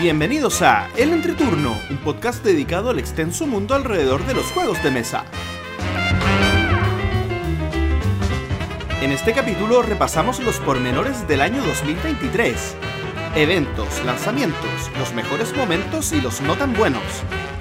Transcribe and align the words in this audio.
Bienvenidos 0.00 0.62
a 0.62 0.88
El 0.96 1.12
Entreturno, 1.12 1.76
un 1.90 1.98
podcast 1.98 2.42
dedicado 2.42 2.88
al 2.88 2.98
extenso 2.98 3.46
mundo 3.46 3.74
alrededor 3.74 4.24
de 4.24 4.32
los 4.32 4.46
juegos 4.46 4.82
de 4.82 4.90
mesa. 4.90 5.26
En 9.02 9.12
este 9.12 9.34
capítulo 9.34 9.82
repasamos 9.82 10.40
los 10.40 10.58
pormenores 10.60 11.28
del 11.28 11.42
año 11.42 11.62
2023. 11.62 12.76
Eventos, 13.34 14.02
lanzamientos, 14.06 14.90
los 14.98 15.12
mejores 15.12 15.54
momentos 15.54 16.12
y 16.12 16.22
los 16.22 16.40
no 16.40 16.56
tan 16.56 16.72
buenos. 16.72 17.02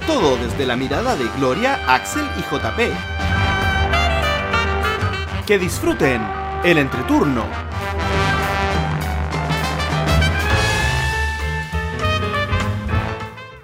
Todo 0.07 0.37
desde 0.37 0.65
la 0.65 0.77
mirada 0.77 1.17
de 1.17 1.25
Gloria, 1.37 1.93
Axel 1.93 2.23
y 2.37 2.41
JP. 2.43 2.93
Que 5.45 5.59
disfruten 5.59 6.21
el 6.63 6.77
entreturno. 6.77 7.68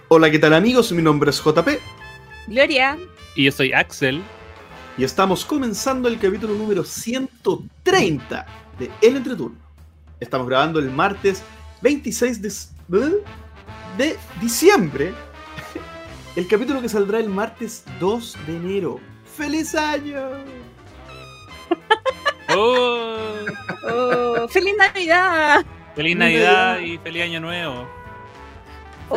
Hola, 0.07 0.29
¿qué 0.29 0.39
tal 0.39 0.53
amigos? 0.53 0.91
Mi 0.91 1.01
nombre 1.01 1.29
es 1.29 1.41
JP 1.43 1.67
Gloria. 2.47 2.97
Y 3.35 3.45
yo 3.45 3.51
soy 3.51 3.73
Axel. 3.73 4.21
y 4.97 5.03
estamos 5.03 5.43
comenzando 5.45 6.07
el 6.07 6.19
capítulo 6.19 6.53
número 6.53 6.83
130 6.83 8.45
de 8.79 8.91
El 9.01 9.17
Entreturno. 9.17 9.57
Estamos 10.19 10.47
grabando 10.47 10.79
el 10.79 10.89
martes 10.91 11.43
26 11.81 12.41
de, 12.41 13.23
de 13.97 14.17
diciembre. 14.41 15.13
El 16.35 16.47
capítulo 16.49 16.81
que 16.81 16.89
saldrá 16.89 17.19
el 17.19 17.29
martes 17.29 17.85
2 18.01 18.37
de 18.45 18.55
enero. 18.57 18.99
¡Feliz 19.37 19.73
año! 19.73 20.19
¡Oh! 22.49 23.15
Oh, 23.89 24.47
¡Feliz 24.49 24.73
Navidad! 24.77 25.65
Feliz 25.95 26.17
Navidad 26.17 26.79
y 26.79 26.97
feliz 26.97 27.23
Año 27.23 27.39
Nuevo. 27.39 27.87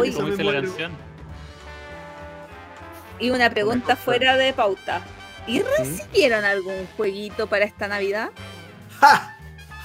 Dice 0.02 0.22
la 0.22 0.44
muero. 0.44 0.62
canción. 0.62 0.92
y 3.18 3.30
una 3.30 3.50
pregunta 3.50 3.96
fuera 3.96 4.36
de 4.36 4.52
pauta. 4.52 5.02
¿Y 5.46 5.62
recibieron 5.62 6.44
algún 6.44 6.86
jueguito 6.96 7.46
para 7.46 7.64
esta 7.64 7.88
Navidad? 7.88 8.30
¡Ja! 9.00 9.34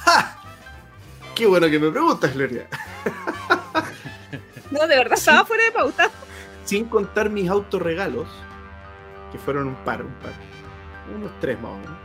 ¡Ja! 0.04 0.38
¡Qué 1.36 1.46
bueno 1.48 1.70
que 1.70 1.80
me 1.80 1.90
preguntas, 1.90 2.34
Gloria! 2.34 2.68
No, 4.72 4.82
de 4.88 4.96
verdad 4.98 5.14
estaba 5.18 5.46
fuera 5.46 5.64
de 5.64 5.72
pauta. 5.72 6.10
Sin 6.66 6.86
contar 6.86 7.30
mis 7.30 7.50
autorregalos, 7.50 8.28
que 9.32 9.38
fueron 9.38 9.68
un 9.68 9.76
par, 9.76 10.02
un 10.04 10.14
par. 10.16 10.32
Unos 11.16 11.32
tres 11.40 11.60
más 11.62 11.72
o 11.72 11.78
menos. 11.78 11.98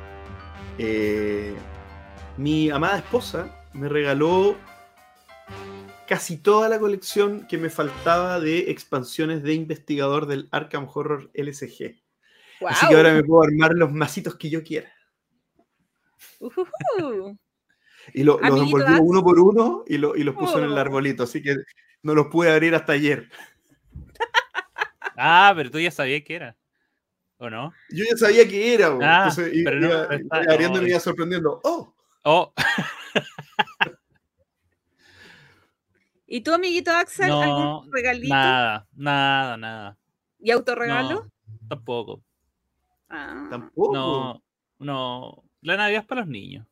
Eh, 0.79 1.55
mi 2.37 2.71
amada 2.71 2.99
esposa 2.99 3.49
me 3.73 3.89
regaló 3.89 4.57
casi 6.09 6.39
toda 6.39 6.69
la 6.69 6.79
colección 6.79 7.47
que 7.47 7.59
me 7.59 7.71
faltaba 7.71 8.41
de 8.41 8.71
expansiones 8.71 9.43
de 9.43 9.55
investigador 9.55 10.27
del 10.27 10.49
Arkham 10.51 10.89
Horror 10.93 11.31
LSG. 11.35 11.97
Wow. 12.61 12.71
Así 12.71 12.89
que 12.89 12.95
ahora 12.97 13.13
me 13.13 13.23
puedo 13.23 13.43
armar 13.45 13.73
los 13.75 13.93
masitos 13.93 14.35
que 14.37 14.51
yo 14.51 14.63
quiera. 14.65 14.91
Ujujú. 16.41 17.39
Y 18.15 18.23
lo- 18.25 18.41
los 18.41 18.61
envolví 18.61 18.95
uno 19.01 19.23
por 19.23 19.39
uno 19.39 19.85
y, 19.87 19.99
lo- 19.99 20.17
y 20.17 20.25
los 20.25 20.35
puse 20.35 20.57
en 20.59 20.65
el 20.65 20.73
Oh. 20.73 20.79
arbolito. 20.79 21.23
Así 21.25 21.43
que 21.43 21.57
no 22.03 22.15
los 22.15 22.29
pude 22.29 22.51
abrir 22.51 22.75
hasta 22.75 22.93
ayer. 22.95 23.29
Ah, 25.17 25.53
pero 25.57 25.71
tú 25.71 25.79
ya 25.81 25.91
sabías 25.91 26.23
que 26.25 26.35
era. 26.37 26.57
¿O 27.39 27.51
no? 27.51 27.73
Yo 27.91 28.05
ya 28.11 28.17
sabía 28.17 28.49
que 28.49 28.75
era. 28.75 28.87
Ah, 29.01 29.29
Entonces, 29.29 29.53
pero 29.65 29.81
no, 29.81 30.03
está- 30.13 30.43
iba 30.43 30.53
abriendo 30.53 30.79
y 30.79 30.81
me 30.81 30.87
no, 30.87 30.91
iba 30.91 31.01
sorprendiendo. 31.01 31.61
¡Oh! 31.65 31.95
Oh, 32.25 32.53
¿Y 36.31 36.43
tú, 36.43 36.53
amiguito 36.53 36.91
Axel, 36.91 37.29
No, 37.29 37.41
algún 37.41 37.91
regalito 37.93 38.35
nada, 38.35 38.87
nada, 38.95 39.57
nada. 39.57 39.99
y 40.39 40.51
autorregalo? 40.51 41.25
No, 41.25 41.31
tampoco. 41.69 42.23
Ah. 43.09 43.47
Tampoco. 43.51 43.95
No, 43.95 44.43
no. 44.79 45.43
La 45.63 45.77
Navidad 45.79 46.03
es 46.03 46.07
para 46.07 46.21
los 46.21 46.29
niños. 46.31 46.67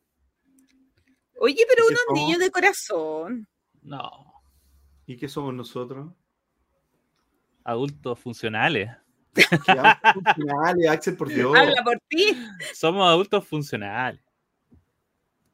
Oye, 1.39 1.65
pero 1.67 1.83
¿Y 1.83 1.87
qué 1.87 1.93
unos 1.93 2.01
somos? 2.07 2.21
niños 2.21 2.39
de 2.39 2.51
corazón. 2.51 3.47
No. 3.81 4.33
¿Y 5.07 5.17
qué 5.17 5.27
somos 5.27 5.53
nosotros? 5.53 6.13
Adultos 7.63 8.19
funcionales. 8.19 8.91
¿Qué 9.33 9.43
funcionales, 10.13 10.89
Axel, 10.89 11.17
por 11.17 11.29
Dios. 11.29 11.55
Habla 11.55 11.83
por 11.83 11.99
ti. 12.07 12.37
Somos 12.73 13.07
adultos 13.07 13.45
funcionales. 13.47 14.21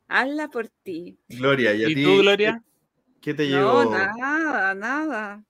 Habla 0.07 0.47
por 0.49 0.67
ti. 0.83 1.17
Gloria, 1.29 1.73
¿y 1.73 1.83
a 1.85 1.89
¿Y 1.89 1.95
ti? 1.95 2.03
tú, 2.03 2.17
Gloria? 2.17 2.61
¿Qué 3.23 3.33
te 3.33 3.49
No, 3.49 3.83
llevó? 3.83 3.89
nada, 3.95 4.75
nada. 4.75 5.43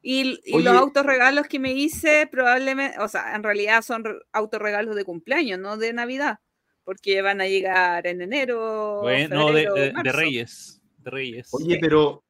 Y, 0.00 0.38
y 0.44 0.62
los 0.62 0.74
autorregalos 0.76 1.48
que 1.48 1.58
me 1.58 1.72
hice, 1.72 2.28
probablemente, 2.30 2.98
o 3.00 3.08
sea, 3.08 3.34
en 3.34 3.42
realidad 3.42 3.82
son 3.82 4.04
re- 4.04 4.20
autorregalos 4.32 4.94
de 4.94 5.04
cumpleaños, 5.04 5.58
no 5.58 5.76
de 5.76 5.92
Navidad, 5.92 6.38
porque 6.84 7.20
van 7.20 7.40
a 7.40 7.48
llegar 7.48 8.06
en 8.06 8.22
enero. 8.22 9.00
Bueno, 9.02 9.46
de, 9.48 9.64
febrero, 9.64 9.74
de- 9.74 9.80
de 9.80 9.92
marzo. 9.92 10.16
Reyes. 10.16 10.80
De 10.98 11.10
Reyes. 11.10 11.48
Oye, 11.50 11.78
pero, 11.80 12.24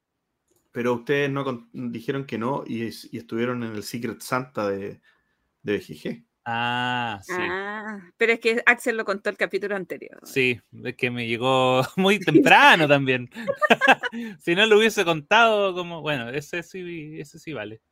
pero 0.73 0.95
ustedes 0.95 1.31
no 1.31 1.45
con- 1.45 1.69
dijeron 1.73 2.25
que 2.25 2.39
no 2.39 2.65
y 2.67 2.85
estuvieron 2.87 3.63
en 3.65 3.73
el 3.75 3.83
Secret 3.83 4.23
Santa 4.23 4.67
de, 4.71 5.03
de 5.63 5.77
BGG. 5.79 6.25
Ah, 6.51 7.21
sí. 7.23 7.35
Ah, 7.37 8.01
pero 8.17 8.33
es 8.33 8.41
que 8.41 8.63
Axel 8.65 8.97
lo 8.97 9.05
contó 9.05 9.29
el 9.29 9.37
capítulo 9.37 9.77
anterior. 9.77 10.19
Sí, 10.25 10.59
es 10.83 10.97
que 10.97 11.11
me 11.11 11.27
llegó 11.27 11.83
muy 11.97 12.19
temprano 12.19 12.89
también. 12.89 13.29
si 14.41 14.55
no 14.55 14.65
lo 14.65 14.79
hubiese 14.79 15.05
contado, 15.05 15.75
como, 15.75 16.01
bueno, 16.01 16.31
ese 16.31 16.63
sí, 16.63 17.21
ese 17.21 17.39
sí 17.39 17.53
vale. 17.53 17.83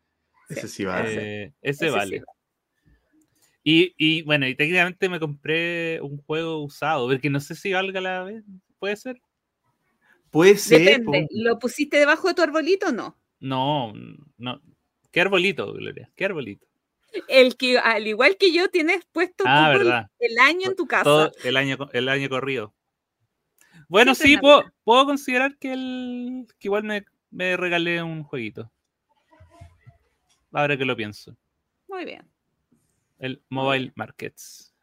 Ese 0.49 0.69
sí 0.69 0.85
va. 0.85 1.03
Eh, 1.03 1.53
ese, 1.61 1.85
Ese 1.85 1.85
sí 1.85 1.91
vale. 1.91 2.23
Y, 3.63 3.93
y, 3.99 4.23
bueno, 4.23 4.49
y 4.49 4.55
técnicamente 4.55 5.11
me 5.11 5.21
compré 5.21 6.01
un 6.01 6.17
juego 6.17 6.65
usado, 6.65 7.09
porque 7.09 7.29
no 7.29 7.41
sé 7.41 7.57
si 7.57 7.75
valga 7.75 8.01
la 8.01 8.23
vez, 8.23 8.43
¿puede 8.79 8.97
ser? 8.97 9.21
Puede 10.31 10.57
ser. 10.57 11.03
Depende. 11.03 11.29
¿lo 11.31 11.59
pusiste 11.59 11.99
debajo 11.99 12.29
de 12.29 12.35
tu 12.35 12.41
arbolito 12.41 12.87
o 12.87 12.93
no? 12.93 13.19
No, 13.39 13.93
no. 14.39 14.63
¿Qué 15.13 15.21
arbolito, 15.21 15.75
Gloria? 15.75 16.11
¿Qué 16.17 16.25
arbolito? 16.25 16.66
El 17.29 17.57
que, 17.57 17.79
al 17.79 18.07
igual 18.07 18.37
que 18.37 18.53
yo, 18.53 18.69
tienes 18.71 19.05
puesto 19.13 19.45
Ah, 19.47 20.07
el- 20.19 20.39
año 20.39 20.71
en 20.71 20.77
tu 20.77 20.87
casa. 20.87 21.05
Todo 21.05 21.33
el 21.45 21.57
año, 21.57 21.77
el 21.93 22.09
año 22.09 22.29
corrido. 22.29 22.75
Bueno, 23.89 24.15
sí, 24.15 24.37
puedo, 24.39 24.65
puedo 24.85 25.07
considerar 25.07 25.57
que, 25.59 25.73
el, 25.73 26.47
que 26.59 26.69
igual 26.69 26.85
me, 26.85 27.05
me 27.31 27.57
regalé 27.57 28.03
un 28.03 28.25
jueguito. 28.25 28.71
Ahora 30.53 30.77
que 30.77 30.85
lo 30.85 30.97
pienso. 30.97 31.37
Muy 31.89 32.05
bien. 32.05 32.29
El 33.19 33.43
Mobile 33.49 33.93
Markets. 33.95 34.75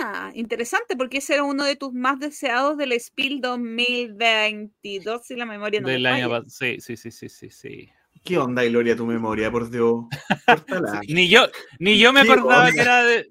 Ah, 0.00 0.30
interesante, 0.34 0.96
porque 0.96 1.18
ese 1.18 1.34
era 1.34 1.42
uno 1.42 1.64
de 1.64 1.74
tus 1.74 1.92
más 1.92 2.20
deseados 2.20 2.76
del 2.78 2.92
Spiel 3.00 3.40
2022, 3.40 5.26
si 5.26 5.34
la 5.34 5.44
memoria 5.44 5.80
no 5.80 5.88
del 5.88 6.02
me 6.02 6.08
año 6.08 6.44
Sí, 6.46 6.80
sí, 6.80 6.96
sí, 6.96 7.10
sí, 7.10 7.28
sí, 7.28 7.50
sí. 7.50 7.90
¿Qué 8.24 8.38
onda, 8.38 8.64
Gloria, 8.64 8.96
tu 8.96 9.06
memoria? 9.06 9.50
Por 9.50 9.70
Dios. 9.70 10.04
Ni 11.08 11.28
yo, 11.28 11.46
ni 11.78 11.98
yo 11.98 12.12
me 12.12 12.22
¿Qué 12.22 12.32
acordaba 12.32 12.64
onda? 12.64 12.72
que 12.72 12.80
era 12.80 13.04
de, 13.04 13.28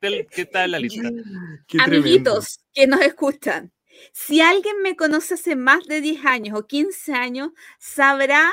del 0.00 0.26
que 0.26 0.42
está 0.42 0.64
en 0.64 0.70
la 0.72 0.78
lista. 0.78 1.10
Qué 1.66 1.78
tremendo. 1.78 1.84
Amiguitos 1.84 2.60
que 2.72 2.86
nos 2.86 3.00
escuchan, 3.00 3.72
si 4.12 4.40
alguien 4.40 4.82
me 4.82 4.96
conoce 4.96 5.34
hace 5.34 5.56
más 5.56 5.84
de 5.86 6.00
10 6.00 6.24
años 6.24 6.58
o 6.58 6.66
15 6.66 7.12
años, 7.12 7.50
sabrá, 7.78 8.52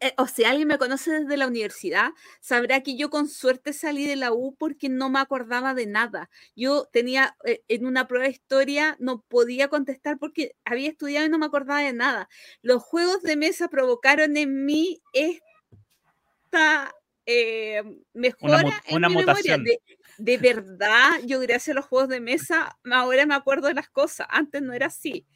eh, 0.00 0.12
o 0.18 0.26
si 0.26 0.44
alguien 0.44 0.68
me 0.68 0.78
conoce 0.78 1.10
desde 1.10 1.36
la 1.36 1.46
universidad, 1.46 2.10
sabrá 2.40 2.82
que 2.82 2.96
yo 2.96 3.08
con 3.08 3.28
suerte 3.28 3.72
salí 3.72 4.06
de 4.06 4.16
la 4.16 4.32
U 4.32 4.54
porque 4.58 4.88
no 4.88 5.08
me 5.08 5.20
acordaba 5.20 5.72
de 5.74 5.86
nada. 5.86 6.28
Yo 6.54 6.86
tenía 6.92 7.36
eh, 7.44 7.62
en 7.68 7.86
una 7.86 8.06
prueba 8.06 8.26
de 8.26 8.32
historia, 8.32 8.96
no 9.00 9.22
podía 9.22 9.68
contestar 9.68 10.18
porque 10.18 10.54
había 10.64 10.90
estudiado 10.90 11.26
y 11.26 11.30
no 11.30 11.38
me 11.38 11.46
acordaba 11.46 11.80
de 11.80 11.94
nada. 11.94 12.28
Los 12.62 12.82
juegos 12.82 13.22
de 13.22 13.36
mesa 13.36 13.68
provocaron 13.68 14.36
en 14.36 14.66
mí 14.66 15.00
esta 15.12 16.94
eh, 17.24 17.82
mejora 18.12 18.82
en 18.86 18.96
una 18.96 19.08
mi 19.08 19.16
memoria. 19.16 19.56
mutación. 19.56 19.64
De, 19.64 19.80
de 20.18 20.36
verdad, 20.38 21.10
yo 21.24 21.40
gracias 21.40 21.74
a 21.74 21.78
los 21.80 21.86
juegos 21.86 22.08
de 22.08 22.20
mesa, 22.20 22.78
ahora 22.90 23.24
me 23.24 23.34
acuerdo 23.34 23.68
de 23.68 23.74
las 23.74 23.88
cosas. 23.88 24.26
Antes 24.30 24.60
no 24.60 24.72
era 24.74 24.86
así. 24.86 25.26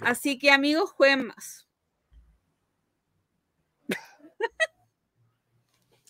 Así 0.00 0.38
que 0.38 0.50
amigos, 0.50 0.90
jueguen 0.90 1.26
más. 1.26 1.66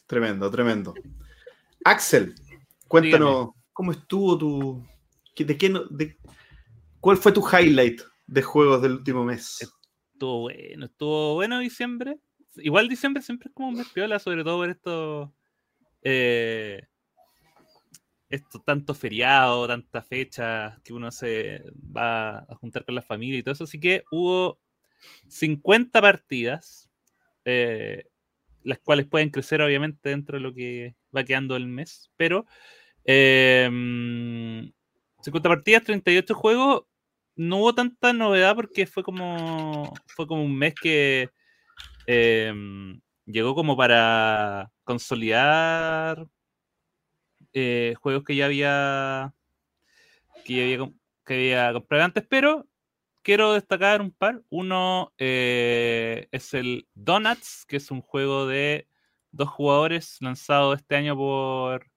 Tremendo, 0.06 0.50
tremendo. 0.50 0.94
Axel, 1.84 2.34
cuéntanos 2.88 3.50
cómo 3.72 3.92
estuvo 3.92 4.38
tu. 4.38 4.86
¿De 5.36 5.56
qué 5.58 5.72
de- 5.90 6.16
¿Cuál 7.00 7.16
fue 7.16 7.32
tu 7.32 7.44
highlight 7.46 8.00
de 8.26 8.42
juegos 8.42 8.80
del 8.82 8.92
último 8.92 9.24
mes? 9.24 9.58
Estuvo 10.12 10.42
bueno, 10.42 10.86
estuvo 10.86 11.34
bueno 11.34 11.58
diciembre. 11.58 12.18
Igual 12.56 12.88
diciembre 12.88 13.22
siempre 13.22 13.48
es 13.48 13.54
como 13.54 13.68
un 13.68 13.74
mes 13.74 13.88
piola, 13.88 14.18
sobre 14.18 14.44
todo 14.44 14.58
por 14.58 14.70
estos. 14.70 15.30
Eh, 16.02 16.86
esto, 18.28 18.60
tanto 18.60 18.94
feriado, 18.94 19.66
tantas 19.66 20.06
fechas 20.06 20.80
que 20.82 20.92
uno 20.92 21.10
se 21.10 21.62
va 21.96 22.38
a 22.38 22.54
juntar 22.56 22.84
con 22.84 22.94
la 22.94 23.02
familia 23.02 23.38
y 23.38 23.42
todo 23.42 23.52
eso. 23.52 23.64
Así 23.64 23.78
que 23.80 24.04
hubo 24.10 24.58
50 25.28 26.00
partidas 26.00 26.90
eh, 27.44 28.06
las 28.64 28.78
cuales 28.80 29.06
pueden 29.06 29.30
crecer 29.30 29.62
obviamente 29.62 30.08
dentro 30.08 30.38
de 30.38 30.42
lo 30.42 30.52
que 30.52 30.96
va 31.16 31.24
quedando 31.24 31.54
el 31.54 31.66
mes, 31.68 32.10
pero 32.16 32.46
eh, 33.04 33.68
50 35.20 35.48
partidas, 35.48 35.84
38 35.84 36.34
juegos, 36.34 36.84
no 37.36 37.58
hubo 37.58 37.74
tanta 37.74 38.12
novedad 38.12 38.54
porque 38.54 38.86
fue 38.86 39.02
como, 39.02 39.92
fue 40.06 40.26
como 40.26 40.42
un 40.44 40.56
mes 40.56 40.74
que 40.74 41.30
em, 42.06 43.00
llegó 43.26 43.54
como 43.54 43.76
para 43.76 44.70
consolidar 44.84 46.26
eh, 47.52 47.94
juegos 48.00 48.24
que 48.24 48.36
ya 48.36 48.46
había 48.46 49.34
que 50.44 50.54
ya 50.54 50.62
había, 50.62 50.92
que 51.24 51.34
había 51.34 51.72
comprado 51.72 52.04
antes, 52.04 52.24
pero 52.28 52.66
quiero 53.24 53.54
destacar 53.54 54.00
un 54.00 54.12
par. 54.12 54.42
Uno 54.50 55.12
eh, 55.18 56.28
es 56.30 56.54
el 56.54 56.86
Donuts, 56.94 57.64
que 57.66 57.78
es 57.78 57.90
un 57.90 58.02
juego 58.02 58.46
de 58.46 58.86
dos 59.32 59.48
jugadores 59.48 60.18
lanzado 60.20 60.74
este 60.74 60.94
año 60.94 61.16
por 61.16 61.90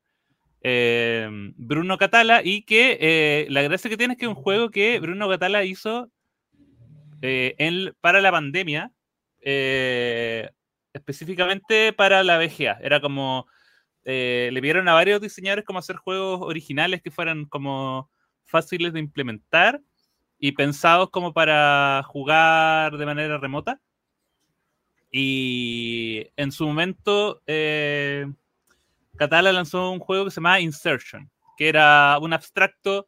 eh, 0.62 1.30
Bruno 1.56 2.00
Catala 2.00 2.42
y 2.44 2.64
que 2.64 2.98
eh, 3.00 3.46
la 3.52 3.62
gracia 3.62 3.92
que 3.92 3.98
tiene 3.98 4.14
es 4.14 4.20
que 4.20 4.26
es 4.26 4.30
un 4.30 4.36
juego 4.36 4.72
que 4.72 5.00
Bruno 5.00 5.30
Catala 5.30 5.64
hizo 5.64 6.10
para 8.00 8.22
la 8.22 8.32
pandemia, 8.32 8.92
específicamente 10.94 11.94
para 11.94 12.24
la 12.24 12.38
VGA. 12.38 12.80
Era 12.82 13.02
como... 13.02 13.48
le 14.06 14.60
pidieron 14.62 14.88
a 14.88 14.94
varios 14.94 15.20
diseñadores 15.20 15.66
como 15.66 15.80
hacer 15.80 15.98
juegos 15.98 16.42
originales 16.42 17.02
que 17.02 17.12
fueran 17.12 17.46
como 17.46 18.10
fáciles 18.46 18.94
de 18.94 19.00
implementar 19.00 19.82
y 20.40 20.52
pensados 20.52 21.10
como 21.10 21.34
para 21.34 22.04
jugar 22.06 22.98
de 22.98 23.06
manera 23.06 23.38
remota. 23.38 23.80
Y 25.12 26.28
en 26.36 26.52
su 26.52 26.68
momento, 26.68 27.42
eh, 27.48 28.28
Catala 29.16 29.52
lanzó 29.52 29.92
un 29.92 30.00
juego 30.00 30.26
que 30.26 30.32
se 30.32 30.36
llama 30.36 30.60
Insertion, 30.60 31.30
que 31.58 31.70
era 31.70 32.18
un 32.22 32.34
abstracto 32.34 33.08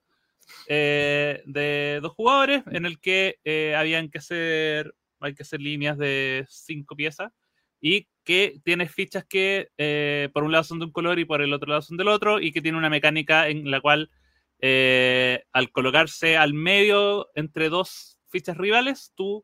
eh, 0.68 1.44
de 1.46 2.00
dos 2.02 2.14
jugadores 2.14 2.64
en 2.72 2.86
el 2.86 3.00
que 3.00 3.38
eh, 3.44 3.75
habían 3.75 4.10
que 4.10 4.18
hacer, 4.18 4.96
hay 5.20 5.36
que 5.36 5.44
hacer 5.44 5.62
líneas 5.62 5.98
de 5.98 6.46
cinco 6.50 6.96
piezas 6.96 7.32
y 7.82 8.08
que 8.24 8.60
tiene 8.64 8.88
fichas 8.88 9.25
que 9.25 9.70
por 10.34 10.44
un 10.44 10.52
lado 10.52 10.64
son 10.64 10.80
de 10.80 10.86
un 10.86 10.92
color 10.92 11.20
y 11.20 11.25
por 11.25 11.42
el 11.42 11.54
otro 11.54 11.70
lado 11.70 11.82
son 11.82 11.98
del 11.98 12.08
otro 12.08 12.40
y 12.40 12.52
que 12.52 12.62
tiene 12.62 12.78
una 12.78 12.90
mecánica 12.90 13.48
en 13.48 13.70
la 13.70 13.82
cual 13.82 14.10
eh, 14.62 15.44
al 15.54 15.72
colocarse 15.72 16.38
al 16.38 16.54
medio 16.54 17.30
entre 17.36 17.70
dos 17.70 18.20
fichas 18.28 18.58
rivales, 18.58 19.14
tú 19.16 19.44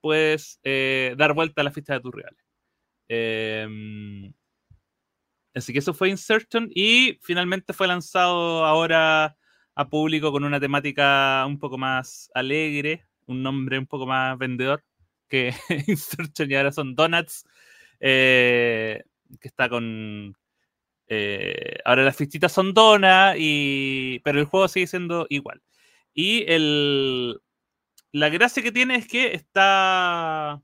puedes 0.00 0.60
eh, 0.64 1.14
dar 1.16 1.34
vuelta 1.34 1.62
a 1.62 1.64
la 1.64 1.72
ficha 1.72 1.94
de 1.94 2.00
tus 2.00 2.14
rivales. 2.14 2.44
Em, 3.08 4.32
así 5.54 5.72
que 5.72 5.80
eso 5.80 5.94
fue 5.94 6.10
Insertion 6.10 6.70
y 6.74 7.18
finalmente 7.22 7.72
fue 7.72 7.88
lanzado 7.88 8.64
ahora 8.64 9.36
a 9.74 9.88
público 9.88 10.32
con 10.32 10.44
una 10.44 10.60
temática 10.60 11.44
un 11.46 11.58
poco 11.58 11.78
más 11.78 12.30
alegre, 12.34 13.06
un 13.26 13.42
nombre 13.42 13.78
un 13.78 13.86
poco 13.86 14.06
más 14.06 14.38
vendedor 14.38 14.84
que 15.28 15.54
Insertion 15.88 16.50
y 16.50 16.54
ahora 16.54 16.72
son 16.72 16.94
Donuts, 16.94 17.44
eh, 18.00 19.02
que 19.40 19.48
está 19.48 19.68
con 19.68 20.36
eh, 21.14 21.76
ahora 21.84 22.04
las 22.04 22.16
fichitas 22.16 22.52
son 22.52 22.72
donas, 22.72 23.36
y... 23.38 24.20
pero 24.20 24.40
el 24.40 24.46
juego 24.46 24.66
sigue 24.66 24.86
siendo 24.86 25.26
igual. 25.28 25.62
Y 26.14 26.50
el... 26.50 27.38
la 28.12 28.30
gracia 28.30 28.62
que 28.62 28.72
tiene 28.72 28.96
es 28.96 29.06
que 29.06 29.34
está. 29.34 30.62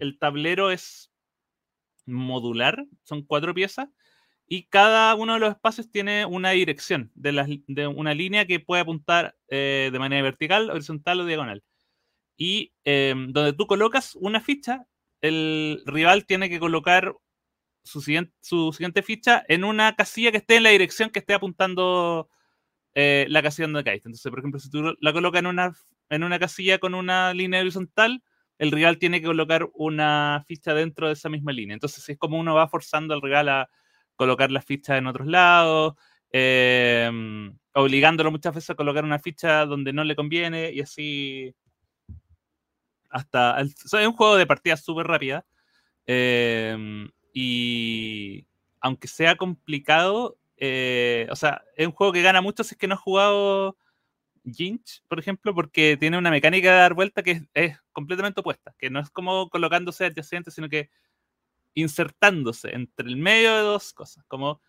El 0.00 0.18
tablero 0.18 0.72
es 0.72 1.12
modular, 2.06 2.84
son 3.04 3.22
cuatro 3.22 3.54
piezas, 3.54 3.88
y 4.48 4.64
cada 4.64 5.14
uno 5.14 5.34
de 5.34 5.38
los 5.38 5.50
espacios 5.50 5.88
tiene 5.92 6.26
una 6.26 6.50
dirección 6.50 7.12
de, 7.14 7.62
de 7.68 7.86
una 7.86 8.14
línea 8.14 8.46
que 8.46 8.58
puede 8.58 8.82
apuntar 8.82 9.36
eh, 9.46 9.90
de 9.92 9.98
manera 10.00 10.24
vertical, 10.24 10.70
horizontal 10.70 11.20
o 11.20 11.24
diagonal. 11.24 11.62
Y 12.36 12.72
em, 12.82 13.32
donde 13.32 13.52
tú 13.52 13.68
colocas 13.68 14.16
una 14.16 14.40
ficha, 14.40 14.88
el 15.20 15.84
rival 15.86 16.26
tiene 16.26 16.50
que 16.50 16.58
colocar 16.58 17.14
su 17.84 18.00
siguiente, 18.00 19.02
ficha 19.02 19.44
en 19.48 19.64
una 19.64 19.94
casilla 19.94 20.30
que 20.30 20.38
esté 20.38 20.56
en 20.56 20.62
la 20.64 20.70
dirección 20.70 21.10
que 21.10 21.18
esté 21.18 21.34
apuntando 21.34 22.28
eh, 22.94 23.26
la 23.28 23.42
casilla 23.42 23.66
donde 23.66 23.84
caíste. 23.84 24.08
Entonces, 24.08 24.30
por 24.30 24.38
ejemplo, 24.38 24.60
si 24.60 24.70
tú 24.70 24.94
la 25.00 25.12
colocas 25.12 25.40
en 25.40 25.46
una, 25.46 25.74
en 26.10 26.24
una 26.24 26.38
casilla 26.38 26.78
con 26.78 26.94
una 26.94 27.34
línea 27.34 27.60
horizontal, 27.60 28.22
el 28.58 28.70
rival 28.70 28.98
tiene 28.98 29.20
que 29.20 29.26
colocar 29.26 29.68
una 29.74 30.44
ficha 30.46 30.74
dentro 30.74 31.08
de 31.08 31.14
esa 31.14 31.28
misma 31.28 31.52
línea. 31.52 31.74
Entonces, 31.74 32.08
es 32.08 32.18
como 32.18 32.38
uno 32.38 32.54
va 32.54 32.68
forzando 32.68 33.14
al 33.14 33.22
rival 33.22 33.48
a 33.48 33.68
colocar 34.14 34.50
las 34.52 34.64
fichas 34.64 34.98
en 34.98 35.06
otros 35.06 35.26
lados, 35.26 35.94
em, 36.30 37.56
obligándolo 37.74 38.30
muchas 38.30 38.54
veces 38.54 38.70
a 38.70 38.74
colocar 38.74 39.04
una 39.04 39.18
ficha 39.18 39.66
donde 39.66 39.92
no 39.92 40.04
le 40.04 40.14
conviene 40.16 40.72
y 40.72 40.80
así 40.80 41.54
hasta... 43.10 43.60
es 43.60 43.92
un 43.92 44.12
juego 44.12 44.36
de 44.36 44.46
partida 44.46 44.76
súper 44.76 45.06
rápida. 45.06 45.44
Eh, 46.06 47.08
y 47.32 48.46
aunque 48.80 49.08
sea 49.08 49.36
complicado, 49.36 50.38
eh, 50.56 51.26
o 51.30 51.36
sea, 51.36 51.62
es 51.76 51.86
un 51.86 51.92
juego 51.92 52.12
que 52.12 52.22
gana 52.22 52.40
mucho 52.40 52.64
si 52.64 52.74
es 52.74 52.78
que 52.78 52.86
no 52.86 52.94
has 52.94 53.00
jugado 53.00 53.76
Ginch, 54.44 55.02
por 55.08 55.18
ejemplo, 55.18 55.54
porque 55.54 55.96
tiene 55.96 56.18
una 56.18 56.30
mecánica 56.30 56.70
de 56.70 56.76
dar 56.76 56.94
vuelta 56.94 57.22
que 57.22 57.42
es, 57.54 57.76
completamente 57.92 58.40
opuesta, 58.40 58.74
que 58.78 58.90
no 58.90 59.00
es 59.00 59.10
como 59.10 59.48
colocándose 59.48 60.06
adyacente, 60.06 60.50
sino 60.50 60.68
que 60.68 60.90
insertándose 61.74 62.74
entre 62.74 63.08
el 63.08 63.16
medio 63.16 63.54
de 63.54 63.62
dos 63.62 63.92
cosas, 63.92 64.24
como 64.28 64.60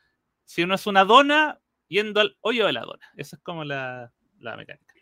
si 0.45 0.63
uno 0.63 0.75
es 0.75 0.87
una 0.87 1.05
dona 1.05 1.59
yendo 1.87 2.21
al 2.21 2.37
hoyo 2.41 2.65
de 2.65 2.73
la 2.73 2.81
dona. 2.81 3.05
Esa 3.17 3.35
es 3.35 3.41
como 3.41 3.63
la, 3.63 4.11
mecánica. 4.39 4.93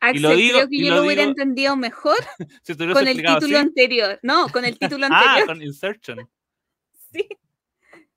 Axel, 0.00 0.50
creo 0.50 0.68
que 0.68 0.84
yo 0.84 0.96
lo, 0.96 1.04
hubiera 1.04 1.22
entendido 1.22 1.76
mejor 1.76 2.16
con 2.92 3.06
el 3.06 3.22
título 3.22 3.58
anterior. 3.58 4.18
No, 4.22 4.48
con 4.48 4.64
el 4.64 4.76
título 4.76 5.06
ah, 5.10 5.14
anterior. 5.14 5.42
Ah, 5.42 5.46
con 5.46 5.62
Insertion. 5.62 6.28
Sí. 7.12 7.28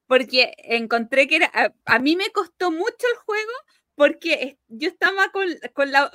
Porque 0.08 0.54
encontré 0.58 1.28
que 1.28 1.38
era. 1.38 1.52
A, 1.86 2.00
mí 2.00 2.16
me 2.16 2.32
costó 2.32 2.72
mucho 2.72 3.08
el 3.12 3.18
juego 3.26 3.52
porque 3.96 4.60
yo 4.68 4.90
estaba 4.90 5.32
con, 5.32 5.92
la. 5.92 6.12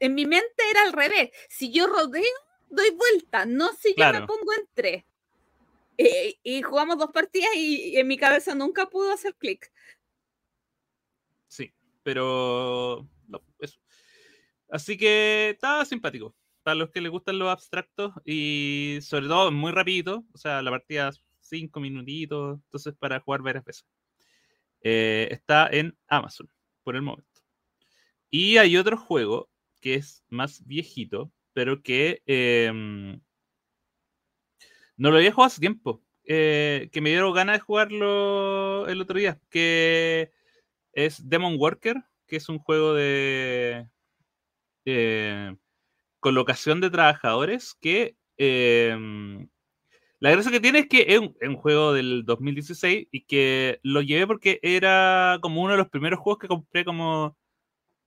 En 0.00 0.14
mi 0.14 0.26
mente 0.26 0.62
era 0.70 0.82
al 0.82 0.92
revés. 0.92 1.30
Si 1.48 1.72
yo 1.72 1.86
rodeo, 1.86 2.22
doy 2.68 2.90
vuelta, 2.90 3.46
no 3.46 3.72
si 3.72 3.94
yo 3.96 4.12
me 4.12 4.26
pongo 4.26 4.52
en 4.52 4.68
tres. 4.74 5.04
Eh, 5.96 6.38
y 6.42 6.62
jugamos 6.62 6.98
dos 6.98 7.12
partidas 7.12 7.50
y, 7.54 7.96
en 7.96 8.08
mi 8.08 8.18
cabeza 8.18 8.54
nunca 8.54 8.86
pudo 8.86 9.12
hacer 9.12 9.34
clic. 9.36 9.72
Sí, 11.48 11.72
pero. 12.02 13.08
eso. 13.58 13.78
Así 14.68 14.96
que 14.96 15.50
estaba 15.50 15.84
simpático. 15.84 16.34
Para 16.62 16.74
los 16.76 16.90
que 16.90 17.00
les 17.00 17.10
gustan 17.10 17.38
los 17.38 17.48
abstractos 17.48 18.12
y 18.24 18.98
sobre 19.02 19.28
todo 19.28 19.52
muy 19.52 19.70
rapidito. 19.70 20.24
O 20.32 20.38
sea, 20.38 20.62
la 20.62 20.70
partida 20.70 21.10
cinco 21.54 21.80
minutitos, 21.80 22.58
entonces 22.64 22.94
para 22.98 23.20
jugar 23.20 23.42
varias 23.42 23.64
veces. 23.64 23.86
Eh, 24.80 25.28
está 25.30 25.68
en 25.70 25.96
Amazon 26.08 26.48
por 26.82 26.96
el 26.96 27.02
momento. 27.02 27.40
Y 28.30 28.58
hay 28.58 28.76
otro 28.76 28.96
juego 28.96 29.48
que 29.80 29.94
es 29.94 30.24
más 30.28 30.66
viejito, 30.66 31.32
pero 31.52 31.82
que 31.82 32.22
em, 32.26 33.20
no 34.96 35.10
lo 35.10 35.16
había 35.16 35.32
jugado 35.32 35.46
hace 35.48 35.60
tiempo. 35.60 36.02
Eh, 36.26 36.88
que 36.92 37.00
me 37.00 37.10
dieron 37.10 37.34
ganas 37.34 37.56
de 37.56 37.60
jugarlo 37.60 38.86
el 38.88 39.00
otro 39.00 39.18
día, 39.18 39.40
que 39.50 40.32
es 40.92 41.28
Demon 41.28 41.56
Worker, 41.58 42.02
que 42.26 42.36
es 42.36 42.48
un 42.48 42.58
juego 42.58 42.94
de 42.94 43.86
colocación 46.20 46.80
de 46.80 46.90
trabajadores 46.90 47.74
que 47.80 48.16
em, 48.38 49.46
la 50.24 50.30
gracia 50.30 50.50
que 50.50 50.60
tiene 50.60 50.78
es 50.78 50.88
que 50.88 51.04
es 51.06 51.20
un, 51.20 51.56
juego 51.56 51.92
del 51.92 52.24
2016 52.24 53.08
y 53.10 53.24
que 53.26 53.78
lo 53.82 54.00
llevé 54.00 54.26
porque 54.26 54.58
era 54.62 55.38
como 55.42 55.60
uno 55.60 55.72
de 55.72 55.76
los 55.76 55.90
primeros 55.90 56.18
juegos 56.18 56.38
que 56.38 56.48
compré 56.48 56.82
como 56.82 57.36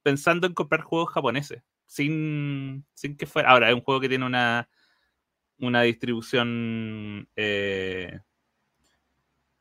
pensando 0.02 0.48
en 0.48 0.56
comprar 0.56 0.82
juegos 0.82 1.14
japoneses, 1.14 1.62
sin, 1.86 2.88
sin 2.96 3.18
que 3.18 3.28
fuera... 3.28 3.52
Ahora, 3.52 3.70
es 3.70 3.76
un 3.76 3.82
juego 3.82 4.02
que 4.02 4.10
tiene 4.10 4.26
una, 4.26 4.68
una 5.60 5.84
distribución 5.84 7.30
eh, 7.36 8.20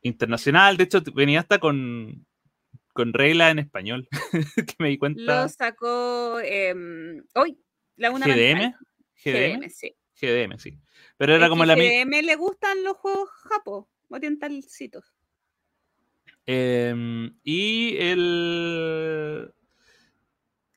internacional, 0.01 0.77
de 0.77 0.85
hecho 0.85 1.03
venía 1.13 1.41
hasta 1.41 1.59
con, 1.59 2.25
con 2.91 3.13
regla 3.13 3.51
en 3.51 3.59
español, 3.59 4.07
que 4.55 4.75
me 4.79 4.89
di 4.89 4.97
cuenta. 4.97 5.43
Lo 5.43 5.47
sacó 5.47 6.39
em, 6.39 7.23
hoy, 7.35 7.59
la 7.97 8.09
una 8.09 8.25
GDM. 8.25 8.73
GDM, 9.23 9.69
sí. 9.69 9.95
GDM, 10.19 10.57
sí. 10.57 10.79
Pero 11.17 11.35
era 11.35 11.49
como 11.49 11.65
la 11.65 11.75
me 11.75 12.21
le 12.23 12.35
gustan 12.35 12.83
los 12.83 12.97
juegos 12.97 13.29
japo, 13.29 13.89
orientalcitos. 14.09 15.13
Eh, 16.45 17.29
y 17.43 17.97
el. 17.97 19.53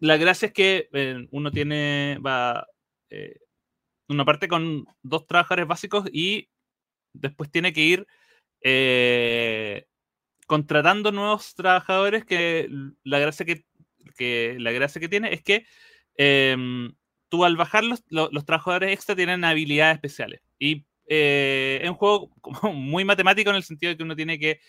La 0.01 0.17
gracia 0.17 0.47
es 0.47 0.53
que 0.53 0.89
eh, 0.93 1.27
uno 1.31 1.51
tiene. 1.51 2.19
Va. 2.25 2.67
Eh, 3.11 3.39
una 4.09 4.25
parte 4.25 4.49
con 4.49 4.87
dos 5.03 5.27
trabajadores 5.27 5.69
básicos 5.69 6.05
y 6.13 6.49
después 7.13 7.51
tiene 7.51 7.73
que 7.73 7.83
ir 7.83 8.07
eh, 8.61 9.87
contratando 10.47 11.13
nuevos 11.13 11.55
trabajadores 11.55 12.25
que 12.25 12.69
la 13.05 13.21
gracia 13.21 13.47
que, 13.47 13.65
que 14.17 14.57
la 14.59 14.73
gracia 14.73 15.01
que 15.01 15.09
tiene 15.09 15.33
es 15.33 15.43
que 15.43 15.65
em, 16.17 16.93
tú 17.31 17.45
al 17.45 17.57
bajar 17.57 17.85
los, 17.85 18.45
trabajadores 18.45 18.93
extra 18.93 19.17
tienen 19.17 19.45
habilidades 19.45 19.95
especiales. 19.95 20.43
Y 20.59 20.85
eh, 21.07 21.81
es 21.83 21.89
un 21.89 21.97
juego 21.97 22.31
muy 22.75 23.05
matemático 23.05 23.51
en 23.51 23.57
el 23.57 23.63
sentido 23.63 23.91
de 23.91 23.97
que 23.97 24.03
uno 24.03 24.17
tiene 24.17 24.39
que, 24.39 24.61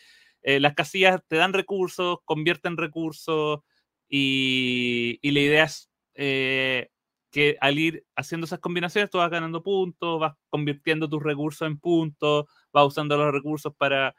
eh, 0.44 0.60
las 0.60 0.74
casillas 0.74 1.22
te 1.28 1.36
dan 1.36 1.54
recursos, 1.54 2.20
convierten 2.24 2.78
recursos 2.78 3.60
y, 4.08 5.20
y 5.22 5.32
la 5.32 5.40
idea 5.40 5.64
es 5.66 5.90
eh, 6.16 6.90
que 7.32 7.58
al 7.60 7.80
ir 7.80 8.06
haciendo 8.16 8.46
esas 8.46 8.60
combinaciones 8.60 9.10
tú 9.10 9.18
vas 9.18 9.30
ganando 9.30 9.64
puntos, 9.64 10.20
vas 10.20 10.36
convirtiendo 10.50 11.10
tus 11.10 11.24
recursos 11.24 11.68
en 11.68 11.80
puntos, 11.80 12.46
vas 12.72 12.88
usando 12.88 13.18
los 13.18 13.32
recursos 13.34 13.74
para 13.76 14.16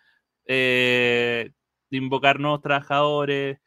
invocar 1.91 2.41
nuevos 2.41 2.61
trabajadores 2.63 3.59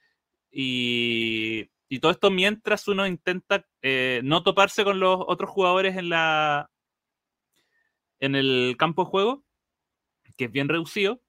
y, 0.52 1.70
y 1.90 2.00
todo 2.00 2.12
esto 2.12 2.32
mientras 2.32 2.88
uno 2.88 3.06
intenta 3.08 3.66
eh, 3.82 4.22
no 4.24 4.44
toparse 4.44 4.84
con 4.84 5.00
los 5.00 5.20
otros 5.28 5.50
jugadores 5.50 5.98
en 5.98 6.10
la 6.10 6.70
en 8.20 8.36
el 8.36 8.76
campo 8.78 9.04
de 9.04 9.10
juego, 9.10 9.44
que 10.38 10.46
es 10.46 10.52
bien 10.52 10.70
reducido, 10.70 11.22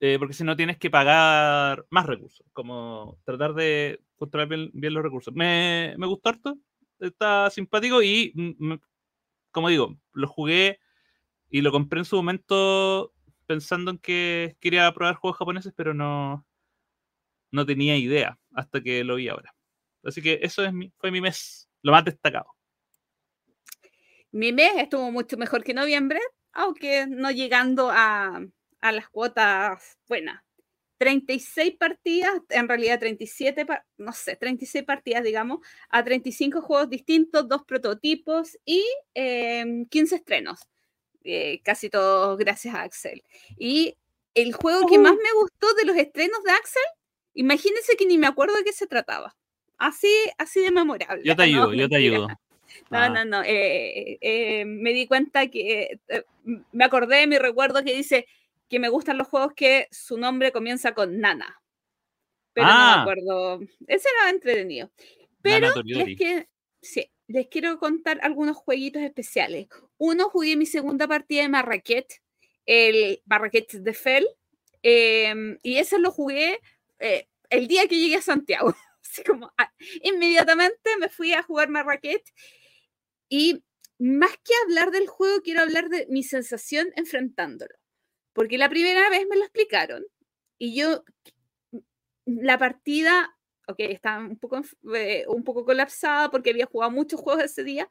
eh, 0.00 0.16
porque 0.18 0.34
si 0.34 0.44
no 0.44 0.56
tienes 0.56 0.78
que 0.78 0.90
pagar 0.90 1.86
más 1.90 2.06
recursos, 2.06 2.46
como 2.52 3.18
tratar 3.24 3.54
de 3.54 4.00
controlar 4.16 4.48
bien, 4.48 4.94
los 4.94 5.02
recursos. 5.02 5.34
Me, 5.34 5.94
me, 5.98 6.06
gustó 6.06 6.30
harto, 6.30 6.58
está 6.98 7.50
simpático 7.50 8.02
y, 8.02 8.32
como 9.50 9.68
digo, 9.68 9.96
lo 10.12 10.28
jugué 10.28 10.80
y 11.50 11.60
lo 11.60 11.72
compré 11.72 12.00
en 12.00 12.04
su 12.04 12.16
momento 12.16 13.12
pensando 13.46 13.90
en 13.90 13.98
que 13.98 14.56
quería 14.60 14.92
probar 14.92 15.14
juegos 15.16 15.38
japoneses, 15.38 15.72
pero 15.76 15.94
no, 15.94 16.44
no 17.50 17.66
tenía 17.66 17.96
idea 17.96 18.38
hasta 18.54 18.82
que 18.82 19.04
lo 19.04 19.16
vi 19.16 19.28
ahora. 19.28 19.53
Así 20.04 20.22
que 20.22 20.38
eso 20.42 20.64
es 20.64 20.72
mi, 20.72 20.92
fue 20.98 21.10
mi 21.10 21.20
mes, 21.20 21.68
lo 21.82 21.92
más 21.92 22.04
destacado. 22.04 22.46
Mi 24.30 24.52
mes 24.52 24.72
estuvo 24.76 25.10
mucho 25.10 25.36
mejor 25.36 25.62
que 25.62 25.74
noviembre, 25.74 26.20
aunque 26.52 27.06
no 27.06 27.30
llegando 27.30 27.90
a, 27.90 28.44
a 28.80 28.92
las 28.92 29.08
cuotas 29.08 29.96
buenas. 30.08 30.42
36 30.98 31.76
partidas, 31.76 32.32
en 32.50 32.68
realidad 32.68 32.98
37, 32.98 33.66
no 33.98 34.12
sé, 34.12 34.36
36 34.36 34.84
partidas, 34.84 35.24
digamos, 35.24 35.58
a 35.88 36.04
35 36.04 36.62
juegos 36.62 36.88
distintos, 36.88 37.48
dos 37.48 37.64
prototipos 37.64 38.56
y 38.64 38.82
15 39.12 39.14
em, 39.14 39.86
estrenos. 39.90 40.60
Eh, 41.22 41.60
casi 41.62 41.88
todos 41.90 42.38
gracias 42.38 42.74
a 42.74 42.82
Axel. 42.82 43.22
Y 43.58 43.96
el 44.34 44.52
juego 44.52 44.86
que 44.86 44.98
más 44.98 45.14
me 45.14 45.32
gustó 45.40 45.72
de 45.74 45.84
los 45.84 45.96
estrenos 45.96 46.42
de 46.44 46.52
Axel, 46.52 46.82
imagínense 47.34 47.96
que 47.96 48.06
ni 48.06 48.18
me 48.18 48.26
acuerdo 48.26 48.54
de 48.56 48.64
qué 48.64 48.72
se 48.72 48.86
trataba 48.86 49.34
así, 49.86 50.12
así 50.38 50.60
de 50.60 50.70
memorable. 50.70 51.22
Yo 51.24 51.36
te 51.36 51.42
ayudo, 51.42 51.74
yo 51.74 51.88
te 51.88 51.96
ayudo. 51.96 52.28
No, 52.90 52.98
ah. 52.98 53.08
no, 53.08 53.24
no. 53.24 53.42
Eh, 53.44 54.18
eh, 54.20 54.64
me 54.64 54.92
di 54.92 55.06
cuenta 55.06 55.48
que 55.48 56.00
eh, 56.08 56.24
me 56.72 56.84
acordé 56.84 57.18
de 57.18 57.26
mi 57.26 57.38
recuerdo 57.38 57.84
que 57.84 57.94
dice 57.94 58.26
que 58.68 58.78
me 58.78 58.88
gustan 58.88 59.16
los 59.16 59.28
juegos 59.28 59.52
que 59.54 59.86
su 59.90 60.18
nombre 60.18 60.50
comienza 60.50 60.92
con 60.92 61.20
Nana. 61.20 61.60
Pero 62.52 62.66
no 62.66 62.72
me 62.72 62.80
ah. 62.80 63.02
acuerdo. 63.02 63.60
Ese 63.86 64.08
era 64.20 64.30
entretenido. 64.30 64.90
Pero 65.40 65.68
es 65.68 66.18
que, 66.18 66.48
sí, 66.82 67.10
les 67.28 67.46
quiero 67.46 67.78
contar 67.78 68.18
algunos 68.22 68.56
jueguitos 68.56 69.02
especiales. 69.02 69.68
Uno, 69.96 70.28
jugué 70.28 70.56
mi 70.56 70.66
segunda 70.66 71.06
partida 71.06 71.42
de 71.42 71.48
Marrakech, 71.48 72.22
el 72.66 73.22
Marrakech 73.26 73.72
de 73.72 73.94
Fell, 73.94 74.26
em, 74.82 75.58
y 75.62 75.76
ese 75.76 75.98
lo 75.98 76.10
jugué 76.10 76.58
el 77.50 77.68
día 77.68 77.86
que 77.86 77.98
llegué 77.98 78.16
a 78.16 78.22
Santiago. 78.22 78.74
como 79.22 79.52
ah, 79.58 79.72
inmediatamente 80.02 80.90
me 80.98 81.08
fui 81.08 81.32
a 81.32 81.42
jugar 81.42 81.68
Marrakech 81.68 82.24
y 83.28 83.62
más 83.98 84.32
que 84.44 84.52
hablar 84.64 84.90
del 84.90 85.06
juego, 85.06 85.40
quiero 85.42 85.62
hablar 85.62 85.88
de 85.88 86.06
mi 86.10 86.22
sensación 86.22 86.88
enfrentándolo. 86.96 87.74
Porque 88.34 88.58
la 88.58 88.68
primera 88.68 89.10
vez 89.10 89.26
me 89.28 89.36
lo 89.36 89.44
explicaron 89.44 90.04
y 90.58 90.76
yo, 90.76 91.04
la 92.26 92.58
partida, 92.58 93.36
ok, 93.68 93.76
estaba 93.80 94.24
un 94.24 94.38
poco, 94.38 94.60
eh, 94.94 95.24
un 95.28 95.44
poco 95.44 95.64
colapsada 95.64 96.30
porque 96.30 96.50
había 96.50 96.66
jugado 96.66 96.90
muchos 96.92 97.20
juegos 97.20 97.44
ese 97.44 97.64
día, 97.64 97.88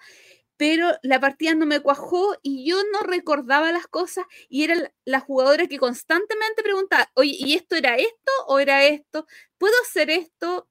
pero 0.58 0.92
la 1.03 1.20
partida 1.20 1.56
no 1.56 1.65
me 1.65 1.82
cuajó 1.82 2.36
y 2.44 2.70
yo 2.70 2.77
no 2.94 3.01
recordaba 3.01 3.72
las 3.72 3.88
cosas 3.88 4.25
y 4.50 4.63
era 4.63 4.75
la 5.06 5.20
jugadora 5.20 5.68
que 5.68 5.80
constantemente 5.80 6.63
preguntaba, 6.63 7.10
oye, 7.15 7.36
¿y 7.38 7.53
esto 7.56 7.75
era 7.75 7.96
esto 7.98 8.32
o 8.48 8.60
era 8.60 8.86
esto? 8.86 9.27
¿Puedo 9.58 9.74
hacer 9.84 10.10
esto? 10.10 10.70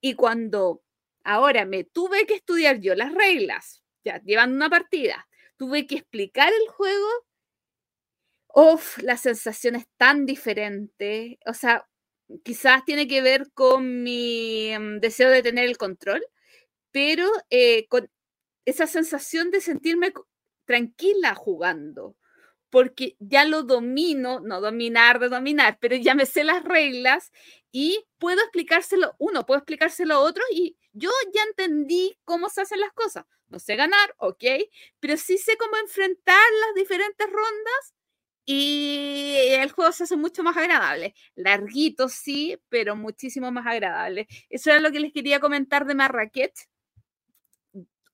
Y 0.00 0.14
cuando 0.14 0.82
ahora 1.24 1.64
me 1.66 1.84
tuve 1.84 2.26
que 2.26 2.34
estudiar 2.34 2.80
yo 2.80 2.94
las 2.94 3.12
reglas, 3.14 3.82
ya 4.04 4.20
llevando 4.22 4.56
una 4.56 4.70
partida, 4.70 5.28
tuve 5.56 5.86
que 5.86 5.96
explicar 5.96 6.52
el 6.52 6.68
juego, 6.68 7.08
uff, 8.54 8.98
la 8.98 9.16
sensación 9.16 9.76
es 9.76 9.86
tan 9.96 10.26
diferente. 10.26 11.38
O 11.46 11.54
sea, 11.54 11.86
quizás 12.44 12.84
tiene 12.84 13.08
que 13.08 13.22
ver 13.22 13.50
con 13.52 14.02
mi 14.02 14.72
mm, 14.78 15.00
deseo 15.00 15.30
de 15.30 15.42
tener 15.42 15.66
el 15.66 15.76
control, 15.78 16.22
pero 16.92 17.30
eh, 17.50 17.86
con 17.88 18.10
esa 18.66 18.86
sensación 18.86 19.50
de 19.50 19.60
sentirme 19.60 20.12
tranquila 20.66 21.34
jugando, 21.34 22.16
porque 22.70 23.16
ya 23.18 23.44
lo 23.44 23.64
domino, 23.64 24.40
no 24.40 24.60
dominar 24.60 25.18
de 25.20 25.28
dominar, 25.28 25.78
pero 25.80 25.96
ya 25.96 26.14
me 26.14 26.26
sé 26.26 26.44
las 26.44 26.64
reglas 26.64 27.32
y 27.72 28.04
puedo 28.18 28.40
explicárselo 28.40 29.14
uno, 29.18 29.46
puedo 29.46 29.58
explicárselo 29.58 30.14
a 30.14 30.20
otro 30.20 30.42
y 30.52 30.76
yo 30.92 31.10
ya 31.34 31.42
entendí 31.44 32.18
cómo 32.24 32.48
se 32.48 32.62
hacen 32.62 32.80
las 32.80 32.92
cosas. 32.92 33.24
No 33.48 33.58
sé 33.58 33.76
ganar, 33.76 34.14
ok, 34.18 34.44
pero 35.00 35.16
sí 35.16 35.38
sé 35.38 35.56
cómo 35.56 35.76
enfrentar 35.76 36.44
las 36.66 36.74
diferentes 36.74 37.26
rondas 37.26 37.94
y 38.44 39.34
el 39.50 39.70
juego 39.70 39.92
se 39.92 40.04
hace 40.04 40.16
mucho 40.16 40.42
más 40.42 40.56
agradable. 40.56 41.14
Larguito, 41.34 42.08
sí, 42.08 42.58
pero 42.68 42.96
muchísimo 42.96 43.50
más 43.52 43.66
agradable. 43.66 44.26
Eso 44.48 44.70
era 44.70 44.80
lo 44.80 44.90
que 44.90 45.00
les 45.00 45.12
quería 45.12 45.40
comentar 45.40 45.86
de 45.86 45.94
Marrakech. 45.94 46.68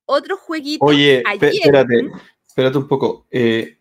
Otro 0.05 0.37
jueguito. 0.37 0.85
Oye, 0.85 1.23
espérate, 1.41 2.11
espérate 2.47 2.79
un 2.79 2.89
poco. 2.89 3.27
Eh, 3.31 3.77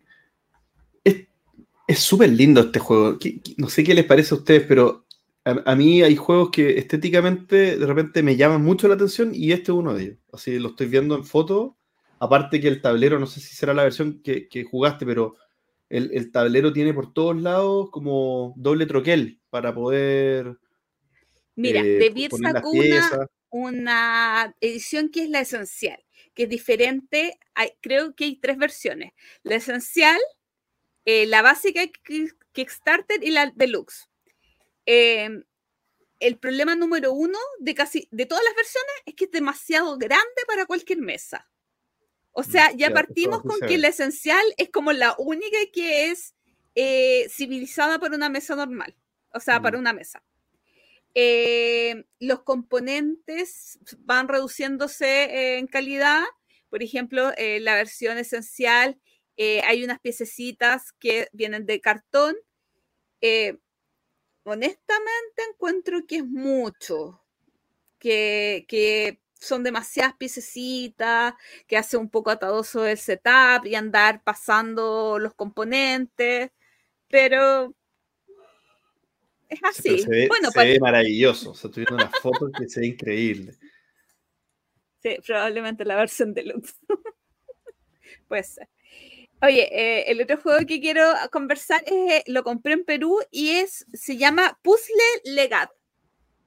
es 1.86 1.98
súper 2.00 2.30
lindo 2.30 2.60
este 2.60 2.78
juego. 2.78 3.18
No 3.56 3.68
sé 3.68 3.84
qué 3.84 3.94
les 3.94 4.04
parece 4.04 4.34
a 4.34 4.38
ustedes, 4.38 4.64
pero 4.66 5.05
a, 5.46 5.76
mí 5.76 6.02
hay 6.02 6.16
juegos 6.16 6.50
que 6.50 6.76
estéticamente 6.76 7.78
de 7.78 7.86
repente 7.86 8.20
me 8.24 8.34
llaman 8.34 8.64
mucho 8.64 8.88
la 8.88 8.94
atención 8.94 9.30
y 9.32 9.52
este 9.52 9.70
es 9.70 9.78
uno 9.78 9.94
de 9.94 10.02
ellos. 10.02 10.18
Así 10.32 10.58
lo 10.58 10.70
estoy 10.70 10.88
viendo 10.88 11.14
en 11.14 11.24
foto. 11.24 11.78
Aparte 12.18 12.60
que 12.60 12.66
el 12.66 12.82
tablero, 12.82 13.20
no 13.20 13.26
sé 13.26 13.38
si 13.38 13.54
será 13.54 13.72
la 13.72 13.84
versión 13.84 14.20
que, 14.22 14.66
jugaste, 14.68 15.06
pero 15.06 15.36
el, 15.88 16.32
tablero 16.32 16.72
tiene 16.72 16.92
por 16.92 17.12
todos 17.12 17.40
lados 17.40 17.90
como 17.92 18.54
doble 18.56 18.86
troquel 18.86 19.40
para 19.48 19.72
poder. 19.72 20.58
Mira, 21.54 21.80
eh, 21.80 21.84
de 21.84 22.10
Beer 22.10 22.30
sacó 22.32 22.70
una, 22.70 23.28
una, 23.50 24.56
edición 24.60 25.10
que 25.10 25.22
es 25.22 25.30
la 25.30 25.40
esencial, 25.40 26.02
que 26.34 26.44
es 26.44 26.48
diferente. 26.48 27.38
Hay, 27.54 27.70
creo 27.80 28.16
que 28.16 28.24
hay 28.24 28.36
tres 28.36 28.58
versiones. 28.58 29.12
La 29.44 29.54
esencial, 29.54 30.20
eh, 31.04 31.26
la 31.26 31.42
básica 31.42 31.82
Kickstarter 32.52 33.22
y 33.22 33.30
la 33.30 33.52
deluxe. 33.54 34.08
Em, 34.86 35.42
el 36.20 36.38
problema 36.38 36.74
número 36.76 37.12
uno 37.12 37.38
de 37.58 37.74
casi 37.74 38.08
de 38.10 38.24
todas 38.24 38.44
las 38.44 38.54
versiones 38.54 38.94
es 39.04 39.14
que 39.14 39.24
es 39.26 39.30
demasiado 39.30 39.98
grande 39.98 40.42
para 40.46 40.64
cualquier 40.64 40.98
mesa. 41.00 41.48
O 42.32 42.42
sea, 42.42 42.70
ya 42.72 42.90
partimos 42.90 43.42
con 43.42 43.58
que 43.66 43.78
la 43.78 43.88
esencial 43.88 44.44
es 44.58 44.70
como 44.70 44.92
la 44.92 45.14
única 45.18 45.56
que 45.72 46.10
es 46.10 46.34
eh, 46.74 47.28
civilizada 47.30 47.98
para 47.98 48.14
una 48.14 48.28
mesa 48.28 48.54
normal, 48.54 48.94
o 49.32 49.40
sea, 49.40 49.60
para 49.60 49.78
una 49.78 49.94
mesa. 49.94 50.22
Em, 51.14 52.04
los 52.20 52.42
componentes 52.42 53.78
van 54.00 54.28
reduciéndose 54.28 55.56
en 55.56 55.66
calidad. 55.66 56.24
Por 56.68 56.82
ejemplo, 56.82 57.32
eh, 57.38 57.58
la 57.60 57.74
versión 57.74 58.18
esencial, 58.18 59.00
eh, 59.38 59.62
hay 59.64 59.82
unas 59.82 59.98
piececitas 59.98 60.92
que 60.92 61.28
vienen 61.32 61.64
de 61.64 61.80
cartón 61.80 62.36
honestamente 64.46 65.42
encuentro 65.50 66.06
que 66.06 66.18
es 66.18 66.24
mucho, 66.24 67.20
que, 67.98 69.20
son 69.38 69.62
demasiadas 69.62 70.14
piececitas, 70.14 71.34
que 71.66 71.76
hace 71.76 71.98
un 71.98 72.08
poco 72.08 72.30
atadoso 72.30 72.86
el 72.86 72.96
setup 72.96 73.66
y 73.66 73.74
andar 73.74 74.24
pasando 74.24 75.18
los 75.18 75.34
componentes, 75.34 76.50
pero 77.08 77.74
es 79.48 79.60
así. 79.62 79.98
se 79.98 80.08
ve, 80.08 80.28
bueno, 80.28 80.50
se 80.50 80.80
maravilloso, 80.80 81.50
o 81.50 81.54
sea, 81.54 81.68
estoy 81.68 81.84
viendo 81.84 82.02
una 82.02 82.12
foto 82.22 82.50
que 82.50 82.66
se 82.66 82.80
ve 82.80 82.86
increíble. 82.86 83.54
Sí, 85.02 85.16
probablemente 85.24 85.84
la 85.84 85.96
versión 85.96 86.32
deluxe. 86.32 86.74
Puede 88.28 88.42
ser. 88.42 88.68
Oye, 89.42 89.68
eh, 89.70 90.04
el 90.10 90.22
otro 90.22 90.38
juego 90.38 90.66
que 90.66 90.80
quiero 90.80 91.02
conversar 91.30 91.82
es, 91.86 91.92
eh, 91.92 92.24
lo 92.26 92.42
compré 92.42 92.72
en 92.72 92.84
Perú 92.84 93.20
y 93.30 93.50
es, 93.50 93.84
se 93.92 94.16
llama 94.16 94.58
Puzzle 94.62 94.94
Legat. 95.24 95.70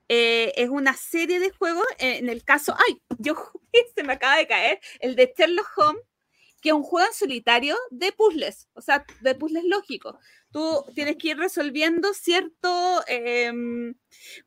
Eh, 0.10 0.54
es 0.58 0.70
una 0.70 0.96
serie 0.96 1.40
de 1.40 1.52
juegos, 1.52 1.86
en 2.00 2.30
el 2.30 2.44
caso, 2.44 2.76
ay, 2.88 3.02
yo 3.20 3.36
se 3.96 4.04
me 4.04 4.14
acaba 4.14 4.38
de 4.38 4.48
caer, 4.48 4.80
el 5.02 5.16
de 5.16 5.34
Sherlock 5.38 5.68
Holmes, 5.78 6.04
que 6.62 6.70
es 6.70 6.76
un 6.76 6.84
juego 6.84 7.08
en 7.08 7.14
solitario 7.14 7.78
de 7.92 8.12
puzzles, 8.12 8.70
o 8.74 8.82
sea, 8.82 9.06
de 9.22 9.36
puzzles 9.36 9.66
lógicos. 9.66 10.16
Tú 10.52 10.84
tienes 10.96 11.18
que 11.18 11.30
ir 11.30 11.38
resolviendo 11.38 12.14
cierto, 12.14 13.04
em, 13.08 13.94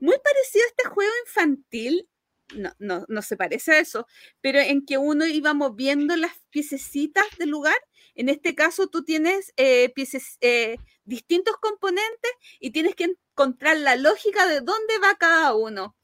muy 0.00 0.16
parecido 0.18 0.64
a 0.64 0.68
este 0.68 0.88
juego 0.88 1.12
infantil, 1.26 2.08
no, 2.56 2.72
no, 2.78 3.04
no 3.08 3.22
se 3.22 3.36
parece 3.36 3.72
a 3.72 3.78
eso, 3.78 4.06
pero 4.40 4.58
en 4.60 4.84
que 4.84 4.98
uno 4.98 5.26
iba 5.26 5.54
moviendo 5.54 6.16
las 6.16 6.32
piececitas 6.50 7.24
del 7.38 7.50
lugar 7.50 7.76
en 8.14 8.28
este 8.28 8.54
caso, 8.54 8.88
tú 8.88 9.04
tienes 9.04 9.52
eh, 9.56 9.92
eh, 10.40 10.76
distintos 11.04 11.56
componentes 11.56 12.30
y 12.60 12.70
tienes 12.70 12.94
que 12.94 13.14
encontrar 13.32 13.76
la 13.78 13.96
lógica 13.96 14.46
de 14.46 14.60
dónde 14.60 14.98
va 15.02 15.14
cada 15.14 15.54
uno. 15.54 15.96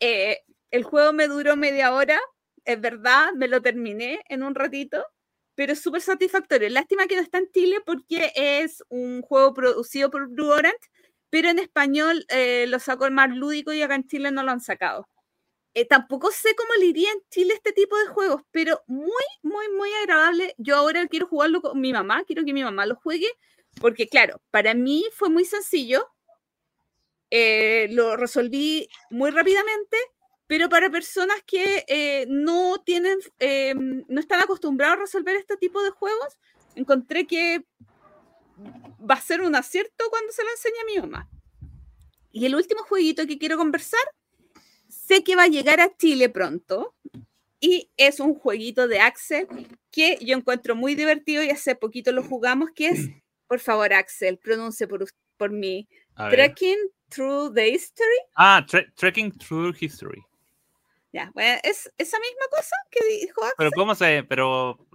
Eh, 0.00 0.40
el 0.70 0.84
juego 0.84 1.12
me 1.12 1.28
duró 1.28 1.56
media 1.56 1.92
hora, 1.94 2.20
es 2.64 2.80
verdad, 2.80 3.32
me 3.34 3.48
lo 3.48 3.62
terminé 3.62 4.20
en 4.28 4.42
un 4.42 4.54
ratito, 4.54 5.04
pero 5.54 5.72
es 5.72 5.80
súper 5.80 6.02
satisfactorio. 6.02 6.68
Lástima 6.68 7.06
que 7.06 7.16
no 7.16 7.22
está 7.22 7.38
en 7.38 7.50
Chile 7.50 7.78
porque 7.84 8.32
es 8.34 8.82
un 8.88 9.22
juego 9.22 9.54
producido 9.54 10.10
por 10.10 10.28
Blue 10.28 10.50
Orange, 10.50 10.78
pero 11.30 11.48
en 11.48 11.58
español 11.58 12.26
lo 12.66 12.78
sacó 12.78 13.06
el 13.06 13.12
más 13.12 13.30
lúdico 13.34 13.72
y 13.72 13.82
acá 13.82 13.94
en 13.94 14.06
Chile 14.06 14.30
no 14.30 14.42
lo 14.42 14.52
han 14.52 14.60
sacado. 14.60 15.08
Eh, 15.74 15.84
tampoco 15.84 16.30
sé 16.30 16.54
cómo 16.56 16.70
le 16.78 16.86
iría 16.86 17.10
en 17.10 17.20
Chile 17.30 17.54
este 17.54 17.72
tipo 17.72 17.96
de 17.98 18.06
juegos, 18.06 18.42
pero 18.50 18.82
muy, 18.86 19.24
muy, 19.42 19.68
muy 19.76 19.90
agradable. 20.02 20.54
Yo 20.58 20.76
ahora 20.76 21.06
quiero 21.06 21.26
jugarlo 21.26 21.60
con 21.60 21.80
mi 21.80 21.92
mamá, 21.92 22.24
quiero 22.24 22.44
que 22.44 22.52
mi 22.52 22.64
mamá 22.64 22.86
lo 22.86 22.96
juegue, 22.96 23.28
porque 23.80 24.08
claro, 24.08 24.40
para 24.50 24.74
mí 24.74 25.04
fue 25.12 25.28
muy 25.28 25.44
sencillo, 25.44 26.08
eh, 27.30 27.88
lo 27.90 28.16
resolví 28.16 28.88
muy 29.10 29.30
rápidamente, 29.30 29.96
pero 30.46 30.68
para 30.68 30.90
personas 30.90 31.36
que 31.46 31.84
eh, 31.86 32.26
no 32.28 32.82
tienen, 32.84 33.18
no 34.08 34.20
están 34.20 34.40
acostumbrados 34.40 34.96
a 34.96 35.00
resolver 35.00 35.36
este 35.36 35.58
tipo 35.58 35.82
de 35.82 35.90
juegos, 35.90 36.38
encontré 36.74 37.26
que 37.26 37.64
va 38.58 39.14
a 39.14 39.20
ser 39.20 39.42
un 39.42 39.54
acierto 39.54 40.04
cuando 40.10 40.32
se 40.32 40.42
lo 40.42 40.50
enseñe 40.50 40.80
a 40.80 40.86
mi 40.86 40.98
mamá. 41.00 41.30
Y 42.32 42.46
el 42.46 42.54
último 42.54 42.82
jueguito 42.82 43.26
que 43.26 43.38
quiero 43.38 43.56
conversar 43.56 44.00
sé 44.88 45.22
que 45.22 45.36
va 45.36 45.44
a 45.44 45.48
llegar 45.48 45.80
a 45.80 45.94
Chile 45.96 46.28
pronto 46.28 46.94
y 47.60 47.90
es 47.96 48.20
un 48.20 48.34
jueguito 48.34 48.88
de 48.88 49.00
Axel 49.00 49.46
que 49.90 50.18
yo 50.20 50.36
encuentro 50.36 50.76
muy 50.76 50.94
divertido 50.94 51.42
y 51.42 51.50
hace 51.50 51.74
poquito 51.74 52.12
lo 52.12 52.22
jugamos, 52.22 52.70
que 52.74 52.88
es, 52.88 52.98
por 53.48 53.60
favor, 53.60 53.92
Axel, 53.92 54.38
pronuncie 54.38 54.86
por, 54.86 55.04
por 55.36 55.50
mí, 55.50 55.88
Trekking 56.30 56.78
Through 57.08 57.54
the 57.54 57.68
History. 57.68 58.18
Ah, 58.36 58.64
Trekking 58.96 59.32
Through 59.32 59.76
History. 59.80 60.22
Ya, 61.12 61.30
bueno, 61.34 61.58
es 61.64 61.90
esa 61.96 62.18
misma 62.20 62.46
cosa 62.50 62.76
que 62.90 63.00
dijo 63.20 63.42
Axel. 63.42 63.54
Pero 63.56 63.70
¿cómo 63.74 63.94
se...? 63.94 64.24
Pero... 64.28 64.86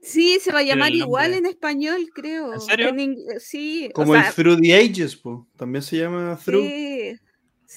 Sí, 0.00 0.38
se 0.38 0.52
va 0.52 0.58
a 0.58 0.62
llamar 0.62 0.92
igual 0.92 1.32
en 1.32 1.46
español, 1.46 2.10
creo. 2.14 2.52
¿En 2.52 2.60
serio? 2.60 2.92
sí. 3.38 3.90
Como 3.94 4.14
el 4.14 4.22
Through 4.34 4.60
the 4.60 4.74
Ages, 4.74 5.18
también 5.56 5.82
se 5.82 5.96
llama 5.96 6.38
Through. 6.44 6.66
Sí, 6.66 7.18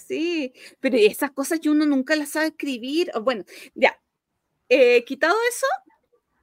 Sí, 0.05 0.53
pero 0.79 0.97
esas 0.97 1.31
cosas 1.31 1.59
que 1.59 1.69
uno 1.69 1.85
nunca 1.85 2.15
las 2.15 2.29
sabe 2.29 2.47
escribir. 2.47 3.11
Bueno, 3.21 3.43
ya, 3.73 3.99
eh, 4.69 5.03
quitado 5.05 5.35
eso, 5.49 5.67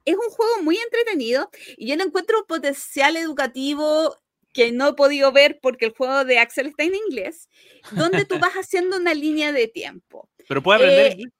es 0.05 0.15
un 0.15 0.29
juego 0.29 0.63
muy 0.63 0.77
entretenido 0.77 1.49
y 1.77 1.87
yo 1.87 1.97
no 1.97 2.03
encuentro 2.03 2.39
un 2.39 2.45
potencial 2.45 3.17
educativo 3.17 4.15
que 4.53 4.71
no 4.71 4.89
he 4.89 4.93
podido 4.93 5.31
ver 5.31 5.59
porque 5.61 5.85
el 5.85 5.93
juego 5.93 6.23
de 6.23 6.39
Axel 6.39 6.67
está 6.67 6.83
en 6.83 6.95
inglés, 6.95 7.49
donde 7.91 8.25
tú 8.25 8.39
vas 8.39 8.53
haciendo 8.53 8.97
una 8.97 9.13
línea 9.13 9.51
de 9.51 9.67
tiempo. 9.67 10.29
Pero 10.47 10.63
puede 10.63 10.77
aprender. 10.77 11.19
Eh, 11.19 11.31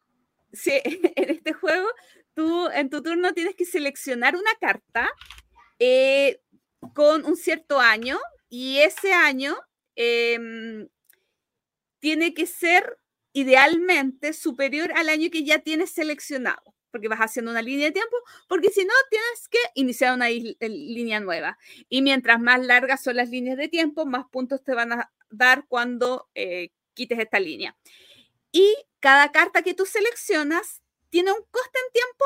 sí, 0.51 0.81
en 1.15 1.29
este 1.29 1.53
juego 1.53 1.87
tú 2.33 2.67
en 2.69 2.89
tu 2.89 3.01
turno 3.01 3.33
tienes 3.33 3.55
que 3.55 3.65
seleccionar 3.65 4.35
una 4.35 4.53
carta 4.59 5.09
eh, 5.79 6.41
con 6.93 7.25
un 7.25 7.35
cierto 7.35 7.79
año 7.79 8.19
y 8.49 8.79
ese 8.79 9.13
año 9.13 9.55
em, 9.95 10.87
tiene 12.05 12.35
que 12.35 12.45
ser 12.45 12.99
idealmente 13.33 14.31
superior 14.33 14.91
al 14.95 15.09
año 15.09 15.31
que 15.31 15.43
ya 15.43 15.57
tienes 15.57 15.89
seleccionado, 15.89 16.75
porque 16.91 17.07
vas 17.07 17.17
haciendo 17.17 17.49
una 17.49 17.63
línea 17.63 17.87
de 17.87 17.93
tiempo, 17.93 18.15
porque 18.47 18.69
si 18.69 18.85
no, 18.85 18.93
tienes 19.09 19.47
que 19.49 19.57
iniciar 19.73 20.13
una 20.13 20.29
línea 20.29 21.19
nueva. 21.19 21.57
Y 21.89 22.03
mientras 22.03 22.39
más 22.39 22.63
largas 22.63 23.01
son 23.01 23.15
las 23.15 23.29
líneas 23.29 23.57
de 23.57 23.69
tiempo, 23.69 24.05
más 24.05 24.25
puntos 24.29 24.63
te 24.63 24.75
van 24.75 24.93
a 24.93 25.11
dar 25.31 25.65
cuando 25.67 26.29
eh, 26.35 26.69
quites 26.93 27.17
esta 27.17 27.39
línea. 27.39 27.75
Y 28.51 28.75
cada 28.99 29.31
carta 29.31 29.63
que 29.63 29.73
tú 29.73 29.87
seleccionas 29.87 30.83
tiene 31.09 31.31
un 31.31 31.43
coste 31.49 31.79
en 31.87 31.91
tiempo 31.91 32.25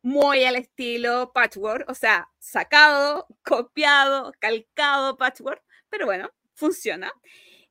muy 0.00 0.44
al 0.44 0.54
estilo 0.54 1.32
patchwork, 1.32 1.90
o 1.90 1.94
sea, 1.94 2.30
sacado, 2.38 3.26
copiado, 3.42 4.32
calcado 4.38 5.16
patchwork, 5.16 5.64
pero 5.88 6.06
bueno, 6.06 6.30
funciona. 6.54 7.12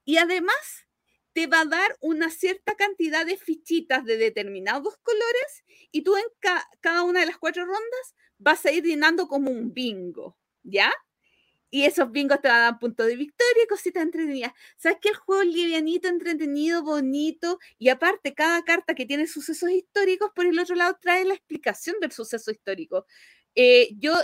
Y 0.03 0.17
además 0.17 0.86
te 1.37 1.45
va 1.45 1.61
a 1.61 1.65
dar 1.65 1.95
una 2.01 2.31
cierta 2.31 2.73
cantidad 2.73 3.23
de 3.23 3.37
fichitas 3.37 4.03
de 4.05 4.17
determinados 4.17 4.97
colores 5.03 5.63
y 5.91 6.01
tú 6.01 6.17
en 6.17 6.23
cada 6.81 7.03
una 7.03 7.19
de 7.19 7.27
las 7.27 7.37
cuatro 7.37 7.63
rondas 7.63 8.15
vas 8.39 8.65
a 8.65 8.71
ir 8.71 8.83
llenando 8.83 9.27
como 9.27 9.51
un 9.51 9.71
bingo, 9.71 10.35
¿ya? 10.63 10.91
Y 11.69 11.83
esos 11.83 12.11
bingos 12.11 12.41
te 12.41 12.47
van 12.47 12.57
a 12.57 12.61
dar 12.71 12.79
puntos 12.79 13.05
de 13.05 13.15
victoria 13.15 13.63
y 13.63 13.67
cositas 13.67 14.01
entretenidas. 14.01 14.51
¿Sabes 14.77 14.97
que 14.99 15.09
el 15.09 15.15
juego 15.15 15.43
es 15.43 15.49
livianito, 15.49 16.07
entretenido, 16.07 16.81
bonito? 16.81 17.59
Y 17.77 17.89
aparte, 17.89 18.33
cada 18.33 18.63
carta 18.63 18.95
que 18.95 19.05
tiene 19.05 19.27
sucesos 19.27 19.69
históricos, 19.69 20.31
por 20.33 20.47
el 20.47 20.57
otro 20.57 20.75
lado, 20.75 20.97
trae 20.99 21.23
la 21.23 21.35
explicación 21.35 21.97
del 22.01 22.13
suceso 22.13 22.49
histórico. 22.49 23.05
Eh, 23.53 23.89
yo, 23.99 24.15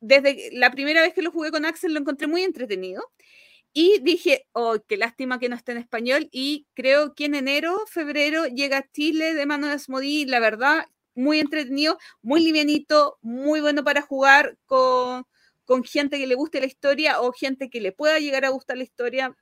desde 0.00 0.50
la 0.52 0.70
primera 0.72 1.00
vez 1.00 1.14
que 1.14 1.22
lo 1.22 1.32
jugué 1.32 1.50
con 1.50 1.64
Axel, 1.64 1.94
lo 1.94 2.00
encontré 2.00 2.26
muy 2.26 2.42
entretenido. 2.42 3.02
Y 3.72 4.00
dije, 4.00 4.46
oh, 4.52 4.76
qué 4.88 4.96
lástima 4.96 5.38
que 5.38 5.48
no 5.48 5.56
esté 5.56 5.72
en 5.72 5.78
español. 5.78 6.28
Y 6.32 6.66
creo 6.74 7.14
que 7.14 7.26
en 7.26 7.34
enero, 7.34 7.84
febrero, 7.86 8.46
llega 8.46 8.78
a 8.78 8.90
Chile 8.92 9.34
de 9.34 9.46
mano 9.46 9.66
de 9.66 9.74
Asmodee. 9.74 10.26
La 10.26 10.40
verdad, 10.40 10.86
muy 11.14 11.38
entretenido, 11.38 11.98
muy 12.22 12.42
livianito, 12.42 13.18
muy 13.20 13.60
bueno 13.60 13.84
para 13.84 14.02
jugar 14.02 14.56
con, 14.66 15.24
con 15.64 15.84
gente 15.84 16.18
que 16.18 16.26
le 16.26 16.34
guste 16.34 16.60
la 16.60 16.66
historia 16.66 17.20
o 17.20 17.32
gente 17.32 17.70
que 17.70 17.80
le 17.80 17.92
pueda 17.92 18.18
llegar 18.18 18.44
a 18.44 18.50
gustar 18.50 18.76
la 18.76 18.84
historia. 18.84 19.36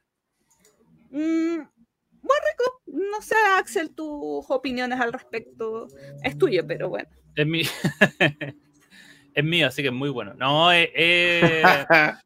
Mm, 1.10 1.58
muy 1.58 2.36
rico. 2.50 2.82
No 2.86 3.22
sé, 3.22 3.36
Axel, 3.58 3.94
tus 3.94 4.44
opiniones 4.48 5.00
al 5.00 5.12
respecto. 5.12 5.86
Es 6.22 6.36
tuyo, 6.36 6.66
pero 6.66 6.88
bueno. 6.88 7.08
Es 7.36 7.46
mío. 7.46 7.70
es 9.34 9.44
mío, 9.44 9.68
así 9.68 9.82
que 9.82 9.88
es 9.88 9.94
muy 9.94 10.10
bueno. 10.10 10.34
No, 10.34 10.72
eh, 10.72 10.90
eh 10.94 11.62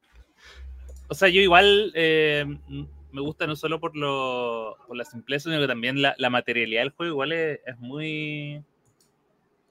o 1.11 1.15
sea, 1.15 1.29
yo 1.29 1.41
igual 1.41 1.91
eh, 1.97 2.47
me 3.11 3.21
gusta 3.21 3.47
no 3.47 3.57
solo 3.57 3.81
por, 3.81 3.97
lo, 3.97 4.77
por 4.87 4.97
la 4.97 5.05
simpleza, 5.05 5.51
sino 5.51 5.61
que 5.61 5.67
también 5.67 6.01
la, 6.01 6.31
materialidad 6.31 6.83
del 6.83 6.91
juego 6.91 7.13
igual 7.13 7.33
es, 7.33 7.59
muy 7.79 8.63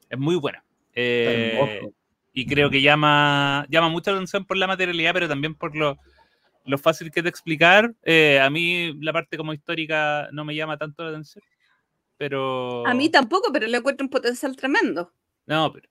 es 0.09 0.19
muy 0.19 0.35
buena. 0.35 0.65
Eh, 0.93 1.81
y 2.33 2.45
creo 2.45 2.69
que 2.69 2.81
llama, 2.81 3.65
llama 3.69 3.87
mucha 3.87 4.11
atención 4.11 4.43
por 4.43 4.57
la 4.57 4.67
materialidad, 4.67 5.13
pero 5.13 5.29
también 5.29 5.55
por 5.55 5.77
lo, 5.77 5.97
lo 6.65 6.77
fácil 6.77 7.09
que 7.09 7.21
es 7.21 7.23
de 7.23 7.29
explicar. 7.29 7.95
Eh, 8.03 8.37
a 8.41 8.49
mí 8.49 8.93
la 9.01 9.13
parte 9.13 9.37
como 9.37 9.53
histórica 9.53 10.27
no 10.33 10.43
me 10.43 10.55
llama 10.55 10.77
tanto 10.77 11.03
la 11.03 11.11
atención. 11.11 11.43
Pero... 12.17 12.85
A 12.85 12.93
mí 12.93 13.09
tampoco, 13.09 13.53
pero 13.53 13.65
le 13.65 13.77
encuentro 13.77 14.03
un 14.03 14.09
potencial 14.09 14.57
tremendo. 14.57 15.13
No, 15.45 15.71
pero, 15.71 15.87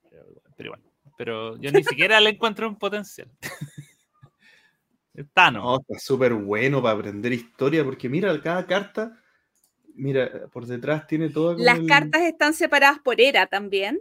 pero 0.59 0.67
igual. 0.67 0.83
Pero 1.17 1.57
yo 1.57 1.73
ni 1.73 1.83
siquiera 1.83 2.21
le 2.21 2.31
encuentro 2.31 2.69
un 2.69 2.77
potencial. 2.77 3.31
Está, 5.19 5.51
¿no? 5.51 5.81
está 5.81 5.99
súper 5.99 6.33
bueno 6.33 6.81
para 6.81 6.95
aprender 6.95 7.33
historia, 7.33 7.83
porque 7.83 8.09
mira, 8.09 8.41
cada 8.41 8.65
carta, 8.67 9.21
mira, 9.95 10.47
por 10.53 10.65
detrás 10.65 11.09
tiene 11.09 11.29
todo. 11.29 11.57
Las 11.59 11.81
cartas 11.89 12.23
están 12.23 12.55
separadas 12.55 13.01
por 13.01 13.21
era 13.21 13.47
también. 13.47 14.01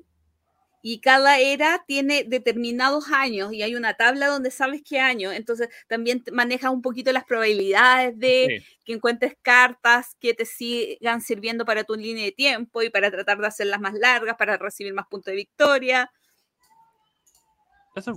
Y 0.83 0.99
cada 0.99 1.39
era 1.39 1.83
tiene 1.87 2.23
determinados 2.23 3.11
años 3.11 3.51
y 3.51 3.63
hay 3.63 3.75
una 3.75 3.95
tabla 3.95 4.27
donde 4.27 4.51
sabes 4.51 4.83
qué 4.87 4.99
año. 4.99 5.31
Entonces 5.31 5.69
también 5.87 6.23
manejas 6.31 6.71
un 6.71 6.83
poquito 6.83 7.11
las 7.11 7.25
probabilidades 7.25 8.17
de 8.19 8.63
que 8.85 8.93
encuentres 8.93 9.35
cartas 9.41 10.15
que 10.19 10.35
te 10.35 10.45
sigan 10.45 11.21
sirviendo 11.21 11.65
para 11.65 11.83
tu 11.83 11.95
línea 11.95 12.25
de 12.25 12.31
tiempo 12.31 12.83
y 12.83 12.91
para 12.91 13.09
tratar 13.09 13.39
de 13.39 13.47
hacerlas 13.47 13.81
más 13.81 13.95
largas, 13.95 14.35
para 14.37 14.55
recibir 14.55 14.93
más 14.93 15.07
puntos 15.07 15.31
de 15.31 15.37
victoria. 15.37 16.11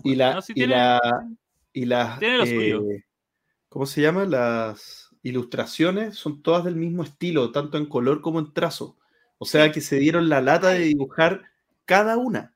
y 0.04 0.14
la, 0.14 0.44
y 0.54 0.66
las. 1.74 2.18
Eh, 2.20 3.04
¿Cómo 3.68 3.86
se 3.86 4.02
llama? 4.02 4.24
Las 4.24 5.08
ilustraciones 5.22 6.16
son 6.16 6.42
todas 6.42 6.64
del 6.64 6.76
mismo 6.76 7.02
estilo, 7.02 7.52
tanto 7.52 7.78
en 7.78 7.86
color 7.86 8.20
como 8.20 8.38
en 8.40 8.52
trazo. 8.52 8.96
O 9.38 9.44
sea 9.44 9.72
que 9.72 9.80
se 9.80 9.96
dieron 9.96 10.28
la 10.28 10.40
lata 10.40 10.70
de 10.70 10.80
dibujar 10.80 11.42
cada 11.84 12.16
una. 12.16 12.54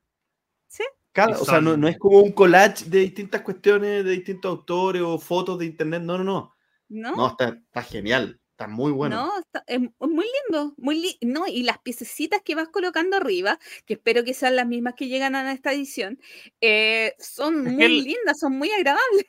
Sí, 0.67 0.83
Cada, 1.11 1.31
Y 1.31 1.41
o 1.41 1.45
sea, 1.45 1.61
no, 1.61 1.77
no 1.77 1.87
es 1.87 1.97
como 1.97 2.19
un 2.19 2.31
collage 2.31 2.85
de 2.85 2.99
distintas 2.99 3.41
cuestiones, 3.41 4.03
de 4.03 4.11
distintos 4.11 4.49
autores 4.49 5.01
o 5.01 5.17
fotos 5.17 5.57
de 5.59 5.65
internet. 5.65 6.01
No, 6.03 6.17
no, 6.17 6.23
no. 6.23 6.55
¿No? 6.89 7.15
No, 7.15 7.27
está, 7.29 7.49
está 7.49 7.81
genial. 7.81 8.39
Está 8.55 8.67
muy 8.69 8.93
bueno. 8.93 9.17
No, 9.17 9.39
está- 9.39 9.65
es 9.67 9.81
muy 9.99 10.25
lindo, 10.47 10.73
muy 10.77 10.97
li- 11.01 11.17
no, 11.19 11.45
y 11.45 11.63
las 11.63 11.77
piececitas 11.79 12.41
que 12.41 12.55
vas 12.55 12.69
colocando 12.69 13.17
arriba, 13.17 13.59
que 13.85 13.95
espero 13.95 14.23
que 14.23 14.33
sean 14.33 14.55
las 14.55 14.65
mismas 14.65 14.93
que 14.95 15.09
llegan 15.09 15.35
a 15.35 15.51
esta 15.51 15.73
edición, 15.73 16.21
eh, 16.61 17.15
son 17.19 17.67
Es 17.67 17.73
muy 17.73 17.83
el- 17.83 18.03
lindas, 18.05 18.39
son 18.39 18.57
muy 18.57 18.71
agradables. 18.71 19.25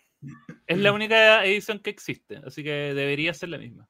Es 0.68 0.78
la 0.78 0.92
única 0.92 1.44
edición 1.44 1.80
que 1.80 1.90
existe, 1.90 2.40
así 2.46 2.62
que 2.62 2.70
debería 2.70 3.34
ser 3.34 3.48
la 3.48 3.58
misma. 3.58 3.88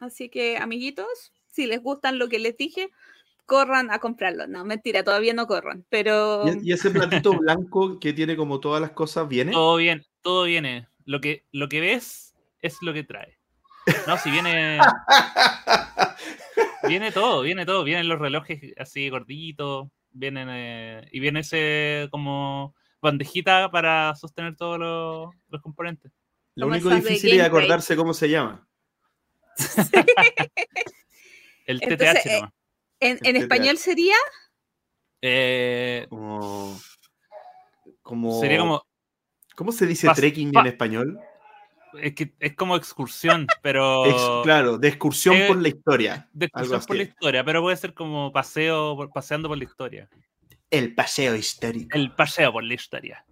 Así 0.00 0.30
que, 0.30 0.56
amiguitos, 0.56 1.32
si 1.46 1.66
les 1.66 1.82
gustan 1.82 2.18
lo 2.18 2.28
que 2.28 2.38
les 2.38 2.56
dije, 2.56 2.88
corran 3.44 3.90
a 3.90 3.98
comprarlo. 3.98 4.46
No, 4.46 4.64
mentira, 4.64 5.02
todavía 5.02 5.34
no 5.34 5.46
corran, 5.46 5.84
pero 5.90 6.46
Y, 6.62 6.70
y 6.70 6.72
ese 6.72 6.90
platito 7.24 7.38
blanco 7.38 7.98
que 8.00 8.14
tiene 8.14 8.34
como 8.36 8.60
todas 8.60 8.80
las 8.80 8.92
cosas 8.92 9.28
viene. 9.28 9.52
Todo 9.52 9.76
bien, 9.76 10.04
todo 10.22 10.44
viene. 10.44 10.88
Lo 11.04 11.20
que, 11.20 11.44
lo 11.52 11.68
que 11.68 11.80
ves 11.80 12.34
es 12.62 12.78
lo 12.82 12.94
que 12.94 13.04
trae. 13.04 13.39
No, 14.06 14.16
si 14.18 14.30
viene. 14.30 14.78
viene 16.88 17.12
todo, 17.12 17.42
viene 17.42 17.64
todo. 17.66 17.84
Vienen 17.84 18.08
los 18.08 18.18
relojes 18.18 18.60
así 18.78 19.08
gorditos. 19.08 19.88
Vienen. 20.10 20.48
eh, 20.50 21.08
y 21.12 21.20
viene 21.20 21.40
ese 21.40 22.08
como 22.10 22.74
bandejita 23.00 23.70
para 23.70 24.14
sostener 24.14 24.56
todos 24.56 24.78
los, 24.78 25.34
los 25.48 25.62
componentes. 25.62 26.12
Lo 26.56 26.66
como 26.66 26.74
único 26.74 26.90
difícil 26.90 27.40
es 27.40 27.46
acordarse 27.46 27.96
cómo 27.96 28.12
se 28.12 28.28
llama. 28.28 28.66
El 31.66 31.80
TTH 31.80 32.02
eh, 32.02 32.36
nomás. 32.40 32.52
en, 33.00 33.18
en 33.22 33.36
español 33.36 33.76
sería 33.78 34.14
Eh, 35.22 36.06
Como. 36.08 36.78
como 38.02 38.40
sería 38.40 38.58
como. 38.58 38.82
¿Cómo 39.54 39.72
se 39.72 39.86
dice 39.86 40.08
pas- 40.08 40.16
trekking 40.16 40.52
pa- 40.52 40.60
en 40.62 40.66
español? 40.68 41.20
Es, 42.00 42.14
que, 42.14 42.32
es 42.38 42.54
como 42.54 42.76
excursión, 42.76 43.46
pero. 43.62 44.06
Ex- 44.06 44.44
claro, 44.44 44.78
de 44.78 44.88
excursión 44.88 45.36
eh, 45.36 45.46
por 45.48 45.56
la 45.60 45.68
historia. 45.68 46.28
de 46.32 46.48
algo 46.52 46.74
excursión 46.76 46.86
por 46.86 46.96
la 46.96 47.02
historia, 47.02 47.44
pero 47.44 47.62
puede 47.62 47.76
ser 47.76 47.94
como 47.94 48.32
paseo, 48.32 48.96
paseando 49.12 49.48
por 49.48 49.58
la 49.58 49.64
historia. 49.64 50.08
El 50.70 50.94
paseo 50.94 51.34
histórico. 51.34 51.96
El 51.98 52.12
paseo 52.14 52.52
por 52.52 52.62
la 52.62 52.74
historia. 52.74 53.24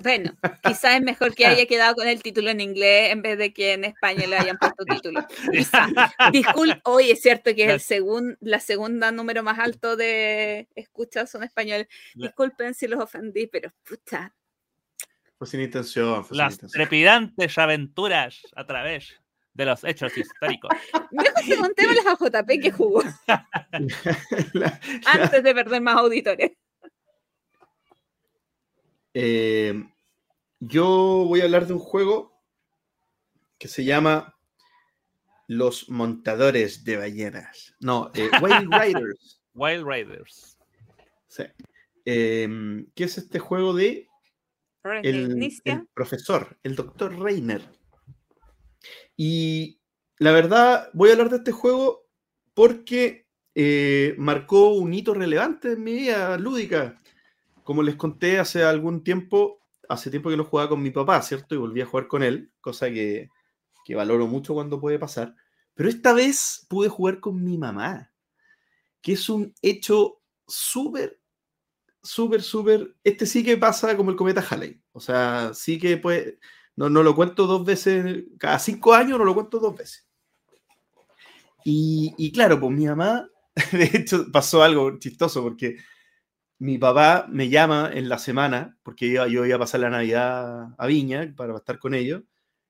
Bueno, 0.00 0.32
quizás 0.62 0.94
es 0.94 1.02
mejor 1.02 1.34
que 1.34 1.44
haya 1.44 1.66
quedado 1.66 1.96
con 1.96 2.06
el 2.06 2.22
título 2.22 2.50
en 2.50 2.60
inglés 2.60 3.10
en 3.10 3.20
vez 3.20 3.36
de 3.36 3.52
que 3.52 3.72
en 3.72 3.82
España 3.84 4.28
le 4.28 4.38
hayan 4.38 4.56
puesto 4.56 4.84
título. 4.84 5.26
Quizá. 5.52 5.88
Disculpe, 6.30 6.80
oye, 6.84 7.12
es 7.14 7.20
cierto 7.20 7.52
que 7.52 7.64
es 7.64 7.70
el 7.70 7.80
segun- 7.80 8.36
la 8.40 8.60
segunda 8.60 9.10
número 9.10 9.42
más 9.42 9.58
alto 9.58 9.96
de 9.96 10.68
escuchas 10.76 11.28
son 11.28 11.42
español. 11.42 11.88
Disculpen 12.14 12.74
si 12.74 12.86
los 12.86 13.00
ofendí, 13.00 13.48
pero 13.48 13.72
puta, 13.82 14.32
Fue 15.38 15.46
sin 15.46 15.60
intención. 15.60 16.24
Fue 16.24 16.34
sin 16.34 16.38
Las 16.38 16.54
intención. 16.54 16.80
trepidantes 16.82 17.58
aventuras 17.58 18.40
a 18.56 18.66
través 18.66 19.20
de 19.54 19.64
los 19.64 19.82
hechos 19.84 20.16
históricos. 20.16 20.70
mejor 21.10 21.32
preguntémosles 21.46 22.06
a 22.06 22.16
JP 22.16 22.48
que 22.62 22.70
jugó 22.70 23.02
La- 24.52 24.80
antes 25.06 25.42
de 25.42 25.54
perder 25.54 25.80
más 25.80 25.96
auditores. 25.96 26.52
Eh, 29.14 29.84
yo 30.60 30.86
voy 31.26 31.40
a 31.40 31.44
hablar 31.44 31.66
de 31.66 31.72
un 31.72 31.78
juego 31.78 32.38
que 33.58 33.68
se 33.68 33.84
llama 33.84 34.36
Los 35.46 35.88
Montadores 35.88 36.84
de 36.84 36.96
Ballenas. 36.96 37.74
No, 37.80 38.10
eh, 38.14 38.30
Wild 38.40 38.72
Riders. 38.82 39.40
Wild 39.54 39.86
Riders. 39.86 40.58
Sí. 41.26 41.44
Eh, 42.04 42.84
¿Qué 42.94 43.04
es 43.04 43.18
este 43.18 43.38
juego 43.38 43.74
de 43.74 44.07
el, 45.02 45.88
profesor, 45.94 46.58
el 46.62 46.74
doctor 46.74 47.18
Reiner? 47.18 47.62
Y 49.16 49.80
la 50.18 50.32
verdad, 50.32 50.90
voy 50.92 51.10
a 51.10 51.12
hablar 51.12 51.30
de 51.30 51.36
este 51.36 51.52
juego 51.52 52.06
porque 52.54 53.26
eh, 53.54 54.14
marcó 54.18 54.70
un 54.70 54.92
hito 54.94 55.14
relevante 55.14 55.72
en 55.72 55.82
mi 55.82 55.92
vida 55.92 56.38
lúdica. 56.38 57.00
Como 57.64 57.82
les 57.82 57.96
conté 57.96 58.38
hace 58.38 58.64
algún 58.64 59.02
tiempo, 59.02 59.60
hace 59.88 60.10
tiempo 60.10 60.30
que 60.30 60.36
no 60.36 60.44
jugaba 60.44 60.70
con 60.70 60.82
mi 60.82 60.90
papá, 60.90 61.20
¿cierto? 61.22 61.54
Y 61.54 61.58
volví 61.58 61.80
a 61.80 61.86
jugar 61.86 62.06
con 62.06 62.22
él, 62.22 62.52
cosa 62.60 62.88
que, 62.90 63.28
que 63.84 63.94
valoro 63.94 64.26
mucho 64.26 64.54
cuando 64.54 64.80
puede 64.80 64.98
pasar. 64.98 65.34
Pero 65.74 65.88
esta 65.88 66.12
vez 66.12 66.66
pude 66.68 66.88
jugar 66.88 67.20
con 67.20 67.42
mi 67.42 67.58
mamá, 67.58 68.12
que 69.00 69.12
es 69.12 69.28
un 69.28 69.54
hecho 69.62 70.20
súper, 70.46 71.17
súper, 72.08 72.42
súper... 72.42 72.94
Este 73.04 73.26
sí 73.26 73.44
que 73.44 73.56
pasa 73.56 73.96
como 73.96 74.10
el 74.10 74.16
cometa 74.16 74.44
Halley. 74.48 74.80
O 74.92 75.00
sea, 75.00 75.52
sí 75.54 75.78
que 75.78 75.96
puede... 75.96 76.38
No, 76.76 76.88
no 76.90 77.02
lo 77.02 77.14
cuento 77.14 77.46
dos 77.46 77.64
veces, 77.64 78.24
cada 78.38 78.58
cinco 78.60 78.94
años 78.94 79.18
no 79.18 79.24
lo 79.24 79.34
cuento 79.34 79.58
dos 79.58 79.76
veces. 79.76 80.06
Y, 81.64 82.14
y 82.16 82.32
claro, 82.32 82.58
pues 82.60 82.72
mi 82.72 82.86
mamá, 82.86 83.28
de 83.72 83.90
hecho, 83.94 84.26
pasó 84.32 84.62
algo 84.62 84.98
chistoso 84.98 85.42
porque 85.42 85.76
mi 86.58 86.78
papá 86.78 87.26
me 87.30 87.48
llama 87.48 87.90
en 87.94 88.08
la 88.08 88.18
semana, 88.18 88.78
porque 88.82 89.06
iba- 89.06 89.28
yo 89.28 89.46
iba 89.46 89.56
a 89.56 89.60
pasar 89.60 89.80
la 89.82 89.90
Navidad 89.90 90.68
a 90.78 90.86
Viña 90.86 91.34
para 91.36 91.56
estar 91.56 91.78
con 91.78 91.94
ellos. 91.94 92.22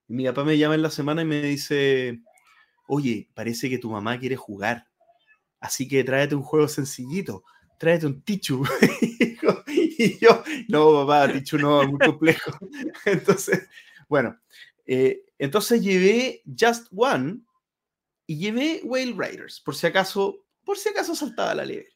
Mi 0.09 0.27
papá 0.27 0.45
me 0.45 0.59
llama 0.59 0.77
en 0.77 0.83
la 0.83 0.91
semana 0.91 1.23
y 1.23 1.27
me 1.27 1.43
dice, 1.43 2.21
oye, 2.89 3.31
parece 3.35 3.71
que 3.71 3.79
tu 3.79 3.91
mamá 3.91 4.19
quiere 4.21 4.37
jugar. 4.37 4.87
Así 5.61 5.89
que 5.89 6.05
tráete 6.05 6.35
un 6.37 6.43
juego 6.45 6.69
sencillito, 6.69 7.45
tráete 7.79 8.07
un 8.07 8.23
Tichu. 8.23 8.65
y 9.67 10.19
yo, 10.19 10.43
no, 10.69 11.07
papá, 11.07 11.33
Tichu 11.33 11.59
no, 11.59 11.87
muy 11.87 11.99
complejo. 11.99 12.51
Entonces, 13.05 13.69
bueno, 14.09 14.39
eh, 14.87 15.25
entonces 15.39 15.83
llevé 15.83 16.43
Just 16.59 16.89
One 16.97 17.41
y 18.27 18.39
llevé 18.39 18.81
Whale 18.85 19.15
Riders, 19.17 19.61
por 19.61 19.75
si 19.75 19.87
acaso, 19.87 20.47
por 20.65 20.79
si 20.79 20.89
acaso 20.89 21.15
saltaba 21.15 21.55
la 21.55 21.65
liebre. 21.65 21.91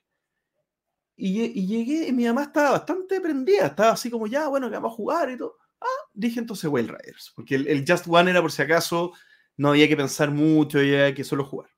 Y, 1.16 1.42
y 1.42 1.66
llegué 1.66 2.08
y 2.08 2.12
mi 2.12 2.24
mamá 2.24 2.44
estaba 2.44 2.72
bastante 2.72 3.20
prendida, 3.20 3.66
estaba 3.66 3.92
así 3.92 4.10
como, 4.10 4.26
ya, 4.26 4.48
bueno, 4.48 4.68
que 4.68 4.76
vamos 4.76 4.92
a 4.92 4.96
jugar 4.96 5.30
y 5.30 5.36
todo. 5.36 5.56
Ah, 5.80 6.08
dije 6.12 6.38
entonces 6.38 6.70
Whale 6.70 6.88
Riders, 6.88 7.32
porque 7.34 7.56
el, 7.56 7.66
el 7.66 7.84
Just 7.86 8.06
One 8.08 8.30
era 8.30 8.40
por 8.40 8.52
si 8.52 8.62
acaso, 8.62 9.12
no 9.56 9.70
había 9.70 9.88
que 9.88 9.96
pensar 9.96 10.30
mucho, 10.30 10.78
había 10.78 11.14
que 11.14 11.24
solo 11.24 11.44
jugar. 11.44 11.70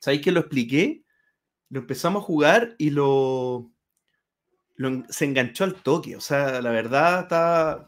¿Sabéis 0.00 0.22
que 0.22 0.32
lo 0.32 0.40
expliqué? 0.40 1.04
Lo 1.70 1.80
empezamos 1.80 2.22
a 2.22 2.26
jugar 2.26 2.74
y 2.78 2.90
lo, 2.90 3.73
lo 4.76 5.04
se 5.08 5.24
enganchó 5.24 5.64
al 5.64 5.82
toque. 5.82 6.16
O 6.16 6.20
sea, 6.20 6.60
la 6.60 6.70
verdad, 6.70 7.22
está, 7.22 7.86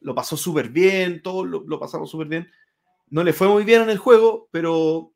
lo 0.00 0.14
pasó 0.14 0.36
súper 0.36 0.68
bien, 0.70 1.22
todo 1.22 1.44
lo, 1.44 1.62
lo 1.66 1.78
pasamos 1.80 2.10
súper 2.10 2.28
bien. 2.28 2.50
No 3.08 3.22
le 3.24 3.32
fue 3.32 3.48
muy 3.48 3.64
bien 3.64 3.82
en 3.82 3.90
el 3.90 3.98
juego, 3.98 4.48
pero, 4.50 5.12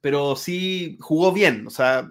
pero 0.00 0.36
sí 0.36 0.98
jugó 1.00 1.32
bien. 1.32 1.66
O 1.66 1.70
sea, 1.70 2.10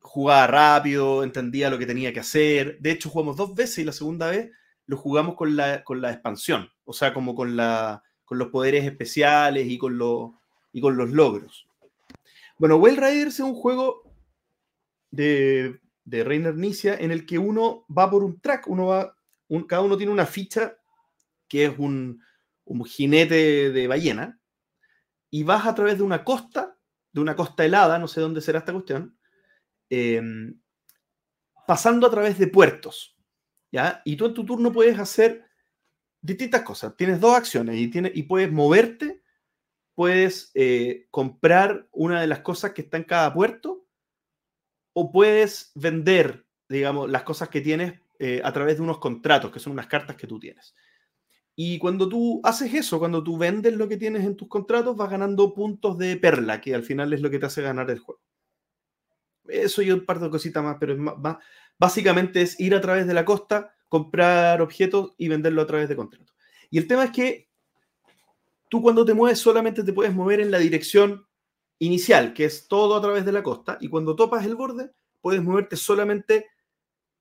jugaba 0.00 0.46
rápido, 0.46 1.24
entendía 1.24 1.70
lo 1.70 1.78
que 1.78 1.86
tenía 1.86 2.12
que 2.12 2.20
hacer. 2.20 2.78
De 2.80 2.92
hecho, 2.92 3.10
jugamos 3.10 3.36
dos 3.36 3.54
veces 3.54 3.78
y 3.78 3.84
la 3.84 3.92
segunda 3.92 4.30
vez 4.30 4.50
lo 4.86 4.96
jugamos 4.96 5.34
con 5.34 5.56
la, 5.56 5.82
con 5.82 6.00
la 6.00 6.12
expansión. 6.12 6.68
O 6.84 6.92
sea, 6.92 7.14
como 7.14 7.34
con, 7.34 7.56
la, 7.56 8.02
con 8.24 8.38
los 8.38 8.48
poderes 8.48 8.84
especiales 8.84 9.66
y 9.66 9.78
con, 9.78 9.98
los 9.98 10.32
y 10.72 10.80
con 10.80 10.96
los 10.96 11.10
logros. 11.10 11.66
Bueno, 12.58 12.76
Well 12.76 12.96
Riders 12.96 13.34
es 13.34 13.40
un 13.40 13.54
juego 13.54 14.02
de, 15.10 15.80
de 16.04 16.24
Reiner 16.24 16.54
Nicia 16.54 16.94
en 16.94 17.10
el 17.10 17.26
que 17.26 17.38
uno 17.38 17.86
va 17.86 18.10
por 18.10 18.24
un 18.24 18.40
track, 18.40 18.68
uno 18.68 18.86
va, 18.86 19.16
cada 19.68 19.82
uno 19.82 19.96
tiene 19.96 20.12
una 20.12 20.26
ficha 20.26 20.76
que 21.48 21.66
es 21.66 21.78
un, 21.78 22.22
un 22.64 22.84
jinete 22.84 23.70
de 23.70 23.86
ballena, 23.86 24.40
y 25.30 25.42
vas 25.42 25.66
a 25.66 25.74
través 25.74 25.98
de 25.98 26.04
una 26.04 26.22
costa, 26.22 26.78
de 27.12 27.20
una 27.20 27.34
costa 27.34 27.64
helada, 27.64 27.98
no 27.98 28.06
sé 28.06 28.20
dónde 28.20 28.40
será 28.40 28.60
esta 28.60 28.72
cuestión, 28.72 29.18
em, 29.90 30.60
pasando 31.66 32.06
a 32.06 32.10
través 32.10 32.38
de 32.38 32.46
puertos, 32.46 33.16
¿ya? 33.72 34.00
Y 34.04 34.16
tú 34.16 34.26
en 34.26 34.34
tu 34.34 34.44
turno 34.44 34.72
puedes 34.72 34.96
hacer 34.96 35.44
distintas 36.20 36.62
cosas. 36.62 36.96
Tienes 36.96 37.20
dos 37.20 37.36
acciones 37.36 37.76
y, 37.76 37.88
tienes, 37.88 38.12
y 38.14 38.22
puedes 38.22 38.52
moverte, 38.52 39.22
puedes 39.96 40.52
eh, 40.54 41.08
comprar 41.10 41.88
una 41.90 42.20
de 42.20 42.28
las 42.28 42.40
cosas 42.40 42.72
que 42.72 42.82
está 42.82 42.96
en 42.96 43.04
cada 43.04 43.34
puerto, 43.34 43.83
o 44.94 45.12
puedes 45.12 45.72
vender, 45.74 46.46
digamos, 46.68 47.10
las 47.10 47.24
cosas 47.24 47.50
que 47.50 47.60
tienes 47.60 48.00
eh, 48.18 48.40
a 48.42 48.52
través 48.52 48.76
de 48.76 48.82
unos 48.82 48.98
contratos, 48.98 49.50
que 49.52 49.60
son 49.60 49.74
unas 49.74 49.86
cartas 49.88 50.16
que 50.16 50.26
tú 50.26 50.38
tienes. 50.40 50.74
Y 51.56 51.78
cuando 51.78 52.08
tú 52.08 52.40
haces 52.42 52.72
eso, 52.74 52.98
cuando 52.98 53.22
tú 53.22 53.36
vendes 53.38 53.74
lo 53.74 53.88
que 53.88 53.96
tienes 53.96 54.24
en 54.24 54.36
tus 54.36 54.48
contratos, 54.48 54.96
vas 54.96 55.10
ganando 55.10 55.54
puntos 55.54 55.98
de 55.98 56.16
perla, 56.16 56.60
que 56.60 56.74
al 56.74 56.82
final 56.84 57.12
es 57.12 57.20
lo 57.20 57.30
que 57.30 57.38
te 57.38 57.46
hace 57.46 57.62
ganar 57.62 57.90
el 57.90 57.98
juego. 57.98 58.20
Eso 59.46 59.82
y 59.82 59.90
un 59.90 60.04
par 60.06 60.20
de 60.20 60.30
cositas 60.30 60.64
más, 60.64 60.76
pero 60.80 60.94
es 60.94 60.98
más, 60.98 61.18
más- 61.18 61.36
básicamente 61.78 62.40
es 62.42 62.58
ir 62.58 62.74
a 62.74 62.80
través 62.80 63.06
de 63.06 63.14
la 63.14 63.24
costa, 63.24 63.74
comprar 63.88 64.62
objetos 64.62 65.14
y 65.18 65.28
venderlo 65.28 65.62
a 65.62 65.66
través 65.66 65.88
de 65.88 65.96
contratos. 65.96 66.34
Y 66.70 66.78
el 66.78 66.86
tema 66.88 67.04
es 67.04 67.10
que 67.10 67.48
tú 68.68 68.82
cuando 68.82 69.04
te 69.04 69.14
mueves 69.14 69.38
solamente 69.38 69.82
te 69.84 69.92
puedes 69.92 70.14
mover 70.14 70.40
en 70.40 70.50
la 70.50 70.58
dirección 70.58 71.23
inicial, 71.78 72.34
que 72.34 72.44
es 72.44 72.68
todo 72.68 72.96
a 72.96 73.00
través 73.00 73.24
de 73.24 73.32
la 73.32 73.42
costa, 73.42 73.78
y 73.80 73.88
cuando 73.88 74.16
topas 74.16 74.44
el 74.44 74.54
borde, 74.54 74.90
puedes 75.20 75.42
moverte 75.42 75.76
solamente 75.76 76.46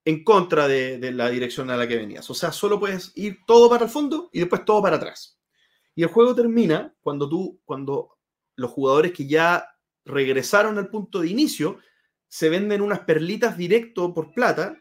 en 0.05 0.23
contra 0.23 0.67
de, 0.67 1.11
la 1.13 1.29
dirección 1.29 1.69
a 1.69 1.77
la 1.77 1.87
que 1.87 1.95
venías. 1.95 2.29
O 2.29 2.33
sea, 2.33 2.51
solo 2.51 2.79
puedes 2.79 3.11
ir 3.15 3.39
todo 3.47 3.69
para 3.69 3.85
el 3.85 3.91
fondo 3.91 4.29
y 4.33 4.39
después 4.39 4.65
todo 4.65 4.81
para 4.81 4.97
atrás. 4.97 5.39
Y 5.95 6.03
el 6.03 6.09
juego 6.09 6.35
termina 6.35 6.93
cuando 7.01 7.29
tú, 7.29 7.61
cuando 7.63 8.17
los 8.55 8.71
jugadores 8.71 9.13
que 9.13 9.27
ya 9.27 9.69
regresaron 10.05 10.77
al 10.77 10.89
punto 10.89 11.21
de 11.21 11.29
inicio, 11.29 11.79
se 12.27 12.49
venden 12.49 12.81
unas 12.81 13.01
perlitas 13.01 13.57
directo 13.57 14.13
por 14.13 14.33
plata, 14.33 14.77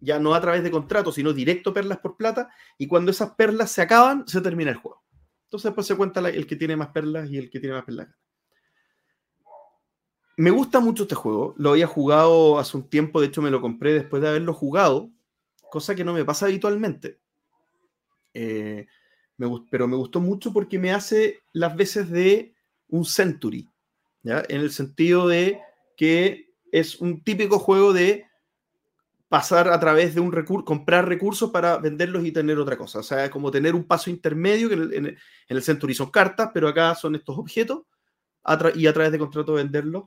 ya 0.00 0.18
no 0.18 0.34
a 0.34 0.40
través 0.40 0.62
de 0.62 0.70
contratos, 0.70 1.14
sino 1.14 1.32
directo 1.32 1.74
perlas 1.74 1.98
por 1.98 2.16
plata, 2.16 2.50
y 2.78 2.86
cuando 2.86 3.10
esas 3.10 3.32
perlas 3.34 3.72
se 3.72 3.82
acaban, 3.82 4.26
se 4.28 4.40
termina 4.40 4.70
el 4.70 4.76
juego. 4.76 5.02
Entonces 5.44 5.70
después 5.70 5.86
se 5.86 5.96
cuenta 5.96 6.20
el 6.28 6.46
que 6.46 6.56
tiene 6.56 6.76
más 6.76 6.88
perlas 6.88 7.28
y 7.30 7.36
el 7.36 7.50
que 7.50 7.58
tiene 7.58 7.74
más 7.74 7.84
perlas. 7.84 8.08
Me 10.40 10.50
gusta 10.50 10.80
mucho 10.80 11.02
este 11.02 11.14
juego, 11.14 11.54
lo 11.58 11.72
había 11.72 11.86
jugado 11.86 12.58
hace 12.58 12.74
un 12.74 12.88
tiempo, 12.88 13.20
de 13.20 13.26
hecho 13.26 13.42
me 13.42 13.50
lo 13.50 13.60
compré 13.60 13.92
después 13.92 14.22
de 14.22 14.30
haberlo 14.30 14.54
jugado, 14.54 15.10
cosa 15.70 15.94
que 15.94 16.02
no 16.02 16.14
me 16.14 16.24
pasa 16.24 16.46
habitualmente. 16.46 17.18
Eh, 18.32 18.86
pero 19.70 19.86
me 19.86 19.96
gustó 19.96 20.18
mucho 20.18 20.50
porque 20.50 20.78
me 20.78 20.92
hace 20.92 21.40
las 21.52 21.76
veces 21.76 22.08
de 22.08 22.54
un 22.88 23.04
Century, 23.04 23.68
¿ya? 24.22 24.42
En 24.48 24.62
el 24.62 24.70
sentido 24.70 25.28
de 25.28 25.60
que 25.94 26.54
es 26.72 27.02
un 27.02 27.22
típico 27.22 27.58
juego 27.58 27.92
de 27.92 28.24
pasar 29.28 29.68
a 29.68 29.78
través 29.78 30.14
de 30.14 30.22
un 30.22 30.32
recurso, 30.32 30.64
comprar 30.64 31.06
recursos 31.06 31.50
para 31.50 31.76
venderlos 31.76 32.24
y 32.24 32.32
tener 32.32 32.58
otra 32.58 32.78
cosa. 32.78 33.00
O 33.00 33.02
sea, 33.02 33.30
como 33.30 33.50
tener 33.50 33.74
un 33.74 33.84
paso 33.84 34.08
intermedio, 34.08 34.70
que 34.70 34.96
en 34.96 35.18
el, 35.48 35.62
Century 35.62 35.92
son 35.92 36.10
cartas, 36.10 36.50
pero 36.54 36.66
acá 36.66 36.94
son 36.94 37.14
estos 37.14 37.36
objetos, 37.36 37.82
y 38.74 38.86
a 38.86 38.92
través 38.94 39.12
de 39.12 39.18
contrato 39.18 39.52
venderlos. 39.52 40.04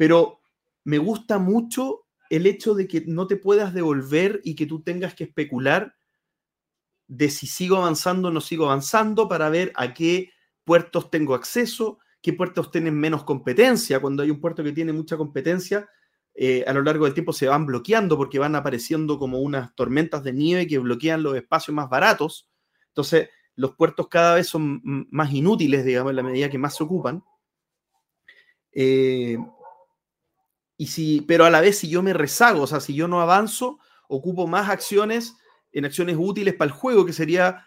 Pero 0.00 0.40
me 0.82 0.96
gusta 0.96 1.38
mucho 1.38 2.06
el 2.30 2.46
hecho 2.46 2.74
de 2.74 2.88
que 2.88 3.04
no 3.06 3.26
te 3.26 3.36
puedas 3.36 3.74
devolver 3.74 4.40
y 4.44 4.54
que 4.54 4.64
tú 4.64 4.80
tengas 4.80 5.14
que 5.14 5.24
especular 5.24 5.94
de 7.06 7.28
si 7.28 7.46
sigo 7.46 7.76
avanzando 7.76 8.28
o 8.28 8.30
no 8.30 8.40
sigo 8.40 8.64
avanzando 8.64 9.28
para 9.28 9.50
ver 9.50 9.74
a 9.76 9.92
qué 9.92 10.30
puertos 10.64 11.10
tengo 11.10 11.34
acceso, 11.34 11.98
qué 12.22 12.32
puertos 12.32 12.70
tienen 12.70 12.98
menos 12.98 13.24
competencia. 13.24 14.00
Cuando 14.00 14.22
hay 14.22 14.30
un 14.30 14.40
puerto 14.40 14.64
que 14.64 14.72
tiene 14.72 14.94
mucha 14.94 15.18
competencia, 15.18 15.86
eh, 16.34 16.64
a 16.66 16.72
lo 16.72 16.80
largo 16.80 17.04
del 17.04 17.12
tiempo 17.12 17.34
se 17.34 17.48
van 17.48 17.66
bloqueando 17.66 18.16
porque 18.16 18.38
van 18.38 18.54
apareciendo 18.54 19.18
como 19.18 19.40
unas 19.40 19.74
tormentas 19.74 20.24
de 20.24 20.32
nieve 20.32 20.66
que 20.66 20.78
bloquean 20.78 21.22
los 21.22 21.36
espacios 21.36 21.74
más 21.74 21.90
baratos. 21.90 22.48
Entonces, 22.86 23.28
los 23.54 23.76
puertos 23.76 24.08
cada 24.08 24.36
vez 24.36 24.46
son 24.46 24.80
más 25.10 25.30
inútiles, 25.30 25.84
digamos, 25.84 26.08
en 26.08 26.16
la 26.16 26.22
medida 26.22 26.48
que 26.48 26.56
más 26.56 26.74
se 26.74 26.84
ocupan. 26.84 27.22
Eh, 28.72 29.36
y 30.80 30.86
si, 30.86 31.20
pero 31.20 31.44
a 31.44 31.50
la 31.50 31.60
vez, 31.60 31.76
si 31.76 31.90
yo 31.90 32.02
me 32.02 32.14
rezago, 32.14 32.62
o 32.62 32.66
sea, 32.66 32.80
si 32.80 32.94
yo 32.94 33.06
no 33.06 33.20
avanzo, 33.20 33.80
ocupo 34.08 34.46
más 34.46 34.70
acciones 34.70 35.36
en 35.72 35.84
acciones 35.84 36.16
útiles 36.18 36.54
para 36.54 36.70
el 36.70 36.74
juego, 36.74 37.04
que 37.04 37.12
sería 37.12 37.66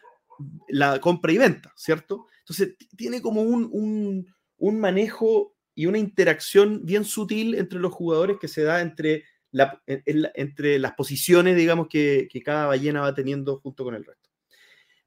la 0.68 1.00
compra 1.00 1.32
y 1.32 1.38
venta, 1.38 1.72
¿cierto? 1.76 2.26
Entonces, 2.40 2.76
tiene 2.98 3.22
como 3.22 3.44
un, 3.44 4.26
manejo 4.58 5.56
y 5.76 5.86
una 5.86 6.00
interacción 6.00 6.88
bien 6.88 7.06
sutil 7.06 7.54
entre 7.54 7.78
los 7.78 7.94
jugadores 7.94 8.38
que 8.42 8.48
se 8.48 8.64
da 8.64 8.82
entre, 8.82 9.26
la, 9.52 9.80
entre 9.86 10.80
las 10.80 10.94
posiciones, 10.94 11.56
digamos, 11.56 11.90
que, 11.90 12.28
cada 12.44 12.66
ballena 12.66 13.02
va 13.02 13.14
teniendo 13.14 13.60
junto 13.60 13.84
con 13.84 13.94
el 13.94 14.06
resto. 14.06 14.32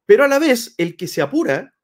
Pero 0.04 0.22
a 0.22 0.28
la 0.28 0.38
vez, 0.38 0.76
el 0.78 0.96
que 0.96 1.08
se 1.08 1.22
apura 1.22 1.74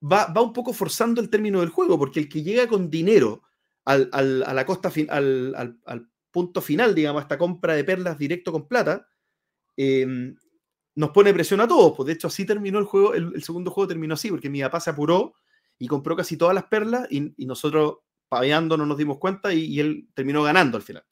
va, 0.00 0.32
va 0.32 0.42
un 0.42 0.52
poco 0.52 0.72
forzando 0.72 1.20
el 1.20 1.28
término 1.28 1.58
del 1.58 1.70
juego, 1.70 1.98
porque 1.98 2.20
el 2.20 2.28
que 2.28 2.44
llega 2.44 2.68
con 2.68 2.88
dinero 2.88 3.42
al, 3.88 4.42
a 4.42 4.54
la 4.54 4.66
costa 4.66 4.92
al, 5.08 5.54
al, 5.84 6.10
punto 6.30 6.60
final, 6.60 6.94
digamos, 6.94 7.22
esta 7.22 7.38
compra 7.38 7.74
de 7.74 7.84
perlas 7.84 8.18
directo 8.18 8.52
con 8.52 8.68
plata, 8.68 9.08
Em, 9.80 10.34
nos 10.96 11.10
pone 11.10 11.32
presión 11.32 11.60
a 11.60 11.68
todos. 11.68 11.96
Pues 11.96 12.08
de 12.08 12.12
hecho, 12.14 12.26
así 12.26 12.44
terminó 12.44 12.80
el 12.80 12.84
juego, 12.84 13.14
el, 13.14 13.42
segundo 13.42 13.70
juego 13.70 13.86
terminó 13.86 14.14
así, 14.14 14.28
porque 14.28 14.50
mi 14.50 14.60
papá 14.60 14.80
se 14.80 14.90
apuró 14.90 15.34
y 15.78 15.86
compró 15.86 16.16
casi 16.16 16.36
todas 16.36 16.54
las 16.54 16.64
perlas 16.64 17.06
y, 17.10 17.32
nosotros 17.46 17.98
paveando 18.28 18.76
no 18.76 18.84
nos 18.84 18.98
dimos 18.98 19.18
cuenta 19.18 19.54
y, 19.54 19.78
él 19.78 20.08
terminó 20.14 20.42
ganando 20.42 20.76
al 20.76 20.82
final. 20.82 21.04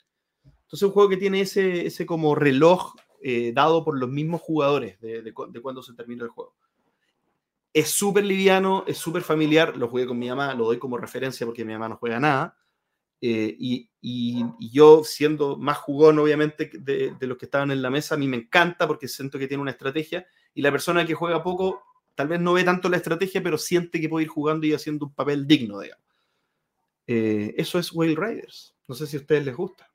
Entonces, 0.45 0.83
un 0.83 0.91
juego 0.91 1.09
que 1.09 1.17
tiene 1.17 1.43
ese, 1.43 1.87
ese 1.87 2.05
como 2.05 2.35
reloj 2.35 2.95
eh, 3.23 3.53
dado 3.55 3.85
por 3.85 3.97
los 3.97 4.11
mismos 4.11 4.41
jugadores 4.41 5.01
de, 5.01 5.23
de, 5.23 5.33
cuando 5.33 5.81
se 5.81 5.95
terminó 5.95 6.25
el 6.25 6.31
juego. 6.31 6.57
Es 7.73 7.91
súper 7.91 8.25
liviano, 8.25 8.83
es 8.89 8.99
súper 8.99 9.23
familiar. 9.23 9.77
Lo 9.77 9.87
jugué 9.87 10.07
con 10.07 10.19
mi 10.19 10.29
mamá, 10.29 10.55
lo 10.55 10.65
doy 10.65 10.79
como 10.79 10.97
referencia 10.97 11.47
porque 11.47 11.65
mi 11.65 11.75
mamá 11.75 11.89
no 11.91 11.99
juega 11.99 12.19
nada. 12.19 12.57
Eh, 13.21 13.57
y, 13.59 13.91
yo, 14.73 15.03
siendo 15.05 15.57
más 15.57 15.79
jugón, 15.79 16.19
obviamente, 16.19 16.71
de, 16.79 17.17
los 17.21 17.39
que 17.39 17.47
estaban 17.47 17.71
en 17.71 17.83
la 17.83 17.91
mesa, 17.91 18.15
a 18.15 18.19
mí 18.19 18.29
me 18.29 18.37
encanta 18.37 18.87
porque 18.87 19.09
siento 19.09 19.39
que 19.39 19.49
tiene 19.49 19.63
una 19.63 19.73
estrategia. 19.73 20.27
Y 20.55 20.63
la 20.63 20.71
persona 20.71 21.05
que 21.07 21.15
juega 21.15 21.43
poco, 21.43 21.83
tal 22.15 22.29
vez 22.29 22.41
no 22.41 22.53
ve 22.53 22.65
tanto 22.65 22.89
la 22.89 22.97
estrategia, 22.97 23.43
pero 23.43 23.59
siente 23.59 24.01
que 24.01 24.09
puede 24.09 24.25
ir 24.25 24.31
jugando 24.31 24.67
y 24.67 24.75
haciendo 24.75 25.07
un 25.07 25.15
papel 25.15 25.47
digno, 25.47 25.81
digamos. 25.81 26.05
Eh, 27.07 27.55
eso 27.57 27.79
es 27.79 27.93
Whale 27.93 28.17
Riders. 28.17 28.75
No 28.89 28.95
sé 28.95 29.07
si 29.07 29.17
a 29.17 29.21
ustedes 29.21 29.45
les 29.45 29.57
gusta. 29.57 29.91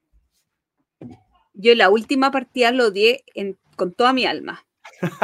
Yo 1.54 1.76
la 1.76 1.90
última 1.90 2.32
partida 2.32 2.72
lo 2.72 2.92
di 2.92 3.18
con 3.76 3.94
toda 3.94 4.14
mi 4.14 4.26
alma. 4.26 4.66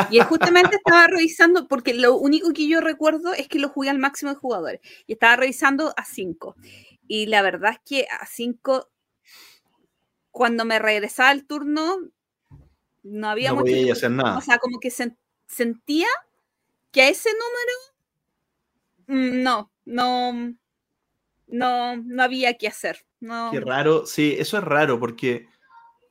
Y 0.10 0.20
justamente 0.20 0.76
estaba 0.86 1.08
revisando, 1.08 1.68
porque 1.68 1.94
lo 1.94 2.18
único 2.18 2.52
que 2.54 2.68
yo 2.68 2.82
recuerdo 2.82 3.34
es 3.34 3.48
que 3.48 3.60
lo 3.60 3.70
jugué 3.70 3.90
al 3.90 4.00
máximo 4.00 4.32
de 4.32 4.38
jugadores. 4.38 4.82
Y 5.06 5.14
estaba 5.14 5.36
revisando 5.36 5.94
a 5.96 6.06
5. 6.06 6.56
Y 7.08 7.28
la 7.28 7.42
verdad 7.42 7.72
es 7.74 7.80
que 7.86 8.08
a 8.10 8.26
5, 8.26 8.90
cuando 10.32 10.66
me 10.66 10.80
regresaba 10.80 11.32
el 11.32 11.46
turno, 11.46 11.98
no 13.04 13.30
había 13.30 13.52
no 13.52 13.62
mucho. 13.62 13.92
hacer 13.92 14.12
nada. 14.12 14.38
O 14.38 14.42
sea, 14.42 14.58
como 14.58 14.80
que 14.80 14.92
sentía 14.92 16.08
que 16.92 17.02
a 17.02 17.10
ese 17.10 17.30
número 19.08 19.22
mm, 19.22 19.44
no, 19.44 19.72
no, 19.86 20.54
no, 21.48 21.98
no 21.98 22.24
había 22.24 22.58
que 22.58 22.68
hacer. 22.68 23.06
No. 23.20 23.50
Qué 23.52 23.60
raro, 23.60 24.06
sí, 24.06 24.36
eso 24.38 24.58
es 24.58 24.64
raro 24.64 25.00
porque 25.00 25.48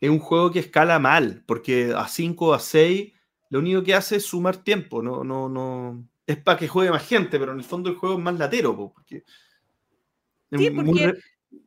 es 0.00 0.11
un 0.11 0.18
juego 0.18 0.50
que 0.50 0.59
escala 0.59 0.98
mal, 0.98 1.44
porque 1.46 1.92
a 1.96 2.09
5 2.09 2.54
a 2.54 2.59
6 2.59 3.12
lo 3.50 3.61
único 3.61 3.82
que 3.82 3.94
hace 3.94 4.16
es 4.16 4.26
sumar 4.26 4.56
tiempo, 4.56 5.02
no, 5.02 5.22
no, 5.22 5.48
no. 5.48 6.04
Es 6.26 6.37
para 6.38 6.59
que 6.59 6.66
juegue 6.66 6.90
más 6.90 7.06
gente, 7.06 7.38
pero 7.38 7.52
en 7.52 7.59
el 7.59 7.64
fondo 7.64 7.88
el 7.88 7.96
juego 7.96 8.16
es 8.16 8.22
más 8.22 8.37
latero, 8.37 8.76
porque 8.76 9.22
Sí, 10.50 10.70
porque 10.70 11.14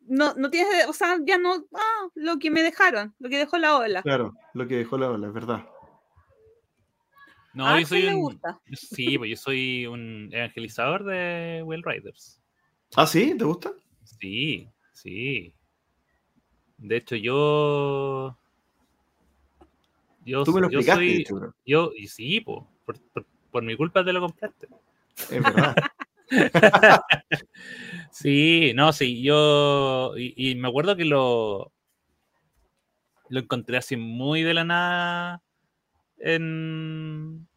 no, 0.08 0.34
no 0.36 0.50
tienes, 0.50 0.88
o 0.88 0.94
sea, 0.94 1.18
ya 1.26 1.38
no, 1.38 1.66
ah, 1.74 2.08
lo 2.16 2.40
que 2.40 2.52
me 2.52 2.64
dejaron, 2.64 3.14
lo 3.20 3.30
que 3.30 3.38
dejó 3.38 3.58
la 3.58 3.78
ola. 3.78 4.02
Claro, 4.02 4.36
lo 4.54 4.68
que 4.68 4.78
dejó 4.78 4.98
la 4.98 5.10
ola, 5.12 5.28
es 5.28 5.34
verdad. 5.34 5.66
No, 7.54 7.68
ah, 7.68 7.80
yo 7.80 7.88
soy 7.88 8.08
un, 8.08 8.40
sí, 8.74 9.18
pues 9.18 9.32
yo 9.32 9.36
soy 9.36 9.88
un 9.88 10.30
evangelizador 10.32 11.04
de 11.04 11.62
Well 11.66 11.84
Riders. 11.84 12.40
¿Ah, 12.96 13.08
sí? 13.08 13.36
¿Te 13.38 13.44
gusta? 13.44 13.74
Sí, 14.04 14.68
sí. 14.94 15.54
De 16.78 16.98
hecho, 16.98 17.16
yo. 17.16 18.38
Yo, 20.26 20.44
Tú 20.44 20.54
me 20.54 20.62
lo 20.62 20.70
yo 20.70 20.82
soy, 20.82 21.26
yo, 21.66 21.92
y 21.96 22.08
sí, 22.08 22.40
por, 22.42 22.66
por, 23.52 23.64
mi 23.64 23.76
culpa 23.76 24.06
te 24.06 24.14
lo 24.14 24.22
compraste. 24.22 24.68
Es 25.18 25.44
verdad. 25.44 25.76
sí, 28.12 28.74
no, 28.76 28.94
sí, 28.94 29.22
yo. 29.22 30.14
Y, 30.18 30.56
me 30.56 30.68
acuerdo 30.68 30.96
que 30.96 31.06
lo. 31.06 31.72
Lo 33.30 33.40
encontré 33.40 33.78
así 33.78 33.96
muy 33.96 34.44
de 34.44 34.54
la 34.54 34.64
nada. 34.64 35.44
En. 36.18 37.48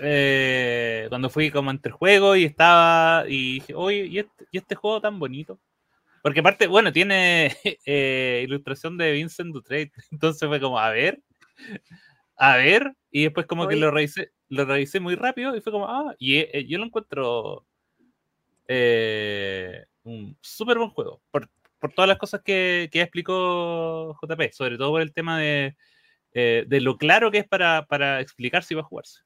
Eh, 0.00 1.06
cuando 1.08 1.30
fui 1.30 1.50
como 1.50 1.70
entre 1.70 1.92
juegos 1.92 2.38
y 2.38 2.44
estaba. 2.44 3.24
Y 3.28 3.54
dije, 3.54 3.74
oye, 3.74 4.06
¿y 4.06 4.18
este, 4.18 4.46
este 4.52 4.74
juego 4.74 5.00
tan 5.00 5.18
bonito? 5.18 5.60
Porque 6.22 6.40
aparte, 6.40 6.66
bueno, 6.66 6.92
tiene 6.92 7.56
eh, 7.86 8.42
ilustración 8.44 8.96
de 8.96 9.12
Vincent 9.12 9.52
Dutrait. 9.52 9.92
Entonces 10.10 10.48
fue 10.48 10.60
como, 10.60 10.78
a 10.78 10.90
ver. 10.90 11.20
A 12.36 12.56
ver. 12.56 12.94
Y 13.10 13.24
después 13.24 13.46
como 13.46 13.68
que 13.68 13.76
lo 13.76 13.90
revisé 13.90 14.32
lo 14.54 14.64
revisé 14.64 15.00
muy 15.00 15.14
rápido 15.14 15.56
y 15.56 15.60
fue 15.60 15.72
como, 15.72 15.86
ah, 15.86 16.14
y 16.18 16.36
eh, 16.36 16.66
yo 16.68 16.78
lo 16.78 16.84
encuentro 16.84 17.66
eh, 18.68 19.84
un 20.04 20.36
súper 20.40 20.78
buen 20.78 20.90
juego. 20.90 21.22
Por, 21.30 21.48
todas 21.94 22.08
las 22.08 22.16
cosas 22.16 22.40
que, 22.42 22.88
que, 22.90 23.02
explicó 23.02 24.16
JP, 24.22 24.52
sobre 24.52 24.78
todo 24.78 24.92
por 24.92 25.02
el 25.02 25.12
tema 25.12 25.38
de, 25.38 25.76
eh, 26.32 26.64
de 26.66 26.80
lo 26.80 26.96
claro 26.96 27.30
que 27.30 27.38
es 27.38 27.46
para, 27.46 27.84
para, 27.86 28.22
explicar 28.22 28.64
si 28.64 28.74
va 28.74 28.80
a 28.80 28.84
jugarse. 28.84 29.20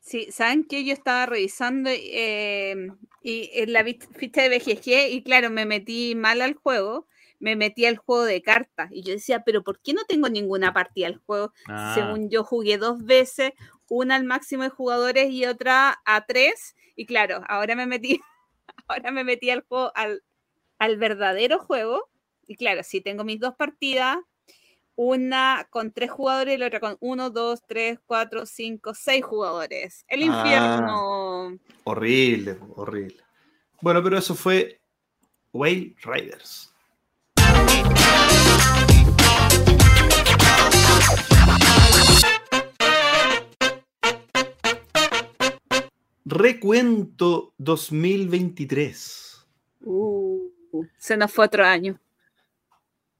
Sí, 0.00 0.28
saben 0.30 0.64
que 0.64 0.84
yo 0.84 0.92
estaba 0.92 1.24
revisando 1.24 1.90
y 1.90 2.10
en 2.12 3.72
la 3.72 3.84
ficha 3.84 4.42
de 4.42 4.50
BGG 4.50 5.14
y 5.14 5.22
claro, 5.22 5.48
me 5.48 5.64
metí 5.64 6.14
mal 6.14 6.42
al 6.42 6.52
juego 6.52 7.08
me 7.44 7.56
metí 7.56 7.84
al 7.84 7.98
juego 7.98 8.24
de 8.24 8.40
cartas 8.40 8.90
y 8.90 9.02
yo 9.02 9.12
decía, 9.12 9.44
pero 9.44 9.62
¿por 9.62 9.78
qué 9.80 9.92
no 9.92 10.04
tengo 10.08 10.30
ninguna 10.30 10.72
partida 10.72 11.08
al 11.08 11.18
juego? 11.18 11.52
Ah. 11.68 11.92
Según 11.94 12.30
yo 12.30 12.42
jugué 12.42 12.78
dos 12.78 13.04
veces, 13.04 13.52
una 13.88 14.16
al 14.16 14.24
máximo 14.24 14.62
de 14.62 14.70
jugadores 14.70 15.30
y 15.30 15.44
otra 15.46 16.00
a 16.04 16.26
tres. 16.26 16.74
Y 16.96 17.06
claro, 17.06 17.42
ahora 17.48 17.74
me 17.76 17.86
metí, 17.86 18.20
ahora 18.88 19.10
me 19.10 19.24
metí 19.24 19.50
al 19.50 19.62
juego, 19.62 19.92
al, 19.94 20.22
al 20.78 20.96
verdadero 20.96 21.58
juego, 21.58 22.08
Y 22.46 22.56
claro, 22.56 22.82
si 22.82 23.00
tengo 23.00 23.24
mis 23.24 23.40
dos 23.40 23.54
partidas, 23.56 24.18
una 24.96 25.66
con 25.70 25.92
tres 25.92 26.10
jugadores 26.10 26.54
y 26.54 26.58
la 26.58 26.66
otra 26.66 26.78
con 26.80 26.96
uno, 27.00 27.30
dos, 27.30 27.62
tres, 27.66 27.98
cuatro, 28.06 28.44
cinco, 28.46 28.94
seis 28.94 29.24
jugadores. 29.24 30.04
El 30.08 30.22
Ah. 30.22 30.26
infierno. 30.26 31.58
Horrible, 31.84 32.58
horrible. 32.76 33.22
Bueno, 33.80 34.02
pero 34.02 34.18
eso 34.18 34.34
fue 34.34 34.80
Whale 35.52 35.94
Riders. 36.04 36.73
Recuento 46.24 47.54
2023. 47.58 49.46
Uh, 49.82 50.40
se 50.96 51.16
nos 51.16 51.30
fue 51.32 51.44
otro 51.46 51.64
año. 51.64 52.00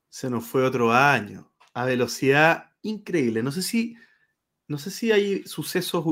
Se 0.09 0.31
nos 0.31 0.45
fue 0.47 0.65
otro 0.65 0.93
año. 0.93 1.51
A 1.75 1.85
velocidad 1.85 2.71
increíble. 2.83 3.43
No 3.43 3.53
sé 3.53 3.63
si, 3.63 3.97
no 4.69 4.79
sé 4.79 4.91
si 4.91 5.13
hay 5.13 5.43
sucesos 5.45 6.05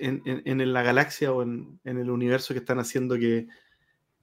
en, 0.00 0.22
en- 0.24 0.60
en 0.60 0.72
la 0.72 0.82
galaxia 0.82 1.32
o 1.32 1.42
en, 1.42 1.78
en 1.84 1.98
el 1.98 2.10
universo 2.10 2.54
que 2.54 2.60
están 2.60 2.78
haciendo 2.80 3.16
que, 3.16 3.46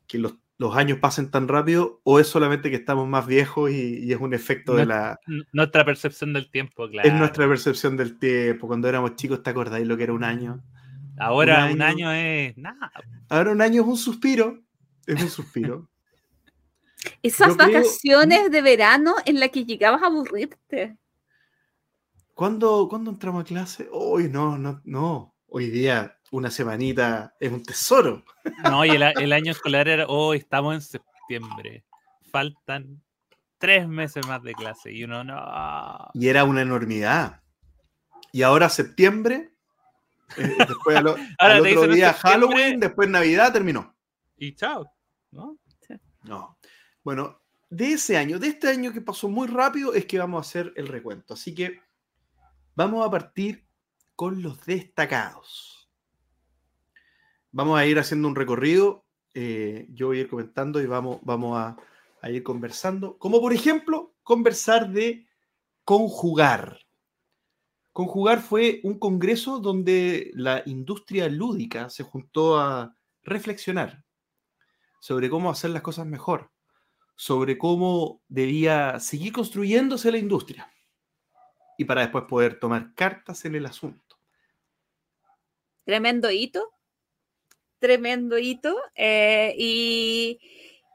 que 0.07 0.17
los, 0.17 0.35
los 0.57 0.75
años 0.75 0.99
pasen 0.99 1.31
tan 1.31 1.47
rápido, 1.47 2.01
o 2.03 2.19
es 2.19 2.27
solamente 2.27 2.69
que 2.69 2.75
estamos 2.75 3.07
más 3.07 3.25
viejos 3.27 3.71
y, 3.71 3.99
y 3.99 4.11
es 4.13 4.19
un 4.19 4.33
efecto 4.33 4.75
de 4.75 4.85
la. 4.85 5.19
Nuestra 5.53 5.85
percepción 5.85 6.33
del 6.33 6.49
tiempo, 6.51 6.89
claro. 6.89 7.07
Es 7.07 7.15
nuestra 7.15 7.47
percepción 7.47 7.95
del 7.97 8.17
tiempo. 8.19 8.67
Cuando 8.67 8.89
éramos 8.89 9.15
chicos, 9.15 9.41
¿te 9.41 9.49
acordáis 9.51 9.87
lo 9.87 9.95
que 9.95 10.03
era 10.03 10.13
un 10.13 10.23
año? 10.23 10.61
Ahora 11.19 11.65
un 11.65 11.73
un 11.73 11.81
año. 11.81 12.11
es 12.11 12.57
nada. 12.57 12.91
Ahora 13.29 13.51
un 13.51 13.61
año 13.61 13.81
es 13.81 13.87
un 13.87 13.97
suspiro. 13.97 14.61
Es 15.05 15.21
un 15.21 15.29
suspiro. 15.29 15.89
Esas 17.21 17.49
Yo 17.49 17.57
creo- 17.57 17.67
vacaciones 17.67 18.51
de 18.51 18.61
verano 18.61 19.15
en 19.25 19.39
las 19.39 19.49
que 19.49 19.65
llegabas 19.65 20.01
a 20.01 20.07
aburrirte. 20.07 20.97
¿Cuándo, 22.33 22.87
¿Cuándo 22.89 23.11
entramos 23.11 23.41
a 23.41 23.45
clase? 23.45 23.87
Hoy 23.91 24.29
no, 24.29 24.57
no, 24.57 24.81
no. 24.85 25.35
Hoy 25.47 25.69
día 25.69 26.17
una 26.31 26.49
semanita 26.49 27.35
es 27.39 27.51
un 27.51 27.63
tesoro. 27.63 28.23
No, 28.63 28.83
y 28.83 28.89
el, 28.89 29.31
año 29.33 29.51
escolar 29.51 29.87
era, 29.87 30.05
hoy 30.07 30.39
estamos 30.39 30.73
en 30.75 30.81
septiembre. 30.81 31.85
Faltan 32.29 33.01
tres 33.57 33.87
meses 33.87 34.27
más 34.27 34.43
de 34.43 34.53
clase. 34.53 34.91
Y 34.91 35.03
uno, 35.05 35.23
no. 35.23 36.09
Y 36.13 36.27
era 36.27 36.43
una 36.43 36.61
enormidad. 36.61 37.41
Y 38.33 38.41
ahora 38.41 38.67
septiembre, 38.67 39.52
eh, 40.37 40.55
después 40.67 40.97
al, 40.97 41.07
Ahora 41.39 41.59
otro 41.61 41.87
día 41.93 42.13
septiembre- 42.13 42.13
Halloween, 42.21 42.79
después 42.79 43.09
Navidad 43.09 43.53
terminó. 43.53 43.95
Y 44.37 44.55
chao. 44.55 44.89
¿no? 45.31 45.57
No. 46.23 46.57
Bueno, 47.03 47.41
de 47.69 47.93
ese 47.93 48.17
año, 48.17 48.39
de 48.39 48.47
este 48.47 48.69
año 48.69 48.93
que 48.93 49.01
pasó 49.01 49.27
muy 49.29 49.47
rápido, 49.47 49.93
es 49.93 50.05
que 50.05 50.19
vamos 50.19 50.45
a 50.45 50.47
hacer 50.49 50.73
el 50.75 50.87
recuento. 50.87 51.33
Así 51.33 51.53
que 51.53 51.81
vamos 52.75 53.05
a 53.05 53.09
partir 53.11 53.65
con 54.15 54.41
los 54.41 54.63
destacados. 54.65 55.89
Vamos 57.51 57.77
a 57.79 57.85
ir 57.85 57.99
haciendo 57.99 58.27
un 58.27 58.35
recorrido. 58.35 59.05
eh, 59.33 59.87
yo 59.89 60.07
voy 60.07 60.19
a 60.19 60.21
ir 60.21 60.29
comentando 60.29 60.81
y 60.81 60.85
vamos, 60.85 61.19
vamos 61.23 61.57
a, 61.57 61.75
a 62.21 62.29
ir 62.29 62.43
conversando. 62.43 63.17
Como 63.17 63.41
por 63.41 63.53
ejemplo, 63.53 64.13
conversar 64.23 64.89
de 64.89 65.27
conjugar. 65.83 66.79
Conjugar 67.93 68.41
fue 68.41 68.81
un 68.83 68.97
congreso 68.97 69.59
donde 69.59 70.31
la 70.33 70.63
industria 70.65 71.29
lúdica 71.29 71.91
se 71.91 72.01
juntó 72.01 72.59
a 72.59 72.97
reflexionar 73.21 74.03
sobre 74.99 75.29
cómo 75.29 75.51
hacer 75.51 75.69
las 75.69 75.83
cosas 75.83 76.07
mejor, 76.07 76.51
sobre 77.15 77.55
cómo 77.59 78.21
debía 78.27 78.99
seguir 78.99 79.31
construyéndose 79.31 80.11
la 80.11 80.17
industria 80.17 80.73
y 81.77 81.85
para 81.85 82.01
después 82.01 82.25
poder 82.27 82.59
tomar 82.59 82.95
cartas 82.95 83.45
en 83.45 83.55
el 83.55 83.67
asunto. 83.67 84.17
Tremendo 85.85 86.31
hito. 86.31 86.73
Tremendo 87.77 88.39
hito. 88.39 88.75
eh, 88.95 89.53
y, 89.55 90.39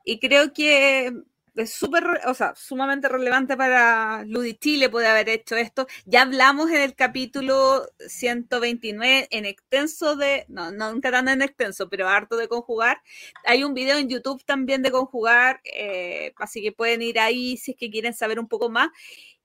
y 0.04 0.18
creo 0.18 0.52
que 0.52 1.12
es 1.62 1.72
súper, 1.72 2.04
o 2.26 2.34
sea, 2.34 2.54
sumamente 2.54 3.08
relevante 3.08 3.56
para 3.56 4.24
Ludi 4.24 4.54
Chile 4.54 4.88
poder 4.88 5.08
haber 5.08 5.28
hecho 5.28 5.56
esto. 5.56 5.86
Ya 6.04 6.22
hablamos 6.22 6.70
en 6.70 6.80
el 6.80 6.94
capítulo 6.94 7.86
129 8.06 9.28
en 9.30 9.44
extenso 9.44 10.16
de, 10.16 10.44
no, 10.48 10.70
no, 10.70 10.92
nunca 10.92 11.10
tan 11.10 11.28
en 11.28 11.42
extenso, 11.42 11.88
pero 11.88 12.08
harto 12.08 12.36
de 12.36 12.48
conjugar. 12.48 13.02
Hay 13.44 13.64
un 13.64 13.74
video 13.74 13.98
en 13.98 14.08
YouTube 14.08 14.44
también 14.44 14.82
de 14.82 14.90
conjugar, 14.90 15.60
eh, 15.64 16.32
así 16.36 16.62
que 16.62 16.72
pueden 16.72 17.02
ir 17.02 17.18
ahí 17.18 17.56
si 17.56 17.72
es 17.72 17.76
que 17.76 17.90
quieren 17.90 18.14
saber 18.14 18.38
un 18.40 18.48
poco 18.48 18.70
más. 18.70 18.88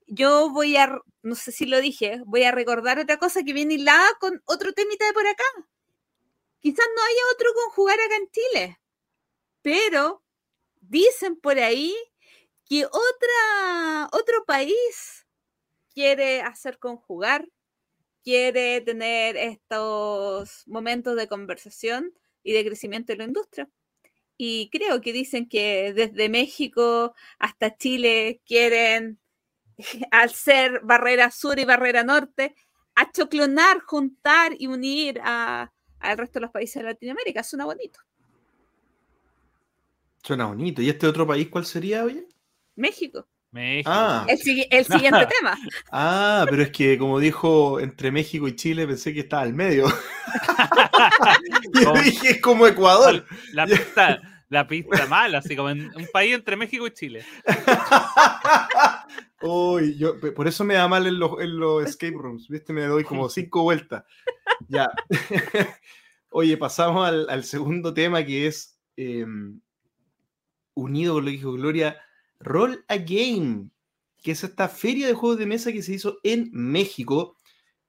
Yo 0.06 0.50
voy 0.50 0.76
a, 0.76 1.00
no 1.22 1.34
sé 1.34 1.52
si 1.52 1.66
lo 1.66 1.80
dije, 1.80 2.20
voy 2.26 2.44
a 2.44 2.52
recordar 2.52 2.98
otra 2.98 3.18
cosa 3.18 3.42
que 3.42 3.52
viene 3.52 3.74
hilada 3.74 4.08
con 4.20 4.42
otro 4.46 4.72
temita 4.72 5.06
de 5.06 5.12
por 5.12 5.26
acá. 5.26 5.44
Quizás 6.60 6.86
no 6.96 7.02
haya 7.02 7.22
otro 7.34 7.48
conjugar 7.54 7.98
acá 8.00 8.16
en 8.16 8.30
Chile, 8.30 8.80
pero 9.62 10.23
dicen 10.88 11.36
por 11.36 11.58
ahí 11.58 11.94
que 12.66 12.86
otra, 12.86 14.08
otro 14.12 14.44
país 14.46 15.26
quiere 15.92 16.40
hacer 16.42 16.78
conjugar, 16.78 17.48
quiere 18.22 18.80
tener 18.80 19.36
estos 19.36 20.66
momentos 20.66 21.16
de 21.16 21.28
conversación 21.28 22.12
y 22.42 22.52
de 22.52 22.64
crecimiento 22.64 23.12
de 23.12 23.18
la 23.18 23.24
industria. 23.24 23.68
Y 24.36 24.70
creo 24.70 25.00
que 25.00 25.12
dicen 25.12 25.48
que 25.48 25.92
desde 25.94 26.28
México 26.28 27.14
hasta 27.38 27.76
Chile 27.76 28.42
quieren, 28.46 29.20
al 30.10 30.30
ser 30.30 30.80
barrera 30.82 31.30
sur 31.30 31.58
y 31.58 31.64
barrera 31.64 32.02
norte, 32.04 32.54
achoclonar, 32.94 33.80
juntar 33.80 34.52
y 34.58 34.66
unir 34.66 35.20
a, 35.22 35.72
al 36.00 36.18
resto 36.18 36.38
de 36.38 36.42
los 36.42 36.50
países 36.50 36.82
de 36.82 36.90
Latinoamérica. 36.90 37.42
Suena 37.42 37.64
bonito. 37.64 38.00
Suena 40.24 40.46
bonito. 40.46 40.80
¿Y 40.82 40.88
este 40.88 41.06
otro 41.06 41.26
país 41.26 41.48
cuál 41.48 41.66
sería, 41.66 42.02
oye? 42.04 42.26
México. 42.76 43.28
México. 43.50 43.90
Ah. 43.92 44.24
El, 44.26 44.38
sigui- 44.38 44.66
el 44.70 44.84
siguiente 44.84 45.26
tema. 45.38 45.56
Ah, 45.92 46.46
pero 46.48 46.62
es 46.62 46.70
que 46.70 46.98
como 46.98 47.20
dijo 47.20 47.78
entre 47.78 48.10
México 48.10 48.48
y 48.48 48.56
Chile, 48.56 48.86
pensé 48.86 49.12
que 49.14 49.20
estaba 49.20 49.42
al 49.42 49.52
medio. 49.54 49.86
Yo 51.74 51.84
Como- 51.84 52.00
dije, 52.02 52.30
es 52.30 52.40
como 52.40 52.66
Ecuador. 52.66 53.24
La 53.52 53.66
pista, 53.66 54.20
la 54.48 54.66
pista 54.66 55.06
mala, 55.06 55.38
así 55.38 55.54
como 55.54 55.70
en 55.70 55.94
un 55.94 56.06
país 56.12 56.34
entre 56.34 56.56
México 56.56 56.86
y 56.86 56.90
Chile. 56.92 57.24
Uy, 59.42 59.98
yo, 59.98 60.18
por 60.34 60.48
eso 60.48 60.64
me 60.64 60.74
da 60.74 60.88
mal 60.88 61.06
en 61.06 61.18
los, 61.18 61.38
en 61.40 61.58
los 61.58 61.84
escape 61.84 62.14
rooms, 62.16 62.48
¿viste? 62.48 62.72
Me 62.72 62.86
doy 62.86 63.04
como 63.04 63.28
cinco 63.28 63.62
vueltas. 63.62 64.04
Ya. 64.68 64.90
Oye, 66.30 66.56
pasamos 66.56 67.06
al, 67.06 67.28
al 67.28 67.44
segundo 67.44 67.92
tema 67.92 68.24
que 68.24 68.46
es 68.46 68.78
eh, 68.96 69.26
unido 70.74 71.14
con 71.14 71.24
lo 71.24 71.30
que 71.30 71.36
dijo 71.36 71.52
Gloria, 71.52 72.00
Roll 72.40 72.84
a 72.88 72.96
Game, 72.96 73.70
que 74.22 74.32
es 74.32 74.44
esta 74.44 74.68
feria 74.68 75.06
de 75.06 75.14
juegos 75.14 75.38
de 75.38 75.46
mesa 75.46 75.72
que 75.72 75.82
se 75.82 75.94
hizo 75.94 76.18
en 76.22 76.50
México 76.52 77.38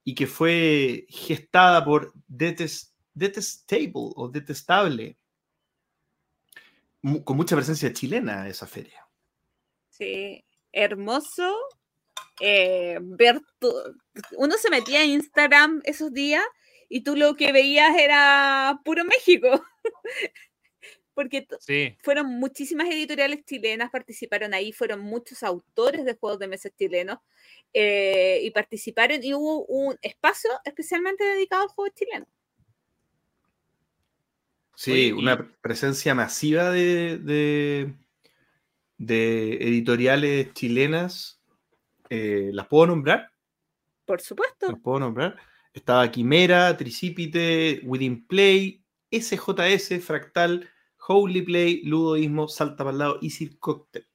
y 0.04 0.16
que 0.16 0.28
fue 0.28 1.06
gestada 1.10 1.84
por 1.84 2.14
Detest- 2.30 2.92
Detestable 3.14 3.92
o 3.94 4.30
Detestable, 4.30 5.18
con 7.24 7.38
mucha 7.38 7.56
presencia 7.56 7.94
chilena 7.94 8.48
esa 8.48 8.68
feria. 8.68 9.08
Sí, 9.90 10.44
hermoso. 10.72 11.54
eh, 12.42 12.98
ver 13.02 13.40
tu- 13.60 13.72
Uno 14.38 14.56
se 14.58 14.70
metía 14.70 15.00
a 15.00 15.06
Instagram 15.06 15.82
esos 15.86 16.12
días 16.12 16.44
y 16.90 17.02
tú 17.02 17.16
lo 17.16 17.36
que 17.36 17.54
veías 17.54 17.96
era 17.98 18.82
puro 18.84 19.06
México. 19.06 19.64
Porque 21.16 21.48
Sí. 21.60 21.98
fueron 22.04 22.28
muchísimas 22.28 22.88
editoriales 22.90 23.44
chilenas, 23.46 23.90
participaron 23.90 24.54
ahí, 24.54 24.72
fueron 24.74 25.00
muchos 25.00 25.42
autores 25.42 26.06
de 26.06 26.14
juegos 26.14 26.38
de 26.40 26.48
mesa 26.48 26.70
chilenos 26.70 27.18
eh, 27.74 28.42
y 28.44 28.52
participaron 28.52 29.24
y 29.24 29.34
hubo 29.34 29.66
un 29.66 29.98
espacio 30.02 30.52
especialmente 30.66 31.24
dedicado 31.24 31.64
al 31.64 31.70
juego 31.70 31.92
chileno. 31.96 32.28
Sí, 34.76 34.92
Oye, 34.92 35.02
y- 35.08 35.12
una 35.14 35.50
presencia 35.62 36.14
masiva 36.14 36.70
de, 36.70 37.18
de, 37.18 37.94
de 38.98 39.54
editoriales 39.54 40.54
chilenas. 40.54 41.42
eh, 42.10 42.50
¿Las 42.54 42.68
puedo 42.68 42.88
nombrar? 42.88 43.32
Por 44.06 44.22
supuesto. 44.22 44.70
¿Las 44.70 44.80
puedo 44.82 45.00
nombrar? 45.00 45.38
Estaba 45.74 46.12
Quimera, 46.12 46.76
Tricipite, 46.78 47.82
Within 47.84 48.28
Play, 48.28 48.84
SJS, 49.12 50.00
Fractal, 50.02 50.70
Holy 51.08 51.42
Play, 51.42 51.82
Ludoísmo, 51.84 52.48
Salta 52.48 52.78
para 52.84 52.92
el 52.92 52.98
lado 52.98 53.18
y 53.22 53.30
Sir 53.30 53.58
Cocktail. 53.60 54.06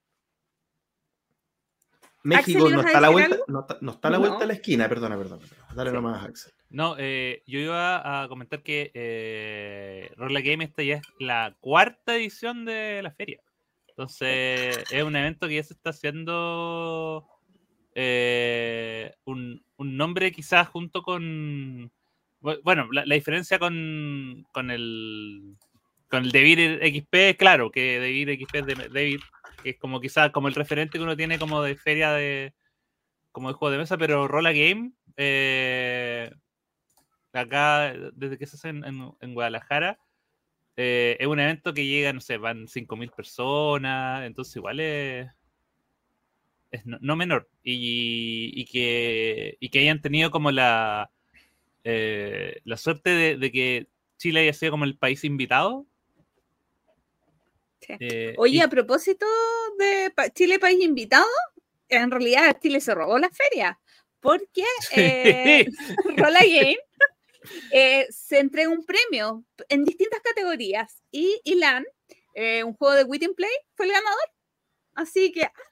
México 2.22 2.68
¿ibas 2.68 2.72
no 2.72 2.80
está, 2.82 2.99
a 2.99 3.01
la 3.01 3.09
decir 3.09 3.28
vuelta, 3.28 3.45
no, 3.49 3.61
está, 3.61 3.78
no 3.80 3.91
está 3.93 4.09
a 4.09 4.11
la 4.11 4.18
No. 4.18 4.26
vuelta 4.26 4.45
a 4.45 4.47
la 4.47 4.53
esquina, 4.53 4.88
perdona, 4.88 5.16
perdona. 5.16 5.41
perdona. 5.41 5.74
Dale 5.74 5.91
Sí. 5.91 5.95
nomás, 5.97 6.24
Axel. 6.24 6.53
No, 6.68 6.95
eh, 6.99 7.43
yo 7.47 7.59
iba 7.61 8.22
a 8.22 8.28
comentar 8.28 8.62
que 8.62 8.91
eh, 8.95 10.11
Game 10.18 10.64
esta 10.64 10.82
ya 10.82 10.97
es 10.97 11.03
la 11.18 11.57
cuarta 11.61 12.14
edición 12.16 12.64
de 12.64 13.01
la 13.03 13.11
feria. 13.11 13.41
Entonces, 13.88 14.84
es 14.91 15.03
un 15.03 15.16
evento 15.16 15.49
que 15.49 15.57
ya 15.57 15.62
se 15.62 15.72
está 15.74 15.91
haciendo 15.91 17.26
eh, 17.95 19.14
un, 19.24 19.64
un 19.76 19.97
nombre 19.97 20.30
quizás 20.32 20.68
junto 20.68 21.03
con... 21.03 21.91
bu- 22.41 22.61
Bueno, 22.62 22.88
la, 22.93 23.05
la 23.07 23.14
diferencia 23.14 23.59
con, 23.59 24.47
con 24.53 24.70
el 24.70 25.57
con 26.11 26.25
el 26.25 26.33
Devir 26.33 26.81
XP, 26.83 27.37
claro, 27.39 27.71
que 27.71 28.01
Devir 28.01 28.31
XP 28.31 28.59
es 28.61 28.67
de 28.67 28.75
Devir, 28.91 29.21
que 29.63 29.71
es 29.71 29.79
como 29.79 30.01
quizás 30.01 30.31
como 30.33 30.49
el 30.49 30.55
referente 30.55 30.99
que 30.99 31.05
uno 31.05 31.17
tiene 31.17 31.39
como 31.39 31.63
de 31.63 31.77
feria 31.77 32.13
de 32.13 32.55
como 33.33 33.49
de 33.49 33.55
juego 33.55 33.73
de 33.73 33.79
mesa, 33.79 33.97
pero 33.99 34.29
Rolla 34.29 34.53
Game, 34.53 34.93
eh, 35.17 36.33
acá 37.33 37.95
desde 38.15 38.39
que 38.39 38.47
se 38.47 38.57
hace 38.57 38.69
en, 38.71 38.85
en- 39.21 39.35
Guadalajara, 39.35 39.99
eh, 40.77 41.17
es 41.21 41.27
un 41.27 41.41
evento 41.41 41.75
que 41.75 41.87
llega, 41.87 42.13
no 42.13 42.21
sé, 42.21 42.39
van 42.39 42.69
5.000 42.69 43.11
personas, 43.11 44.25
entonces 44.27 44.57
igual 44.57 44.81
es, 44.81 45.29
es 46.71 46.87
no, 46.87 46.99
no 47.01 47.17
menor. 47.17 47.49
Y, 47.63 48.53
y 48.55 48.65
que, 48.67 49.57
y 49.61 49.69
que 49.71 49.81
hayan 49.81 50.01
tenido 50.01 50.31
como 50.31 50.51
la, 50.51 51.11
eh, 51.85 52.61
la 52.65 52.77
suerte 52.77 53.11
de, 53.11 53.37
de 53.37 53.53
que 53.53 53.89
Chile 54.19 54.41
haya 54.41 54.53
sido 54.53 54.73
como 54.73 54.85
el 54.85 54.97
país 54.99 55.25
invitado. 55.25 55.87
Sí. 57.81 57.95
eh, 58.01 58.35
Oye, 58.39 58.57
y- 58.57 58.61
a 58.61 58.68
propósito 58.68 59.26
de 59.78 60.12
Chile 60.35 60.59
País 60.59 60.83
Invitado, 60.83 61.26
en 61.89 62.11
realidad 62.11 62.59
Chile 62.62 62.81
se 62.81 62.95
robó 62.95 63.18
la 63.18 63.31
feria, 63.31 63.78
porque 64.20 64.64
eh, 64.97 65.66
Rolla 66.16 66.41
Game 66.41 66.78
eh, 67.72 68.07
se 68.11 68.39
entrega 68.39 68.68
un 68.68 68.85
premio 68.85 69.45
en 69.68 69.85
distintas 69.85 70.20
categorías 70.20 71.03
y 71.11 71.41
Ilan, 71.45 71.85
eh, 72.35 72.62
un 72.64 72.74
juego 72.74 72.95
de 72.95 73.05
Wit 73.05 73.24
and 73.24 73.35
Play, 73.35 73.51
fue 73.74 73.87
el 73.87 73.93
ganador. 73.93 74.31
Así 74.95 75.33
que 75.33 75.43
hasta 75.45 75.70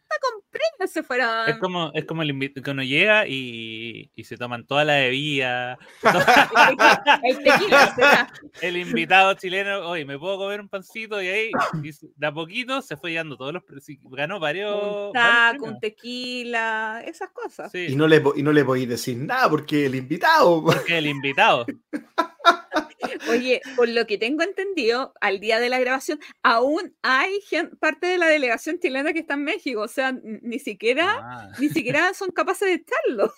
premios 0.51 0.91
se 0.93 1.03
fueron. 1.03 1.49
Es 1.49 1.59
como, 1.59 1.91
es 1.95 2.05
como 2.05 2.23
el 2.23 2.31
invi- 2.31 2.63
que 2.63 2.71
uno 2.71 2.83
llega 2.83 3.27
y, 3.27 4.11
y 4.15 4.25
se 4.25 4.37
toman 4.37 4.67
toda 4.67 4.85
la 4.85 4.95
bebida. 4.95 5.79
El 7.23 7.39
tequila, 7.43 8.33
el 8.63 8.77
invitado 8.77 9.35
chileno, 9.35 9.89
oye, 9.89 10.05
¿me 10.05 10.19
puedo 10.19 10.39
comer 10.39 10.61
un 10.61 10.69
pancito? 10.69 11.21
Y 11.23 11.29
ahí, 11.29 11.51
y 11.83 11.91
de 12.17 12.27
a 12.27 12.33
poquito, 12.33 12.81
se 12.83 12.97
fue 12.97 13.11
llevando 13.11 13.37
todos 13.37 13.53
los 13.53 13.63
ganó 14.11 14.41
varios. 14.41 15.07
un 15.09 15.13
taco, 15.13 15.65
un 15.67 15.81
tequila, 15.81 17.03
esas 17.07 17.31
cosas. 17.31 17.71
Sí, 17.73 17.87
Y 17.91 17.97
no 17.97 18.07
le, 18.07 18.23
y 18.37 18.43
no 18.43 18.53
le 18.53 18.65
podéis 18.65 18.89
decir 18.89 19.17
nada 19.19 19.49
porque 19.51 19.87
el 19.87 19.95
invitado. 19.95 20.63
porque 20.65 20.99
el 20.99 21.07
invitado. 21.07 21.67
Oye, 23.31 23.61
por 23.77 23.89
lo 23.89 24.07
que 24.07 24.19
tengo 24.19 24.43
entendido, 24.43 25.13
al 25.21 25.41
día 25.41 25.59
de 25.61 25.69
la 25.69 25.79
grabación, 25.79 26.19
aún 26.43 26.95
hay 27.03 27.41
gen- 27.49 27.77
parte 27.79 28.07
de 28.07 28.19
la 28.19 28.27
delegación 28.29 28.79
chilena 28.79 29.13
que 29.13 29.21
está 29.21 29.35
en 29.35 29.45
México. 29.45 29.81
O 29.83 29.89
sea, 29.89 30.13
ni 30.23 30.59
siquiera, 30.59 31.19
Ah. 31.21 31.51
ni 31.59 31.69
siquiera 31.69 32.13
son 32.15 32.31
capaces 32.31 32.69
de 32.69 32.75
estarlo. 32.75 33.33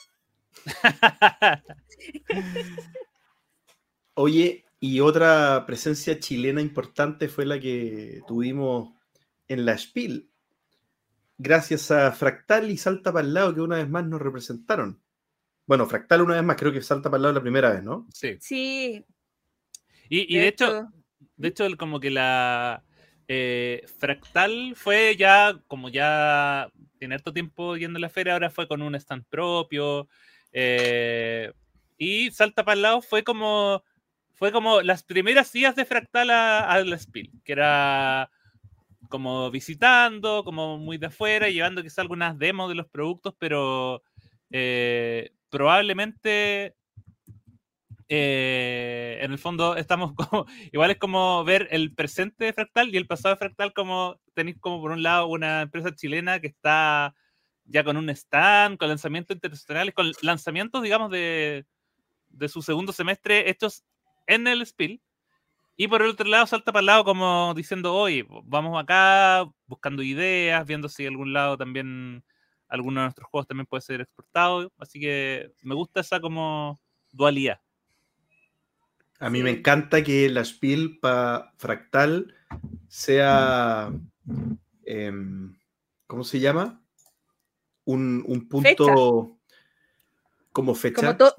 Oye, 4.14 4.64
y 4.80 5.00
otra 5.00 5.64
presencia 5.66 6.18
chilena 6.18 6.60
importante 6.60 7.28
fue 7.28 7.46
la 7.46 7.58
que 7.60 8.20
tuvimos 8.26 8.92
en 9.48 9.64
la 9.64 9.76
Spiel. 9.78 10.30
Gracias 11.38 11.90
a 11.90 12.12
Fractal 12.12 12.70
y 12.70 12.76
Salta 12.76 13.12
para 13.12 13.26
el 13.26 13.32
lado 13.34 13.54
que 13.54 13.60
una 13.62 13.76
vez 13.76 13.88
más 13.88 14.04
nos 14.06 14.20
representaron. 14.20 15.00
Bueno, 15.66 15.86
Fractal 15.86 16.22
una 16.22 16.34
vez 16.34 16.42
más, 16.44 16.56
creo 16.56 16.72
que 16.72 16.82
Salta 16.82 17.08
para 17.10 17.16
el 17.18 17.22
lado 17.22 17.34
la 17.36 17.40
primera 17.42 17.70
vez, 17.70 17.82
¿no? 17.82 18.06
sí. 18.12 18.36
Sí. 18.40 19.04
Y, 20.10 20.34
y 20.36 20.40
de 20.40 20.48
hecho, 20.48 20.78
de 21.36 21.48
hecho, 21.48 21.66
el- 21.66 21.78
como 21.78 22.00
que 22.00 22.10
la 22.10 22.84
eh, 23.28 23.84
Fractal 23.98 24.74
fue 24.76 25.16
ya, 25.16 25.60
como 25.68 25.88
ya 25.90 26.68
tiene 26.98 27.16
harto 27.16 27.32
tiempo 27.34 27.76
yendo 27.78 27.98
a 27.98 28.02
la 28.02 28.10
feria, 28.10 28.34
ahora 28.34 28.50
fue 28.50 28.68
con 28.68 28.82
un 28.82 28.96
stand 28.96 29.26
propio. 29.30 30.08
eh, 30.52 31.52
y 31.98 32.30
Salta 32.32 32.64
para 32.64 32.74
el 32.76 32.82
lado 32.82 33.02
fue 33.02 33.24
como 33.24 33.84
fue 34.34 34.52
como 34.52 34.82
las 34.82 35.02
primeras 35.04 35.52
días 35.52 35.76
de 35.76 35.84
Fractal 35.86 36.30
a, 36.30 36.60
a 36.70 36.84
la 36.84 36.98
Spiel, 36.98 37.30
que 37.44 37.52
era 37.52 38.30
como 39.08 39.50
visitando, 39.50 40.44
como 40.44 40.78
muy 40.78 40.98
de 40.98 41.06
afuera, 41.06 41.48
llevando 41.48 41.82
quizás 41.82 41.98
algunas 42.00 42.38
demos 42.38 42.68
de 42.68 42.74
los 42.76 42.86
productos, 42.88 43.34
pero 43.38 44.02
eh, 44.50 45.30
probablemente 45.50 46.76
eh, 48.12 49.18
en 49.22 49.30
el 49.32 49.38
fondo 49.38 49.76
estamos 49.76 50.14
como, 50.14 50.46
igual 50.72 50.90
es 50.90 50.98
como 50.98 51.44
ver 51.44 51.68
el 51.70 51.94
presente 51.94 52.44
de 52.44 52.52
Fractal 52.52 52.92
y 52.92 52.96
el 52.96 53.06
pasado 53.06 53.34
de 53.34 53.38
Fractal 53.38 53.72
como 53.72 54.20
tenéis 54.34 54.58
como 54.60 54.80
por 54.80 54.90
un 54.90 55.02
lado 55.04 55.28
una 55.28 55.62
empresa 55.62 55.94
chilena 55.94 56.40
que 56.40 56.48
está 56.48 57.14
ya 57.66 57.84
con 57.84 57.96
un 57.96 58.10
stand, 58.10 58.78
con 58.78 58.88
lanzamientos 58.88 59.36
internacionales, 59.36 59.94
con 59.94 60.10
lanzamientos, 60.22 60.82
digamos, 60.82 61.10
de, 61.12 61.66
de 62.30 62.48
su 62.48 62.62
segundo 62.62 62.92
semestre 62.92 63.48
hechos 63.50 63.84
en 64.26 64.48
el 64.48 64.66
Spiel. 64.66 65.00
Y 65.76 65.88
por 65.88 66.02
el 66.02 66.10
otro 66.10 66.26
lado 66.28 66.46
salta 66.46 66.72
para 66.72 66.80
el 66.80 66.86
lado 66.86 67.04
como 67.04 67.54
diciendo, 67.54 67.94
oye, 67.94 68.26
vamos 68.44 68.80
acá 68.82 69.46
buscando 69.66 70.02
ideas, 70.02 70.66
viendo 70.66 70.88
si 70.88 71.06
algún 71.06 71.32
lado 71.32 71.56
también 71.56 72.24
alguno 72.68 73.00
de 73.00 73.06
nuestros 73.06 73.28
juegos 73.28 73.46
también 73.48 73.66
puede 73.66 73.82
ser 73.82 74.00
exportado. 74.02 74.72
Así 74.78 75.00
que 75.00 75.52
me 75.62 75.74
gusta 75.76 76.00
esa 76.00 76.20
como 76.20 76.80
dualidad. 77.12 77.60
A 79.20 79.30
mí 79.30 79.38
Sí. 79.38 79.44
me 79.44 79.50
encanta 79.50 80.02
que 80.02 80.28
la 80.30 80.44
Spiel 80.44 80.98
para 80.98 81.52
Fractal 81.58 82.34
sea. 82.88 83.92
em, 84.84 85.56
¿Cómo 86.06 86.24
se 86.24 86.40
llama? 86.40 86.82
Un, 87.84 88.24
un 88.26 88.48
punto 88.48 89.38
como 90.52 90.74
fecha. 90.74 90.96
Como 91.00 91.16
to- 91.16 91.36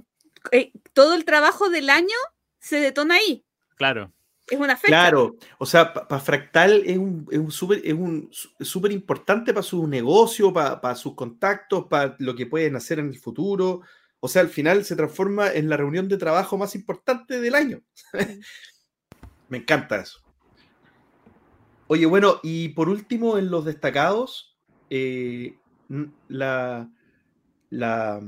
eh, 0.52 0.72
todo 0.94 1.14
el 1.14 1.26
trabajo 1.26 1.70
del 1.70 1.90
año 1.90 2.16
se 2.60 2.78
detona 2.78 3.16
ahí. 3.16 3.44
Claro. 3.76 4.12
Es 4.48 4.60
una 4.60 4.76
fecha. 4.76 4.88
Claro, 4.90 5.36
o 5.60 5.66
sea, 5.66 5.94
para 5.94 6.20
Fractal 6.20 6.84
es 6.86 6.98
un, 6.98 7.28
es 7.32 7.38
un 7.40 7.52
súper 7.52 7.82
es 7.86 7.94
un 7.94 8.30
súper 8.60 8.92
importante 8.92 9.54
para 9.54 9.64
su 9.64 9.88
negocio, 9.88 10.52
para 10.52 10.96
sus 10.96 11.16
contactos, 11.16 11.86
para 11.90 12.16
lo 12.20 12.36
que 12.36 12.46
pueden 12.48 12.76
hacer 12.76 13.00
en 13.00 13.08
el 13.10 13.18
futuro. 13.20 13.82
O 14.24 14.28
sea, 14.28 14.44
al 14.44 14.50
final 14.50 14.86
se 14.86 14.96
transforma 14.96 15.52
en 15.52 15.68
la 15.68 15.78
reunión 15.78 16.08
de 16.08 16.18
trabajo 16.18 16.58
más 16.58 16.76
importante 16.76 17.42
del 17.42 17.56
año. 17.56 17.82
Me 19.50 19.58
encanta 19.58 20.00
eso. 20.00 20.20
Oye, 21.88 22.06
bueno, 22.06 22.40
y 22.44 22.70
por 22.70 22.88
último, 22.88 23.38
en 23.38 23.50
los 23.50 23.66
destacados, 23.66 24.56
eh, 24.92 25.58
la, 26.30 26.90
la, 27.72 28.22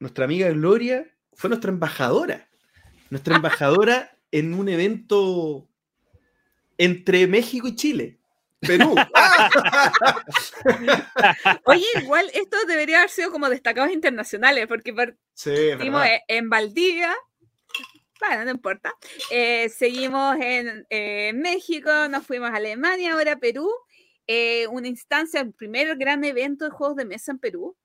nuestra 0.00 0.24
amiga 0.24 0.48
Gloria 0.50 1.06
fue 1.34 1.50
nuestra 1.50 1.70
embajadora. 1.70 2.48
Nuestra 3.10 3.36
embajadora 3.36 4.18
en 4.32 4.54
un 4.54 4.70
evento 4.70 5.68
entre 6.78 7.26
México 7.26 7.68
y 7.68 7.76
Chile. 7.76 8.18
Perú. 8.60 8.94
Oye, 11.64 11.86
igual 12.00 12.30
esto 12.32 12.56
debería 12.66 12.98
haber 12.98 13.10
sido 13.10 13.30
como 13.30 13.48
destacados 13.48 13.92
internacionales, 13.92 14.66
porque 14.66 14.92
partimos 14.92 16.06
en, 16.28 16.48
Valdivia. 16.48 17.14
Bueno, 18.18 18.44
no 18.44 18.50
importa. 18.50 18.94
Eh, 19.30 19.68
seguimos 19.68 20.36
en 20.40 20.86
eh, 20.90 21.32
México, 21.34 21.90
nos 22.08 22.26
fuimos 22.26 22.50
a 22.50 22.56
Alemania, 22.56 23.12
ahora 23.12 23.32
a 23.32 23.38
Perú. 23.38 23.70
eh, 24.26 24.66
una 24.68 24.88
instancia, 24.88 25.40
el 25.40 25.52
primer 25.52 25.96
gran 25.96 26.24
evento 26.24 26.64
de 26.64 26.72
juegos 26.72 26.96
de 26.96 27.04
mesa 27.04 27.32
en 27.32 27.38
Perú, 27.38 27.76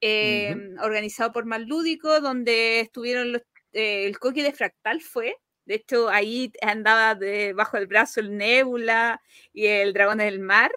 eh, 0.00 0.54
organizado 0.82 1.32
por 1.32 1.46
Mal 1.46 1.64
Lúdico, 1.64 2.20
donde 2.20 2.80
estuvieron 2.80 3.32
los, 3.32 3.42
eh, 3.72 4.06
el 4.06 4.18
coque 4.18 4.42
de 4.42 4.52
Fractal 4.52 5.00
fue. 5.00 5.36
De 5.66 5.74
hecho, 5.74 6.08
ahí 6.08 6.52
andaba 6.62 7.14
debajo 7.14 7.76
del 7.76 7.86
brazo 7.86 8.20
el 8.20 8.36
Nebula 8.36 9.20
y 9.52 9.66
el 9.66 9.92
Dragón 9.92 10.18
del 10.18 10.40
Mar. 10.40 10.72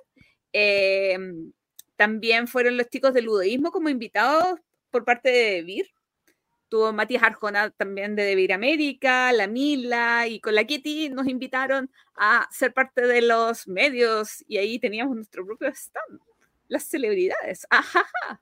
Eh, 0.51 1.17
también 1.95 2.47
fueron 2.47 2.77
los 2.77 2.89
chicos 2.89 3.13
del 3.13 3.25
ludoísmo 3.25 3.71
como 3.71 3.89
invitados 3.89 4.59
por 4.89 5.05
parte 5.05 5.29
de 5.29 5.61
Vir. 5.63 5.91
Tuvo 6.69 6.93
Matías 6.93 7.23
Arjona 7.23 7.71
también 7.71 8.15
de 8.15 8.35
Vir 8.35 8.53
América, 8.53 9.31
la 9.33 9.47
Mila 9.47 10.27
y 10.27 10.39
con 10.39 10.55
la 10.55 10.65
Kitty 10.65 11.09
nos 11.09 11.27
invitaron 11.27 11.91
a 12.15 12.47
ser 12.51 12.73
parte 12.73 13.07
de 13.07 13.21
los 13.21 13.67
medios 13.67 14.43
y 14.47 14.57
ahí 14.57 14.79
teníamos 14.79 15.15
nuestro 15.15 15.45
propio 15.45 15.67
stand. 15.69 16.19
Las 16.67 16.83
celebridades. 16.83 17.65
Ajaja. 17.69 18.41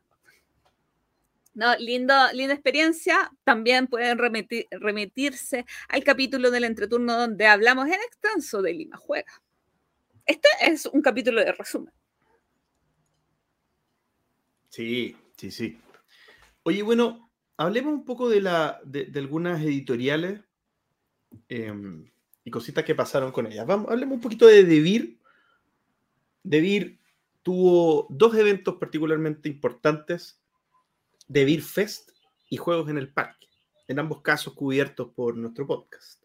No, 1.57 1.75
lindo, 1.79 2.13
linda 2.33 2.53
experiencia. 2.53 3.31
También 3.43 3.87
pueden 3.87 4.19
remitir- 4.19 4.67
remitirse 4.69 5.65
al 5.89 6.03
capítulo 6.03 6.51
del 6.51 6.65
entreturno 6.65 7.17
donde 7.17 7.47
hablamos 7.47 7.87
en 7.87 7.95
extenso 7.95 8.61
de 8.61 8.73
Lima 8.73 8.95
Juega. 8.95 9.41
Este 10.27 10.47
es 10.61 10.85
un 10.85 11.01
capítulo 11.01 11.43
de 11.43 11.51
resumen. 11.53 11.91
Sí, 14.69 15.17
sí, 15.35 15.49
sí. 15.49 15.79
Oye, 16.61 16.83
bueno, 16.83 17.31
hablemos 17.57 17.91
un 17.91 18.05
poco 18.05 18.29
de, 18.29 18.41
la, 18.41 18.79
de, 18.85 19.11
algunas 19.15 19.59
editoriales 19.59 20.41
em, 21.49 22.07
y 22.43 22.51
cositas 22.51 22.83
que 22.83 22.93
pasaron 22.93 23.31
con 23.31 23.47
ellas. 23.47 23.65
Vamos, 23.65 23.89
hablemos 23.89 24.17
un 24.17 24.21
poquito 24.21 24.45
de 24.45 24.63
Devir. 24.63 25.17
Devir 26.43 26.99
tuvo 27.41 28.05
dos 28.11 28.35
eventos 28.35 28.75
particularmente 28.75 29.49
importantes 29.49 30.39
de 31.27 31.45
Beer 31.45 31.61
Fest 31.61 32.11
y 32.49 32.57
Juegos 32.57 32.89
en 32.89 32.97
el 32.97 33.11
Parque, 33.13 33.47
en 33.87 33.99
ambos 33.99 34.21
casos 34.21 34.53
cubiertos 34.53 35.11
por 35.13 35.35
nuestro 35.35 35.65
podcast. 35.67 36.23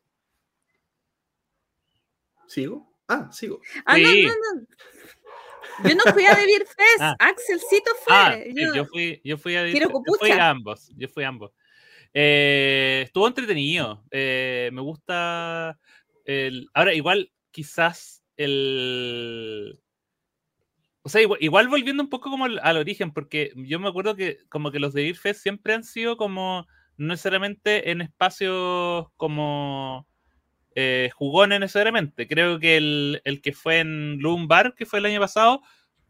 ¿Sigo? 2.46 2.92
Ah, 3.08 3.28
sigo. 3.32 3.60
Ah, 3.86 3.96
Sí. 3.96 4.02
no, 4.26 4.28
no, 4.28 4.60
no. 4.60 5.88
Yo 5.88 5.94
no 5.94 6.12
fui 6.12 6.26
a 6.26 6.36
The 6.36 6.46
Beer 6.46 6.66
Fest, 6.66 6.76
Ah. 7.00 7.16
Axelcito 7.18 7.90
fue. 8.04 8.14
Ah, 8.14 8.36
yo- 8.54 8.74
yo, 8.74 8.84
fui, 8.86 9.20
yo 9.24 9.38
fui 9.38 9.56
a, 9.56 9.70
Quiero 9.70 9.88
yo 9.90 10.14
fui 10.18 10.30
a 10.30 10.50
ambos. 10.50 10.88
Yo 10.96 11.08
fui 11.08 11.24
a 11.24 11.28
ambos. 11.28 11.52
Eh, 12.14 13.02
estuvo 13.06 13.26
entretenido. 13.26 14.04
eh, 14.10 14.70
me 14.72 14.82
gusta. 14.82 15.78
El, 16.24 16.68
ahora, 16.74 16.92
igual, 16.94 17.32
quizás 17.50 18.22
el. 18.36 19.80
O 21.02 21.08
sea, 21.08 21.20
igual, 21.40 21.68
volviendo 21.68 22.02
un 22.02 22.08
poco 22.08 22.30
como 22.30 22.44
al, 22.44 22.76
origen, 22.76 23.12
porque 23.12 23.52
yo 23.56 23.80
me 23.80 23.88
acuerdo 23.88 24.14
que 24.14 24.38
como 24.48 24.70
que 24.70 24.78
los 24.78 24.94
de 24.94 25.02
Beer 25.02 25.16
Fest 25.16 25.42
siempre 25.42 25.74
han 25.74 25.82
sido 25.84 26.16
como 26.16 26.66
no 26.96 27.08
necesariamente 27.08 27.90
en 27.90 28.02
espacios 28.02 29.06
como 29.16 30.06
eh, 30.76 31.10
jugones 31.14 31.58
necesariamente. 31.60 32.28
Creo 32.28 32.60
que 32.60 32.76
el, 32.76 33.20
el 33.24 33.40
que 33.42 33.52
fue 33.52 33.80
en 33.80 34.18
Loom 34.20 34.46
Bar, 34.46 34.74
que 34.76 34.86
fue 34.86 35.00
el 35.00 35.06
año 35.06 35.20
pasado, 35.20 35.62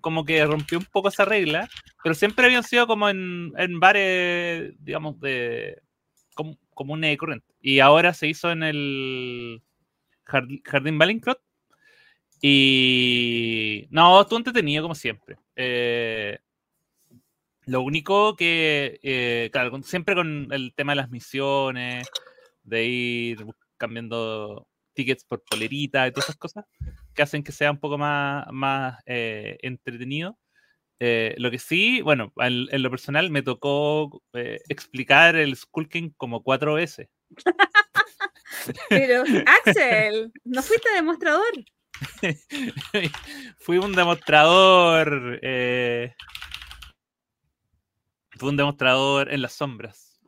como 0.03 0.25
que 0.27 0.45
rompió 0.45 0.79
un 0.79 0.85
poco 0.85 1.09
esa 1.09 1.25
regla, 1.25 1.69
pero 2.03 2.15
siempre 2.15 2.45
habían 2.45 2.65
sido 2.65 2.87
como 2.87 3.09
en, 3.09 3.53
en 3.57 3.81
bares, 3.81 4.75
digamos, 4.81 5.19
de 5.21 5.81
com- 6.35 6.57
comunes 6.75 7.15
y 7.15 7.17
corrientes. 7.17 7.57
Y 7.63 7.79
ahora 7.81 8.13
se 8.13 8.27
hizo 8.27 8.51
en 8.51 8.63
el 8.63 9.63
Jard- 10.27 10.61
Jardín 10.65 10.99
Ballincrot. 10.99 11.41
Y 12.45 13.87
no, 13.91 14.21
estuvo 14.21 14.37
entretenido 14.37 14.83
como 14.83 14.97
siempre. 14.97 15.37
Eh, 15.55 16.41
lo 17.67 17.83
único 17.83 18.35
que, 18.35 18.99
eh, 19.01 19.49
claro, 19.53 19.81
siempre 19.85 20.17
con 20.17 20.49
el 20.51 20.75
tema 20.75 20.93
de 20.93 20.97
las 20.97 21.11
misiones, 21.11 22.09
de 22.65 22.85
ir 22.85 23.47
cambiando 23.77 24.67
tickets 24.93 25.25
por 25.25 25.45
polerita 25.45 26.09
y 26.09 26.11
todas 26.11 26.27
esas 26.27 26.37
cosas, 26.37 26.65
que 27.15 27.23
hacen 27.23 27.45
que 27.45 27.53
sea 27.53 27.71
un 27.71 27.79
poco 27.79 27.97
más, 27.97 28.45
más 28.51 28.99
eh, 29.07 29.57
entretenido. 29.63 30.37
Lo 30.99 31.51
que 31.51 31.59
sí, 31.59 32.01
bueno, 32.03 32.33
en, 32.37 32.69
en 32.71 32.83
lo 32.83 32.91
personal 32.91 33.31
me 33.31 33.43
tocó 33.43 34.23
explicar 34.69 35.35
el 35.37 35.57
Skull 35.57 35.89
King 35.89 36.11
como 36.17 36.43
cuatro 36.43 36.75
veces. 36.75 37.09
Pero, 38.89 39.25
Axel, 39.47 40.33
¿no 40.45 40.63
fuiste 40.63 40.89
demostrador? 40.95 41.65
Fui 43.59 43.79
un 43.79 43.93
demostrador. 43.93 45.39
eh, 45.43 46.15
fui 48.39 48.49
un 48.49 48.57
demostrador 48.57 49.33
en 49.33 49.43
las 49.43 49.53
sombras. 49.53 50.21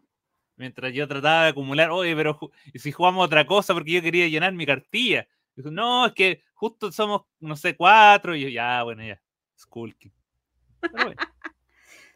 Mientras 0.57 0.93
yo 0.93 1.09
trataba 1.09 1.45
de 1.45 1.49
acumular, 1.51 1.91
oye, 1.91 2.14
pero 2.14 2.39
¿y 2.72 2.79
si 2.79 2.93
jugamos 2.93 3.27
otra 3.27 3.45
cosa? 3.47 3.75
Porque 3.75 3.93
yo 3.93 4.03
quería 4.03 4.29
llenar 4.29 4.53
mi 4.53 4.66
cartilla. 4.66 5.27
Dijo, 5.57 5.70
no, 5.70 6.07
es 6.07 6.12
que 6.12 6.43
justo 6.53 6.93
somos, 6.93 7.22
no 7.41 7.57
sé, 7.57 7.77
cuatro. 7.77 8.37
Y 8.37 8.43
yo, 8.43 8.49
ya, 8.49 8.83
bueno, 8.83 9.05
ya. 9.05 9.20
King. 9.99 10.11
Pero 10.81 11.05
bueno, 11.07 11.20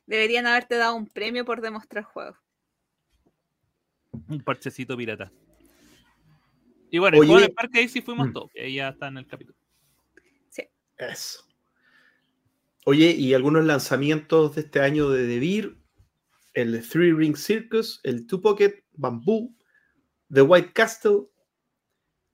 Deberían 0.06 0.46
haberte 0.46 0.76
dado 0.76 0.94
un 0.94 1.06
premio 1.06 1.44
por 1.44 1.60
demostrar 1.60 2.04
juegos. 2.04 2.38
un 4.28 4.40
parchecito 4.40 4.96
pirata. 4.96 5.30
Y 6.90 6.98
bueno, 6.98 7.16
el 7.16 7.20
Oye. 7.22 7.28
juego 7.28 7.42
del 7.42 7.52
parque 7.52 7.78
ahí 7.80 7.88
sí 7.88 8.00
fuimos 8.02 8.28
Mm. 8.28 8.32
todos. 8.32 8.50
que 8.52 8.72
ya 8.72 8.88
está 8.88 9.08
en 9.08 9.18
el 9.18 9.26
capítulo. 9.26 9.56
Eso. 10.96 11.44
Oye, 12.86 13.10
y 13.12 13.32
algunos 13.34 13.64
lanzamientos 13.64 14.56
de 14.56 14.62
este 14.62 14.80
año 14.80 15.10
de 15.10 15.26
Devir, 15.26 15.78
el 16.54 16.82
Three 16.88 17.12
Ring 17.12 17.36
Circus, 17.36 18.00
el 18.02 18.26
Two 18.26 18.40
Pocket, 18.40 18.82
Bamboo, 18.94 19.54
The 20.32 20.42
White 20.42 20.72
Castle, 20.72 21.28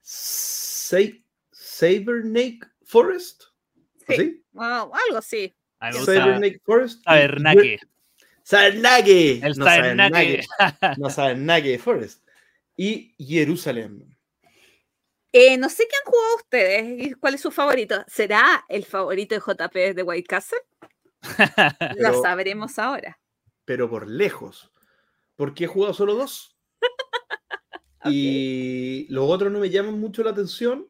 Sa 0.00 0.98
Sabernake 1.52 2.60
Forest. 2.84 3.42
Sí. 4.08 4.16
¿Sí? 4.16 4.44
Ah, 4.56 4.88
algo 5.06 5.18
así. 5.18 5.52
Sabernake 5.80 6.60
Forest. 6.64 7.04
Tabernacle. 7.04 7.78
Sabernake. 8.44 9.40
El 9.42 9.58
No. 9.58 9.64
Sabernake. 9.64 10.46
No 10.98 11.10
Sabernake 11.10 11.78
Forest. 11.78 12.26
Y 12.76 13.14
Jerusalén. 13.18 14.13
Eh, 15.36 15.58
no 15.58 15.68
sé 15.68 15.88
qué 15.90 15.96
han 15.96 16.12
jugado 16.12 16.36
ustedes 16.36 17.06
y 17.06 17.14
cuál 17.14 17.34
es 17.34 17.40
su 17.40 17.50
favorito. 17.50 18.04
¿Será 18.06 18.64
el 18.68 18.84
favorito 18.84 19.34
de 19.34 19.40
JP 19.40 19.96
de 19.96 20.02
White 20.04 20.28
Castle? 20.28 20.60
Lo 21.98 22.22
sabremos 22.22 22.78
ahora. 22.78 23.18
pero 23.64 23.90
por 23.90 24.08
lejos. 24.08 24.70
Porque 25.34 25.64
he 25.64 25.66
jugado 25.66 25.92
solo 25.92 26.14
dos. 26.14 26.56
Y 28.06 29.06
los 29.08 29.28
otros 29.28 29.50
no 29.50 29.60
me 29.60 29.70
llaman 29.70 29.98
mucho 29.98 30.22
la 30.22 30.30
atención. 30.30 30.86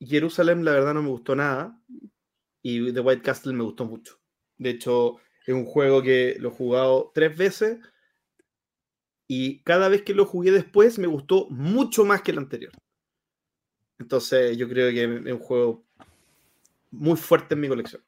Jerusalén, 0.00 0.64
la 0.64 0.72
verdad, 0.72 0.94
no 0.94 1.02
me 1.02 1.10
gustó 1.10 1.36
nada. 1.36 1.78
Y 2.62 2.90
The 2.90 3.00
White 3.00 3.20
Castle 3.20 3.52
me 3.52 3.64
gustó 3.64 3.84
mucho. 3.84 4.18
De 4.56 4.70
hecho, 4.70 5.18
es 5.46 5.54
un 5.54 5.66
juego 5.66 6.02
que 6.02 6.36
lo 6.40 6.48
he 6.48 6.52
jugado 6.52 7.12
tres 7.14 7.36
veces. 7.36 7.78
Y 9.28 9.62
cada 9.62 9.90
vez 9.90 10.02
que 10.02 10.14
lo 10.14 10.24
jugué 10.24 10.52
después, 10.52 10.98
me 10.98 11.06
gustó 11.06 11.48
mucho 11.50 12.06
más 12.06 12.22
que 12.22 12.30
el 12.30 12.38
anterior. 12.38 12.72
Entonces, 13.98 14.56
yo 14.56 14.68
creo 14.68 14.90
que 14.90 15.04
es 15.04 15.32
un 15.32 15.38
juego 15.38 15.84
muy 16.90 17.16
fuerte 17.16 17.54
en 17.54 17.60
mi 17.60 17.68
colección. 17.68 18.02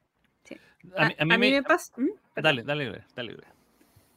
A 0.94 1.08
mí, 1.08 1.14
a 1.18 1.24
mí 1.24 1.50
me... 1.50 1.62
pasa. 1.62 1.92
¿Mm? 1.96 2.08
Dale, 2.36 2.62
dale, 2.62 3.04
dale, 3.14 3.32
dale. 3.34 3.56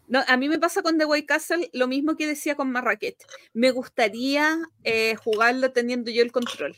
No, 0.10 0.24
a 0.28 0.38
mí 0.38 0.50
me 0.50 0.58
pasa 0.58 0.82
con 0.82 0.98
The 0.98 1.06
White 1.06 1.28
Castle 1.28 1.70
lo 1.72 1.88
mismo 1.88 2.16
que 2.16 2.26
decía 2.26 2.56
con 2.56 2.72
Marrakech. 2.72 3.18
Me 3.54 3.70
gustaría 3.70 4.58
eh, 4.84 5.16
jugarlo 5.24 5.72
teniendo 5.72 6.10
yo 6.10 6.24
el 6.24 6.32
control. 6.32 6.76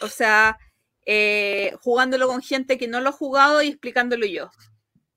O 0.00 0.08
sea, 0.08 0.58
eh, 1.04 1.74
jugándolo 1.82 2.26
con 2.26 2.40
gente 2.40 2.78
que 2.78 2.88
no 2.88 3.02
lo 3.02 3.10
ha 3.10 3.12
jugado 3.12 3.62
y 3.62 3.68
explicándolo 3.68 4.24
yo. 4.24 4.50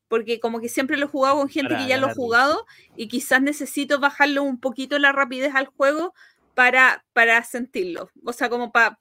Porque 0.09 0.41
como 0.41 0.59
que 0.59 0.67
siempre 0.67 0.97
lo 0.97 1.05
he 1.05 1.09
jugado 1.09 1.37
con 1.37 1.47
gente 1.47 1.73
Para 1.73 1.83
que 1.83 1.89
ya 1.89 1.97
lo 1.97 2.07
ha 2.07 2.13
jugado 2.13 2.65
y 2.97 3.07
quizás 3.07 3.41
necesito 3.41 3.97
bajarle 3.97 4.41
un 4.41 4.59
poquito 4.59 4.99
la 4.99 5.13
rapidez 5.13 5.55
al 5.55 5.67
juego 5.67 6.13
para, 6.55 7.05
para 7.13 7.41
sentirlo. 7.45 8.09
O 8.25 8.33
sea, 8.33 8.49
como 8.49 8.73
para 8.73 8.99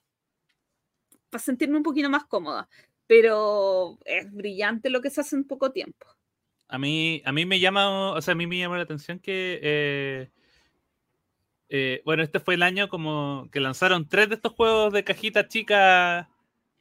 para 1.33 1.43
sentirme 1.43 1.77
un 1.77 1.83
poquito 1.83 2.09
más 2.09 2.25
cómoda. 2.25 2.69
Pero 3.07 3.97
es 4.05 4.31
brillante 4.31 4.89
lo 4.89 5.01
que 5.01 5.09
se 5.09 5.21
hace 5.21 5.35
en 5.35 5.43
poco 5.43 5.71
tiempo. 5.71 6.07
A 6.67 6.77
mí, 6.77 7.21
a 7.25 7.31
mí 7.31 7.45
me 7.45 7.59
llama, 7.59 8.13
o 8.13 8.21
sea, 8.21 8.31
a 8.31 8.35
mí 8.35 8.47
me 8.47 8.57
llama 8.57 8.77
la 8.77 8.83
atención 8.83 9.19
que, 9.19 9.59
eh, 9.61 10.29
eh, 11.69 12.01
bueno, 12.05 12.23
este 12.23 12.39
fue 12.39 12.53
el 12.55 12.63
año 12.63 12.87
como 12.87 13.49
que 13.51 13.59
lanzaron 13.59 14.07
tres 14.07 14.29
de 14.29 14.35
estos 14.35 14.53
juegos 14.53 14.93
de 14.93 15.03
cajita 15.03 15.47
chica 15.47 16.29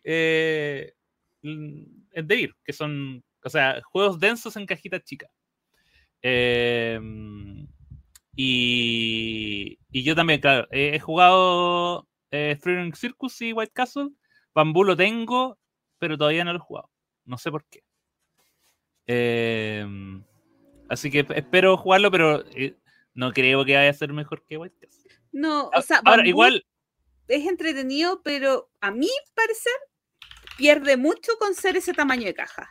eh, 0.04 0.94
en 1.42 2.26
Devir, 2.26 2.54
que 2.64 2.72
son, 2.72 3.24
o 3.42 3.50
sea, 3.50 3.80
juegos 3.82 4.20
densos 4.20 4.56
en 4.56 4.66
cajita 4.66 5.00
chica. 5.00 5.28
Eh, 6.22 7.00
y, 8.34 9.78
y 9.90 10.02
yo 10.02 10.14
también, 10.14 10.40
claro, 10.40 10.66
he, 10.70 10.98
jugado 10.98 12.08
eh, 12.30 12.58
Three 12.60 12.76
Ring 12.76 12.94
Circus 12.94 13.40
y 13.42 13.52
White 13.52 13.72
Castle. 13.74 14.10
Bambú 14.54 14.84
lo 14.84 14.96
tengo, 14.96 15.58
pero 15.98 16.16
todavía 16.18 16.44
no 16.44 16.52
lo 16.52 16.58
he 16.58 16.62
jugado. 16.62 16.90
No 17.24 17.38
sé 17.38 17.50
por 17.50 17.64
qué. 17.66 17.82
Eh, 19.06 19.86
así 20.88 21.10
que 21.10 21.26
espero 21.34 21.76
jugarlo, 21.76 22.10
pero 22.10 22.44
eh, 22.54 22.76
no 23.14 23.32
creo 23.32 23.64
que 23.64 23.76
vaya 23.76 23.90
a 23.90 23.94
ser 23.94 24.12
mejor 24.12 24.44
que 24.44 24.56
White 24.58 24.76
Castle. 24.80 25.10
No, 25.32 25.64
o 25.66 25.70
Ah, 25.74 25.82
sea, 25.82 26.00
Ahora, 26.04 26.26
igual, 26.26 26.64
es 27.28 27.46
entretenido, 27.46 28.22
pero 28.22 28.70
a 28.80 28.90
mi 28.90 29.08
parecer 29.34 29.72
pierde 30.56 30.96
mucho 30.96 31.32
con 31.38 31.54
ser 31.54 31.76
ese 31.76 31.92
tamaño 31.94 32.24
de 32.24 32.34
caja. 32.34 32.70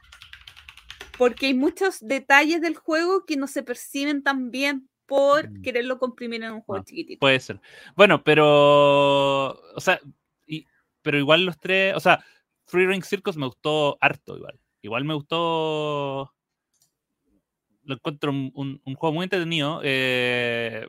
Porque 1.18 1.48
hay 1.48 1.54
muchos 1.54 2.00
detalles 2.02 2.62
del 2.62 2.76
juego 2.76 3.26
que 3.26 3.38
no 3.38 3.48
se 3.48 3.64
perciben 3.64 4.24
tan 4.24 4.50
bien 4.52 4.90
por 5.06 5.50
Mm. 5.50 5.62
quererlo 5.62 6.00
comprimir 6.00 6.44
en 6.44 6.54
un 6.54 6.62
juego 6.62 6.82
Ah, 6.82 6.86
chiquitito. 6.86 7.20
puede 7.20 7.40
ser. 7.40 7.60
Bueno, 7.96 8.24
pero. 8.24 9.50
O 9.76 9.80
sea, 9.80 10.00
pero 11.02 11.18
igual 11.18 11.46
los 11.46 11.58
tres. 11.60 11.96
O 11.96 12.00
sea, 12.00 12.24
Free 12.66 12.86
Ring 12.88 13.04
Circus 13.04 13.38
me 13.38 13.46
gustó 13.48 13.98
harto, 14.02 14.36
igual. 14.38 14.60
Igual 14.82 15.06
me 15.06 15.14
gustó. 15.14 16.34
Lo 17.84 17.96
encuentro 17.96 18.32
un, 18.32 18.52
un- 18.56 18.82
un 18.86 18.96
juego 18.96 19.14
muy 19.16 19.24
entretenido. 19.24 19.82
eh, 19.84 20.88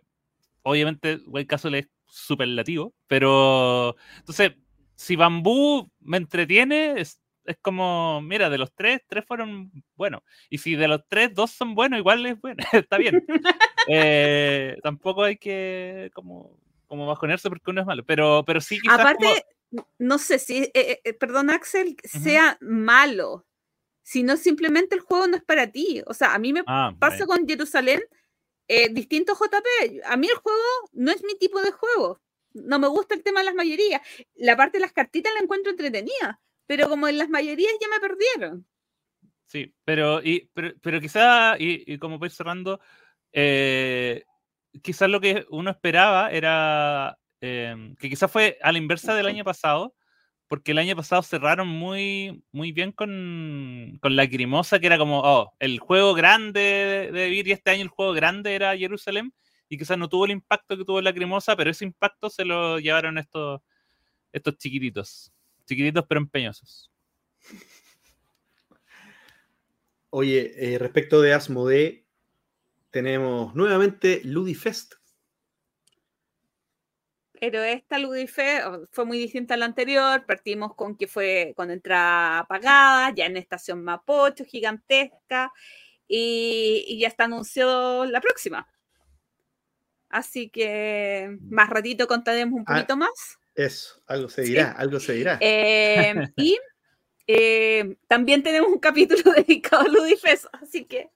obviamente, 0.63 1.19
White 1.27 1.47
Castle 1.47 1.79
es 1.79 1.89
superlativo, 2.07 2.95
pero. 3.07 3.97
Entonces, 4.19 4.53
si 4.95 5.17
Bambú 5.17 5.91
me 6.01 6.19
entretiene, 6.19 7.01
es, 7.01 7.21
es 7.45 7.57
como, 7.63 8.21
mira, 8.23 8.51
de 8.51 8.59
los 8.59 8.73
tres, 8.75 9.01
tres 9.09 9.25
fueron 9.25 9.73
buenos. 9.97 10.21
Y 10.51 10.59
si 10.59 10.77
de 10.77 10.87
los 10.89 11.01
tres, 11.09 11.35
dos 11.35 11.51
son 11.51 11.75
buenos, 11.75 11.99
igual 11.99 12.25
es 12.27 12.41
bueno, 12.41 12.59
está 12.73 12.99
bien. 12.99 13.25
Eh, 13.89 14.77
tampoco 14.81 15.25
hay 15.25 15.37
que 15.37 16.09
como, 16.15 16.57
como 16.87 17.05
bajonearse 17.05 17.49
porque 17.49 17.69
uno 17.73 17.81
es 17.81 17.87
malo, 17.89 18.05
pero, 18.05 18.45
pero 18.47 18.61
sí 18.61 18.79
quizás 18.81 19.01
Aparte, 19.01 19.25
como- 19.25 19.35
no 19.99 20.19
sé 20.19 20.39
si, 20.39 20.71
eh, 20.75 21.01
eh, 21.05 21.15
perdón 21.15 21.51
Axel, 21.51 21.97
sea 22.05 22.59
malo 22.61 23.47
sino 24.05 24.37
simplemente 24.37 24.95
el 24.97 25.01
juego 25.01 25.29
no 25.29 25.37
es 25.37 25.45
para 25.45 25.69
ti. 25.71 26.03
O 26.07 26.13
sea, 26.15 26.35
a 26.35 26.39
mí 26.39 26.53
me 26.53 26.65
Ah, 26.67 26.93
pasa 26.99 27.25
bueno. 27.25 27.41
con 27.43 27.49
Jerusalén, 27.49 28.01
eh, 28.69 28.89
distinto 28.93 29.35
JP. 29.35 30.03
A 30.05 30.17
mí 30.17 30.27
el 30.27 30.35
juego 30.37 30.59
no 30.93 31.13
es 31.13 31.23
mi 31.23 31.37
tipo 31.39 31.63
de 31.63 31.71
juego. 31.71 32.21
No 32.53 32.79
me 32.81 32.89
gusta 32.89 33.15
el 33.15 33.23
tema 33.23 33.41
de 33.41 33.47
las 33.47 33.55
mayorías. 33.55 34.01
La 34.35 34.57
parte 34.57 34.79
de 34.79 34.83
las 34.83 34.93
cartitas 34.93 35.33
la 35.35 35.41
encuentro 35.41 35.71
entretenida, 35.71 36.41
pero 36.67 36.89
como 36.89 37.07
en 37.09 37.17
las 37.17 37.29
mayorías 37.29 37.73
ya 37.81 37.89
me 37.89 38.01
perdieron. 38.01 38.67
Sí, 39.47 39.73
pero, 39.85 40.21
y, 40.23 40.51
pero, 40.53 40.73
pero 40.83 41.01
quizá, 41.01 41.57
y, 41.59 41.85
y 41.87 41.99
como 41.99 42.19
voy 42.19 42.31
cerrando, 42.31 42.81
eh, 43.33 44.25
quizás 44.83 45.09
lo 45.11 45.21
que 45.21 45.47
uno 45.51 45.71
esperaba 45.71 46.31
era 46.33 47.19
eh, 47.43 47.95
que 47.99 48.09
quizás 48.09 48.31
fue 48.31 48.57
a 48.63 48.73
la 48.73 48.79
inversa 48.79 49.15
del 49.15 49.27
año 49.27 49.45
pasado, 49.45 49.95
porque 50.47 50.73
el 50.73 50.79
año 50.79 50.97
pasado 50.97 51.23
cerraron 51.23 51.69
muy, 51.69 52.45
muy 52.53 52.73
bien 52.73 52.93
con, 52.93 53.99
con 54.01 54.17
la 54.17 54.23
Lacrimosa, 54.23 54.79
que 54.79 54.87
era 54.87 54.97
como, 54.97 55.21
oh, 55.21 55.53
el 55.59 55.79
juego 55.81 56.15
grande 56.15 56.61
de, 56.61 57.13
de 57.13 57.29
Vir, 57.29 57.49
y 57.49 57.53
este 57.53 57.71
año 57.71 57.83
el 57.83 57.89
juego 57.89 58.13
grande 58.13 58.55
era 58.55 58.77
Jerusalén, 58.77 59.35
y 59.69 59.77
quizás 59.77 59.99
no 59.99 60.09
tuvo 60.09 60.27
el 60.27 60.31
impacto 60.31 60.77
que 60.77 60.85
tuvo 60.85 61.01
Lacrimosa, 61.01 61.57
pero 61.57 61.71
ese 61.71 61.85
impacto 61.85 62.31
se 62.31 62.45
lo 62.45 62.79
llevaron 62.79 63.19
estos, 63.19 63.61
estos 64.33 64.57
chiquititos, 64.57 65.33
chiquititos 65.67 66.05
pero 66.09 66.21
empeñosos. 66.21 66.91
Oye, 70.11 70.53
eh, 70.57 70.79
respecto 70.79 71.23
de 71.23 71.33
Asmodee, 71.33 72.05
tenemos 72.91 73.55
nuevamente 73.55 74.21
Ludifest. 74.25 74.95
Pero 77.43 77.61
esta 77.65 77.99
Ludife 77.99 78.61
fue 78.93 79.05
muy 79.05 79.19
distinta 79.19 79.55
a 79.55 79.57
la 79.57 79.65
anterior. 79.65 80.25
Partimos 80.27 80.77
con 80.77 80.97
que 80.97 81.09
fue 81.09 81.53
con 81.57 81.73
entrada 81.73 82.47
pagada, 82.47 83.13
ya 83.17 83.27
en 83.27 83.37
estación 83.37 83.83
Mapocho, 83.83 84.45
gigantesca, 84.45 85.53
y, 86.07 86.85
y 86.87 87.01
ya 87.01 87.09
está 87.09 87.25
anunciado 87.25 88.05
la 88.05 88.21
próxima. 88.21 88.69
Así 90.09 90.51
que 90.51 91.37
más 91.51 91.69
ratito 91.69 92.07
contaremos 92.07 92.61
un 92.61 92.65
Ah, 92.69 92.75
poquito 92.77 92.97
más. 92.97 93.11
Eso, 93.57 94.01
algo 94.07 94.29
se 94.29 94.45
Sí. 94.45 94.51
dirá, 94.51 94.71
algo 94.71 95.01
se 95.01 95.15
dirá. 95.15 95.39
Eh, 95.41 96.15
y 96.37 96.57
eh, 97.27 97.97
también 98.07 98.45
tenemos 98.45 98.71
un 98.71 98.79
capítulo 98.79 99.33
dedicado 99.37 99.83
a 99.83 99.89
Ludifest, 99.89 100.47
así 100.63 100.85
que 100.85 101.11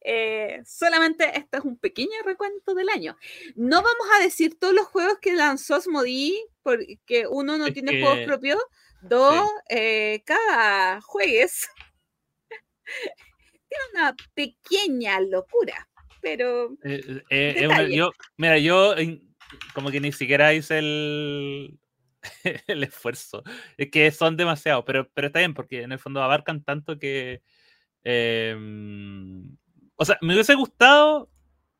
eh, 0.00 0.60
solamente 0.64 1.38
este 1.38 1.58
es 1.58 1.64
un 1.64 1.78
pequeño 1.78 2.10
recuento 2.24 2.74
del 2.74 2.88
año. 2.88 3.16
No 3.56 3.76
vamos 3.76 4.06
a 4.18 4.22
decir 4.22 4.58
todos 4.58 4.74
los 4.74 4.86
juegos 4.86 5.18
que 5.20 5.34
lanzó 5.34 5.76
Asmodee, 5.76 6.34
porque 6.62 7.26
uno 7.28 7.56
no 7.58 7.66
Es 7.66 7.74
tiene 7.74 7.92
que- 7.92 8.00
juegos 8.00 8.20
propios, 8.24 8.58
dos, 9.02 9.48
eh, 9.68 10.22
cada 10.26 11.00
juegues 11.00 11.68
tiene 13.68 13.84
una 13.94 14.16
pequeña 14.34 15.20
locura, 15.20 15.88
pero 16.20 16.72
Eh, 16.84 17.22
eh, 17.30 17.54
eh, 17.60 17.68
una- 17.68 17.88
yo, 17.88 18.10
mira, 18.36 18.58
yo 18.58 18.94
como 19.74 19.90
que 19.90 20.00
ni 20.00 20.12
siquiera 20.12 20.52
hice 20.54 20.78
el, 20.78 21.78
el 22.66 22.82
esfuerzo. 22.84 23.42
Es 23.76 23.90
que 23.90 24.10
son 24.10 24.36
demasiados, 24.36 24.84
pero, 24.86 25.08
pero 25.14 25.28
está 25.28 25.38
bien, 25.40 25.54
porque 25.54 25.82
en 25.82 25.92
el 25.92 25.98
fondo 25.98 26.22
abarcan 26.22 26.62
tanto 26.64 26.98
que. 26.98 27.42
em, 28.02 29.56
o 30.00 30.04
sea, 30.06 30.16
me 30.22 30.32
hubiese 30.32 30.54
gustado 30.54 31.30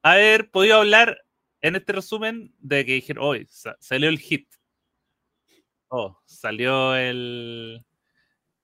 haber 0.02 0.50
podido 0.50 0.76
hablar 0.76 1.18
en 1.62 1.74
este 1.76 1.94
resumen 1.94 2.54
de 2.58 2.84
que 2.84 2.92
dijeron, 2.92 3.24
hoy 3.24 3.46
salió 3.80 4.10
el 4.10 4.18
hit. 4.18 4.46
Oh, 5.88 6.18
salió 6.26 6.94
el. 6.94 7.82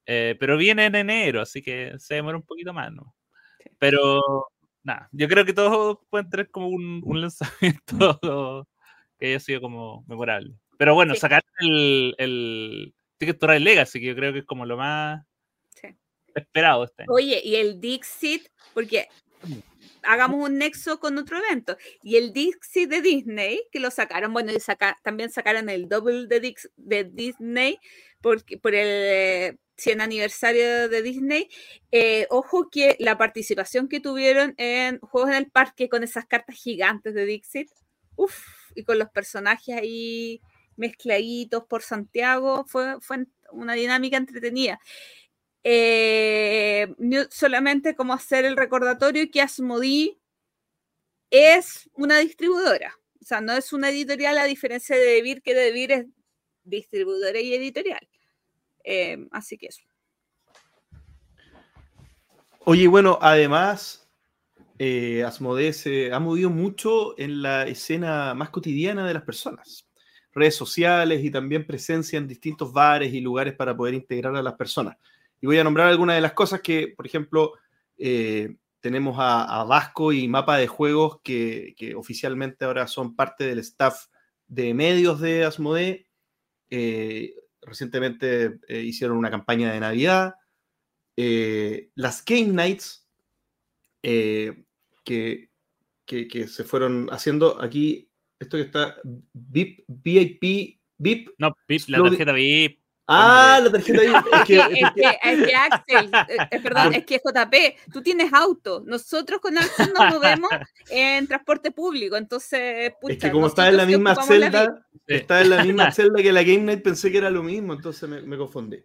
eh, 0.05 0.37
pero 0.39 0.59
viene 0.59 0.85
en 0.85 0.95
enero, 0.95 1.41
así 1.41 1.63
que 1.63 1.95
se 1.99 2.17
demora 2.17 2.37
un 2.37 2.45
poquito 2.45 2.73
más, 2.75 2.93
¿no? 2.93 3.15
Pero 3.79 4.21
nada, 4.83 5.09
yo 5.11 5.27
creo 5.27 5.45
que 5.47 5.55
todos 5.55 5.99
pueden 6.11 6.29
tener 6.29 6.51
como 6.51 6.69
un, 6.69 7.01
un 7.05 7.21
lanzamiento 7.23 8.69
que 9.19 9.27
haya 9.29 9.41
sido 9.41 9.63
como 9.63 10.05
memorable. 10.07 10.55
Pero 10.77 10.93
bueno, 10.95 11.15
Sí. 11.15 11.21
sacar 11.21 11.43
el, 11.61 12.15
el 12.19 12.95
Ticket 13.17 13.39
to 13.39 13.47
Ride 13.47 13.61
Legacy, 13.61 14.01
que 14.01 14.07
yo 14.07 14.15
creo 14.15 14.35
que 14.35 14.41
es 14.41 14.45
como 14.45 14.67
lo 14.67 14.77
más 14.77 15.25
Sí. 15.71 15.89
esperado 16.35 16.85
este 16.85 17.05
año. 17.05 17.13
Oye, 17.13 17.41
y 17.43 17.57
el 17.57 17.81
Dixit, 17.81 18.49
porque 18.75 19.09
hagamos 20.03 20.49
un 20.49 20.59
nexo 20.59 21.01
con 21.01 21.19
otro 21.19 21.39
evento. 21.39 21.77
Y 22.03 22.17
el 22.17 22.33
Dixit 22.33 22.89
de 22.89 23.01
Disney, 23.03 23.63
que 23.73 23.81
lo 23.81 23.91
sacaron, 23.91 24.33
bueno, 24.33 24.53
y 24.53 24.61
saca- 24.61 24.97
también 25.03 25.31
sacaron 25.31 25.69
el 25.69 25.89
Double 25.89 26.27
de, 26.27 26.41
Dix- 26.41 26.71
de 26.77 27.05
Disney 27.05 27.79
por 28.21 28.43
el 28.75 28.75
eh, 28.75 29.57
100 29.77 30.01
aniversario 30.01 30.89
de 30.89 31.03
Disney. 31.03 31.49
Eh, 31.93 32.27
ojo 32.31 32.69
que 32.71 32.97
la 32.99 33.19
participación 33.19 33.89
que 33.89 34.01
tuvieron 34.01 34.55
en 34.59 34.99
Juegos 35.01 35.31
en 35.31 35.37
el 35.37 35.51
Parque 35.51 35.89
con 35.89 36.03
esas 36.03 36.27
cartas 36.27 36.57
gigantes 36.57 37.15
de 37.15 37.27
Dixit, 37.27 37.71
uff, 38.17 38.39
y 38.75 38.85
con 38.85 38.99
los 38.99 39.11
personajes 39.11 39.77
ahí 39.77 40.41
mezcladitos 40.77 41.65
por 41.65 41.83
Santiago, 41.83 42.65
fue, 42.67 43.01
fue 43.01 43.27
una 43.53 43.75
dinámica 43.75 44.17
entretenida. 44.17 44.79
Eh, 45.69 46.95
solamente 47.29 47.97
como 47.97 48.13
hacer 48.13 48.45
el 48.45 48.57
recordatorio 48.57 49.29
que 49.33 49.43
Asmodee 49.43 50.17
es 51.29 51.91
una 51.95 52.19
distribuidora. 52.19 52.95
O 53.21 53.25
sea, 53.25 53.41
no 53.41 53.53
es 53.53 53.73
una 53.73 53.91
editorial 53.91 54.39
a 54.39 54.45
diferencia 54.45 54.95
de 54.95 55.03
Devir, 55.03 55.43
que 55.43 55.55
Devir 55.55 55.91
es 55.91 56.07
distribuidora 56.63 57.41
y 57.41 57.53
editorial. 57.53 58.09
Eh, 58.85 59.27
así 59.33 59.59
que 59.59 59.67
eso. 59.67 59.83
Oye, 62.61 62.87
bueno, 62.87 63.19
además, 63.21 64.09
eh, 64.79 65.25
Asmodee 65.25 65.73
se 65.73 66.13
ha 66.13 66.21
movido 66.21 66.49
mucho 66.49 67.19
en 67.19 67.43
la 67.43 67.67
escena 67.67 68.35
más 68.35 68.51
cotidiana 68.51 69.05
de 69.05 69.15
las 69.15 69.25
personas. 69.25 69.89
Redes 70.33 70.55
sociales 70.55 71.25
y 71.25 71.31
también 71.33 71.67
presencia 71.67 72.19
en 72.19 72.29
distintos 72.29 72.73
bares 72.73 73.13
y 73.13 73.21
lugares 73.21 73.55
para 73.55 73.77
poder 73.77 73.95
integrar 73.95 74.37
a 74.37 74.43
las 74.43 74.55
personas. 74.55 74.97
Y 75.41 75.47
voy 75.47 75.59
a 75.59 75.65
nombrar 75.65 75.89
algunas 75.89 76.17
de 76.17 76.23
las 76.23 76.33
cosas 76.33 76.61
que, 76.61 76.93
por 76.97 77.07
ejemplo, 77.07 77.53
eh, 77.99 78.57
tenemos 78.81 79.19
a, 79.19 79.61
a 79.61 79.65
Vasco 79.65 80.13
y 80.13 80.29
Mapa 80.29 80.57
de 80.59 80.67
Juegos 80.67 81.21
que, 81.23 81.75
que 81.77 81.95
oficialmente 81.95 82.65
ahora 82.65 82.87
son 82.87 83.17
parte 83.17 83.45
del 83.45 83.59
staff 83.59 84.07
de 84.47 84.75
medios 84.75 85.21
de 85.21 85.45
Asmodee. 85.45 86.07
Eh, 86.71 87.35
recientemente 87.63 88.59
eh, 88.69 88.81
hicieron 88.81 89.17
una 89.17 89.31
campaña 89.31 89.73
de 89.73 89.81
Navidad. 89.81 90.35
Las 91.95 92.25
Game 92.25 92.53
Nights 92.53 93.09
que, 94.03 95.51
que, 96.05 96.29
que 96.29 96.47
se 96.47 96.65
fueron 96.65 97.09
haciendo 97.11 97.61
aquí, 97.61 98.11
esto 98.39 98.57
que 98.57 98.65
está 98.65 98.97
VIP, 99.33 99.85
VIP, 99.89 100.81
VIP. 100.99 101.31
No, 101.39 101.57
VIP, 101.69 101.89
la 101.89 102.03
tarjeta 102.03 102.33
VIP. 102.33 102.86
Ah, 103.09 103.61
la 103.63 103.71
tarjeta 103.71 104.01
VIP. 104.01 104.35
Es 104.35 104.45
que, 104.45 104.57
Es 104.57 104.93
que, 104.95 105.19
es 105.23 105.47
que 105.47 105.55
Axel, 105.55 106.11
eh, 106.29 106.37
eh, 106.51 106.61
perdón, 106.61 106.95
es 106.95 107.07
que 107.07 107.21
JP, 107.25 107.93
tú 107.93 108.03
tienes 108.03 108.33
auto. 108.33 108.83
Nosotros 108.85 109.41
con 109.41 109.57
Axel 109.57 109.93
nos 109.97 110.15
movemos 110.15 110.51
en 110.91 111.27
transporte 111.29 111.71
público. 111.71 112.17
Entonces, 112.17 112.89
es 112.89 112.93
pucha, 113.01 113.29
que 113.29 113.31
como 113.31 113.47
está 113.47 113.69
en 113.69 113.77
la 113.77 113.87
misma 113.87 114.15
la 114.15 114.23
celda, 114.23 114.87
Sí. 115.07 115.15
está 115.15 115.41
en 115.41 115.51
la 115.51 115.63
misma 115.63 115.91
celda 115.93 116.21
que 116.21 116.33
la 116.33 116.43
Game 116.43 116.65
Night, 116.65 116.83
pensé 116.83 117.13
que 117.13 117.19
era 117.19 117.31
lo 117.31 117.45
mismo, 117.45 117.75
entonces 117.75 118.09
me, 118.09 118.23
me 118.23 118.37
confundí. 118.37 118.85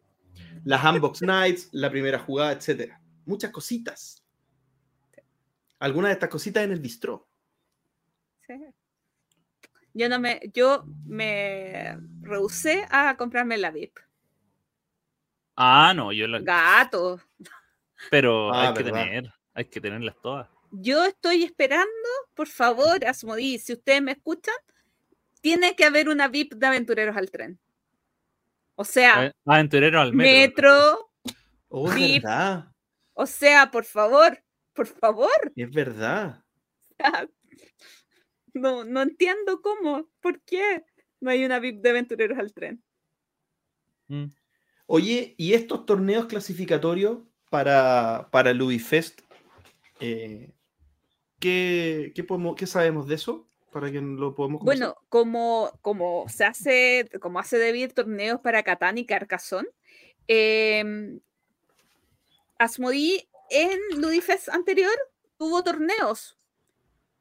Las 0.65 0.84
Unbox 0.86 1.24
Nights, 1.24 1.69
la 1.72 1.89
primera 1.89 2.19
jugada, 2.19 2.51
etcétera. 2.51 3.01
Muchas 3.26 3.49
cositas. 3.49 4.24
Algunas 5.80 6.09
de 6.09 6.13
estas 6.13 6.30
cositas 6.30 6.63
en 6.63 6.72
el 6.74 6.80
bistro. 6.80 7.28
Sí. 8.45 8.53
Yo 9.93 10.07
no 10.09 10.19
me, 10.19 10.39
yo 10.53 10.86
me 11.05 11.97
rehusé 12.22 12.86
a 12.91 13.17
comprarme 13.17 13.57
la 13.57 13.72
VIP. 13.72 13.97
Ah, 15.56 15.93
no, 15.95 16.12
yo 16.12 16.28
la, 16.28 16.39
Gato. 16.39 17.20
pero 18.10 18.54
Ah, 18.54 18.70
hay 18.70 18.74
que 18.74 18.84
verdad. 18.84 19.04
tener, 19.04 19.34
hay 19.54 19.66
que 19.66 19.82
tenerlas 19.82 20.16
todas. 20.22 20.47
Yo 20.72 21.04
estoy 21.06 21.43
esperando, 21.43 21.89
por 22.34 22.47
favor, 22.47 23.04
Asmodee, 23.06 23.60
si 23.60 23.74
ustedes 23.74 24.02
me 24.02 24.14
escuchan, 24.14 24.56
tiene 25.41 25.76
que 25.76 25.84
haber 25.86 26.08
una 26.08 26.28
VIP 26.30 26.54
de 26.56 26.68
aventureros 26.68 27.18
al 27.18 27.30
tren. 27.30 27.60
O 28.76 28.86
sea, 28.86 29.26
Eh, 29.26 29.32
Aventurero 29.45 29.99
al 29.99 30.14
metro. 30.14 30.30
Ah. 30.30 30.38
metro, 30.39 31.12
Oh, 31.70 31.88
es 31.89 31.95
VIP. 31.95 32.24
verdad. 32.24 32.72
o 33.14 33.26
sea, 33.26 33.70
por 33.70 33.84
favor, 33.86 34.41
por 34.74 34.88
favor. 34.88 35.52
Es 35.56 35.70
verdad. 35.72 36.43
No, 38.54 38.84
no 38.84 39.02
entiendo 39.02 39.62
cómo, 39.62 40.08
por 40.20 40.41
qué 40.41 40.84
no 41.20 41.32
hay 41.32 41.45
una 41.45 41.60
VIP 41.60 41.82
de 41.82 41.89
aventureros 41.89 42.38
al 42.38 42.54
tren. 42.54 42.84
Mm. 44.08 44.26
Oye, 44.94 45.36
¿y 45.38 45.54
estos 45.54 45.86
torneos 45.86 46.26
clasificatorios 46.26 47.20
para, 47.50 48.28
para 48.30 48.54
Ludifest? 48.54 49.22
eh, 50.02 50.52
¿qué, 51.39 52.12
qué 52.14 52.24
podemos, 52.26 52.58
¿Qué 52.58 52.68
sabemos 52.68 53.08
de 53.08 53.16
eso? 53.16 53.48
Para 53.72 53.89
que 53.89 54.02
lo 54.02 54.36
conversar? 54.36 54.66
Bueno, 54.66 54.98
como, 55.08 55.72
como 55.82 56.28
se 56.28 56.44
hace, 56.44 57.10
como 57.22 57.39
hace 57.39 57.58
David 57.58 57.94
torneos 57.94 58.42
para 58.42 58.64
Catán 58.64 58.98
y 58.98 59.06
Carcassonne, 59.06 59.70
em, 60.28 61.22
Asmodee 62.60 63.30
en 63.50 63.80
Ludifest 64.02 64.50
anterior 64.50 64.92
tuvo 65.38 65.64
torneos 65.64 66.38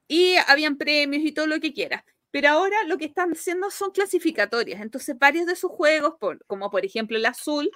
y 0.09 0.35
habían 0.49 0.75
premios 0.75 1.23
y 1.23 1.31
todo 1.31 1.47
lo 1.47 1.61
que 1.61 1.71
quiera. 1.71 2.03
Pero 2.31 2.49
ahora 2.49 2.83
lo 2.85 2.97
que 2.97 3.05
están 3.05 3.31
haciendo 3.31 3.69
son 3.69 3.91
clasificatorias. 3.91 4.81
Entonces, 4.81 5.17
varios 5.19 5.45
de 5.45 5.55
sus 5.55 5.71
juegos, 5.71 6.15
como 6.47 6.71
por 6.71 6.85
ejemplo 6.85 7.17
el 7.17 7.25
azul, 7.25 7.69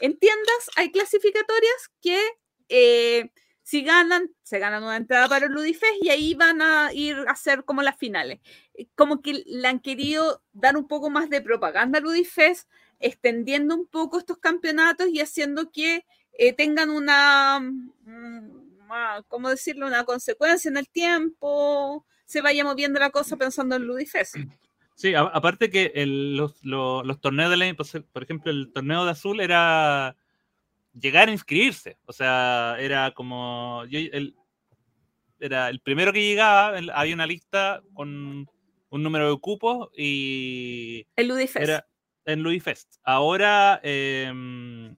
en 0.00 0.18
tiendas 0.18 0.70
hay 0.76 0.90
clasificatorias 0.92 1.90
que 2.00 2.20
eh, 2.68 3.30
si 3.62 3.82
ganan, 3.82 4.30
se 4.42 4.58
ganan 4.58 4.82
una 4.82 4.96
entrada 4.96 5.28
para 5.28 5.46
el 5.46 5.52
Ludifest 5.52 6.02
y 6.02 6.10
ahí 6.10 6.34
van 6.34 6.60
a 6.62 6.92
ir 6.92 7.16
a 7.28 7.32
hacer 7.32 7.64
como 7.64 7.82
las 7.82 7.96
finales. 7.96 8.40
Eh, 8.74 8.88
como 8.96 9.22
que 9.22 9.42
le 9.46 9.68
han 9.68 9.80
querido 9.80 10.42
dar 10.52 10.76
un 10.76 10.88
poco 10.88 11.10
más 11.10 11.30
de 11.30 11.40
propaganda 11.40 11.98
a 11.98 12.02
Ludifest, 12.02 12.68
extendiendo 12.98 13.74
un 13.74 13.86
poco 13.86 14.18
estos 14.18 14.38
campeonatos 14.38 15.08
y 15.08 15.20
haciendo 15.20 15.70
que 15.70 16.04
eh, 16.38 16.52
tengan 16.52 16.90
una, 16.90 17.60
mm, 17.60 18.62
¿cómo 19.28 19.48
decirlo? 19.48 19.86
Una 19.86 20.04
consecuencia 20.04 20.68
en 20.68 20.76
el 20.76 20.88
tiempo, 20.88 22.06
se 22.32 22.40
vaya 22.40 22.64
moviendo 22.64 22.98
la 22.98 23.10
cosa 23.10 23.36
pensando 23.36 23.76
en 23.76 23.82
Ludifest. 23.82 24.36
Sí, 24.94 25.14
aparte 25.14 25.68
que 25.70 25.92
los, 26.06 26.54
torneos 27.20 27.50
de 27.50 27.56
la, 27.58 27.74
por 28.12 28.22
ejemplo, 28.22 28.50
el 28.50 28.72
torneo 28.72 29.04
de 29.04 29.10
azul 29.10 29.40
era 29.40 30.16
llegar 30.94 31.28
a 31.28 31.32
inscribirse. 31.32 31.98
O 32.06 32.12
sea, 32.12 32.76
era 32.78 33.10
como. 33.12 33.82
el, 33.90 34.34
era 35.40 35.68
el 35.68 35.80
primero 35.80 36.12
que 36.12 36.22
llegaba, 36.22 36.78
había 36.94 37.14
una 37.14 37.26
lista 37.26 37.82
con 37.92 38.48
un 38.88 39.02
número 39.02 39.30
de 39.30 39.38
cupos 39.38 39.90
y. 39.94 41.06
El 41.16 41.28
Ludifest. 41.28 41.68
Era 41.68 41.86
en 42.24 42.42
Ludifest. 42.42 42.96
Ahora. 43.02 43.78
Em, 43.82 44.96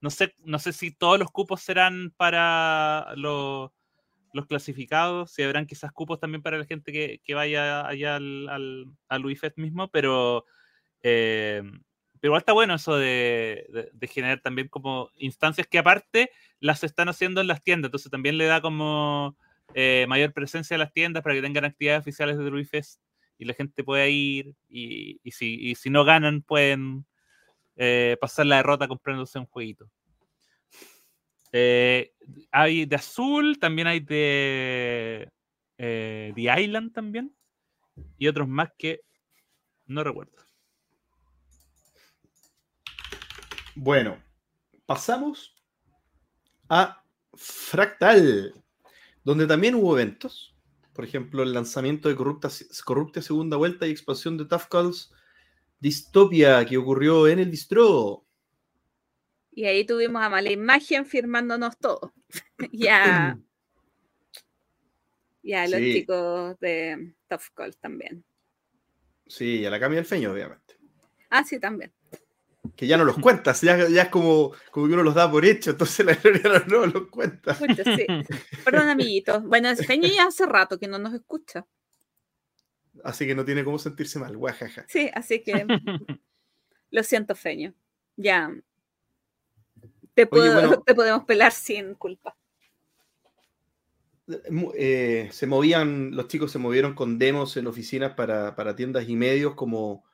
no 0.00 0.10
sé, 0.10 0.36
no 0.44 0.60
sé 0.60 0.72
si 0.72 0.92
todos 0.92 1.18
los 1.18 1.32
cupos 1.32 1.62
serán 1.62 2.12
para 2.16 3.12
los, 3.16 3.72
los 4.36 4.46
clasificados, 4.46 5.32
si 5.32 5.42
habrán 5.42 5.66
quizás 5.66 5.90
cupos 5.92 6.20
también 6.20 6.42
para 6.42 6.58
la 6.58 6.64
gente 6.66 6.92
que, 6.92 7.34
vaya 7.34 7.86
allá 7.86 8.16
al, 8.16 8.48
al, 8.48 8.86
al 9.08 9.24
mismo, 9.56 9.90
pero, 9.90 10.44
eh, 11.02 11.62
pero 12.20 12.28
igual 12.30 12.40
está 12.40 12.52
bueno 12.52 12.74
eso 12.74 12.96
de, 12.96 13.90
generar 14.08 14.40
también 14.40 14.68
como 14.68 15.10
instancias 15.16 15.66
que 15.66 15.78
aparte 15.78 16.30
las 16.60 16.84
están 16.84 17.08
haciendo 17.08 17.40
en 17.40 17.48
las 17.48 17.62
tiendas, 17.62 17.88
entonces 17.88 18.10
también 18.10 18.38
le 18.38 18.46
da 18.46 18.60
como 18.60 19.36
eh, 19.74 20.06
mayor 20.08 20.32
presencia 20.32 20.76
a 20.76 20.78
las 20.78 20.92
tiendas 20.92 21.22
para 21.22 21.34
que 21.34 21.42
tengan 21.42 21.64
actividades 21.64 22.02
oficiales 22.02 22.38
de 22.38 22.50
Luifest 22.50 23.00
y 23.38 23.46
la 23.46 23.54
gente 23.54 23.84
pueda 23.84 24.06
ir 24.06 24.54
y, 24.68 25.20
si, 25.32 25.74
si 25.74 25.90
no 25.90 26.04
ganan 26.04 26.42
pueden 26.42 27.06
eh, 27.76 28.16
pasar 28.20 28.46
la 28.46 28.56
derrota 28.56 28.88
comprándose 28.88 29.38
un 29.38 29.46
jueguito. 29.46 29.90
Eh, 31.52 32.12
hay 32.50 32.86
de 32.86 32.96
azul, 32.96 33.58
también 33.58 33.86
hay 33.86 34.00
de 34.00 35.28
eh, 35.78 36.32
The 36.34 36.62
Island 36.62 36.92
también. 36.92 37.34
Y 38.18 38.28
otros 38.28 38.48
más 38.48 38.70
que 38.76 39.00
no 39.86 40.04
recuerdo. 40.04 40.32
Bueno, 43.74 44.18
pasamos 44.86 45.54
a 46.68 47.02
Fractal, 47.34 48.54
donde 49.22 49.46
también 49.46 49.74
hubo 49.74 49.98
eventos. 49.98 50.54
Por 50.94 51.04
ejemplo, 51.04 51.42
el 51.42 51.52
lanzamiento 51.52 52.08
de 52.08 52.16
Corrupta, 52.16 52.48
Corrupta 52.84 53.20
Segunda 53.20 53.58
Vuelta 53.58 53.86
y 53.86 53.90
expansión 53.90 54.38
de 54.38 54.46
Tough 54.46 54.68
Calls 54.70 55.12
Distopia 55.78 56.64
que 56.64 56.78
ocurrió 56.78 57.28
en 57.28 57.38
el 57.38 57.50
distro. 57.50 58.25
Y 59.56 59.64
ahí 59.64 59.86
tuvimos 59.86 60.22
a 60.22 60.28
Mala 60.28 60.50
Imagen 60.50 61.06
firmándonos 61.06 61.78
todo. 61.78 62.12
ya. 62.72 63.38
ya 65.42 65.66
los 65.66 65.80
chicos 65.80 66.60
de 66.60 67.14
Tough 67.26 67.54
Call 67.54 67.74
también. 67.78 68.22
Sí, 69.26 69.60
y 69.60 69.64
a 69.64 69.70
la 69.70 69.80
Cami 69.80 69.96
del 69.96 70.04
Feño, 70.04 70.30
obviamente. 70.30 70.76
Ah, 71.30 71.42
sí, 71.42 71.58
también. 71.58 71.90
Que 72.76 72.86
ya 72.86 72.98
no 72.98 73.06
los 73.06 73.18
cuentas, 73.18 73.62
ya, 73.62 73.78
es 73.78 74.08
como, 74.08 74.52
como 74.70 74.88
que 74.88 74.92
uno 74.92 75.02
los 75.02 75.14
da 75.14 75.30
por 75.30 75.46
hecho, 75.46 75.70
entonces 75.70 76.04
la 76.04 76.12
historia 76.12 76.62
no, 76.66 76.84
los 76.84 77.08
cuenta. 77.08 77.54
sí. 77.54 78.06
Perdón, 78.64 78.90
amiguitos. 78.90 79.42
Bueno, 79.42 79.70
el 79.70 79.78
Feño 79.78 80.06
ya 80.06 80.26
hace 80.26 80.44
rato 80.44 80.78
que 80.78 80.86
no 80.86 80.98
nos 80.98 81.14
escucha. 81.14 81.66
Así 83.02 83.26
que 83.26 83.34
no 83.34 83.46
tiene 83.46 83.64
cómo 83.64 83.78
sentirse 83.78 84.18
mal, 84.18 84.36
guajaja. 84.36 84.84
Sí, 84.86 85.10
así 85.14 85.42
que 85.42 85.64
lo 86.90 87.02
siento, 87.02 87.34
Feño. 87.34 87.72
Ya, 88.16 88.52
te, 90.16 90.26
podemos 90.26 91.24
pelar 91.24 91.52
sin 91.52 91.94
culpa. 91.94 92.34
Eh, 94.74 95.28
se 95.30 95.46
movían, 95.46 96.16
los 96.16 96.26
chicos 96.26 96.50
se 96.50 96.58
movieron 96.58 96.94
con 96.94 97.18
demos 97.18 97.56
en 97.56 97.66
oficinas 97.66 98.14
para, 98.14 98.76
tiendas 98.76 99.08
y 99.08 99.14
medios 99.14 99.54
como... 99.54 100.04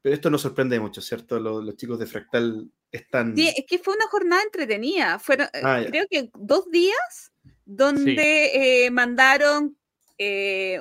Pero 0.00 0.14
esto 0.14 0.30
no 0.30 0.38
sorprende 0.38 0.80
mucho, 0.80 1.00
¿cierto? 1.00 1.38
Los, 1.38 1.76
chicos 1.76 1.98
de 1.98 2.06
Fractal 2.06 2.70
están... 2.90 3.36
Sí, 3.36 3.48
es 3.48 3.64
que 3.66 3.78
fue 3.78 3.94
una 3.94 4.06
jornada 4.06 4.42
entretenida. 4.42 5.18
Fueron, 5.18 5.48
eh, 5.52 5.60
ah, 5.62 5.82
creo 5.86 6.06
que 6.08 6.30
dos 6.34 6.70
días 6.70 7.32
donde 7.64 8.84
eh, 8.84 8.90
mandaron 8.90 9.76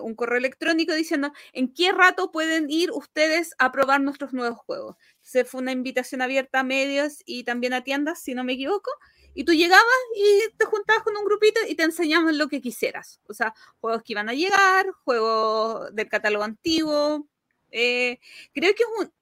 un 0.03 0.13
correo 0.13 0.37
electrónico 0.37 0.93
diciendo 0.93 1.33
en 1.51 1.73
qué 1.73 1.91
rato 1.91 2.31
pueden 2.31 2.69
ir 2.69 2.91
ustedes 2.91 3.55
a 3.57 3.71
probar 3.71 3.99
nuestros 3.99 4.33
nuevos 4.33 4.59
juegos 4.59 4.97
se 5.31 5.45
fue 5.45 5.61
una 5.61 5.71
invitación 5.71 6.21
abierta 6.21 6.59
a 6.59 6.63
medios 6.63 7.19
y 7.25 7.45
también 7.45 7.73
a 7.73 7.85
tiendas, 7.85 8.21
si 8.21 8.33
no 8.33 8.43
me 8.43 8.53
equivoco, 8.53 8.91
y 9.33 9.45
tú 9.45 9.53
llegabas 9.53 9.85
y 10.13 10.51
te 10.57 10.65
juntabas 10.65 11.03
con 11.03 11.15
un 11.15 11.23
grupito 11.23 11.61
y 11.69 11.75
te 11.75 11.83
enseñaban 11.83 12.37
lo 12.37 12.49
que 12.49 12.59
quisieras. 12.59 13.21
O 13.27 13.33
sea, 13.33 13.53
juegos 13.79 14.03
que 14.03 14.11
iban 14.11 14.27
a 14.27 14.33
llegar, 14.33 14.91
juegos 15.05 15.95
del 15.95 16.09
catálogo 16.09 16.43
antiguo. 16.43 17.29
Eh, 17.71 18.19
creo 18.53 18.75
que 18.75 18.83
es 18.83 18.89
un, 18.99 19.13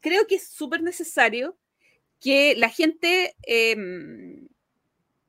creo 0.00 0.28
que 0.28 0.36
es 0.36 0.46
súper 0.46 0.82
necesario 0.82 1.58
que 2.20 2.54
la 2.56 2.68
gente 2.68 3.34
em, 3.42 4.46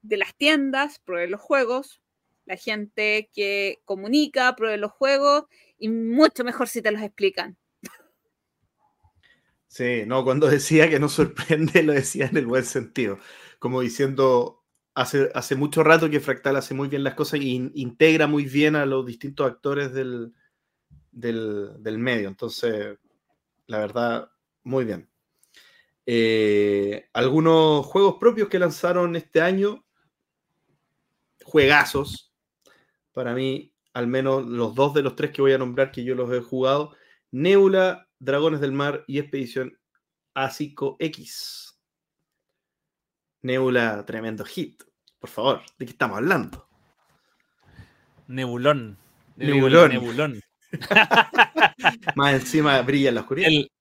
de 0.04 0.18
las 0.18 0.36
tiendas 0.36 1.00
pruebe 1.00 1.28
los 1.28 1.42
juegos, 1.42 2.00
la 2.46 2.58
gente 2.58 3.32
que 3.34 3.80
comunica 3.86 4.56
pruebe 4.56 4.78
los 4.78 4.92
juegos 4.92 5.46
y 5.80 5.90
mucho 5.90 6.44
mejor 6.44 6.68
si 6.68 6.84
te 6.84 6.92
los 6.92 7.02
explican. 7.02 7.58
Sí, 9.78 10.06
no, 10.08 10.24
cuando 10.24 10.48
decía 10.48 10.90
que 10.90 11.00
no 11.00 11.08
sorprende, 11.08 11.84
lo 11.84 11.94
decía 11.94 12.26
en 12.26 12.38
el 12.38 12.48
buen 12.48 12.66
sentido. 12.66 13.20
Como 13.60 13.82
diciendo, 13.82 14.66
hace, 14.96 15.30
hace 15.36 15.56
mucho 15.56 15.84
rato 15.84 16.10
que 16.10 16.20
Fractal 16.20 16.56
hace 16.56 16.74
muy 16.74 16.88
bien 16.88 17.04
las 17.04 17.14
cosas 17.14 17.42
y 17.42 17.72
integra 17.76 18.26
muy 18.26 18.46
bien 18.46 18.76
a 18.76 18.88
los 18.88 19.06
distintos 19.06 19.46
actores 19.46 19.94
del, 19.94 20.34
del, 21.12 22.00
medio. 22.00 22.28
Entonces, 22.28 22.98
la 23.68 23.78
verdad, 23.78 24.32
muy 24.64 24.84
bien. 24.84 25.08
Eh, 26.08 27.08
algunos 27.14 27.86
juegos 27.86 28.16
propios 28.20 28.50
que 28.50 28.58
lanzaron 28.58 29.16
este 29.16 29.42
año, 29.42 29.86
juegazos. 31.44 32.34
Para 33.14 33.36
mí, 33.36 33.76
al 33.94 34.08
menos 34.08 34.44
los 34.48 34.74
dos 34.74 34.96
de 34.96 35.04
los 35.04 35.16
tres 35.16 35.30
que 35.30 35.44
voy 35.44 35.54
a 35.54 35.60
nombrar 35.60 35.92
que 35.92 36.04
yo 36.04 36.16
los 36.16 36.34
he 36.34 36.42
jugado. 36.42 36.96
Nebula 37.30 38.07
Dragones 38.20 38.60
del 38.60 38.72
Mar 38.72 39.04
y 39.08 39.20
Expedición 39.20 39.78
A5X. 40.36 41.76
Nebula, 43.42 44.06
tremendo 44.06 44.46
hit. 44.46 44.84
Por 45.20 45.30
favor, 45.30 45.62
¿de 45.78 45.86
qué 45.86 45.92
estamos 45.92 46.18
hablando? 46.18 46.68
Nebulón. 48.28 48.98
Nebulón. 49.36 49.92
Nebulón. 49.92 50.42
más 52.16 52.34
encima 52.34 52.82
brilla 52.82 53.10
en 53.10 53.16
la 53.16 53.22
oscuridad. 53.22 53.48
El, 53.48 53.72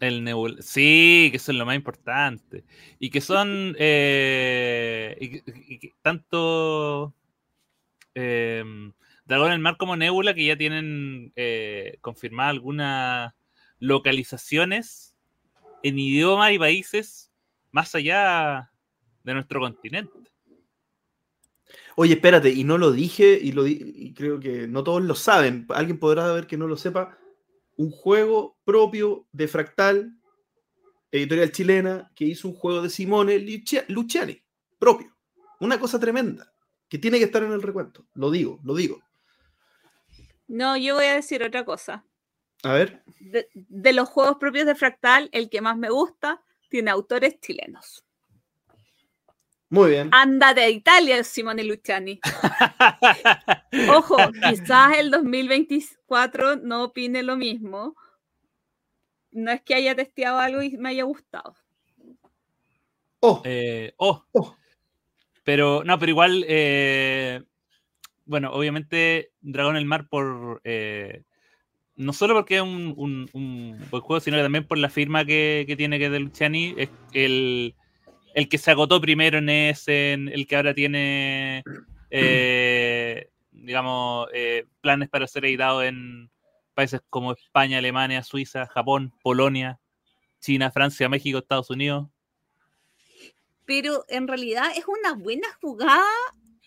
el 0.00 0.24
nebul 0.24 0.62
sí, 0.62 1.28
que 1.30 1.36
eso 1.36 1.52
es 1.52 1.58
lo 1.58 1.66
más 1.66 1.76
importante. 1.76 2.64
Y 2.98 3.10
que 3.10 3.20
son 3.20 3.76
eh, 3.78 5.16
y, 5.20 5.90
tanto 6.02 7.14
eh, 8.14 8.64
Dragón 9.26 9.50
del 9.50 9.60
Mar 9.60 9.76
como 9.76 9.96
Nebula 9.96 10.34
que 10.34 10.44
ya 10.44 10.56
tienen 10.56 11.32
eh, 11.36 11.98
confirmada 12.00 12.50
alguna 12.50 13.34
localizaciones 13.84 15.14
en 15.82 15.98
idiomas 15.98 16.52
y 16.52 16.58
países 16.58 17.30
más 17.70 17.94
allá 17.94 18.70
de 19.22 19.34
nuestro 19.34 19.60
continente. 19.60 20.12
Oye, 21.96 22.14
espérate, 22.14 22.50
y 22.50 22.64
no 22.64 22.78
lo 22.78 22.90
dije, 22.90 23.38
y, 23.40 23.52
lo 23.52 23.64
creo 24.14 24.40
que 24.40 24.66
no 24.66 24.82
todos 24.82 25.02
lo 25.02 25.14
saben. 25.14 25.66
Alguien 25.68 25.98
podrá 25.98 26.32
ver 26.32 26.46
que 26.46 26.56
no 26.56 26.66
lo 26.66 26.76
sepa. 26.76 27.18
Un 27.76 27.90
juego 27.90 28.56
propio 28.64 29.26
de 29.32 29.48
Fractal, 29.48 30.16
editorial 31.12 31.52
chilena, 31.52 32.10
que 32.14 32.24
hizo 32.24 32.48
un 32.48 32.54
juego 32.54 32.82
de 32.82 32.90
Simone 32.90 33.38
Luciani, 33.88 34.42
propio. 34.78 35.14
Una 35.60 35.78
cosa 35.78 36.00
tremenda, 36.00 36.52
que 36.88 36.98
tiene 36.98 37.18
que 37.18 37.24
estar 37.24 37.42
en 37.42 37.52
el 37.52 37.62
recuento. 37.62 38.06
Lo 38.14 38.30
digo, 38.30 38.60
lo 38.64 38.74
digo. 38.74 39.00
No, 40.48 40.76
yo 40.76 40.94
voy 40.94 41.06
a 41.06 41.14
decir 41.14 41.42
otra 41.42 41.64
cosa. 41.64 42.04
A 42.64 42.72
ver. 42.72 43.02
De, 43.20 43.92
los 43.92 44.08
juegos 44.08 44.36
propios 44.38 44.66
de 44.66 44.74
Fractal, 44.74 45.28
el 45.32 45.50
que 45.50 45.60
más 45.60 45.76
me 45.76 45.90
gusta 45.90 46.42
tiene 46.68 46.90
autores 46.90 47.40
chilenos. 47.40 48.04
Muy 49.68 49.90
bien. 49.90 50.10
Ándate 50.12 50.62
a 50.62 50.70
Italia, 50.70 51.24
Simone 51.24 51.64
Luciani. 51.64 52.20
Ojo, 53.90 54.16
quizás 54.48 54.98
el 54.98 55.10
2024 55.10 56.56
no 56.56 56.84
opine 56.84 57.22
lo 57.22 57.36
mismo. 57.36 57.96
No 59.32 59.50
es 59.50 59.62
que 59.62 59.74
haya 59.74 59.96
testeado 59.96 60.38
algo 60.38 60.62
y 60.62 60.76
me 60.76 60.90
haya 60.90 61.04
gustado. 61.04 61.56
Oh, 63.20 63.42
Eh, 63.44 63.94
oh, 63.96 64.22
oh. 64.32 64.56
pero 65.44 65.82
no, 65.82 65.98
pero 65.98 66.10
igual, 66.10 66.44
eh, 66.46 67.42
bueno, 68.26 68.52
obviamente 68.52 69.32
Dragón 69.40 69.76
el 69.76 69.86
Mar 69.86 70.08
por 70.08 70.60
eh, 70.62 71.24
no 71.96 72.12
solo 72.12 72.34
porque 72.34 72.56
es 72.56 72.62
un, 72.62 72.94
un- 72.96 73.28
un 73.32 73.78
buen 73.90 74.02
juego, 74.02 74.20
sino 74.20 74.36
que 74.36 74.42
también 74.42 74.66
por 74.66 74.78
la 74.78 74.88
firma 74.90 75.24
que, 75.24 75.64
que 75.66 75.76
tiene 75.76 75.98
que 75.98 76.10
de 76.10 76.20
Luciani, 76.20 76.74
es 76.76 76.88
el, 77.12 77.74
el 78.34 78.48
que 78.48 78.58
se 78.58 78.70
agotó 78.70 79.00
primero 79.00 79.38
en 79.38 79.48
Essen, 79.48 80.28
el 80.28 80.46
que 80.46 80.56
ahora 80.56 80.74
tiene, 80.74 81.62
eh, 82.10 83.28
digamos, 83.52 84.28
eh, 84.32 84.66
planes 84.80 85.08
para 85.08 85.26
ser 85.26 85.44
editado 85.44 85.82
en 85.82 86.30
países 86.74 87.00
como 87.10 87.32
España, 87.32 87.78
Alemania, 87.78 88.22
Suiza, 88.24 88.66
Japón, 88.66 89.12
Polonia, 89.22 89.78
China, 90.40 90.70
Francia, 90.72 91.08
México, 91.08 91.38
Estados 91.38 91.70
Unidos. 91.70 92.08
Pero 93.64 94.04
en 94.08 94.28
realidad 94.28 94.72
es 94.76 94.84
una 94.86 95.14
buena 95.14 95.48
jugada, 95.60 96.02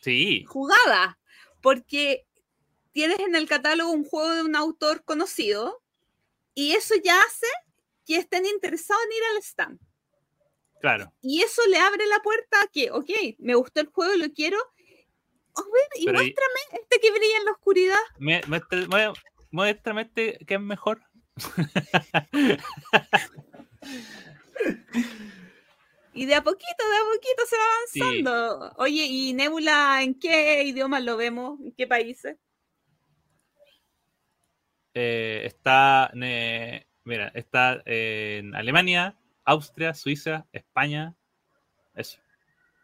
Sí, 0.02 0.46
jugada, 0.48 1.20
porque 1.62 2.26
tienes 2.92 3.20
en 3.20 3.36
el 3.36 3.48
catálogo 3.48 3.92
un 3.92 4.04
juego 4.06 4.34
de 4.34 4.42
un 4.44 4.56
autor 4.56 5.04
conocido 5.04 5.82
y 6.54 6.74
eso 6.74 6.96
ya 7.04 7.20
hace 7.22 7.48
que 8.06 8.18
estén 8.18 8.46
interesados 8.46 9.02
en 9.06 9.12
ir 9.12 9.24
al 9.32 9.38
stand. 9.44 9.80
claro. 10.80 11.14
Y 11.22 11.42
eso 11.44 11.62
le 11.68 11.78
abre 11.78 12.06
la 12.08 12.20
puerta 12.20 12.62
a 12.62 12.68
que, 12.68 12.92
ok, 12.92 13.10
me 13.40 13.56
gustó 13.56 13.82
el 13.82 13.88
juego, 13.88 14.14
lo 14.16 14.32
quiero. 14.34 14.58
A 15.56 15.62
ver, 15.62 15.90
y 16.02 16.06
Pero 16.06 16.20
muéstrame 16.20 16.60
este 16.82 17.00
que 17.00 17.12
brilla 17.12 17.38
en 17.38 17.46
la 17.46 17.52
oscuridad. 17.52 18.00
Me- 18.20 18.42
muestra- 18.48 18.86
mue- 18.88 19.14
Muéstrame 19.50 20.02
este 20.04 20.38
que 20.46 20.54
es 20.56 20.62
mejor. 20.62 21.02
Y 26.14 26.26
de 26.26 26.36
a 26.36 26.44
poquito, 26.44 26.90
de 26.90 26.98
a 26.98 27.14
poquito 27.14 27.46
se 27.48 27.56
va 27.58 27.64
Sí. 27.92 28.02
avanzando. 28.02 28.74
Oye, 28.78 29.06
¿y 29.06 29.34
Nebula 29.34 30.02
en 30.02 30.18
qué 30.20 30.64
idiomas 30.64 31.04
lo 31.04 31.16
vemos? 31.18 31.60
¿En 31.62 31.72
qué 31.74 31.86
países? 31.86 32.38
Eh, 35.00 35.46
está, 35.46 36.10
eh, 36.20 36.88
mira, 37.04 37.28
está 37.36 37.84
en 37.86 38.56
Alemania, 38.56 39.16
Austria, 39.46 39.94
Suiza, 39.94 40.48
España. 40.52 41.16
Eso. 41.94 42.18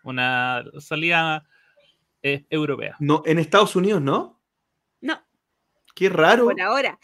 Una 0.04 0.64
salida 0.80 1.44
eh, 2.22 2.46
europea. 2.52 2.96
no, 3.00 3.24
en 3.26 3.40
Estados 3.40 3.76
Unidos, 3.76 4.00
¿no? 4.00 4.40
No, 5.02 5.20
Qué 5.96 6.08
raro. 6.08 6.46
por 6.46 6.62
ahora. 6.62 7.00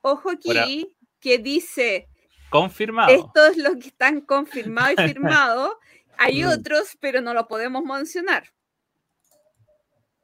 Ojo 0.00 0.30
aquí 0.30 0.96
que 1.20 1.36
dice, 1.38 2.08
Confirmado. 2.48 3.10
esto 3.12 3.46
es 3.48 3.58
lo 3.58 3.72
que 3.78 3.88
están 3.88 4.22
confirmado 4.22 4.92
y 4.92 4.96
firmado. 5.14 5.78
Hay 6.16 6.42
Mm. 6.42 6.48
otros, 6.58 6.96
pero 7.00 7.20
no 7.20 7.34
lo 7.34 7.46
podemos 7.48 7.84
mencionar. 7.84 8.44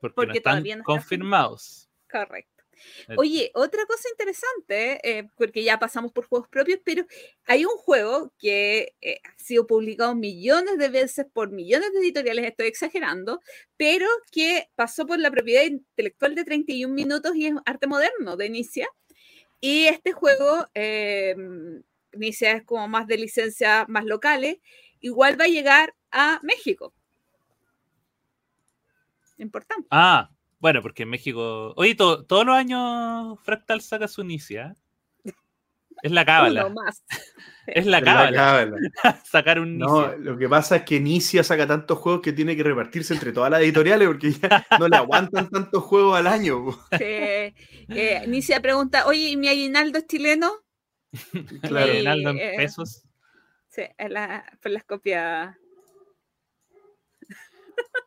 porque, 0.00 0.14
porque 0.14 0.26
no 0.28 0.34
están 0.36 0.52
todavía 0.54 0.76
no 0.76 0.80
está 0.80 0.86
confirmados. 0.92 1.90
Correcto. 2.10 2.59
Oye, 3.16 3.50
otra 3.54 3.84
cosa 3.86 4.08
interesante, 4.10 5.00
eh, 5.02 5.28
porque 5.36 5.62
ya 5.62 5.78
pasamos 5.78 6.12
por 6.12 6.26
juegos 6.26 6.48
propios, 6.48 6.80
pero 6.84 7.04
hay 7.46 7.64
un 7.64 7.76
juego 7.76 8.32
que 8.38 8.94
eh, 9.00 9.20
ha 9.24 9.38
sido 9.38 9.66
publicado 9.66 10.14
millones 10.14 10.78
de 10.78 10.88
veces 10.88 11.26
por 11.32 11.50
millones 11.50 11.92
de 11.92 12.00
editoriales, 12.00 12.46
estoy 12.46 12.66
exagerando, 12.66 13.40
pero 13.76 14.06
que 14.30 14.68
pasó 14.76 15.06
por 15.06 15.18
la 15.18 15.30
propiedad 15.30 15.64
intelectual 15.64 16.34
de 16.34 16.44
31 16.44 16.94
minutos 16.94 17.34
y 17.36 17.46
es 17.46 17.54
arte 17.64 17.86
moderno 17.86 18.36
de 18.36 18.46
Inicia. 18.46 18.88
Y 19.60 19.86
este 19.86 20.12
juego, 20.12 20.66
eh, 20.74 21.34
Inicia 22.12 22.52
es 22.52 22.64
como 22.64 22.88
más 22.88 23.06
de 23.06 23.18
licencias 23.18 23.88
más 23.88 24.04
locales, 24.04 24.56
igual 25.00 25.38
va 25.38 25.44
a 25.44 25.48
llegar 25.48 25.94
a 26.10 26.40
México. 26.42 26.94
Importante. 29.38 29.88
Ah, 29.90 30.30
bueno, 30.60 30.80
porque 30.82 31.02
en 31.02 31.08
México. 31.10 31.72
Oye, 31.76 31.94
to- 31.96 32.24
todos 32.24 32.46
los 32.46 32.54
años 32.54 33.38
Fractal 33.42 33.80
saca 33.80 34.06
su 34.06 34.20
inicia. 34.22 34.76
Es 36.02 36.12
la 36.12 36.24
cábala. 36.24 36.66
Uno 36.66 36.82
más. 36.82 37.02
Es 37.66 37.86
la 37.86 38.02
cábala. 38.02 38.72
Sacar 39.30 39.60
un 39.60 39.78
No, 39.78 40.00
inicia. 40.00 40.16
lo 40.18 40.36
que 40.38 40.48
pasa 40.48 40.76
es 40.76 40.82
que 40.82 40.96
Inicia 40.96 41.44
saca 41.44 41.68
tantos 41.68 41.98
juegos 41.98 42.20
que 42.20 42.32
tiene 42.32 42.56
que 42.56 42.64
repartirse 42.64 43.14
entre 43.14 43.32
todas 43.32 43.48
las 43.50 43.60
editoriales 43.60 44.08
porque 44.08 44.32
ya 44.32 44.66
no 44.78 44.88
le 44.88 44.96
aguantan 44.96 45.48
tantos 45.50 45.84
juegos 45.84 46.18
al 46.18 46.26
año. 46.26 46.64
po. 46.64 46.80
Eh, 46.98 47.54
eh, 47.88 48.24
Nicia 48.26 48.60
pregunta, 48.60 49.06
oye, 49.06 49.28
¿y 49.28 49.36
mi 49.36 49.46
aguinaldo 49.48 49.98
es 49.98 50.06
chileno? 50.08 50.50
Claro. 51.62 51.86
Y, 51.86 51.90
Aguinaldo 51.90 52.30
en 52.30 52.38
eh, 52.38 52.54
pesos. 52.56 53.02
Sí, 53.68 53.82
es 53.96 54.10
la, 54.10 54.44
por 54.60 54.72
las 54.72 54.82
copias. 54.84 55.54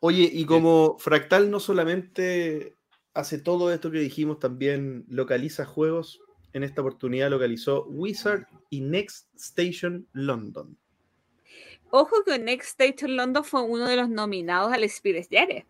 Oye, 0.06 0.28
y 0.30 0.44
como 0.44 0.98
Fractal 0.98 1.50
no 1.50 1.58
solamente 1.58 2.76
hace 3.14 3.38
todo 3.38 3.72
esto 3.72 3.90
que 3.90 4.00
dijimos, 4.00 4.38
también 4.38 5.06
localiza 5.08 5.64
juegos. 5.64 6.20
En 6.52 6.62
esta 6.62 6.82
oportunidad 6.82 7.30
localizó 7.30 7.86
Wizard 7.86 8.46
y 8.68 8.82
Next 8.82 9.34
Station 9.34 10.06
London. 10.12 10.76
Ojo 11.90 12.22
que 12.22 12.38
Next 12.38 12.78
Station 12.78 13.16
London 13.16 13.44
fue 13.44 13.62
uno 13.62 13.88
de 13.88 13.96
los 13.96 14.10
nominados 14.10 14.74
al 14.74 14.84
Spirit 14.84 15.26
Jere. 15.30 15.66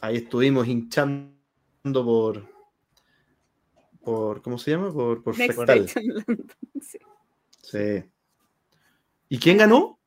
Ahí 0.00 0.16
estuvimos 0.16 0.66
hinchando 0.66 1.32
por. 2.04 2.44
por 4.02 4.42
¿Cómo 4.42 4.58
se 4.58 4.72
llama? 4.72 4.92
Por, 4.92 5.22
por 5.22 5.38
Next 5.38 5.54
Fractal. 5.54 5.84
Station 5.84 6.08
London. 6.08 6.46
sí. 6.80 6.98
Sí. 7.62 8.04
¿Y 9.28 9.38
quién 9.38 9.58
ganó 9.58 10.00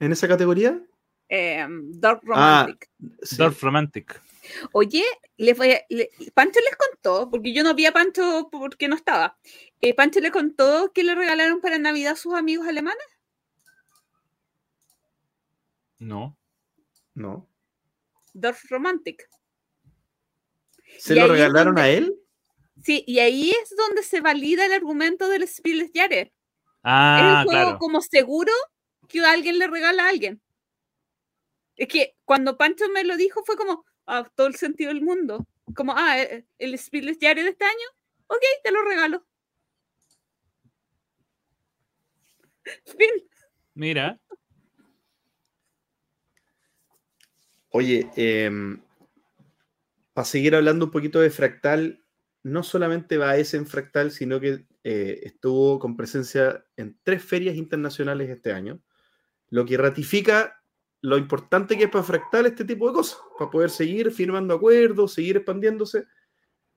en 0.00 0.12
esa 0.12 0.28
categoría? 0.28 0.86
Eh, 1.28 1.66
Dark 1.68 2.20
Ah. 2.32 2.66
Romantic. 2.66 2.90
Sí. 3.22 3.36
Romantic. 3.60 4.22
Oye, 4.72 5.04
le- 5.38 5.56
Pancho 6.34 6.60
les 6.60 6.76
contó, 6.76 7.28
porque 7.30 7.52
yo 7.52 7.64
no 7.64 7.74
vi 7.74 7.86
a 7.86 7.92
Pancho 7.92 8.48
porque 8.50 8.86
no 8.88 8.94
estaba. 8.94 9.36
Eh, 9.80 9.92
Pancho 9.94 10.20
le 10.20 10.30
contó 10.30 10.92
que 10.94 11.02
le 11.02 11.14
regalaron 11.16 11.60
para 11.60 11.78
Navidad 11.78 12.12
a 12.12 12.16
sus 12.16 12.34
amigos 12.34 12.66
alemanes. 12.68 13.04
No. 15.98 16.36
No. 17.14 17.48
Dorf 18.34 18.64
Romantic. 18.70 19.28
¿Se 20.98 21.14
Y 21.14 21.16
lo 21.18 21.24
es 21.24 21.30
regalaron 21.32 21.74
donde- 21.74 21.82
a 21.82 21.88
él? 21.88 22.14
Sí, 22.84 23.02
y 23.06 23.18
ahí 23.18 23.50
es 23.50 23.74
donde 23.76 24.02
se 24.02 24.20
valida 24.20 24.66
el 24.66 24.72
argumento 24.72 25.28
del 25.28 25.42
Spirit 25.44 25.90
Jare. 25.94 26.20
es 26.20 26.32
Ah, 26.84 27.40
el 27.40 27.46
juego 27.48 27.62
claro. 27.64 27.78
como 27.78 28.00
seguro 28.00 28.52
que 29.08 29.18
alguien 29.24 29.58
le 29.58 29.66
regala 29.66 30.04
a 30.04 30.08
alguien. 30.10 30.40
Es 31.76 31.88
que 31.88 32.16
cuando 32.24 32.56
Pancho 32.56 32.88
me 32.88 33.04
lo 33.04 33.16
dijo 33.16 33.42
fue 33.44 33.56
como, 33.56 33.84
ah, 34.06 34.28
todo 34.34 34.46
el 34.46 34.56
sentido 34.56 34.92
del 34.92 35.02
mundo. 35.02 35.46
Como, 35.74 35.94
ah, 35.96 36.18
eh, 36.18 36.46
el 36.58 36.74
Spirit 36.74 37.18
Jare 37.20 37.42
de 37.42 37.50
este 37.50 37.64
año, 37.64 37.88
ok, 38.26 38.42
te 38.62 38.70
lo 38.70 38.82
regalo. 38.82 39.26
Fin. 42.86 43.28
Mira. 43.74 44.18
Oye, 47.70 48.08
para 50.14 50.24
seguir 50.24 50.54
hablando 50.54 50.86
un 50.86 50.90
poquito 50.90 51.20
de 51.20 51.28
Fractal, 51.28 52.02
no 52.42 52.62
solamente 52.62 53.18
va 53.18 53.30
a 53.30 53.36
ese 53.36 53.58
en 53.58 53.66
Fractal, 53.66 54.12
sino 54.12 54.40
que 54.40 54.64
eh, 54.82 55.20
estuvo 55.24 55.78
con 55.78 55.96
presencia 55.96 56.64
en 56.76 56.96
tres 57.02 57.22
ferias 57.22 57.56
internacionales 57.56 58.30
este 58.30 58.52
año, 58.52 58.80
lo 59.50 59.66
que 59.66 59.76
ratifica 59.76 60.55
lo 61.06 61.16
importante 61.16 61.78
que 61.78 61.84
es 61.84 61.90
para 61.90 62.02
Fractal 62.02 62.46
este 62.46 62.64
tipo 62.64 62.88
de 62.88 62.94
cosas, 62.94 63.20
para 63.38 63.48
poder 63.48 63.70
seguir 63.70 64.10
firmando 64.10 64.54
acuerdos, 64.54 65.14
seguir 65.14 65.36
expandiéndose. 65.36 66.04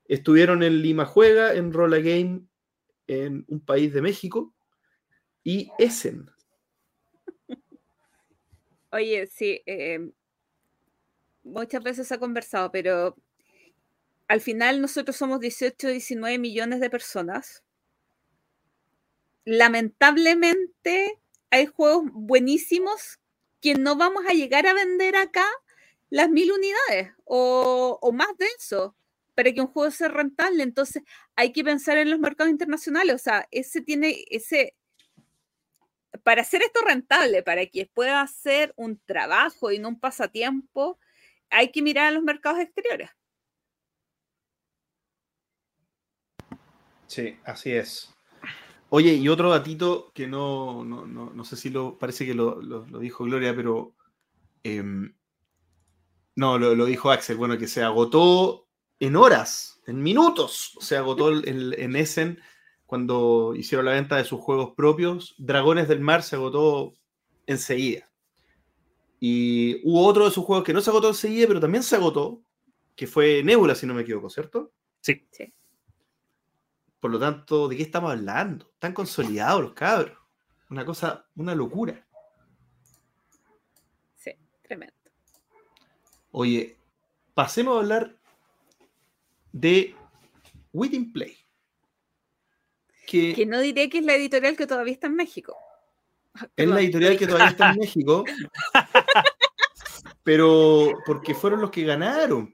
Estuvieron 0.06 0.62
en 0.62 0.84
Lima 0.84 1.04
Juega, 1.08 1.56
en 1.56 1.74
Rolla 1.74 1.98
Game, 1.98 2.44
en 3.08 3.44
un 3.48 3.60
país 3.60 3.92
de 3.92 4.04
México, 4.04 4.54
y 5.44 5.72
Essen. 5.80 6.30
Oye, 8.92 9.26
sí, 9.26 9.64
eh, 9.66 10.12
muchas 11.42 11.82
veces 11.82 12.08
se 12.08 12.14
ha 12.14 12.20
conversado, 12.20 12.72
pero 12.72 13.18
al 14.28 14.42
final 14.42 14.80
nosotros 14.80 15.16
somos 15.16 15.40
18, 15.40 15.88
19 15.88 16.38
millones 16.38 16.82
de 16.82 16.92
personas. 16.92 17.64
Lamentablemente 19.44 21.20
hay 21.50 21.66
juegos 21.66 22.04
buenísimos 22.14 23.20
que 23.62 23.76
no 23.76 23.96
vamos 23.96 24.24
a 24.28 24.34
llegar 24.34 24.68
a 24.68 24.74
vender 24.74 25.16
acá 25.16 25.46
las 26.10 26.30
mil 26.30 26.52
unidades 26.52 27.14
o, 27.26 28.00
o 28.02 28.12
más 28.12 28.36
de 28.38 28.48
eso 28.58 28.96
para 29.40 29.54
que 29.54 29.62
un 29.62 29.68
juego 29.68 29.90
sea 29.90 30.10
rentable. 30.10 30.64
Entonces 30.64 31.04
hay 31.38 31.54
que 31.54 31.64
pensar 31.64 31.98
en 31.98 32.10
los 32.10 32.20
mercados 32.20 32.52
internacionales. 32.52 33.16
O 33.16 33.20
sea, 33.20 33.48
ese 33.52 33.80
tiene, 33.82 34.26
ese, 34.30 34.76
para 36.24 36.42
hacer 36.42 36.62
esto 36.62 36.82
rentable, 36.86 37.42
para 37.42 37.66
que 37.66 37.86
pueda 37.86 38.28
ser 38.28 38.74
un 38.76 39.00
trabajo 39.06 39.72
y 39.72 39.80
no 39.80 39.88
un 39.88 40.00
pasatiempo, 40.00 41.00
hay 41.50 41.72
que 41.72 41.82
mirar 41.82 42.08
a 42.08 42.12
los 42.12 42.24
mercados 42.24 42.60
exteriores. 42.60 43.12
Sí, 47.08 47.40
así 47.46 47.72
es. 47.72 48.14
Oye, 48.90 49.14
y 49.14 49.30
otro 49.30 49.52
datito 49.52 50.12
que 50.14 50.28
no, 50.28 50.84
no, 50.84 51.06
no, 51.06 51.32
no 51.32 51.44
sé 51.46 51.56
si 51.56 51.70
lo 51.70 51.98
parece 51.98 52.26
que 52.26 52.34
lo, 52.34 52.62
lo, 52.62 52.88
lo 52.88 53.00
dijo 53.00 53.24
Gloria, 53.24 53.56
pero 53.56 53.94
em, 54.64 55.14
no, 56.36 56.58
lo, 56.58 56.74
lo, 56.74 56.86
dijo 56.86 57.12
Axel, 57.12 57.38
bueno, 57.38 57.58
que 57.58 57.68
se 57.68 57.84
agotó 57.84 58.68
en 59.00 59.16
horas, 59.16 59.82
en 59.86 60.02
minutos, 60.02 60.78
se 60.80 60.98
agotó 60.98 61.30
el, 61.30 61.76
en 61.78 61.96
Essen 61.96 62.40
cuando 62.86 63.54
hicieron 63.56 63.86
la 63.86 63.94
venta 63.94 64.18
de 64.18 64.26
sus 64.26 64.40
juegos 64.42 64.72
propios. 64.76 65.36
Dragones 65.38 65.88
del 65.88 66.00
Mar 66.00 66.24
se 66.24 66.36
agotó 66.36 66.94
enseguida. 67.46 68.10
Y 69.20 69.82
hubo 69.84 70.08
otro 70.08 70.26
de 70.26 70.32
sus 70.32 70.44
juegos 70.46 70.66
que 70.66 70.74
no 70.74 70.82
se 70.82 70.90
agotó 70.90 71.10
enseguida, 71.10 71.48
pero 71.48 71.60
también 71.60 71.84
se 71.84 71.96
agotó, 71.96 72.42
que 72.96 73.06
fue 73.06 73.44
Nebula, 73.44 73.76
si 73.76 73.86
no 73.86 73.94
me 73.94 74.02
equivoco, 74.02 74.30
¿cierto? 74.30 74.72
Sí. 75.02 75.28
sí. 75.30 75.54
Por 77.00 77.12
lo 77.12 77.20
tanto, 77.20 77.68
¿de 77.68 77.78
qué 77.78 77.84
estamos 77.84 78.12
hablando? 78.12 78.70
Están 78.74 78.94
consolidados 78.94 79.62
los 79.62 79.74
cabros. 79.74 80.18
Una 80.70 80.86
cosa, 80.86 81.26
una 81.36 81.56
locura. 81.56 82.06
Sí, 84.16 84.32
tremendo. 84.62 84.94
Oye, 86.32 86.78
pasemos 87.34 87.76
a 87.76 87.80
hablar 87.80 88.16
de 89.52 89.96
Within 90.74 91.12
Play. 91.12 91.38
Que, 93.08 93.34
que, 93.34 93.46
no 93.46 93.60
diré 93.60 93.90
que 93.90 94.00
es 94.00 94.06
la 94.06 94.16
editorial 94.16 94.56
que 94.56 94.68
todavía 94.68 94.94
está 94.94 95.08
en 95.08 95.16
México. 95.16 95.58
Es 96.56 96.68
la 96.68 96.80
editorial 96.80 97.18
que 97.18 97.26
todavía 97.26 97.50
está 97.50 97.72
en 97.72 97.78
México. 97.80 98.24
pero 100.22 101.00
porque 101.06 101.34
fueron 101.34 101.62
los 101.62 101.72
que 101.72 101.84
ganaron. 101.86 102.54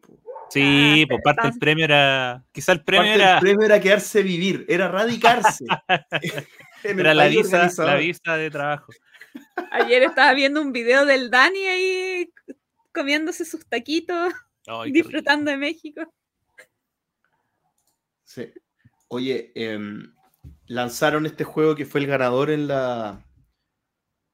Sí, 0.50 1.04
ah, 1.04 1.08
por 1.10 1.22
parte 1.22 1.50
del 1.50 1.60
premio 1.60 1.86
era. 1.86 2.43
Quizá 2.52 2.72
el 2.72 2.84
premio 2.84 3.14
era. 3.14 3.36
El 3.36 3.39
premio 3.41 3.66
era 3.66 3.80
quedarse 3.80 4.24
vivir, 4.24 4.66
era 4.68 4.88
radicarse. 4.88 5.66
era 6.84 7.14
la 7.14 7.28
visa, 7.28 7.70
la 7.78 7.96
visa 7.96 8.38
de 8.38 8.50
trabajo. 8.50 8.91
Ayer 9.72 10.04
estaba 10.04 10.34
viendo 10.34 10.62
un 10.62 10.72
video 10.72 11.06
del 11.06 11.30
Dani 11.30 11.68
ahí 11.68 12.34
comiéndose 12.93 13.43
sus 13.43 13.66
taquitos, 13.68 14.34
disfrutando 14.91 15.52
de 15.52 15.58
México. 15.58 16.02
Sí. 18.24 18.52
Oye, 19.10 19.52
eh, 19.56 19.80
lanzaron 20.68 21.26
este 21.26 21.43
juego 21.43 21.76
que 21.76 21.86
fue 21.86 22.02
el 22.02 22.08
ganador 22.08 22.50
en 22.50 22.68
la. 22.68 23.26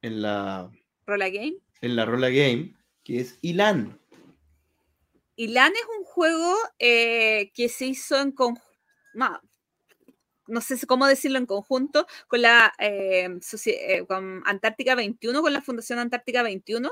En 0.00 0.22
la. 0.22 0.70
Rola 1.06 1.28
Game. 1.28 1.56
En 1.80 1.96
la 1.96 2.04
Rola 2.04 2.30
Game, 2.30 2.74
que 3.02 3.20
es 3.20 3.38
Ilan. 3.42 3.98
Ilan 5.36 5.72
es 5.72 5.98
un 5.98 6.01
juego 6.12 6.54
eh, 6.78 7.50
que 7.54 7.68
se 7.68 7.86
hizo 7.86 8.18
en 8.18 8.32
conjunto. 8.32 8.62
No 10.48 10.60
sé 10.60 10.86
cómo 10.86 11.06
decirlo 11.06 11.38
en 11.38 11.46
conjunto 11.46 12.06
con 12.28 12.42
la 12.42 12.72
eh, 12.78 13.28
eh, 13.66 14.04
con 14.06 14.42
Antártica 14.44 14.94
21, 14.94 15.40
con 15.40 15.52
la 15.52 15.62
Fundación 15.62 15.98
Antártica 15.98 16.42
21. 16.42 16.90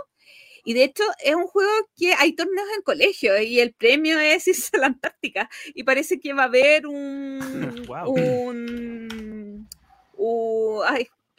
Y 0.64 0.74
de 0.74 0.84
hecho 0.84 1.02
es 1.22 1.34
un 1.34 1.46
juego 1.46 1.70
que 1.96 2.12
hay 2.14 2.34
torneos 2.34 2.68
en 2.76 2.82
colegio 2.82 3.40
y 3.40 3.60
el 3.60 3.72
premio 3.74 4.18
es 4.18 4.46
irse 4.48 4.76
a 4.76 4.80
la 4.80 4.86
Antártica. 4.86 5.50
Y 5.74 5.84
parece 5.84 6.20
que 6.20 6.32
va 6.32 6.44
a 6.44 6.46
haber 6.46 6.86
un, 6.86 7.40
un, 8.06 9.68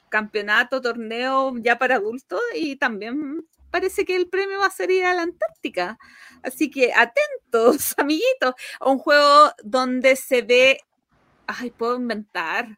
campeonato, 0.09 0.81
torneo 0.81 1.53
ya 1.57 1.77
para 1.79 1.95
adultos 1.95 2.41
y 2.53 2.75
también 2.75 3.45
parece 3.71 4.05
que 4.05 4.15
el 4.15 4.29
premio 4.29 4.59
va 4.59 4.67
a 4.67 4.71
ser 4.71 4.91
ir 4.91 5.05
a 5.05 5.13
la 5.13 5.23
Antártica. 5.23 5.97
Así 6.43 6.69
que 6.69 6.91
atentos, 6.93 7.95
amiguitos, 7.97 8.53
a 8.79 8.89
un 8.89 8.99
juego 8.99 9.51
donde 9.63 10.15
se 10.15 10.41
ve, 10.41 10.79
ay, 11.47 11.71
puedo 11.71 11.95
inventar, 11.95 12.77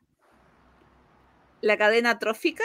la 1.62 1.78
cadena 1.78 2.20
trófica. 2.20 2.64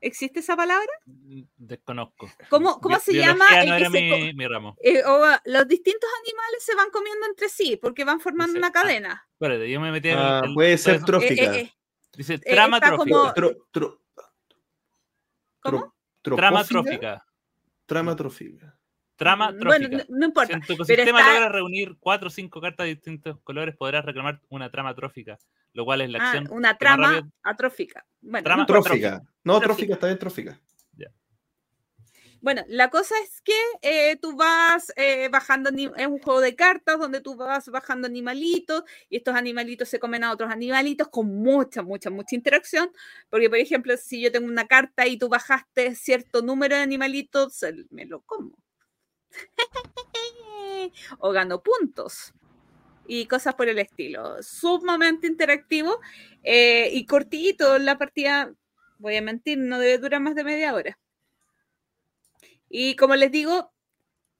¿Existe 0.00 0.40
esa 0.40 0.56
palabra? 0.56 0.86
Mm, 1.06 1.42
desconozco. 1.56 2.30
¿Cómo, 2.50 2.80
cómo 2.80 2.98
se 3.00 3.14
llama? 3.14 3.44
No 3.64 3.74
era 3.74 3.90
mi, 3.90 4.34
mi, 4.34 4.46
ramo. 4.46 4.76
Eh, 4.82 5.02
o, 5.04 5.24
los 5.46 5.66
distintos 5.66 6.10
animales 6.22 6.62
se 6.62 6.74
van 6.74 6.90
comiendo 6.90 7.26
entre 7.26 7.48
sí 7.48 7.78
porque 7.80 8.04
van 8.04 8.20
formando 8.20 8.52
Dice, 8.52 8.58
una 8.58 8.72
cadena. 8.72 9.22
Ah, 9.24 9.28
espérate, 9.32 9.70
yo 9.70 9.80
me 9.80 9.90
metí 9.90 10.10
en 10.10 10.18
ah, 10.18 10.42
el, 10.44 10.54
Puede 10.54 10.76
ser 10.76 11.02
trófica. 11.02 11.56
Eh, 11.56 11.60
eh, 11.60 11.72
Dice 12.16 12.38
trama 12.38 12.78
trófica. 12.80 12.98
Como... 12.98 13.32
Tro, 13.32 13.56
tro, 13.70 14.02
¿Cómo? 15.70 15.94
Trama 16.36 16.64
trófica. 16.64 17.24
Trama 17.86 18.16
trófica. 18.16 18.78
Trama 19.16 19.56
trófica. 19.56 19.88
Bueno, 19.88 20.04
no, 20.08 20.18
no 20.18 20.26
importa. 20.26 20.48
Si 20.48 20.52
en 20.54 20.60
tu 20.62 20.72
ecosistema 20.74 21.20
está... 21.20 21.32
logra 21.32 21.48
reunir 21.48 21.96
cuatro 21.98 22.28
o 22.28 22.30
cinco 22.30 22.60
cartas 22.60 22.84
de 22.84 22.94
distintos 22.94 23.40
colores, 23.42 23.76
podrás 23.76 24.04
reclamar 24.04 24.40
una 24.48 24.70
trama 24.70 24.94
trófica, 24.94 25.38
lo 25.72 25.84
cual 25.84 26.02
es 26.02 26.10
la 26.10 26.18
acción. 26.18 26.48
Ah, 26.48 26.52
una 26.52 26.76
trama 26.76 27.28
atrófica. 27.42 28.04
Bueno, 28.20 28.44
trama 28.44 28.62
no 28.62 28.66
trófica. 28.66 29.22
No, 29.44 29.60
trófica, 29.60 29.94
está 29.94 30.06
bien 30.06 30.18
trófica. 30.18 30.60
Bueno, 32.40 32.62
la 32.68 32.90
cosa 32.90 33.14
es 33.22 33.40
que 33.40 33.54
eh, 33.82 34.16
tú 34.16 34.36
vas 34.36 34.92
eh, 34.96 35.28
bajando, 35.28 35.70
es 35.70 36.06
un 36.06 36.18
juego 36.18 36.40
de 36.40 36.54
cartas 36.54 36.98
donde 36.98 37.20
tú 37.20 37.36
vas 37.36 37.68
bajando 37.68 38.06
animalitos 38.06 38.84
y 39.08 39.16
estos 39.16 39.34
animalitos 39.34 39.88
se 39.88 39.98
comen 39.98 40.24
a 40.24 40.32
otros 40.32 40.50
animalitos 40.50 41.08
con 41.08 41.26
mucha, 41.26 41.82
mucha, 41.82 42.10
mucha 42.10 42.36
interacción. 42.36 42.90
Porque, 43.30 43.48
por 43.48 43.58
ejemplo, 43.58 43.96
si 43.96 44.20
yo 44.20 44.30
tengo 44.32 44.46
una 44.46 44.66
carta 44.66 45.06
y 45.06 45.18
tú 45.18 45.28
bajaste 45.28 45.94
cierto 45.94 46.42
número 46.42 46.76
de 46.76 46.82
animalitos, 46.82 47.64
me 47.90 48.06
lo 48.06 48.20
como. 48.22 48.56
o 51.18 51.32
gano 51.32 51.62
puntos 51.62 52.32
y 53.08 53.26
cosas 53.26 53.54
por 53.54 53.68
el 53.68 53.78
estilo. 53.78 54.42
Sumamente 54.42 55.26
interactivo 55.26 56.00
eh, 56.42 56.90
y 56.92 57.06
cortito. 57.06 57.78
La 57.78 57.98
partida, 57.98 58.52
voy 58.98 59.16
a 59.16 59.22
mentir, 59.22 59.58
no 59.58 59.78
debe 59.78 59.98
durar 59.98 60.20
más 60.20 60.34
de 60.34 60.44
media 60.44 60.74
hora. 60.74 60.98
Y 62.68 62.96
como 62.96 63.16
les 63.16 63.30
digo, 63.30 63.72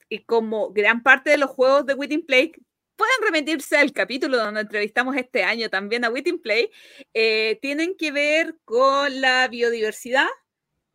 y 0.08 0.24
como 0.24 0.70
gran 0.70 1.02
parte 1.02 1.30
de 1.30 1.38
los 1.38 1.50
juegos 1.50 1.86
de 1.86 1.94
Within 1.94 2.24
Play, 2.24 2.52
pueden 2.96 3.14
remitirse 3.22 3.76
al 3.76 3.92
capítulo 3.92 4.38
donde 4.38 4.62
entrevistamos 4.62 5.16
este 5.16 5.44
año 5.44 5.68
también 5.68 6.04
a 6.04 6.10
Within 6.10 6.40
Play, 6.40 6.70
eh, 7.14 7.58
tienen 7.60 7.94
que 7.96 8.12
ver 8.12 8.56
con 8.64 9.20
la 9.20 9.48
biodiversidad 9.48 10.28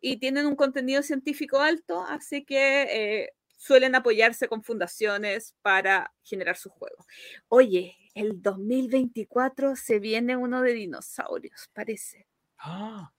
y 0.01 0.17
tienen 0.17 0.47
un 0.47 0.55
contenido 0.55 1.03
científico 1.03 1.59
alto, 1.59 2.03
así 2.07 2.43
que 2.43 2.83
eh, 2.83 3.33
suelen 3.55 3.93
apoyarse 3.95 4.47
con 4.47 4.63
fundaciones 4.63 5.55
para 5.61 6.11
generar 6.23 6.57
sus 6.57 6.71
juegos. 6.71 7.05
Oye, 7.47 7.95
el 8.15 8.41
2024 8.41 9.75
se 9.75 9.99
viene 9.99 10.35
uno 10.35 10.61
de 10.61 10.73
dinosaurios, 10.73 11.69
parece. 11.73 12.25
Ah. 12.57 13.11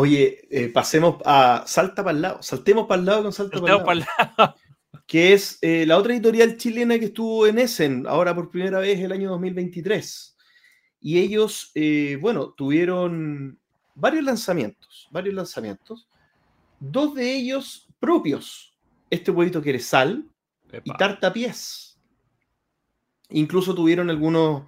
Oye, 0.00 0.46
eh, 0.48 0.68
pasemos 0.68 1.16
a 1.24 1.64
Salta 1.66 2.04
para 2.04 2.14
el 2.14 2.22
lado, 2.22 2.40
saltemos 2.40 2.86
para 2.86 3.00
el 3.00 3.06
lado 3.06 3.24
con 3.24 3.32
Salta 3.32 3.58
para 3.60 3.72
el 3.72 3.78
lado. 3.78 3.84
Para 3.84 3.98
el 3.98 4.06
lado. 4.36 4.54
Que 5.08 5.32
es 5.32 5.58
eh, 5.60 5.86
la 5.86 5.96
otra 5.96 6.12
editorial 6.12 6.56
chilena 6.56 6.98
que 7.00 7.06
estuvo 7.06 7.48
en 7.48 7.58
Essen, 7.58 8.06
ahora 8.06 8.32
por 8.32 8.48
primera 8.48 8.78
vez 8.78 9.00
el 9.00 9.10
año 9.10 9.30
2023. 9.30 10.36
Y 11.00 11.18
ellos, 11.18 11.72
eh, 11.74 12.16
bueno, 12.20 12.52
tuvieron 12.52 13.58
varios 13.94 14.22
lanzamientos, 14.22 15.08
varios 15.10 15.34
lanzamientos. 15.34 16.08
Dos 16.78 17.14
de 17.14 17.34
ellos 17.34 17.88
propios. 17.98 18.76
Este 19.10 19.32
huevito 19.32 19.60
que 19.62 19.70
eres 19.70 19.86
sal 19.86 20.30
Epa. 20.70 20.82
y 20.84 20.96
tartapiés. 20.96 21.98
Incluso 23.30 23.74
tuvieron 23.74 24.10
algunos 24.10 24.62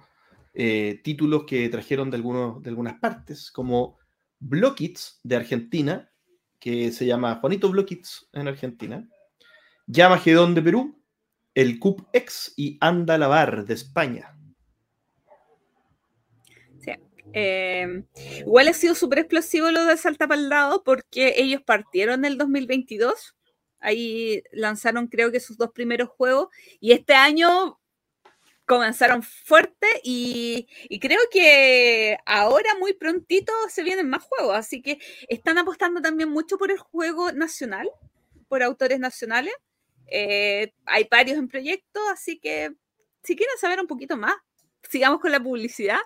títulos 1.03 1.45
que 1.45 1.69
trajeron 1.69 2.09
de, 2.09 2.17
algunos, 2.17 2.61
de 2.61 2.69
algunas 2.69 2.99
partes, 2.99 3.49
como 3.51 4.00
Blockits 4.41 5.19
de 5.23 5.37
Argentina, 5.37 6.11
que 6.59 6.91
se 6.91 7.05
llama 7.05 7.35
Juanito 7.35 7.69
Blockits 7.69 8.27
en 8.33 8.47
Argentina, 8.47 9.07
Yamagedón 9.87 10.55
de 10.55 10.61
Perú, 10.61 11.01
el 11.53 11.79
Cup 11.79 12.07
X 12.11 12.53
y 12.57 12.77
Anda 12.81 13.17
Lavar 13.17 13.65
de 13.65 13.73
España. 13.73 14.35
Sí. 16.79 16.91
Eh, 17.33 18.03
igual 18.39 18.67
ha 18.67 18.73
sido 18.73 18.95
súper 18.95 19.19
explosivo 19.19 19.69
lo 19.71 19.85
de 19.85 19.97
Salta 19.97 20.27
lado 20.27 20.83
porque 20.83 21.35
ellos 21.37 21.61
partieron 21.61 22.25
en 22.25 22.31
el 22.33 22.37
2022. 22.37 23.35
Ahí 23.79 24.43
lanzaron 24.51 25.07
creo 25.07 25.31
que 25.31 25.39
sus 25.39 25.57
dos 25.57 25.71
primeros 25.71 26.09
juegos 26.09 26.49
y 26.79 26.91
este 26.91 27.13
año 27.13 27.79
comenzaron 28.65 29.23
fuerte 29.23 29.87
y, 30.03 30.67
y, 30.89 30.99
creo 30.99 31.19
que 31.31 32.17
ahora 32.25 32.69
muy 32.79 32.93
prontito 32.93 33.51
se 33.69 33.83
vienen 33.83 34.09
más 34.09 34.23
juegos, 34.23 34.55
así 34.55 34.81
que 34.81 34.99
están 35.27 35.57
apostando 35.57 36.01
también 36.01 36.29
mucho 36.29 36.57
por 36.57 36.71
el 36.71 36.77
juego 36.77 37.31
nacional, 37.31 37.89
por 38.47 38.63
autores 38.63 38.99
nacionales. 38.99 39.53
Eh, 40.07 40.73
hay 40.85 41.07
varios 41.09 41.37
en 41.37 41.47
proyecto, 41.47 41.99
así 42.11 42.39
que 42.39 42.73
si 43.23 43.35
quieren 43.35 43.57
saber 43.57 43.79
un 43.79 43.87
poquito 43.87 44.17
más, 44.17 44.35
sigamos 44.89 45.19
con 45.19 45.31
la 45.31 45.39
publicidad. 45.39 45.99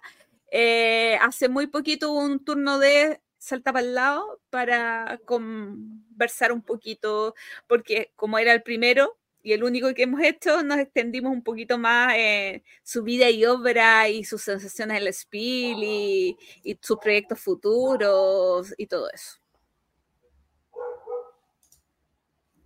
Eh, 0.51 1.17
hace 1.21 1.49
muy 1.49 1.67
poquito 1.67 2.11
hubo 2.11 2.21
un 2.21 2.43
turno 2.43 2.79
de 2.79 3.21
salta 3.37 3.73
para 3.73 3.85
el 3.85 3.95
lado 3.95 4.41
para 4.49 5.19
conversar 5.25 6.51
un 6.51 6.61
poquito, 6.61 7.35
porque 7.67 8.11
como 8.15 8.39
era 8.39 8.53
el 8.53 8.63
primero 8.63 9.17
y 9.45 9.53
el 9.53 9.63
único 9.63 9.93
que 9.93 10.03
hemos 10.03 10.21
hecho, 10.21 10.63
nos 10.63 10.79
extendimos 10.79 11.31
un 11.31 11.43
poquito 11.43 11.77
más 11.77 12.15
en 12.17 12.63
su 12.81 13.03
vida 13.03 13.29
y 13.29 13.45
obra 13.45 14.09
y 14.09 14.23
sus 14.23 14.41
sensaciones 14.41 14.97
en 14.97 15.03
el 15.03 15.13
Spiel 15.13 15.83
y, 15.83 16.37
y 16.63 16.79
sus 16.81 16.97
proyectos 16.97 17.39
futuros 17.39 18.73
y 18.75 18.87
todo 18.87 19.07
eso. 19.13 19.37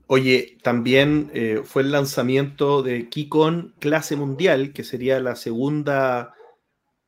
Oye, 0.08 0.58
también 0.64 1.30
eh, 1.34 1.64
fue 1.66 1.82
el 1.82 1.92
lanzamiento 1.92 2.82
de 2.82 3.10
Kikon 3.10 3.76
Clase 3.80 4.16
Mundial, 4.16 4.72
que 4.72 4.86
sería 4.86 5.20
la 5.20 5.36
segunda 5.36 6.34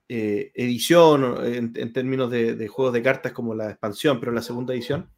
eh, 0.10 0.52
edición 0.54 1.46
en, 1.46 1.94
términos 1.94 2.30
de, 2.30 2.68
juegos 2.68 2.94
de 2.94 3.02
cartas 3.02 3.32
como 3.32 3.56
la 3.56 3.70
expansión, 3.70 4.20
pero 4.20 4.34
la 4.34 4.42
segunda 4.42 4.74
edición, 4.74 5.10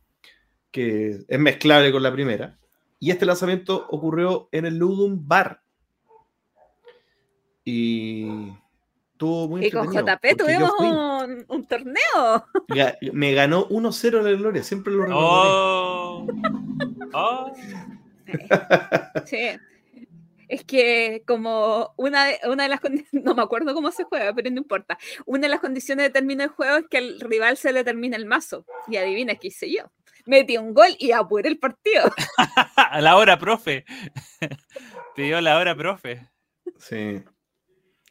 que 0.70 1.26
es 1.28 1.40
mezclable 1.40 1.92
con 1.92 2.04
la 2.04 2.14
primera. 2.14 2.60
Y 3.04 3.12
este 3.12 3.26
lanzamiento 3.26 3.86
ocurrió 3.90 4.48
en 4.54 4.66
el 4.66 4.78
Ludum 4.78 5.28
Bar. 5.28 5.62
Y 7.66 8.54
tuvo 9.18 9.50
muy 9.50 9.66
Y 9.66 9.72
con 9.72 9.92
JP 9.92 10.38
tuvimos 10.38 10.72
un, 11.50 11.68
torneo. 11.68 12.46
Me 13.12 13.34
ganó 13.34 13.68
1-0 13.68 14.22
la 14.22 14.32
gloria, 14.32 14.64
siempre 14.64 14.94
lo 14.94 15.02
recuerdo. 15.02 15.22
Oh. 15.22 16.28
oh. 17.14 17.54
Sí. 19.26 19.50
Es 20.48 20.64
que 20.64 21.24
como 21.28 21.94
una 21.98 22.28
de, 22.28 22.40
una 22.48 22.64
de 22.64 22.70
las 22.70 22.80
condiciones, 22.80 23.12
no 23.26 23.36
me 23.36 23.42
acuerdo 23.42 23.74
cómo 23.74 23.92
se 23.92 24.06
juega, 24.06 24.34
pero 24.34 24.50
no 24.50 24.60
importa. 24.60 24.98
Una 25.26 25.42
de 25.42 25.50
las 25.50 25.60
condiciones 25.60 26.06
de 26.06 26.10
término 26.10 26.44
del 26.44 26.52
juego 26.52 26.78
es 26.78 26.86
que 26.90 27.00
al 27.00 27.20
rival 27.20 27.58
se 27.58 27.74
le 27.74 27.84
termine 27.84 28.16
el 28.16 28.26
mazo. 28.26 28.66
Y 28.88 28.96
adivina 28.96 29.36
qué 29.36 29.50
hice 29.50 29.70
yo. 29.70 29.92
Metí 30.26 30.58
un 30.58 30.74
gol 30.74 30.96
y 31.00 31.12
apuré 31.12 31.50
el 31.50 31.60
partido. 31.60 32.04
a 32.76 33.02
la 33.02 33.18
hora, 33.18 33.38
profe. 33.38 33.86
Pidió 35.16 35.42
la 35.42 35.58
hora, 35.58 35.76
profe. 35.76 36.30
Sí. 36.78 37.24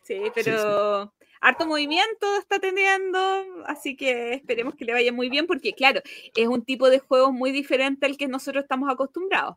Sí, 0.02 0.20
pero 0.34 1.12
harto 1.40 1.66
movimiento 1.66 2.36
está 2.38 2.58
teniendo, 2.58 3.18
así 3.66 3.96
que 3.96 4.34
esperemos 4.34 4.74
que 4.74 4.84
le 4.84 4.92
vaya 4.92 5.12
muy 5.12 5.28
bien, 5.28 5.46
porque 5.46 5.72
claro, 5.72 6.00
es 6.34 6.48
un 6.48 6.64
tipo 6.64 6.88
de 6.88 7.00
juego 7.00 7.32
muy 7.32 7.50
diferente 7.50 8.06
al 8.06 8.16
que 8.16 8.28
nosotros 8.28 8.62
estamos 8.62 8.90
acostumbrados, 8.90 9.56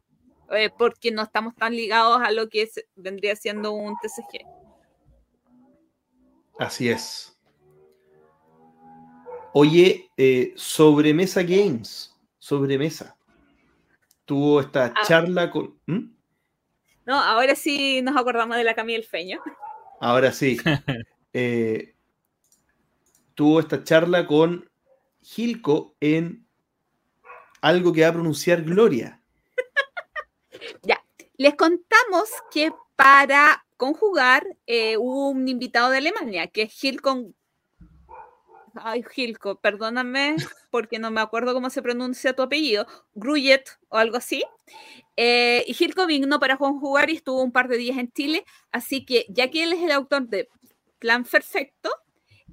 eh, 0.51 0.69
porque 0.77 1.11
no 1.11 1.21
estamos 1.21 1.55
tan 1.55 1.75
ligados 1.75 2.21
a 2.21 2.31
lo 2.31 2.49
que 2.49 2.69
vendría 2.95 3.35
siendo 3.35 3.71
un 3.73 3.95
TCG. 4.01 4.45
Así 6.57 6.89
es. 6.89 7.37
Oye, 9.53 10.09
eh, 10.17 10.53
sobremesa 10.55 11.43
Games, 11.43 12.14
sobremesa. 12.45 13.17
Tuvo 14.23 14.61
esta 14.61 14.93
ah. 14.95 15.01
charla 15.07 15.49
con... 15.49 15.79
¿Mm? 15.87 16.13
No, 17.07 17.15
ahora 17.15 17.55
sí 17.55 18.03
nos 18.03 18.15
acordamos 18.15 18.55
de 18.57 18.63
la 18.63 18.75
Camille 18.75 19.01
Feño. 19.01 19.41
Ahora 19.99 20.31
sí. 20.31 20.57
Eh, 21.37 21.93
tuvo 23.33 23.59
esta 23.59 23.83
charla 23.83 24.25
con 24.25 24.71
Gilco 25.21 25.97
en 25.99 26.47
algo 27.59 27.91
que 27.91 28.03
va 28.03 28.07
a 28.07 28.13
pronunciar 28.13 28.61
Gloria. 28.61 29.21
ya, 30.81 31.03
les 31.35 31.55
contamos 31.55 32.29
que 32.51 32.71
para 32.95 33.65
conjugar 33.75 34.47
eh, 34.65 34.95
hubo 34.95 35.27
un 35.27 35.49
invitado 35.49 35.89
de 35.89 35.97
Alemania, 35.97 36.47
que 36.47 36.61
es 36.61 36.71
Gilco. 36.71 37.33
Ay, 38.75 39.03
Gilco, 39.03 39.59
perdóname 39.61 40.35
porque 40.69 40.99
no 40.99 41.09
me 41.09 41.21
acuerdo 41.21 41.53
cómo 41.53 41.69
se 41.69 41.81
pronuncia 41.81 42.33
tu 42.33 42.41
apellido, 42.41 42.85
Gruyet 43.13 43.63
o 43.87 43.97
algo 43.97 44.17
así. 44.17 44.43
Eh, 45.15 45.63
y 45.65 45.73
Gilco 45.73 46.05
vino 46.05 46.39
para 46.39 46.57
conjugar 46.57 47.09
y 47.09 47.15
estuvo 47.15 47.41
un 47.41 47.53
par 47.53 47.69
de 47.69 47.77
días 47.77 47.97
en 47.97 48.11
Chile, 48.11 48.45
así 48.71 49.05
que 49.05 49.25
ya 49.29 49.49
que 49.49 49.63
él 49.63 49.73
es 49.73 49.81
el 49.81 49.91
autor 49.91 50.27
de 50.27 50.49
Plan 50.99 51.23
Perfecto, 51.23 51.89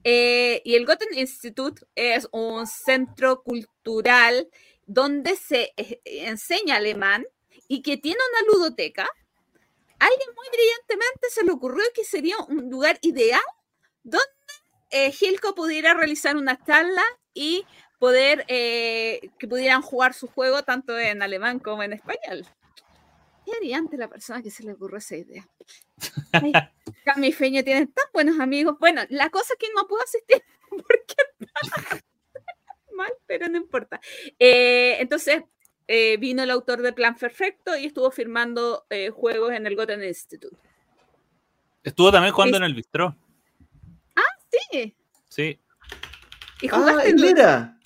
eh, 0.04 0.62
y 0.64 0.74
el 0.74 0.86
Goethe 0.86 1.06
Institute 1.12 1.82
es 1.94 2.28
un 2.32 2.66
centro 2.66 3.42
cultural 3.42 4.48
donde 4.86 5.36
se 5.36 5.72
eh, 5.76 6.00
enseña 6.04 6.76
alemán 6.76 7.26
y 7.66 7.82
que 7.82 7.96
tiene 7.96 8.18
una 8.30 8.52
ludoteca. 8.52 9.08
Alguien 9.98 10.28
muy 10.34 10.46
brillantemente 10.52 11.30
se 11.30 11.44
le 11.44 11.52
ocurrió 11.52 11.84
que 11.94 12.04
sería 12.04 12.36
un 12.48 12.68
lugar 12.68 12.98
ideal 13.02 13.40
donde 14.02 14.26
Gilco 15.12 15.55
pudiera 15.55 15.95
realizar 15.95 16.36
una 16.36 16.62
charla 16.62 17.03
y 17.34 17.64
poder 17.99 18.45
que 18.47 19.49
pudieran 19.49 19.80
jugar 19.80 20.12
su 20.12 20.26
juego 20.26 20.62
tanto 20.62 20.99
en 20.99 21.22
alemán 21.22 21.59
como 21.59 21.82
en 21.82 21.95
español. 21.95 22.47
Qué 23.45 23.53
brillante 23.59 23.97
la 23.97 24.09
persona 24.09 24.43
que 24.43 24.51
se 24.51 24.62
le 24.62 24.72
ocurrió 24.72 24.99
esa 24.99 25.16
idea. 25.16 25.49
Cami 27.05 27.32
Feña 27.32 27.62
tiene 27.62 27.86
tan 27.86 28.07
buenos 28.12 28.38
amigos. 28.38 28.76
Bueno, 28.78 29.03
la 29.09 29.30
cosa 29.30 29.55
es 29.55 29.59
que 29.59 29.72
no 29.74 29.86
pudo 29.88 30.03
asistir 30.03 30.43
porque 30.70 31.14
mal, 32.95 33.12
pero 33.26 33.49
no 33.49 33.57
importa. 33.57 34.01
Eh, 34.38 34.97
entonces, 35.01 35.43
eh, 35.88 36.16
vino 36.18 36.43
el 36.43 36.51
autor 36.51 36.82
de 36.82 36.93
Plan 36.93 37.16
Perfecto 37.16 37.76
y 37.76 37.86
estuvo 37.86 38.11
firmando 38.11 38.86
eh, 38.90 39.11
juegos 39.11 39.53
en 39.53 39.66
el 39.66 39.74
Goten 39.76 40.05
Institute. 40.05 40.57
Estuvo 41.82 42.12
también 42.12 42.32
jugando 42.32 42.59
en 42.59 42.62
el 42.62 42.74
Bistro. 42.74 43.16
Ah, 44.53 44.59
sí. 44.70 44.96
Sí. 45.28 45.61
¿Y 46.62 46.68
ah, 46.70 47.03
él 47.05 47.24
era. 47.24 47.78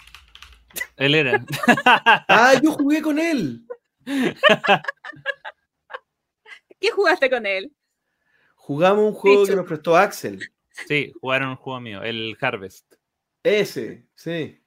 Él 0.96 1.14
era. 1.14 1.44
ah, 2.28 2.54
yo 2.62 2.72
jugué 2.72 3.00
con 3.00 3.18
él. 3.18 3.66
¿Qué 6.80 6.90
jugaste 6.90 7.30
con 7.30 7.46
él? 7.46 7.74
Jugamos 8.56 9.04
un 9.04 9.14
juego 9.14 9.46
que 9.46 9.56
nos 9.56 9.66
prestó 9.66 9.96
Axel. 9.96 10.40
Sí, 10.86 11.12
jugaron 11.20 11.50
un 11.50 11.56
juego 11.56 11.80
mío, 11.80 12.02
el 12.02 12.36
Harvest. 12.40 12.94
Ese, 13.42 14.06
sí. 14.14 14.60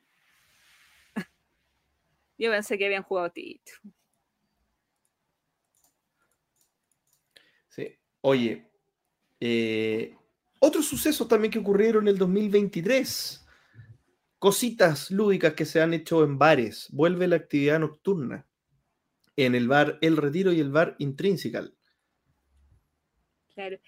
Yo 2.38 2.51
pensé 2.51 2.77
que 2.77 2.85
habían 2.85 3.03
jugado 3.03 3.30
Tito. 3.31 3.71
Sí. 7.69 7.99
Oye, 8.21 8.65
eh, 9.39 10.15
otros 10.60 10.86
sucesos 10.86 11.27
también 11.27 11.52
que 11.52 11.60
ocurrieron 11.60 12.03
en 12.03 12.10
el 12.10 12.18
2023. 12.18 13.45
Cositas 14.38 15.11
lúdicas 15.11 15.53
que 15.53 15.65
se 15.65 15.81
han 15.81 15.94
hecho 15.94 16.23
en 16.23 16.38
bares. 16.38 16.88
Vuelve 16.91 17.27
la 17.27 17.38
actividad 17.38 17.80
nocturna 17.80 18.45
en 19.36 19.56
el 19.56 19.68
bar 19.68 19.98
El 20.02 20.18
Retiro 20.18 20.52
y 20.52 20.60
el 20.60 20.72
bar 20.72 20.95
Intrinsical. 20.99 21.76
Claro. 23.53 23.80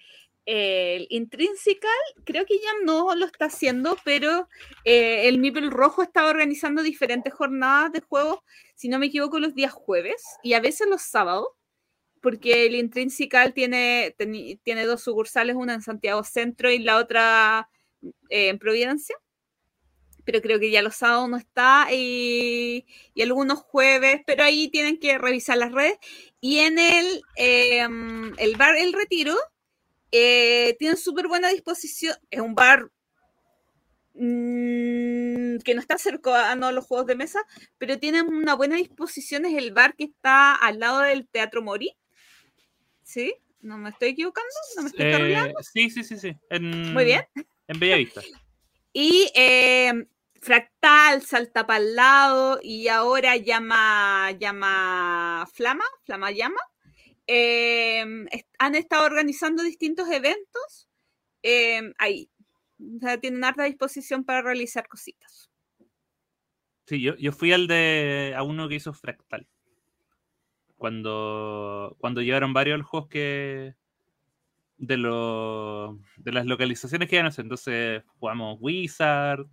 El 0.44 1.06
Intrinsical 1.10 1.90
creo 2.24 2.44
que 2.46 2.56
ya 2.56 2.70
no 2.84 3.14
lo 3.14 3.26
está 3.26 3.44
haciendo, 3.44 3.96
pero 4.04 4.48
eh, 4.84 5.28
el 5.28 5.38
Mipel 5.38 5.70
Rojo 5.70 6.02
estaba 6.02 6.30
organizando 6.30 6.82
diferentes 6.82 7.32
jornadas 7.32 7.92
de 7.92 8.00
juegos, 8.00 8.40
si 8.74 8.88
no 8.88 8.98
me 8.98 9.06
equivoco, 9.06 9.38
los 9.38 9.54
días 9.54 9.72
jueves 9.72 10.22
y 10.42 10.54
a 10.54 10.60
veces 10.60 10.88
los 10.88 11.02
sábados, 11.02 11.46
porque 12.22 12.66
el 12.66 12.74
Intrinsical 12.76 13.52
tiene, 13.52 14.14
tiene 14.62 14.86
dos 14.86 15.02
sucursales, 15.02 15.56
una 15.56 15.74
en 15.74 15.82
Santiago 15.82 16.24
Centro 16.24 16.70
y 16.70 16.78
la 16.78 16.96
otra 16.96 17.68
eh, 18.30 18.48
en 18.48 18.58
Providencia 18.58 19.16
pero 20.24 20.40
creo 20.40 20.58
que 20.60 20.70
ya 20.70 20.82
los 20.82 20.96
sábados 20.96 21.28
no 21.28 21.36
está 21.36 21.88
y, 21.92 22.86
algunos 23.20 23.60
jueves, 23.60 24.22
pero 24.26 24.44
ahí 24.44 24.68
tienen 24.68 24.98
que 24.98 25.18
revisar 25.18 25.58
las 25.58 25.72
redes. 25.72 25.98
Y 26.40 26.58
en 26.60 26.78
el, 26.78 27.22
em, 27.36 28.32
el 28.38 28.56
bar 28.56 28.76
El 28.76 28.92
Retiro 28.92 29.36
eh, 30.12 30.76
tienen 30.78 30.96
súper 30.96 31.28
buena 31.28 31.48
disposición, 31.48 32.16
es 32.30 32.40
un 32.40 32.54
bar 32.54 32.90
mm, 34.14 35.58
que 35.64 35.74
no 35.74 35.80
está 35.80 35.98
cercano 35.98 36.66
a 36.66 36.72
los 36.72 36.84
juegos 36.86 37.06
de 37.06 37.16
mesa, 37.16 37.40
pero 37.78 37.98
tienen 37.98 38.28
una 38.28 38.54
buena 38.54 38.76
disposición, 38.76 39.46
es 39.46 39.54
el 39.56 39.72
bar 39.72 39.94
que 39.96 40.04
está 40.04 40.54
al 40.54 40.80
lado 40.80 41.00
del 41.00 41.26
Teatro 41.28 41.62
Mori. 41.62 41.96
¿Sí? 43.12 43.34
¿No 43.60 43.76
me 43.76 43.90
estoy 43.90 44.08
equivocando? 44.08 44.48
¿No 44.76 44.82
me 44.84 44.88
estoy 44.88 45.04
eh, 45.04 45.54
Sí, 45.60 45.90
sí, 45.90 46.02
sí, 46.02 46.16
sí. 46.18 46.34
Muy 46.60 47.04
bien. 47.04 47.22
En 47.68 47.78
Bellavista. 47.78 48.22
Y 48.92 49.30
eh, 49.34 50.06
Fractal 50.40 51.22
salta 51.22 51.66
para 51.66 51.78
el 51.78 51.94
lado 51.94 52.58
y 52.62 52.88
ahora 52.88 53.36
llama, 53.36 54.32
llama 54.32 55.46
Flama, 55.52 55.84
Flama 56.04 56.30
llama. 56.32 56.60
Em, 57.26 58.26
han 58.58 58.74
estado 58.74 59.04
organizando 59.06 59.62
distintos 59.62 60.08
eventos 60.10 60.88
em, 61.42 61.92
ahí. 61.98 62.30
tienen 63.20 63.44
harta 63.44 63.64
disposición 63.64 64.24
para 64.24 64.42
realizar 64.42 64.88
cositas. 64.88 65.50
Sí, 66.86 67.00
yo, 67.00 67.14
yo 67.16 67.32
fui 67.32 67.52
al 67.52 67.68
de 67.68 68.34
a 68.36 68.42
uno 68.42 68.68
que 68.68 68.74
hizo 68.74 68.92
Fractal. 68.92 69.46
Cuando, 70.82 71.94
cuando 72.00 72.22
llevaron 72.22 72.52
varios 72.52 72.84
juegos 72.84 73.08
que, 73.08 73.76
de, 74.78 74.96
los 74.96 75.96
de 76.16 76.32
las 76.32 76.44
localizaciones 76.44 77.08
que 77.08 77.14
iban 77.14 77.26
a 77.26 77.28
hacer. 77.28 77.44
Entonces 77.44 78.02
jugamos 78.18 78.58
Wizard, 78.60 79.46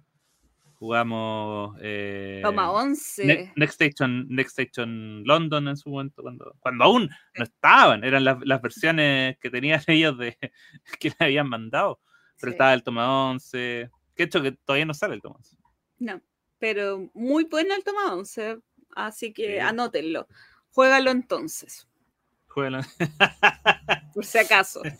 jugamos 0.73 1.77
eh, 1.81 2.41
Toma 2.43 2.71
11. 2.71 3.25
Ne- 3.27 3.53
Next 3.55 3.79
Station, 3.79 4.25
Next 4.27 4.57
Station 4.57 5.21
London 5.23 5.67
en 5.67 5.77
su 5.77 5.91
momento, 5.91 6.23
cuando, 6.23 6.55
cuando 6.61 6.83
aún 6.85 7.09
no 7.37 7.43
estaban, 7.43 8.03
eran 8.03 8.23
las, 8.23 8.37
las 8.43 8.59
versiones 8.59 9.37
que 9.37 9.51
tenían 9.51 9.81
ellos 9.87 10.17
de 10.17 10.35
que 10.99 11.09
le 11.09 11.15
habían 11.27 11.47
mandado. 11.47 11.99
Pero 12.39 12.49
Sí. 12.49 12.53
estaba 12.55 12.73
el 12.73 12.81
Toma 12.81 13.29
11, 13.29 13.91
que 14.15 14.23
de 14.23 14.25
hecho 14.25 14.41
que 14.41 14.53
todavía 14.53 14.85
no 14.85 14.95
sale 14.95 15.13
el 15.13 15.21
Toma 15.21 15.35
11. 15.35 15.57
No, 15.99 16.21
pero 16.57 17.07
muy 17.13 17.43
bueno 17.43 17.75
el 17.75 17.83
toma 17.83 18.15
11, 18.15 18.57
así 18.95 19.31
que 19.31 19.55
Sí. 19.55 19.59
anótenlo. 19.59 20.27
Juégalo 20.71 21.11
entonces, 21.11 21.87
Juegan- 22.47 22.85
por 24.13 24.25
si 24.25 24.37
acaso. 24.37 24.81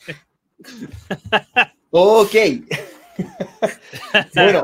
Ok. 1.91 2.35
Bueno, 4.33 4.63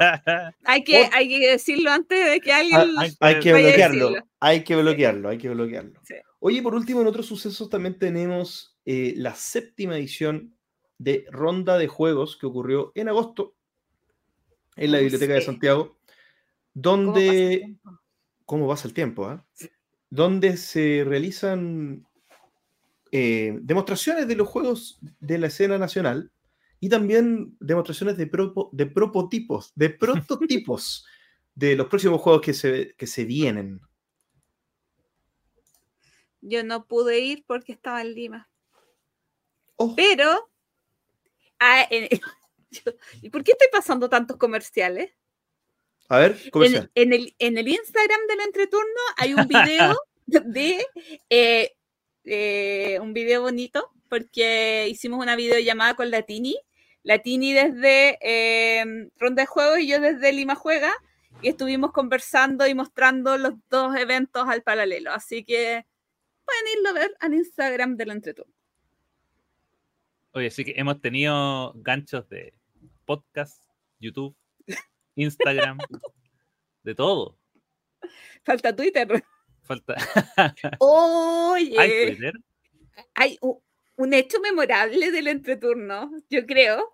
Hay 0.64 0.84
que, 0.86 1.10
hay 1.12 1.28
que 1.28 1.52
decirlo 1.52 1.92
antes 1.92 2.32
de 2.32 2.40
que 2.40 2.54
alguien... 2.54 2.80
Ah, 2.98 3.02
hay, 3.02 3.12
hay 3.20 3.40
que 3.42 3.52
bloquearlo. 3.52 4.06
decirlo. 4.12 4.28
Hay 4.40 4.64
que 4.64 4.76
bloquearlo, 4.78 5.30
hay 5.30 5.38
que 5.38 5.50
bloquearlo. 5.50 6.00
Sí. 6.06 6.14
Oye, 6.40 6.62
por 6.62 6.74
último, 6.74 7.02
en 7.02 7.08
otros 7.08 7.26
sucesos 7.26 7.70
también 7.70 8.00
tenemos 8.00 8.78
eh, 8.86 9.14
la 9.18 9.36
séptima 9.36 9.98
edición 9.98 10.56
de 10.98 11.26
Ronda 11.32 11.78
de 11.78 11.88
Juegos 11.90 12.38
que 12.38 12.46
ocurrió 12.46 12.94
en 12.96 13.10
agosto 13.10 13.56
en 14.78 14.92
la 14.94 15.00
Oh, 15.00 15.02
Biblioteca 15.02 15.34
de. 15.34 15.42
Santiago, 15.42 15.84
¿Cómo 15.84 15.94
pasa 15.94 16.78
el 16.78 16.82
donde... 16.82 17.58
tiempo? 17.58 18.00
¿Cómo 18.46 18.68
pasa 18.70 18.88
el 18.88 18.94
tiempo? 18.94 19.26
ah? 19.26 19.46
Donde 20.16 20.56
se 20.56 21.04
realizan 21.06 22.08
eh, 23.12 23.58
demostraciones 23.62 24.28
de 24.30 24.36
los 24.36 24.48
juegos 24.48 24.98
de 25.20 25.38
la 25.38 25.48
escena 25.48 25.78
nacional 25.78 26.32
y 26.80 26.88
también 26.90 27.58
demostraciones 27.60 28.16
de, 28.18 28.32
propo- 28.32 28.70
de 28.72 28.86
prototipos, 28.86 29.74
de 29.76 29.90
prototipos 30.02 31.06
de 31.54 31.76
los 31.76 31.88
próximos 31.88 32.22
juegos 32.22 32.42
que 32.42 32.54
se, 32.54 32.96
que 32.98 33.08
se 33.08 33.26
vienen. 33.26 33.82
Yo 36.42 36.64
no 36.64 36.86
pude 36.86 37.20
ir 37.20 37.44
porque 37.46 37.74
estaba 37.74 38.02
en 38.02 38.14
Lima. 38.14 38.50
Oh, 39.76 39.96
Pero... 39.96 40.50
ah, 41.60 41.86
en- 41.90 42.08
yo- 42.72 42.94
¿Y 43.22 43.30
por 43.30 43.44
qué 43.44 43.52
estoy 43.52 43.68
pasando 43.72 44.08
tantos 44.10 44.38
comerciales? 44.38 45.12
A 46.10 46.20
ver, 46.20 46.38
En, 46.44 46.52
comercial. 46.52 46.92
en 46.96 47.14
el, 47.14 47.36
en 47.40 47.58
el 47.58 47.68
Instagram 47.68 48.20
del 48.28 48.42
entreturno 48.42 49.02
hay 49.18 49.34
un 49.34 49.48
video 49.48 50.00
de 50.26 50.86
eh, 51.30 51.72
eh, 52.24 53.00
un 53.02 53.14
video 53.14 53.42
bonito 53.42 53.92
porque 54.10 54.88
hicimos 54.90 55.22
una 55.22 55.36
videollamada 55.36 55.96
con 55.96 56.12
la 56.12 56.24
Tini. 56.24 56.58
La 57.04 57.20
Tini 57.20 57.54
desde 57.54 58.18
eh, 58.22 59.10
Ronda 59.18 59.44
de 59.44 59.48
Juegos 59.48 59.80
y 59.80 59.88
yo 59.88 60.00
desde 60.00 60.34
Lima 60.34 60.56
Juega 60.56 60.92
y 61.42 61.50
estuvimos 61.50 61.92
conversando 61.92 62.66
y 62.66 62.74
mostrando 62.74 63.38
los 63.38 63.54
dos 63.70 63.96
eventos 63.96 64.48
al 64.48 64.64
paralelo. 64.64 65.12
Así 65.12 65.44
que 65.44 65.86
pueden 66.46 66.78
irlo 66.78 66.90
a 66.90 66.94
ver 66.94 67.16
al 67.20 67.34
Instagram 67.34 67.98
del 67.98 68.12
entreturno. 68.12 68.54
Oye, 70.32 70.50
sí 70.50 70.66
que 70.66 70.74
hemos 70.78 71.00
tenido 71.00 71.74
ganchos 71.76 72.28
de 72.30 72.54
podcast, 73.06 73.64
YouTube, 74.00 74.36
Instagram, 75.16 75.78
de 76.84 76.96
todo. 76.96 77.38
Falta 78.44 78.76
Twitter. 78.76 79.24
Falta. 79.64 79.96
Oye. 80.80 81.76
¿Hay 81.80 82.16
Twitter? 82.16 82.34
hay 83.14 83.38
un 83.96 84.14
hecho 84.14 84.40
memorable 84.40 85.12
del 85.12 85.28
entreturno, 85.28 86.12
yo 86.30 86.46
creo. 86.46 86.94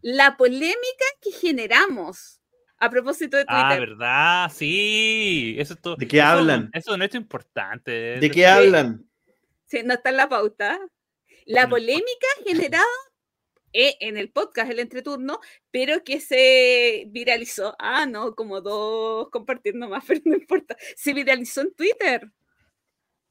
La 0.00 0.36
polémica 0.36 1.04
que 1.20 1.30
generamos 1.30 2.40
a 2.78 2.90
propósito 2.90 3.36
de 3.36 3.44
Twitter. 3.44 3.64
Ah, 3.64 3.78
¿verdad? 3.78 4.52
Sí. 4.52 5.54
Eso 5.58 5.74
es 5.74 5.80
todo. 5.80 5.96
¿De 5.96 6.08
qué 6.08 6.18
eso 6.18 6.26
hablan? 6.26 6.70
Eso 6.72 6.90
es 6.90 6.96
un 6.96 7.02
hecho 7.02 7.16
importante. 7.16 8.18
¿De 8.18 8.30
qué 8.30 8.46
hablan? 8.46 9.08
Sí, 9.66 9.82
no 9.84 9.94
está 9.94 10.10
en 10.10 10.16
la 10.16 10.28
pauta. 10.28 10.78
La 11.46 11.68
polémica 11.68 12.26
generada 12.44 12.84
en 13.72 14.16
el 14.16 14.30
podcast 14.30 14.70
El 14.70 14.78
Entreturno, 14.80 15.40
pero 15.70 16.04
que 16.04 16.20
se 16.20 17.04
viralizó. 17.08 17.74
Ah, 17.78 18.06
no, 18.06 18.34
como 18.34 18.60
dos 18.60 19.30
compartir 19.30 19.74
nomás, 19.74 20.04
pero 20.08 20.20
no 20.24 20.34
importa. 20.34 20.76
Se 20.96 21.12
viralizó 21.14 21.62
en 21.62 21.74
Twitter. 21.74 22.30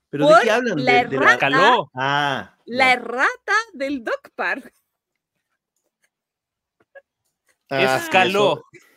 ¿Pero 0.10 0.28
de 0.28 0.34
Por 0.34 0.42
qué 0.44 0.52
hablan? 0.52 0.84
la 0.86 0.94
De- 1.04 1.08
de 1.10 1.16
errata. 1.16 1.38
Caló. 1.38 1.92
Ah, 1.94 2.58
La 2.66 2.94
errata 2.94 3.54
del 3.74 4.04
Dog 4.04 4.22
Park. 4.36 4.74
Ah, 7.70 7.98
Escaló. 7.98 8.54
eso- 8.74 8.88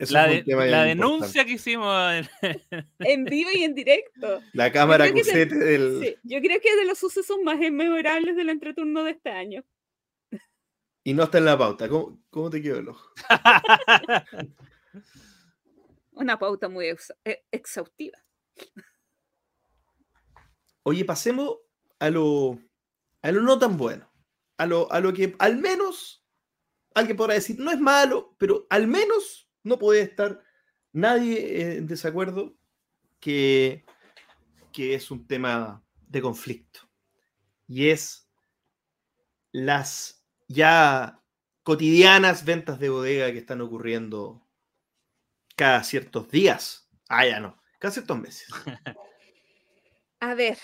eso 0.00 0.12
La, 0.14 0.26
de- 0.28 0.44
la 0.46 0.84
denuncia 0.84 1.44
que 1.44 1.52
hicimos. 1.52 1.94
en- 2.14 2.28
En 3.00 3.24
vivo 3.24 3.50
y 3.52 3.64
en 3.64 3.74
directo. 3.74 4.40
La 4.52 4.70
cámara 4.72 5.10
creo 5.10 5.24
que 5.24 5.46
del... 5.46 6.00
Sí, 6.02 6.16
yo 6.22 6.40
creo 6.40 6.60
que 6.60 6.68
es 6.68 6.76
de 6.76 6.84
los 6.86 6.98
sucesos 6.98 7.36
más 7.44 7.58
memorables 7.58 8.36
del 8.36 8.48
entreturno 8.48 9.02
de 9.04 9.10
este 9.10 9.30
año. 9.30 9.64
Y 11.08 11.14
no 11.14 11.22
está 11.22 11.38
en 11.38 11.46
la 11.46 11.56
pauta. 11.56 11.88
¿Cómo, 11.88 12.22
cómo 12.28 12.50
te 12.50 12.60
quedó 12.60 12.80
el 12.80 12.88
ojo? 12.90 13.14
Una 16.12 16.38
pauta 16.38 16.68
muy 16.68 16.84
eh, 17.24 17.46
exhaustiva. 17.50 18.18
Oye, 20.82 21.06
pasemos 21.06 21.60
a 21.98 22.10
lo, 22.10 22.58
a 23.22 23.32
lo 23.32 23.40
no 23.40 23.58
tan 23.58 23.78
bueno. 23.78 24.12
A 24.58 24.66
lo, 24.66 24.92
a 24.92 25.00
lo 25.00 25.14
que 25.14 25.34
al 25.38 25.56
menos 25.56 26.26
alguien 26.94 27.16
podrá 27.16 27.32
decir, 27.32 27.58
no 27.58 27.70
es 27.70 27.80
malo, 27.80 28.36
pero 28.36 28.66
al 28.68 28.86
menos 28.86 29.50
no 29.62 29.78
puede 29.78 30.02
estar 30.02 30.42
nadie 30.92 31.76
en 31.78 31.86
desacuerdo 31.86 32.54
que, 33.18 33.86
que 34.74 34.92
es 34.92 35.10
un 35.10 35.26
tema 35.26 35.82
de 36.06 36.20
conflicto. 36.20 36.80
Y 37.66 37.88
es 37.88 38.30
las 39.52 40.17
ya 40.48 41.22
cotidianas 41.62 42.44
ventas 42.44 42.78
de 42.80 42.88
bodega 42.88 43.30
que 43.32 43.38
están 43.38 43.60
ocurriendo 43.60 44.46
cada 45.56 45.84
ciertos 45.84 46.30
días. 46.30 46.88
Ah, 47.08 47.26
ya 47.26 47.40
no, 47.40 47.60
cada 47.78 47.92
ciertos 47.92 48.18
meses. 48.18 48.48
A 50.20 50.34
ver, 50.34 50.58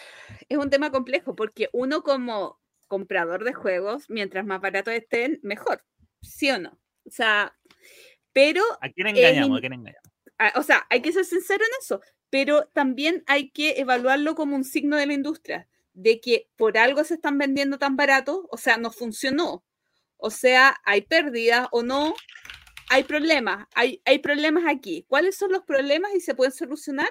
es 0.49 0.59
un 0.59 0.69
tema 0.69 0.91
complejo 0.91 1.37
porque 1.37 1.69
uno 1.73 2.03
como 2.03 2.61
comprador 2.89 3.45
de 3.45 3.53
juegos, 3.55 4.11
mientras 4.11 4.45
más 4.45 4.61
baratos 4.61 4.95
estén, 4.95 5.39
mejor. 5.43 5.85
¿Sí 6.23 6.51
o 6.51 6.59
no? 6.59 6.79
O 7.07 7.11
sea, 7.11 7.57
pero, 8.33 8.63
¿A 8.81 8.89
quién 8.89 9.07
engañamos? 9.09 9.49
in- 9.51 9.57
¿A 9.57 9.61
quién 9.61 9.73
engañamos? 9.75 10.11
o 10.57 10.63
sea, 10.65 10.85
hay 10.91 11.01
que 11.01 11.13
ser 11.13 11.25
sincero 11.25 11.63
en 11.65 11.71
eso, 11.81 12.01
pero 12.31 12.67
también 12.69 13.23
hay 13.29 13.51
que 13.51 13.79
evaluarlo 13.79 14.35
como 14.35 14.57
un 14.57 14.65
signo 14.65 14.97
de 14.97 15.07
la 15.07 15.13
industria, 15.13 15.69
de 15.93 16.21
que 16.21 16.49
por 16.57 16.77
algo 16.77 17.05
se 17.05 17.15
están 17.15 17.39
vendiendo 17.39 17.79
tan 17.79 17.95
baratos, 17.97 18.41
o 18.51 18.57
sea, 18.57 18.77
no 18.77 18.91
funcionó. 18.91 19.65
O 20.17 20.31
sea, 20.31 20.77
hay 20.85 21.03
pérdidas 21.03 21.69
o 21.73 21.83
no, 21.83 22.15
hay 22.89 23.05
problemas, 23.05 23.67
hay, 23.75 24.01
hay 24.05 24.19
problemas 24.19 24.65
aquí. 24.67 25.05
¿Cuáles 25.09 25.37
son 25.37 25.53
los 25.53 25.63
problemas 25.65 26.15
y 26.15 26.21
se 26.21 26.35
pueden 26.35 26.53
solucionar? 26.53 27.09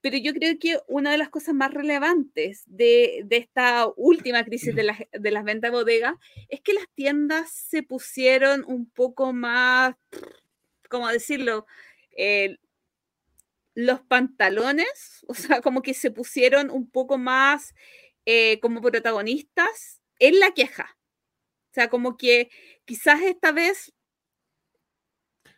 Pero 0.00 0.16
yo 0.18 0.32
creo 0.32 0.58
que 0.58 0.80
una 0.88 1.12
de 1.12 1.18
las 1.18 1.28
cosas 1.28 1.54
más 1.54 1.72
relevantes 1.72 2.64
de, 2.66 3.22
de 3.24 3.36
esta 3.36 3.86
última 3.96 4.44
crisis 4.44 4.74
de, 4.74 4.82
las- 4.82 4.98
de 5.12 5.30
las 5.30 5.44
ventas 5.44 5.70
de 5.70 5.76
bodega 5.76 6.18
es 6.48 6.60
que 6.60 6.72
las 6.72 6.86
tiendas 6.94 7.52
se 7.52 7.84
pusieron 7.84 8.64
un 8.66 8.90
poco 8.90 9.32
más, 9.32 9.94
¿cómo 10.88 11.06
decirlo? 11.08 11.66
Eh, 12.16 12.58
los 13.74 14.00
pantalones, 14.00 15.24
o 15.28 15.34
sea, 15.34 15.60
como 15.60 15.82
que 15.82 15.94
se 15.94 16.10
pusieron 16.10 16.70
un 16.70 16.90
poco 16.90 17.16
más 17.16 17.74
eh, 18.26 18.58
como 18.60 18.80
protagonistas 18.80 20.02
en 20.18 20.40
la 20.40 20.50
queja. 20.52 20.96
O 21.72 21.74
sea, 21.74 21.88
como 21.88 22.18
que 22.18 22.50
quizás 22.84 23.22
esta 23.22 23.50
vez 23.50 23.94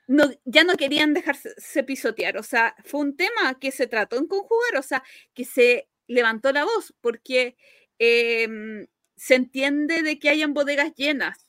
no, 0.06 0.24
ya 0.44 0.62
no 0.64 0.76
querían 0.76 1.12
dejarse 1.14 1.50
se 1.58 1.82
pisotear. 1.82 2.36
O 2.38 2.42
sea, 2.42 2.76
fue 2.84 3.00
un 3.00 3.16
tema 3.16 3.58
que 3.60 3.72
se 3.72 3.86
trató 3.88 4.16
en 4.16 4.26
conjugar, 4.28 4.76
o 4.78 4.82
sea, 4.82 5.02
que 5.34 5.44
se 5.44 5.88
levantó 6.06 6.52
la 6.52 6.64
voz, 6.64 6.94
porque 7.00 7.56
em, 7.98 8.86
se 9.16 9.34
entiende 9.34 10.02
de 10.02 10.18
que 10.18 10.28
hayan 10.28 10.54
bodegas 10.54 10.94
llenas, 10.94 11.48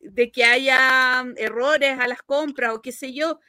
de 0.00 0.30
que 0.30 0.44
haya 0.44 1.24
errores 1.36 1.98
a 1.98 2.06
las 2.08 2.22
compras 2.22 2.74
o 2.74 2.82
qué 2.82 2.92
sé 2.92 3.12
yo, 3.12 3.40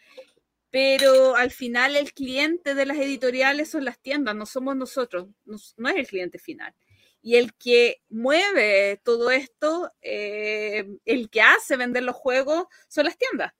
pero 0.72 1.36
al 1.36 1.52
final 1.52 1.96
el 1.96 2.14
cliente 2.14 2.76
de 2.76 2.86
las 2.86 2.98
editoriales 2.98 3.70
son 3.70 3.86
las 3.86 4.00
tiendas, 4.02 4.36
no 4.36 4.46
somos 4.46 4.76
nosotros, 4.76 5.28
no, 5.46 5.58
no 5.78 5.90
es 5.90 5.96
el 5.98 6.08
cliente 6.08 6.40
final. 6.40 6.74
Y 7.28 7.36
el 7.36 7.54
que 7.56 7.98
mueve 8.08 9.02
todo 9.04 9.32
esto, 9.32 9.92
eh, 10.02 10.86
el 11.04 11.30
que 11.30 11.42
hace 11.42 11.76
vender 11.76 12.04
los 12.04 12.16
juegos, 12.16 12.68
son 12.88 13.04
las 13.04 13.18
tiendas. 13.18 13.52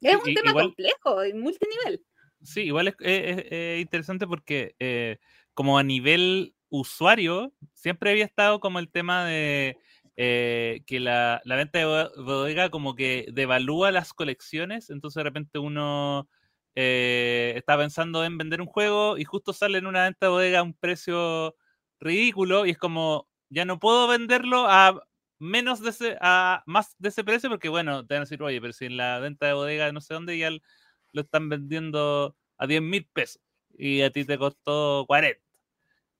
Es 0.00 0.14
un 0.14 0.32
tema 0.32 0.50
igual- 0.50 0.66
complejo 0.66 1.24
y 1.24 1.32
multinivel. 1.34 2.04
Sí, 2.40 2.60
igual 2.66 2.86
es, 2.86 2.94
es- 3.00 3.38
es- 3.38 3.44
es 3.50 3.80
interesante 3.80 4.28
porque 4.28 4.76
eh, 4.78 5.18
como 5.54 5.76
a 5.76 5.82
nivel 5.82 6.54
usuario 6.68 7.52
siempre 7.72 8.10
había 8.12 8.26
estado 8.26 8.60
como 8.60 8.78
el 8.78 8.92
tema 8.92 9.24
de 9.24 9.76
eh, 10.16 10.82
que 10.86 11.00
la, 11.00 11.40
la, 11.44 11.56
venta 11.56 11.80
de 11.80 12.10
bodega 12.22 12.70
como 12.70 12.94
que 12.94 13.26
devalúa 13.32 13.90
las 13.90 14.12
colecciones, 14.12 14.88
entonces 14.88 15.16
de 15.16 15.24
repente 15.24 15.58
uno 15.58 16.28
eh, 16.76 17.54
está 17.56 17.76
pensando 17.76 18.24
en 18.24 18.38
vender 18.38 18.60
un 18.60 18.68
juego 18.68 19.18
y 19.18 19.24
justo 19.24 19.52
sale 19.52 19.78
en 19.78 19.86
una 19.86 20.04
venta 20.04 20.26
de 20.26 20.30
bodega 20.30 20.60
a 20.60 20.62
un 20.62 20.74
precio 20.74 21.56
ridículo 22.00 22.66
y 22.66 22.70
es 22.70 22.78
como, 22.78 23.28
ya 23.48 23.64
no 23.64 23.78
puedo 23.78 24.06
venderlo 24.08 24.66
a 24.68 25.00
menos 25.38 25.80
de 25.80 25.90
ese, 25.90 26.16
a 26.20 26.62
más 26.66 26.94
de 26.98 27.08
ese 27.10 27.24
precio 27.24 27.50
porque 27.50 27.68
bueno, 27.68 28.06
te 28.06 28.14
van 28.14 28.22
a 28.22 28.24
decir, 28.24 28.42
oye, 28.42 28.60
pero 28.60 28.72
si 28.72 28.86
en 28.86 28.96
la 28.96 29.18
venta 29.18 29.46
de 29.46 29.52
bodega 29.52 29.92
no 29.92 30.00
sé 30.00 30.14
dónde 30.14 30.38
ya 30.38 30.50
lo 30.50 31.20
están 31.20 31.48
vendiendo 31.48 32.36
a 32.58 32.66
10 32.66 32.82
mil 32.82 33.06
pesos 33.12 33.42
y 33.76 34.02
a 34.02 34.10
ti 34.10 34.24
te 34.24 34.38
costó 34.38 35.04
40. 35.06 35.40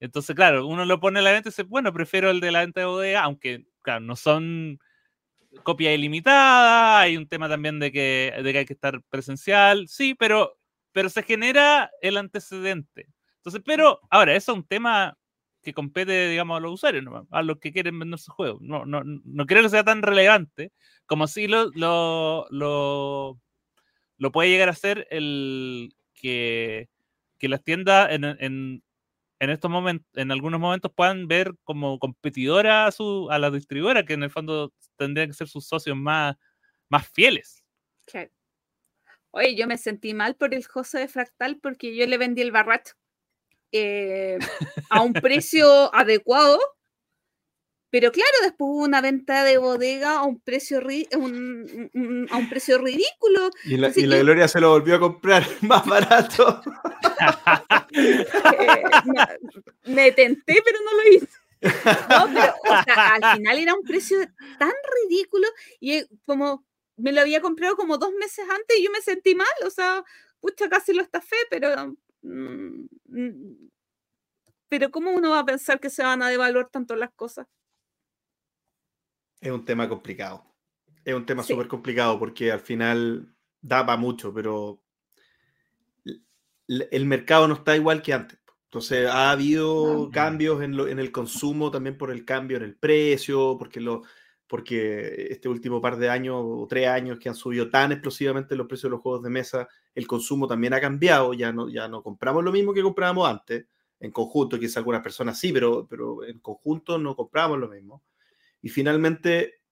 Entonces, 0.01 0.35
claro, 0.37 0.67
uno 0.67 0.85
lo 0.85 1.01
pone 1.01 1.21
a 1.21 1.23
la 1.23 1.33
venta 1.33 1.49
y 1.49 1.51
dice, 1.51 1.63
bueno, 1.63 1.93
prefiero 1.93 2.31
el 2.31 2.41
de 2.41 2.53
la 2.53 2.61
venta 2.61 2.81
de 2.81 2.87
bodega, 2.87 3.23
aunque, 3.23 3.67
claro, 3.83 4.01
no 4.01 4.17
son 4.17 4.79
copia 5.63 5.95
ilimitada, 5.95 7.01
hay 7.01 7.17
un 7.17 7.29
tema 7.29 7.49
también 7.49 7.79
de 7.79 7.93
que, 7.93 8.35
de 8.43 8.53
que 8.53 8.59
hay 8.59 8.65
que 8.67 8.73
estar 8.73 9.03
presencial, 9.05 9.89
sí, 9.89 10.15
pero, 10.15 10.59
pero 10.93 11.09
se 11.09 11.23
genera 11.23 11.91
el 12.03 12.17
antecedente. 12.17 13.07
Entonces, 13.37 13.63
pero 13.65 14.01
ahora, 14.11 14.35
eso 14.35 14.53
es 14.53 14.59
un 14.59 14.67
tema 14.67 15.17
que 15.65 15.75
compete, 15.75 16.29
digamos, 16.29 16.57
a 16.57 16.61
los 16.61 16.75
usuarios, 16.75 17.05
a 17.31 17.43
los 17.43 17.59
que 17.59 17.73
quieren 17.73 17.99
vender 17.99 18.21
su 18.21 18.31
juego. 18.31 18.59
No, 18.61 18.87
no, 18.87 19.03
no 19.05 19.47
creo 19.47 19.63
que 19.63 19.71
sea 19.71 19.83
tan 19.83 20.03
relevante 20.03 20.73
como 21.07 21.27
si 21.27 21.49
lo, 21.49 21.71
lo, 21.75 22.47
lo, 22.51 23.41
lo 24.19 24.33
puede 24.33 24.51
llegar 24.51 24.69
a 24.69 24.75
ser 24.75 25.09
el 25.11 25.95
que, 26.15 26.89
que 27.39 27.49
las 27.49 27.65
tiendas 27.65 28.13
en, 28.13 28.25
en, 28.25 28.85
en 29.41 29.51
estos 29.51 29.71
momentos, 29.71 30.07
en 30.15 30.31
algunos 30.31 30.61
momentos 30.61 30.93
puedan 30.95 31.27
ver 31.27 31.55
como 31.65 31.99
competidora 31.99 32.87
a, 32.87 32.93
su, 32.93 33.29
a 33.31 33.39
la 33.39 33.51
distribuidora, 33.51 34.05
que 34.05 34.15
en 34.15 34.23
el 34.23 34.31
fondo 34.31 34.73
tendrían 34.97 35.29
que 35.29 35.35
ser 35.35 35.49
sus 35.49 35.67
socios 35.67 35.97
más, 35.97 36.37
más 36.89 37.09
fieles. 37.09 37.65
Oye, 39.31 39.57
yo 39.57 39.67
me 39.67 39.79
sentí 39.79 40.15
mal 40.15 40.37
por 40.37 40.55
el 40.55 40.65
José 40.65 41.01
de 41.01 41.09
Fractal 41.09 41.59
porque 41.61 41.97
yo 41.97 42.07
le 42.07 42.19
vendí 42.19 42.43
el 42.43 42.53
barracho 42.53 42.95
eh, 43.77 44.39
a 44.89 45.01
un 45.01 45.13
precio 45.13 45.67
adecuado, 45.95 46.61
pero 47.91 48.13
claro, 48.13 48.31
después 48.43 48.69
hubo 48.71 48.85
una 48.85 49.01
venta 49.01 49.43
de 49.43 49.59
bodega 49.59 50.19
a 50.19 50.23
un 50.23 50.41
precio, 50.41 50.81
un, 51.17 52.29
a 52.31 52.37
un 52.37 52.49
precio 52.49 52.79
ridículo. 52.79 53.51
Y 53.65 53.77
la, 53.77 53.93
y 53.95 54.07
la 54.07 54.19
Gloria 54.19 54.47
se 54.47 54.61
lo 54.61 54.71
volvió 54.71 54.95
a 54.95 55.01
comprar 55.01 55.45
más 55.63 55.85
barato. 55.87 56.63
Eh, 57.93 58.25
me, 59.87 60.13
tenté, 60.13 60.63
pero 60.65 60.79
no 60.85 60.97
lo 60.97 61.09
hice. 61.09 61.29
No, 62.11 62.29
pero 62.33 62.55
al 62.97 63.37
final 63.39 63.59
era 63.59 63.75
un 63.75 63.83
precio 63.83 64.19
tan 64.59 64.73
ridículo 65.09 65.49
y 65.81 65.95
eh, 65.95 66.07
como 66.27 66.65
me 66.97 67.13
lo 67.13 67.23
había 67.23 67.41
comprado 67.41 67.75
como 67.75 67.99
dos 67.99 68.13
meses 68.21 68.45
antes 68.49 68.79
y 68.79 68.85
yo 68.85 68.91
me 68.93 69.01
sentí 69.01 69.35
mal, 69.35 69.49
o 69.65 69.71
sea, 69.71 70.05
pucha, 70.41 70.69
casi 70.69 70.93
lo 70.93 71.03
estafé, 71.03 71.37
pero... 71.51 71.97
Mm, 72.25 72.87
mm, 73.05 73.69
pero 74.69 74.91
¿cómo 74.91 75.13
uno 75.13 75.31
va 75.31 75.41
a 75.41 75.45
pensar 75.45 75.79
que 75.79 75.91
se 75.91 76.03
van 76.03 76.23
a 76.23 76.29
devaluar 76.29 76.69
tanto 76.69 76.97
las 76.97 77.13
cosas? 77.13 77.47
Es 79.41 79.53
un 79.53 79.65
tema 79.65 79.89
complicado. 79.89 80.45
Es 81.05 81.15
un 81.15 81.27
tema 81.27 81.43
súper 81.43 81.69
complicado 81.69 82.19
porque 82.19 82.51
al 82.51 82.61
final 82.61 83.37
da 83.61 83.85
para 83.85 83.99
mucho, 83.99 84.33
pero 84.33 84.83
el 86.67 87.05
mercado 87.05 87.47
no 87.47 87.55
está 87.55 87.77
igual 87.77 88.03
que 88.03 88.15
antes. 88.15 88.39
Entonces 88.65 89.07
ha 89.07 89.31
habido 89.31 90.11
cambios 90.11 90.63
en, 90.63 90.81
en, 90.81 90.99
el 90.99 91.13
consumo 91.13 91.71
también 91.71 91.99
por 91.99 92.11
el 92.11 92.25
cambio 92.25 92.57
en 92.57 92.65
el 92.65 92.75
precio, 92.75 93.57
porque, 93.59 93.81
lo, 93.81 94.03
porque 94.47 95.29
este 95.31 95.49
último 95.49 95.81
par 95.81 95.97
de 95.97 96.11
años 96.11 96.37
o 96.39 96.67
tres 96.69 96.89
años 96.89 97.19
que 97.19 97.29
han 97.29 97.35
subido 97.35 97.71
tan 97.71 97.93
explosivamente 97.93 98.57
los 98.57 98.67
precios 98.67 98.85
de 98.85 98.97
los 98.97 99.01
juegos 99.01 99.23
de 99.23 99.31
mesa, 99.31 99.69
el 99.95 100.07
consumo 100.07 100.47
también 100.47 100.75
ha 100.75 100.81
cambiado, 100.81 101.35
ya 101.35 101.53
no, 101.53 101.69
ya 101.69 101.89
no 101.89 102.03
compramos 102.03 102.45
lo 102.45 102.53
mismo 102.53 102.75
que 102.75 102.83
comprábamos 102.83 103.29
antes, 103.29 103.67
en 104.01 104.11
conjunto, 104.11 104.59
quizás 104.59 104.79
algunas 104.79 105.03
personas 105.03 105.39
sí, 105.39 105.53
pero, 105.53 105.87
pero 105.89 106.25
en 106.25 106.39
conjunto 106.41 106.99
no 106.99 107.17
compramos 107.17 107.59
lo 107.59 107.69
mismo. 107.69 108.03
Y 108.61 108.69
finalmente, 108.69 109.63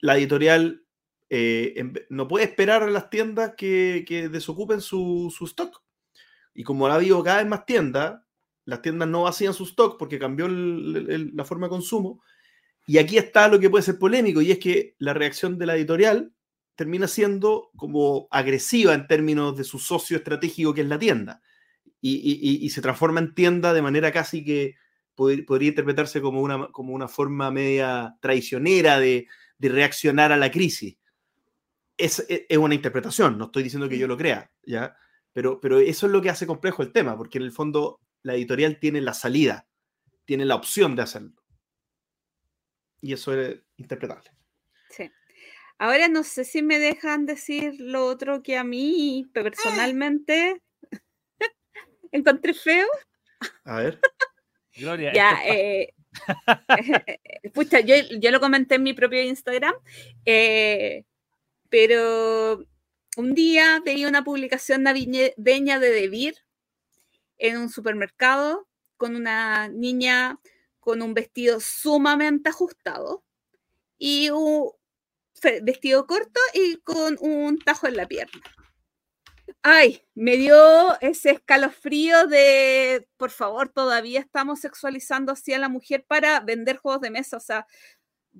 la 0.00 0.16
editorial 0.16 0.84
eh, 1.28 1.92
no 2.08 2.28
puede 2.28 2.44
esperar 2.44 2.82
a 2.82 2.90
las 2.90 3.10
tiendas 3.10 3.54
que, 3.56 4.04
que 4.06 4.28
desocupen 4.28 4.80
su, 4.80 5.32
su 5.36 5.46
stock. 5.46 5.82
Y 6.54 6.62
como 6.62 6.86
ha 6.86 6.94
habido 6.94 7.22
cada 7.24 7.38
vez 7.38 7.46
más 7.48 7.66
tiendas, 7.66 8.20
las 8.64 8.80
tiendas 8.80 9.08
no 9.08 9.22
vacían 9.22 9.54
su 9.54 9.64
stock 9.64 9.98
porque 9.98 10.18
cambió 10.18 10.48
la 10.48 11.44
forma 11.44 11.66
de 11.66 11.70
consumo. 11.70 12.22
Y 12.86 12.98
aquí 12.98 13.16
está 13.16 13.48
lo 13.48 13.58
que 13.58 13.70
puede 13.70 13.84
ser 13.84 13.98
polémico, 13.98 14.42
y 14.42 14.50
es 14.50 14.58
que 14.58 14.94
la 14.98 15.14
reacción 15.14 15.58
de 15.58 15.66
la 15.66 15.76
editorial 15.76 16.32
termina 16.76 17.08
siendo 17.08 17.70
como 17.76 18.26
agresiva 18.30 18.94
en 18.94 19.06
términos 19.06 19.56
de 19.56 19.64
su 19.64 19.78
socio 19.78 20.16
estratégico 20.16 20.74
que 20.74 20.82
es 20.82 20.88
la 20.88 20.98
tienda. 20.98 21.40
Y, 22.00 22.68
se 22.68 22.82
transforma 22.82 23.20
en 23.20 23.34
tienda 23.34 23.72
de 23.72 23.80
manera 23.80 24.12
casi 24.12 24.44
que 24.44 24.74
podría 25.14 25.70
interpretarse 25.70 26.20
como 26.20 26.42
una, 26.42 26.68
como 26.68 26.92
una 26.92 27.08
forma 27.08 27.50
media 27.50 28.16
traicionera 28.20 28.98
de, 29.00 29.26
reaccionar 29.58 30.30
a 30.30 30.36
la 30.36 30.50
crisis. 30.50 30.98
Es, 31.96 32.26
es, 32.28 32.58
una 32.58 32.74
interpretación, 32.74 33.38
no 33.38 33.46
estoy 33.46 33.62
diciendo 33.62 33.88
que 33.88 33.96
yo 33.96 34.06
lo 34.06 34.18
crea, 34.18 34.50
¿ya? 34.66 34.94
Pero, 35.32 35.58
pero 35.60 35.78
eso 35.78 36.04
es 36.04 36.12
lo 36.12 36.20
que 36.20 36.28
hace 36.28 36.46
complejo 36.46 36.82
el 36.82 36.92
tema, 36.92 37.16
porque 37.16 37.38
en 37.38 37.44
el 37.44 37.52
fondo 37.52 38.00
la 38.22 38.34
editorial 38.34 38.78
tiene 38.78 39.00
la 39.00 39.14
salida, 39.14 39.66
tiene 40.26 40.44
la 40.44 40.56
opción 40.56 40.94
de 40.96 41.02
hacerlo. 41.02 41.43
Y 43.04 43.12
eso 43.12 43.38
es 43.38 43.60
interpretable. 43.76 44.30
Sí. 44.88 45.10
Ahora 45.76 46.08
no 46.08 46.24
sé 46.24 46.46
si 46.46 46.62
me 46.62 46.78
dejan 46.78 47.26
decir 47.26 47.74
lo 47.78 48.06
otro 48.06 48.42
que 48.42 48.56
a 48.56 48.64
mí 48.64 49.28
personalmente 49.34 50.62
encontré 52.12 52.54
feo. 52.54 52.86
A 53.64 53.76
ver. 53.82 54.00
Gloria. 54.74 55.12
Ya, 55.12 55.38
eh, 55.44 55.92
yo, 57.84 57.94
yo, 58.18 58.30
lo 58.30 58.40
comenté 58.40 58.76
en 58.76 58.84
mi 58.84 58.94
propio 58.94 59.22
Instagram, 59.22 59.74
eh, 60.24 61.04
pero 61.68 62.64
un 63.18 63.34
día 63.34 63.82
veía 63.84 64.08
una 64.08 64.24
publicación 64.24 64.82
navideña 64.82 65.78
de 65.78 65.90
Debir 65.90 66.36
en 67.36 67.58
un 67.58 67.68
supermercado 67.68 68.66
con 68.96 69.14
una 69.14 69.68
niña 69.68 70.38
con 70.84 71.00
un 71.00 71.14
vestido 71.14 71.60
sumamente 71.60 72.50
ajustado 72.50 73.24
y 73.96 74.28
un 74.30 74.70
vestido 75.62 76.06
corto 76.06 76.40
y 76.52 76.76
con 76.82 77.16
un 77.20 77.58
tajo 77.58 77.88
en 77.88 77.96
la 77.96 78.06
pierna. 78.06 78.40
Ay, 79.62 80.02
me 80.14 80.36
dio 80.36 81.00
ese 81.00 81.30
escalofrío 81.30 82.26
de, 82.26 83.08
por 83.16 83.30
favor, 83.30 83.70
todavía 83.70 84.20
estamos 84.20 84.60
sexualizando 84.60 85.32
así 85.32 85.54
a 85.54 85.58
la 85.58 85.70
mujer 85.70 86.04
para 86.06 86.40
vender 86.40 86.76
juegos 86.76 87.00
de 87.00 87.10
mesa. 87.10 87.38
O 87.38 87.40
sea, 87.40 87.66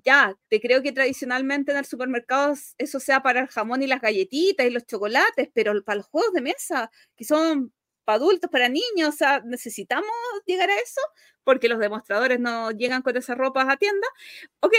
ya, 0.04 0.36
te 0.48 0.60
creo 0.60 0.82
que 0.82 0.92
tradicionalmente 0.92 1.72
en 1.72 1.78
el 1.78 1.86
supermercado 1.86 2.54
eso 2.76 3.00
sea 3.00 3.22
para 3.22 3.40
el 3.40 3.48
jamón 3.48 3.82
y 3.82 3.86
las 3.86 4.02
galletitas 4.02 4.66
y 4.66 4.70
los 4.70 4.86
chocolates, 4.86 5.48
pero 5.54 5.82
para 5.82 5.96
los 5.96 6.06
juegos 6.06 6.32
de 6.34 6.42
mesa, 6.42 6.90
que 7.16 7.24
son 7.24 7.72
para 8.04 8.16
adultos, 8.16 8.50
para 8.50 8.68
niños, 8.68 9.08
o 9.08 9.12
sea, 9.12 9.40
necesitamos 9.44 10.10
llegar 10.46 10.70
a 10.70 10.78
eso, 10.78 11.00
porque 11.44 11.68
los 11.68 11.78
demostradores 11.78 12.40
no 12.40 12.70
llegan 12.70 13.02
con 13.02 13.16
esas 13.16 13.36
ropas 13.38 13.66
a 13.68 13.76
tienda. 13.76 14.06
Ok, 14.60 14.74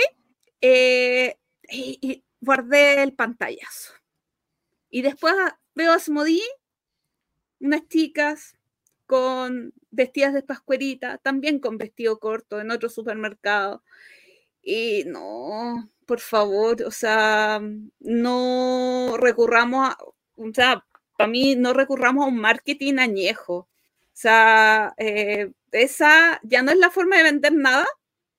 eh, 0.61 1.37
y, 1.69 2.23
guardé 2.41 3.03
el 3.03 3.13
pantallazo. 3.13 3.93
Y 4.89 5.01
después 5.01 5.33
veo 5.73 5.91
a 5.91 5.99
Smodí, 5.99 6.43
unas 7.59 7.87
chicas 7.87 8.55
con 9.05 9.73
vestidas 9.91 10.33
de 10.33 10.43
pascuerita, 10.43 11.17
también 11.19 11.59
con 11.59 11.77
vestido 11.77 12.19
corto 12.19 12.59
en 12.59 12.71
otro 12.71 12.89
supermercado. 12.89 13.83
Y 14.61 15.03
no, 15.05 15.89
por 16.05 16.19
favor, 16.19 16.83
o 16.83 16.91
sea, 16.91 17.61
no 17.99 19.15
recurramos 19.17 19.89
a, 19.89 19.97
o 20.37 20.53
sea, 20.53 20.85
para 21.17 21.29
mí 21.29 21.55
no 21.55 21.73
recurramos 21.73 22.25
a 22.25 22.27
un 22.29 22.37
marketing 22.37 22.99
añejo. 22.99 23.55
O 23.57 24.17
sea, 24.17 24.93
eh, 24.97 25.51
esa 25.71 26.39
ya 26.43 26.61
no 26.63 26.71
es 26.71 26.77
la 26.77 26.89
forma 26.91 27.17
de 27.17 27.23
vender 27.23 27.53
nada, 27.53 27.85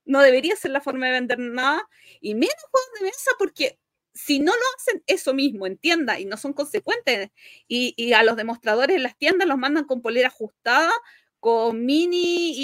no 0.05 0.21
debería 0.23 0.57
ser 0.57 0.71
la 0.73 0.81
forma 0.81 1.07
de 1.07 1.13
vender 1.13 1.39
nada, 1.39 1.89
y 2.21 2.35
menos 2.35 2.55
juegos 2.71 2.91
de 3.01 3.07
mesa 3.07 3.31
porque 3.39 3.79
si 4.15 4.39
no 4.41 4.53
lo 4.53 4.63
hacen 4.79 5.03
eso 5.07 5.35
mismo 5.35 5.67
en 5.67 5.77
tienda 5.79 6.19
y 6.21 6.25
no 6.27 6.37
son 6.39 6.53
consecuentes, 6.55 7.31
y, 7.69 7.95
y, 7.97 8.13
a 8.15 8.23
los 8.23 8.37
demostradores 8.37 8.97
en 8.97 9.03
las 9.03 9.19
tiendas 9.19 9.49
los 9.49 9.59
mandan 9.59 9.85
con 9.85 10.01
polera 10.03 10.29
ajustada, 10.29 10.93
con 11.41 11.85
mini, 11.85 12.55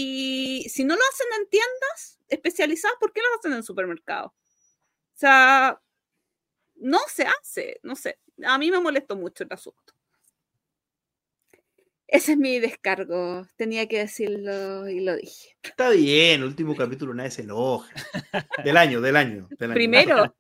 y 0.65 0.69
si 0.71 0.85
no 0.85 0.95
lo 0.97 1.03
hacen 1.13 1.27
en 1.41 1.49
tiendas 1.51 2.19
especializadas, 2.29 2.97
¿por 3.01 3.13
qué 3.13 3.21
lo 3.21 3.39
hacen 3.39 3.53
en 3.53 3.63
supermercados? 3.63 4.33
O 4.33 5.19
sea, 5.19 5.81
no 6.77 6.99
se 7.09 7.25
hace, 7.25 7.79
no 7.83 7.97
sé. 7.97 8.19
A 8.45 8.59
mí 8.59 8.71
me 8.71 8.81
molestó 8.81 9.17
mucho 9.17 9.45
el 9.45 9.53
asunto. 9.53 9.95
Ese 12.13 12.33
es 12.33 12.39
mi 12.39 12.61
descargo. 12.61 13.47
Tenía 13.57 13.89
que 13.89 13.99
decirlo 13.99 14.87
y 14.89 15.01
lo 15.01 15.17
dije. 15.17 15.57
Está 15.63 15.91
bien, 15.91 16.41
el 16.43 16.47
último 16.47 16.77
capítulo 16.77 17.15
nadie 17.15 17.31
se 17.31 17.43
enoja. 17.43 17.91
Del 18.63 18.77
año, 18.77 19.01
del 19.01 19.17
año. 19.17 19.49
Del 19.59 19.71
año. 19.71 19.75
Primero. 19.75 20.35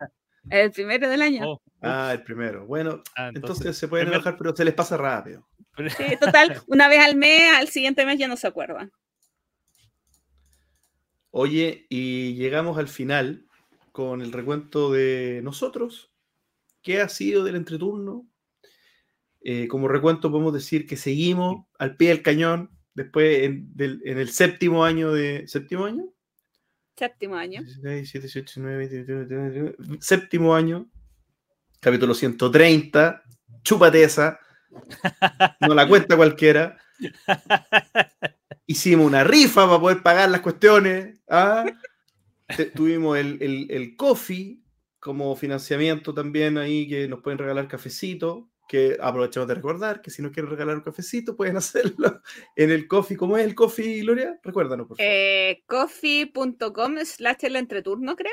El 0.50 0.70
primero 0.70 1.08
del 1.08 1.22
año. 1.22 1.42
Oh, 1.48 1.62
Ah, 1.80 2.10
el 2.12 2.22
primero. 2.22 2.66
Bueno, 2.66 3.02
ah, 3.16 3.30
entonces, 3.34 3.76
se 3.76 3.88
pueden 3.88 4.06
primer- 4.06 4.16
enojar, 4.20 4.36
pero 4.36 4.54
se 4.54 4.64
les 4.64 4.74
pasa 4.74 4.96
rápido. 4.96 5.48
Sí, 5.96 6.16
total, 6.20 6.60
una 6.66 6.88
vez 6.88 7.00
al 7.00 7.16
mes, 7.16 7.52
al 7.54 7.68
siguiente 7.68 8.04
mes 8.04 8.18
ya 8.18 8.28
no 8.28 8.36
se 8.36 8.46
acuerdan. 8.46 8.92
Oye, 11.30 11.86
y 11.88 12.34
llegamos 12.34 12.76
al 12.78 12.88
final 12.88 13.46
con 13.92 14.20
el 14.20 14.32
recuento 14.32 14.92
de 14.92 15.40
nosotros. 15.42 16.12
¿Qué 16.82 17.00
ha 17.00 17.08
sido 17.08 17.44
del 17.44 17.56
entreturno? 17.56 18.26
Eh, 19.44 19.66
como 19.68 19.88
recuento 19.88 20.30
podemos 20.30 20.52
decir 20.54 20.86
que 20.86 20.96
seguimos 20.96 21.66
al 21.78 21.96
pie 21.96 22.10
del 22.10 22.22
cañón 22.22 22.70
después 22.94 23.42
en, 23.42 23.74
del- 23.76 24.00
en 24.04 24.18
el 24.18 24.28
séptimo 24.30 24.84
año 24.84 25.12
de... 25.12 25.46
¿Séptimo 25.48 25.84
año? 25.86 26.04
Séptimo 26.96 27.36
año. 27.36 27.62
16, 27.62 27.82
17, 28.12 28.26
18, 28.26 28.60
19, 28.60 28.76
20, 28.76 28.96
21, 29.14 29.18
22, 29.18 29.76
23, 29.78 30.04
Séptimo 30.06 30.54
año. 30.54 30.90
Capítulo 31.80 32.14
130. 32.14 33.22
Chúpate 33.64 34.02
esa. 34.04 34.38
No 35.60 35.74
la 35.74 35.86
cuenta 35.88 36.16
cualquiera. 36.16 36.78
Hicimos 38.66 39.06
una 39.06 39.24
rifa 39.24 39.66
para 39.66 39.80
poder 39.80 40.02
pagar 40.02 40.30
las 40.30 40.40
cuestiones. 40.40 41.20
¿ah? 41.28 41.64
Tuvimos 42.74 43.18
el, 43.18 43.38
el, 43.42 43.66
el 43.70 43.96
coffee 43.96 44.60
como 44.98 45.34
financiamiento 45.34 46.14
también 46.14 46.58
ahí 46.58 46.88
que 46.88 47.08
nos 47.08 47.20
pueden 47.22 47.38
regalar 47.38 47.66
cafecito. 47.68 48.50
Que 48.72 48.96
aprovechamos 48.98 49.46
de 49.48 49.54
recordar 49.54 50.00
que 50.00 50.10
si 50.10 50.22
nos 50.22 50.32
quieren 50.32 50.50
regalar 50.50 50.76
un 50.76 50.82
cafecito 50.82 51.36
pueden 51.36 51.56
hacerlo 51.58 52.22
en 52.56 52.70
el 52.70 52.88
coffee. 52.88 53.18
¿Cómo 53.18 53.36
es 53.36 53.44
el 53.44 53.54
coffee, 53.54 54.00
Gloria? 54.00 54.40
Recuérdanos, 54.42 54.88
por 54.88 54.96
favor. 54.96 55.12
Eh, 55.12 55.62
coffee.com 55.66 56.96
slash 57.04 57.36
el 57.44 57.56
entreturno, 57.56 58.16
creo. 58.16 58.32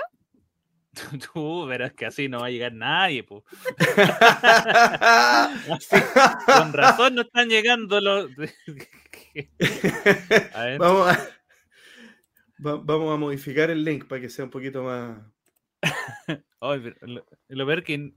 Tú 1.34 1.66
verás 1.66 1.92
que 1.92 2.06
así 2.06 2.30
no 2.30 2.40
va 2.40 2.46
a 2.48 2.52
llegar 2.52 2.72
nadie, 2.72 3.24
po. 3.24 3.44
Con 6.46 6.72
razón 6.74 7.16
no 7.16 7.22
están 7.24 7.50
llegando 7.50 8.00
los. 8.00 8.30
A 10.54 10.64
ver, 10.64 10.80
vamos, 10.80 11.10
a, 11.10 11.20
va- 12.66 12.82
vamos 12.84 13.14
a 13.14 13.18
modificar 13.18 13.70
el 13.70 13.84
link 13.84 14.08
para 14.08 14.22
que 14.22 14.30
sea 14.30 14.46
un 14.46 14.52
poquito 14.52 14.84
más. 14.84 15.20
ay, 16.62 16.80
pero 16.82 16.96
lo, 17.02 17.26
lo 17.50 17.66
peor 17.68 17.84
que 17.84 18.14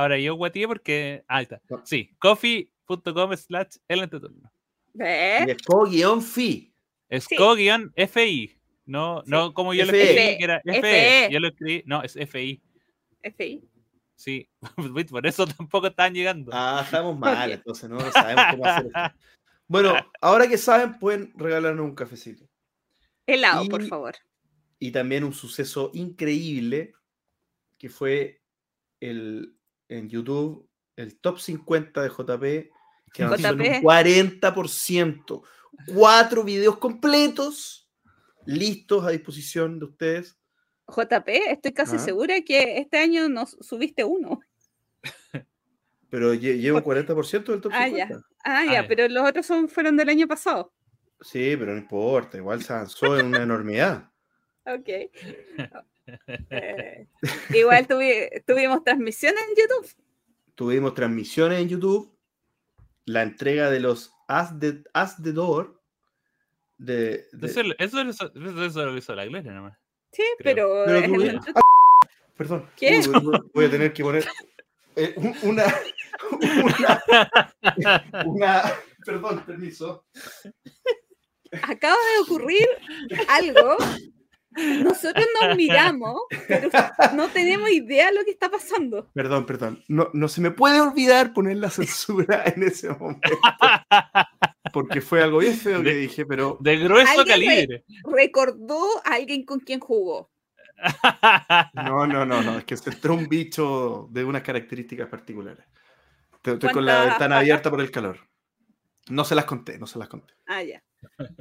ahora 0.00 0.18
yo 0.18 0.34
guateé 0.34 0.66
porque. 0.66 1.24
Ah, 1.28 1.36
ahí 1.38 1.42
está. 1.44 1.60
Sí, 1.84 2.10
coffee.com 2.18 3.36
slash 3.36 3.76
el 3.88 4.00
entreturno. 4.02 4.50
¿Ves? 4.94 5.46
Y 5.46 5.50
es 5.50 5.62
co-fi. 5.62 6.72
Es 7.08 7.24
Sí. 7.24 7.36
co-fi. 7.36 8.54
No, 8.86 9.22
Sí. 9.24 9.30
no 9.30 9.52
como 9.54 9.74
yo 9.74 9.84
lo 9.84 9.90
FE. 9.92 10.02
escribí, 10.02 10.38
que 10.38 10.44
era 10.44 10.62
FE. 10.64 10.80
FE. 10.80 11.28
Yo 11.32 11.40
lo 11.40 11.48
escribí. 11.48 11.82
No, 11.86 12.02
es 12.02 12.16
FI. 12.16 12.60
FI. 13.22 13.62
Sí, 14.16 14.48
por 15.10 15.26
eso 15.26 15.46
tampoco 15.46 15.86
están 15.88 16.14
llegando. 16.14 16.50
Ah, 16.54 16.82
estamos 16.84 17.16
mal, 17.18 17.52
entonces 17.52 17.88
no 17.88 18.00
sabemos 18.10 18.44
cómo 18.50 18.64
hacer 18.64 18.86
esto. 18.86 19.00
Bueno, 19.68 19.94
ahora 20.20 20.48
que 20.48 20.56
saben, 20.58 20.98
pueden 20.98 21.32
regalarnos 21.36 21.84
un 21.84 21.94
cafecito. 21.94 22.48
Helado, 23.26 23.66
por 23.66 23.82
Y- 23.82 23.88
favor. 23.88 24.16
Y 24.80 24.90
también 24.92 25.24
un 25.24 25.34
suceso 25.34 25.90
increíble 25.92 26.94
que 27.78 27.88
fue 27.90 28.40
el, 29.00 29.57
en 29.88 30.08
YouTube 30.08 30.68
el 30.96 31.18
top 31.20 31.38
50 31.38 32.02
de 32.02 32.08
JP, 32.08 32.70
que 33.12 33.22
avanzó 33.22 33.48
en 33.48 33.60
un 33.60 33.66
JP. 33.66 33.82
40%. 33.82 35.42
Cuatro 35.86 36.42
videos 36.44 36.78
completos 36.78 37.88
listos 38.46 39.04
a 39.04 39.10
disposición 39.10 39.78
de 39.78 39.84
ustedes. 39.86 40.36
JP, 40.88 41.28
estoy 41.52 41.72
casi 41.72 41.96
Ah. 41.96 41.98
segura 42.00 42.40
que 42.42 42.78
este 42.78 42.98
año 42.98 43.28
nos 43.28 43.50
subiste 43.60 44.04
uno. 44.04 44.40
Pero 46.10 46.32
lle- 46.34 46.58
llevo 46.58 46.78
un 46.78 46.84
40% 46.84 47.52
del 47.52 47.60
top 47.60 47.72
Ah, 47.74 47.84
50. 47.86 48.14
ya. 48.14 48.20
Ah, 48.44 48.58
Ah, 48.60 48.64
ya, 48.64 48.72
ya. 48.82 48.88
pero 48.88 49.06
los 49.08 49.28
otros 49.28 49.44
son, 49.44 49.68
fueron 49.68 49.96
del 49.96 50.08
año 50.08 50.26
pasado. 50.26 50.72
Sí, 51.20 51.54
pero 51.58 51.72
no 51.72 51.78
importa, 51.78 52.38
igual 52.38 52.62
se 52.62 52.72
avanzó 52.72 53.18
en 53.18 53.26
una 53.26 53.42
enormidad. 53.42 54.10
Ok. 54.66 54.88
Eh, 56.50 57.06
igual 57.54 57.86
tuvi- 57.86 58.42
tuvimos 58.46 58.82
transmisiones 58.84 59.42
en 59.48 59.54
YouTube. 59.56 59.94
Tuvimos 60.54 60.94
transmisiones 60.94 61.60
en 61.60 61.68
YouTube, 61.68 62.12
la 63.04 63.22
entrega 63.22 63.70
de 63.70 63.80
los 63.80 64.12
As 64.26 64.58
the, 64.58 64.82
As 64.92 65.22
the 65.22 65.32
Door. 65.32 65.80
De, 66.78 67.26
de- 67.32 67.46
Eso, 67.46 67.60
eso, 67.78 68.00
eso, 68.02 68.32
eso, 68.64 68.86
lo 68.86 68.96
hizo 68.96 69.14
la 69.14 69.24
gloria 69.26 69.52
nomás. 69.52 69.78
Sí, 70.12 70.22
Creo. 70.38 70.54
pero, 70.54 70.84
Pero 70.86 70.98
entre- 70.98 71.38
Perdón. 72.36 72.70
¿Qué? 72.76 72.98
Uy, 73.00 73.20
voy- 73.20 73.50
voy 73.52 73.64
a 73.64 73.70
tener 73.70 73.92
que 73.92 74.02
poner 74.04 74.24
eh, 74.96 75.12
un- 75.16 75.34
una, 75.42 75.64
una, 76.40 77.04
una- 78.26 78.62
Perdón, 79.04 79.44
permiso. 79.44 80.04
acaba 81.62 81.96
de 81.96 82.20
ocurrir 82.22 82.66
algo. 83.28 83.76
Nosotros 84.82 85.26
nos 85.40 85.56
miramos, 85.56 86.20
pero 86.48 86.68
no 87.14 87.28
tenemos 87.28 87.70
idea 87.70 88.06
de 88.10 88.14
lo 88.18 88.24
que 88.24 88.30
está 88.32 88.50
pasando. 88.50 89.08
Perdón, 89.14 89.46
perdón. 89.46 89.84
No, 89.88 90.08
no 90.12 90.28
se 90.28 90.40
me 90.40 90.50
puede 90.50 90.80
olvidar 90.80 91.32
poner 91.32 91.56
la 91.58 91.70
censura 91.70 92.42
en 92.56 92.62
ese 92.64 92.88
momento. 92.90 93.28
Porque 94.72 95.00
fue 95.00 95.22
algo 95.22 95.38
bien 95.38 95.56
feo 95.56 95.82
que 95.82 95.94
dije, 95.94 96.26
pero 96.26 96.56
De 96.60 96.76
grueso 96.76 97.08
Alguien 97.20 97.26
re- 97.26 97.46
calibre. 97.46 97.84
Recordó 98.04 98.84
a 99.04 99.14
alguien 99.14 99.44
con 99.44 99.60
quien 99.60 99.80
jugó. 99.80 100.30
no, 101.74 102.06
no, 102.06 102.24
no, 102.24 102.42
no. 102.42 102.58
Es 102.58 102.64
que 102.64 102.76
se 102.76 102.90
entró 102.90 103.14
un 103.14 103.28
bicho 103.28 104.08
de 104.10 104.24
unas 104.24 104.42
características 104.42 105.08
particulares. 105.08 105.64
Estoy 106.36 106.54
estoy 106.54 106.70
con 106.70 106.84
la 106.84 106.92
¿Cuántas 106.94 107.10
ventana 107.18 107.38
abierta 107.38 107.70
por 107.70 107.80
el 107.80 107.90
calor. 107.90 108.27
No 109.10 109.24
se 109.24 109.34
las 109.34 109.44
conté, 109.44 109.78
no 109.78 109.86
se 109.86 109.98
las 109.98 110.08
conté. 110.08 110.34
Ah, 110.46 110.62
ya. 110.62 110.82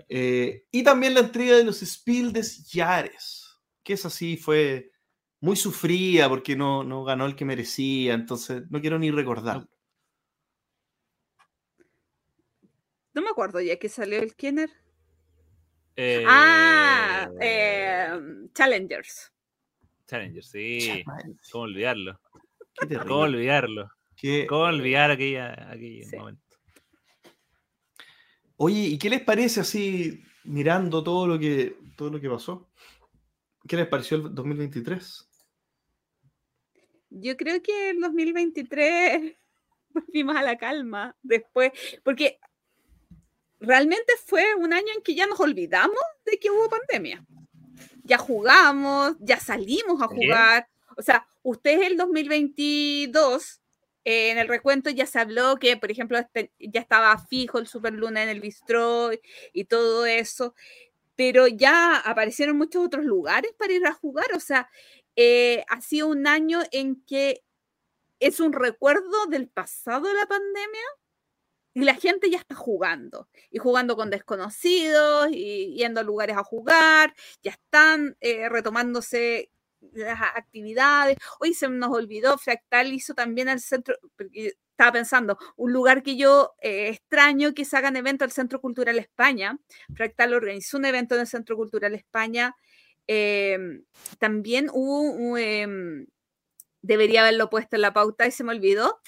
Eh, 0.10 0.65
y 0.72 0.84
también 0.84 1.14
la 1.14 1.22
entrega 1.22 1.56
de 1.57 1.64
los 1.64 1.80
Spiel 1.81 2.31
des 2.34 2.69
Jahres, 2.72 3.57
que 3.84 3.94
esa 3.94 4.10
sí 4.10 4.38
fue 4.38 4.91
muy 5.39 5.56
sufrida 5.56 6.30
porque 6.30 6.56
no, 6.56 6.84
no 6.84 7.03
ganó 7.03 7.26
el 7.26 7.35
que 7.35 7.45
merecía, 7.45 8.14
entonces 8.14 8.64
no 8.69 8.80
quiero 8.81 8.98
ni 8.99 9.11
recordarlo. 9.11 9.68
No 13.14 13.22
me 13.22 13.30
acuerdo 13.30 13.60
ya 13.61 13.77
que 13.77 13.89
salió 13.89 14.19
el 14.22 14.35
Kenner. 14.35 14.69
Eh, 15.95 16.23
Ah, 16.27 17.30
eh, 17.41 18.07
Challengers. 18.53 19.31
Challenger, 20.06 20.44
sí. 20.44 21.03
¿Cómo 21.52 21.64
olvidarlo? 21.64 22.19
Qué. 22.88 22.98
¿Cómo 22.98 23.19
olvidarlo? 23.22 23.89
Qué- 24.15 24.45
¿Cómo 24.48 24.61
olvidar 24.64 25.11
aquella, 25.11 25.53
aquel 25.72 26.06
Sí. 26.06 26.15
momento? 26.15 26.44
Oye, 28.58 28.80
¿y 28.80 28.98
qué 28.98 29.10
les 29.10 29.22
parece 29.22 29.62
así 29.62 30.24
mirando 30.44 31.04
todo 31.04 31.28
lo 31.28 31.40
que 31.40 31.78
todo 31.96 32.10
lo 32.10 32.20
que 32.20 32.30
pasó? 32.30 32.68
¿Qué 33.68 33.76
les 33.76 33.88
pareció 33.88 34.18
el 34.18 34.34
2023? 34.34 35.28
Yo 37.10 37.38
creo 37.38 37.62
que 37.62 37.90
en 37.90 38.02
2023 38.02 39.36
volvimos 39.94 40.36
a 40.36 40.42
la 40.42 40.58
calma 40.58 41.16
después, 41.22 41.72
porque 42.04 42.40
realmente 43.60 44.14
fue 44.26 44.56
un 44.56 44.74
año 44.74 44.88
en 44.96 45.04
que 45.04 45.16
ya 45.16 45.28
nos 45.28 45.40
olvidamos 45.40 46.00
de 46.26 46.40
que 46.40 46.50
hubo 46.50 46.70
pandemia. 46.70 47.26
Ya 48.04 48.18
jugamos, 48.18 49.18
ya 49.20 49.40
salimos 49.40 50.02
a 50.02 50.08
jugar. 50.08 50.68
O 50.96 51.02
sea, 51.02 51.28
ustedes 51.44 51.88
el 51.88 51.98
2022, 51.98 53.62
eh, 54.08 54.32
en 54.32 54.38
el 54.38 54.48
recuento 54.48 54.90
ya 54.90 55.06
se 55.06 55.20
habló 55.20 55.58
que, 55.58 55.76
por 55.76 55.92
ejemplo, 55.92 56.18
ya 56.60 56.80
estaba 56.80 57.18
fijo 57.28 57.60
el 57.60 57.68
Super 57.68 57.92
Luna 57.92 58.24
en 58.24 58.30
el 58.30 58.40
Bistro 58.40 59.10
y 59.52 59.66
todo 59.66 60.06
eso, 60.06 60.56
pero 61.18 61.48
ya 61.48 61.98
aparecieron 61.98 62.58
muchos 62.58 62.86
otros 62.86 63.04
lugares 63.04 63.52
para 63.58 63.74
ir 63.74 63.86
a 63.86 63.92
jugar. 63.92 64.28
O 64.34 64.40
sea, 64.40 64.70
eh, 65.18 65.66
ha 65.68 65.82
sido 65.82 66.08
un 66.08 66.26
año 66.26 66.62
en 66.72 67.04
que 67.04 67.44
es 68.22 68.40
un 68.40 68.54
recuerdo 68.54 69.26
del 69.28 69.50
pasado 69.50 70.08
de 70.08 70.14
la 70.14 70.26
pandemia 70.26 70.86
y 71.74 71.82
la 71.82 71.96
gente 71.96 72.30
ya 72.30 72.38
está 72.38 72.56
jugando 72.56 73.28
y 73.52 73.60
jugando 73.60 73.98
con 73.98 74.10
desconocidos 74.10 75.28
y 75.34 75.76
yendo 75.76 76.00
a 76.00 76.04
lugares 76.04 76.38
a 76.38 76.46
jugar, 76.46 77.14
ya 77.44 77.52
están 77.52 78.16
eh, 78.22 78.48
retomándose 78.48 79.52
las 79.94 80.22
actividades. 80.36 81.18
Hoy 81.40 81.54
se 81.54 81.70
nos 81.70 81.91
olvidó, 81.91 82.38
Fractal 82.38 82.94
hizo 82.94 83.14
también 83.14 83.49
al 83.49 83.60
centro, 83.60 83.95
estaba 84.78 84.91
pensando, 84.91 85.38
un 85.56 85.74
lugar 85.74 86.04
que 86.04 86.18
yo 86.18 86.54
eh, 86.62 86.90
extraño 86.90 87.54
que 87.54 87.66
se 87.66 87.78
hagan 87.78 87.95
eventos 87.95 88.26
al 88.26 88.32
Centro 88.32 88.62
Cultural 88.62 88.99
España. 88.99 89.58
Fractal 89.95 90.34
organizó 90.34 90.78
un 90.78 90.86
evento 90.86 91.16
en 91.16 91.22
el 91.22 91.28
Centro 91.28 91.56
Cultural 91.56 91.95
España. 91.95 92.56
em, 93.08 93.86
también 94.20 94.70
hubo 94.74 95.38
em, 95.38 96.08
debería 96.82 97.22
haberlo 97.22 97.49
puesto 97.49 97.76
en 97.76 97.82
la 97.82 97.94
pauta 97.94 98.28
y 98.28 98.32
se 98.32 98.44
me 98.44 98.54
olvidó. 98.54 98.99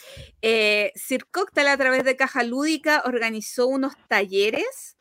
Eh, 0.42 0.92
Sir 0.96 1.26
Cocktail 1.32 1.68
a 1.68 1.78
través 1.78 2.04
de 2.04 2.16
Caja 2.16 2.44
Lúdica 2.44 3.04
organizó 3.06 3.68
unos 3.68 3.94
talleres. 4.08 4.98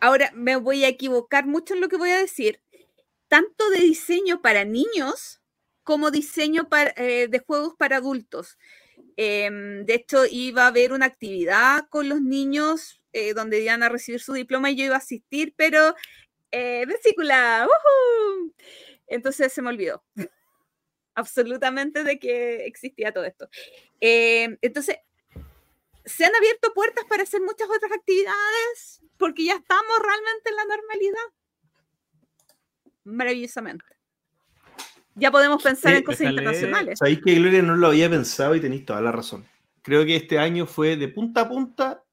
Ahora 0.00 0.30
me 0.34 0.56
voy 0.56 0.84
a 0.84 0.88
equivocar 0.88 1.46
mucho 1.46 1.74
en 1.74 1.80
lo 1.80 1.88
que 1.88 1.96
voy 1.96 2.10
a 2.10 2.18
decir. 2.18 2.60
Tanto 3.28 3.70
de 3.70 3.78
diseño 3.78 4.40
para 4.42 4.64
niños 4.64 5.40
como 5.84 6.10
diseño 6.10 6.68
eh, 6.96 7.28
de 7.30 7.38
juegos 7.38 7.74
para 7.78 7.96
adultos. 7.96 8.58
Em, 9.16 9.84
de 9.86 9.94
hecho, 9.94 10.26
iba 10.30 10.64
a 10.64 10.66
haber 10.68 10.92
una 10.92 11.06
actividad 11.06 11.88
con 11.88 12.08
los 12.08 12.20
niños 12.20 13.00
eh, 13.12 13.32
donde 13.32 13.62
iban 13.62 13.82
a 13.82 13.88
recibir 13.88 14.20
su 14.20 14.32
diploma 14.32 14.70
y 14.70 14.76
yo 14.76 14.84
iba 14.84 14.96
a 14.96 14.98
asistir, 14.98 15.54
pero 15.56 15.94
eh, 16.52 16.84
vesícula, 16.86 17.66
entonces 19.06 19.52
se 19.52 19.62
me 19.62 19.70
olvidó 19.70 20.04
absolutamente 21.14 22.04
de 22.04 22.18
que 22.18 22.66
existía 22.66 23.12
todo 23.12 23.24
esto. 23.24 23.48
Em, 24.00 24.58
entonces, 24.60 24.96
se 26.04 26.24
han 26.24 26.34
abierto 26.34 26.72
puertas 26.74 27.04
para 27.06 27.22
hacer 27.22 27.40
muchas 27.40 27.68
otras 27.68 27.92
actividades 27.92 29.02
porque 29.16 29.44
ya 29.44 29.54
estamos 29.54 29.98
realmente 30.00 30.50
en 30.50 30.56
la 30.56 30.64
normalidad. 30.64 31.37
Maravillosamente. 33.08 33.84
Ya 35.14 35.30
podemos 35.30 35.62
pensar 35.62 35.94
en 35.94 36.04
cosas 36.04 36.30
internacionales. 36.30 36.98
Sabéis 36.98 37.20
que 37.24 37.34
Gloria 37.34 37.62
no 37.62 37.76
lo 37.76 37.88
había 37.88 38.08
pensado 38.08 38.54
y 38.54 38.60
tenéis 38.60 38.84
toda 38.84 39.00
la 39.00 39.10
razón. 39.10 39.44
Creo 39.82 40.04
que 40.04 40.16
este 40.16 40.38
año 40.38 40.66
fue 40.66 40.96
de 40.96 41.08
punta 41.08 41.42
a 41.42 41.48
punta 41.48 42.04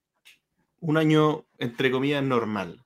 un 0.79 0.97
año, 0.97 1.45
entre 1.59 1.91
comillas, 1.91 2.23
normal. 2.23 2.83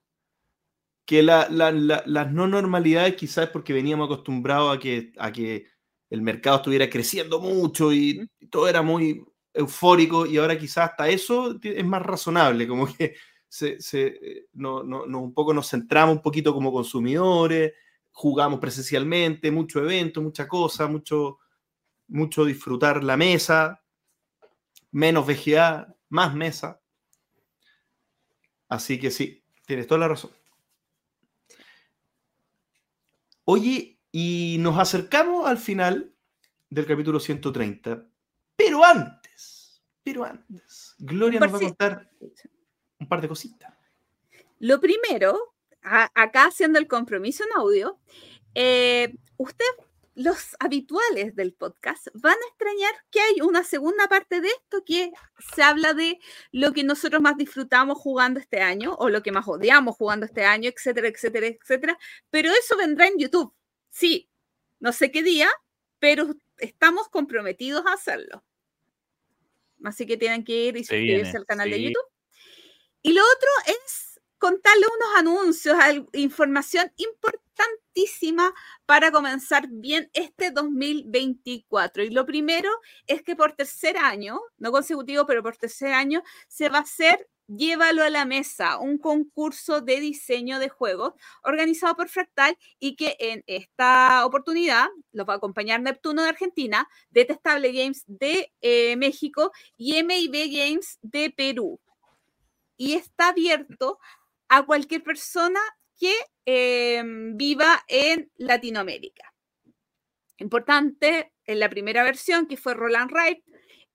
Que 1.05 1.23
las 1.23 1.51
no 1.51 2.47
normalidades 2.47 3.15
quizás 3.15 3.45
es 3.45 3.49
porque 3.51 3.73
veníamos 3.73 4.05
acostumbrados 4.05 4.75
a 4.75 4.79
que, 4.79 5.13
a 5.17 5.31
que 5.31 5.67
el 6.09 6.21
mercado 6.21 6.57
estuviera 6.57 6.89
creciendo 6.89 7.39
mucho 7.39 7.93
y, 7.93 8.29
todo 8.49 8.67
era 8.67 8.81
muy 8.81 9.23
eufórico 9.53 10.25
y 10.25 10.37
ahora 10.37 10.57
quizás 10.57 10.89
hasta 10.91 11.09
eso 11.09 11.59
es 11.61 11.85
más 11.85 12.01
razonable, 12.01 12.67
como 12.67 12.87
que 12.93 13.15
se, 13.47 13.79
se 13.79 14.47
no, 14.53 14.83
no, 14.83 15.03
un 15.03 15.33
poco 15.33 15.53
nos 15.53 15.69
centramos 15.69 16.15
un 16.15 16.21
poquito 16.21 16.53
como 16.53 16.71
consumidores, 16.71 17.73
jugamos 18.19 18.59
presencialmente, 18.59 19.49
mucho 19.49 19.79
evento, 19.79 20.21
mucha 20.21 20.45
cosa, 20.45 20.87
mucho, 20.87 21.39
mucho 22.09 22.43
disfrutar 22.43 23.01
la 23.01 23.15
mesa, 23.15 23.81
menos 24.91 25.25
VGA, 25.25 25.95
más 26.09 26.35
mesa. 26.35 26.81
Así 28.67 28.99
que 28.99 29.09
sí, 29.09 29.41
tienes 29.65 29.87
toda 29.87 30.01
la 30.01 30.09
razón. 30.09 30.31
Oye, 33.45 34.01
y 34.11 34.57
nos 34.59 34.77
acercamos 34.77 35.47
al 35.47 35.57
final 35.57 36.13
del 36.69 36.85
capítulo 36.85 37.21
130, 37.21 38.05
pero 38.53 38.83
antes, 38.83 39.81
pero 40.03 40.25
antes, 40.25 40.93
Gloria 40.97 41.39
nos 41.39 41.53
va 41.53 41.57
a 41.57 41.61
contar 41.61 42.11
un 42.99 43.07
par 43.07 43.21
de 43.21 43.29
cositas. 43.29 43.73
Lo 44.59 44.77
primero, 44.81 45.55
acá 45.81 46.45
haciendo 46.45 46.79
el 46.79 46.87
compromiso 46.87 47.43
en 47.43 47.59
audio, 47.59 47.99
eh, 48.55 49.15
usted 49.37 49.65
los 50.19 50.57
habituales 50.59 51.33
del 51.33 51.53
podcast 51.53 52.07
van 52.13 52.33
a 52.33 52.47
extrañar 52.49 52.91
que 53.09 53.21
hay 53.21 53.39
una 53.39 53.63
segunda 53.63 54.07
parte 54.09 54.41
de 54.41 54.49
esto 54.49 54.83
que 54.83 55.13
se 55.55 55.63
habla 55.63 55.93
de 55.93 56.19
lo 56.51 56.73
que 56.73 56.83
nosotros 56.83 57.21
más 57.21 57.37
disfrutamos 57.37 57.97
jugando 57.97 58.37
este 58.37 58.59
año 58.59 58.95
o 58.95 59.07
lo 59.07 59.23
que 59.23 59.31
más 59.31 59.47
odiamos 59.47 59.95
jugando 59.95 60.25
este 60.25 60.43
año, 60.43 60.69
etcétera, 60.69 61.07
etcétera, 61.07 61.47
etcétera. 61.47 61.97
Pero 62.29 62.51
eso 62.51 62.75
vendrá 62.75 63.07
en 63.07 63.17
YouTube. 63.17 63.53
Sí, 63.89 64.29
no 64.81 64.91
sé 64.91 65.09
qué 65.09 65.23
día, 65.23 65.49
pero 65.99 66.35
estamos 66.57 67.07
comprometidos 67.07 67.85
a 67.85 67.93
hacerlo. 67.93 68.43
Así 69.85 70.05
que 70.05 70.17
tienen 70.17 70.43
que 70.43 70.65
ir 70.65 70.75
y 70.75 70.83
suscribirse 70.83 71.37
al 71.37 71.45
canal 71.45 71.69
de 71.69 71.81
YouTube. 71.81 72.07
Y 73.01 73.13
lo 73.13 73.21
otro 73.21 73.49
es 73.67 74.08
contarle 74.39 74.85
unos 74.87 75.19
anuncios, 75.19 75.77
información 76.13 76.91
importantísima 76.95 78.53
para 78.85 79.11
comenzar 79.11 79.67
bien 79.69 80.09
este 80.13 80.51
2024. 80.51 82.03
Y 82.03 82.09
lo 82.09 82.25
primero 82.25 82.69
es 83.05 83.21
que 83.21 83.35
por 83.35 83.53
tercer 83.53 83.97
año, 83.97 84.39
no 84.57 84.71
consecutivo, 84.71 85.25
pero 85.25 85.43
por 85.43 85.57
tercer 85.57 85.93
año, 85.93 86.23
se 86.47 86.69
va 86.69 86.79
a 86.79 86.81
hacer 86.81 87.27
Llévalo 87.51 88.03
a 88.03 88.11
la 88.11 88.25
mesa, 88.25 88.77
un 88.77 88.99
concurso 88.99 89.81
de 89.81 89.99
diseño 89.99 90.59
de 90.59 90.69
juegos 90.69 91.13
organizado 91.41 91.95
por 91.95 92.07
Fractal 92.07 92.55
y 92.79 92.95
que 92.95 93.17
en 93.19 93.43
esta 93.47 94.23
oportunidad 94.23 94.85
los 95.13 95.27
va 95.27 95.33
a 95.33 95.37
acompañar 95.37 95.81
Neptuno 95.81 96.21
de 96.21 96.29
Argentina, 96.29 96.87
Detestable 97.09 97.71
Games 97.71 98.03
de 98.05 98.53
eh, 98.61 98.95
México 98.97 99.51
y 99.77 100.03
MIB 100.03 100.31
Games 100.51 100.99
de 101.01 101.31
Perú. 101.31 101.79
Y 102.77 102.93
está 102.93 103.29
abierto 103.29 103.97
a 104.49 104.65
cualquier 104.65 105.03
persona 105.03 105.59
que 105.97 106.13
em, 106.45 107.37
viva 107.37 107.83
en 107.87 108.31
Latinoamérica. 108.37 109.33
Importante, 110.37 111.33
en 111.45 111.59
la 111.59 111.69
primera 111.69 112.03
versión, 112.03 112.47
que 112.47 112.57
fue 112.57 112.73
Roland 112.73 113.11
Wright, 113.11 113.43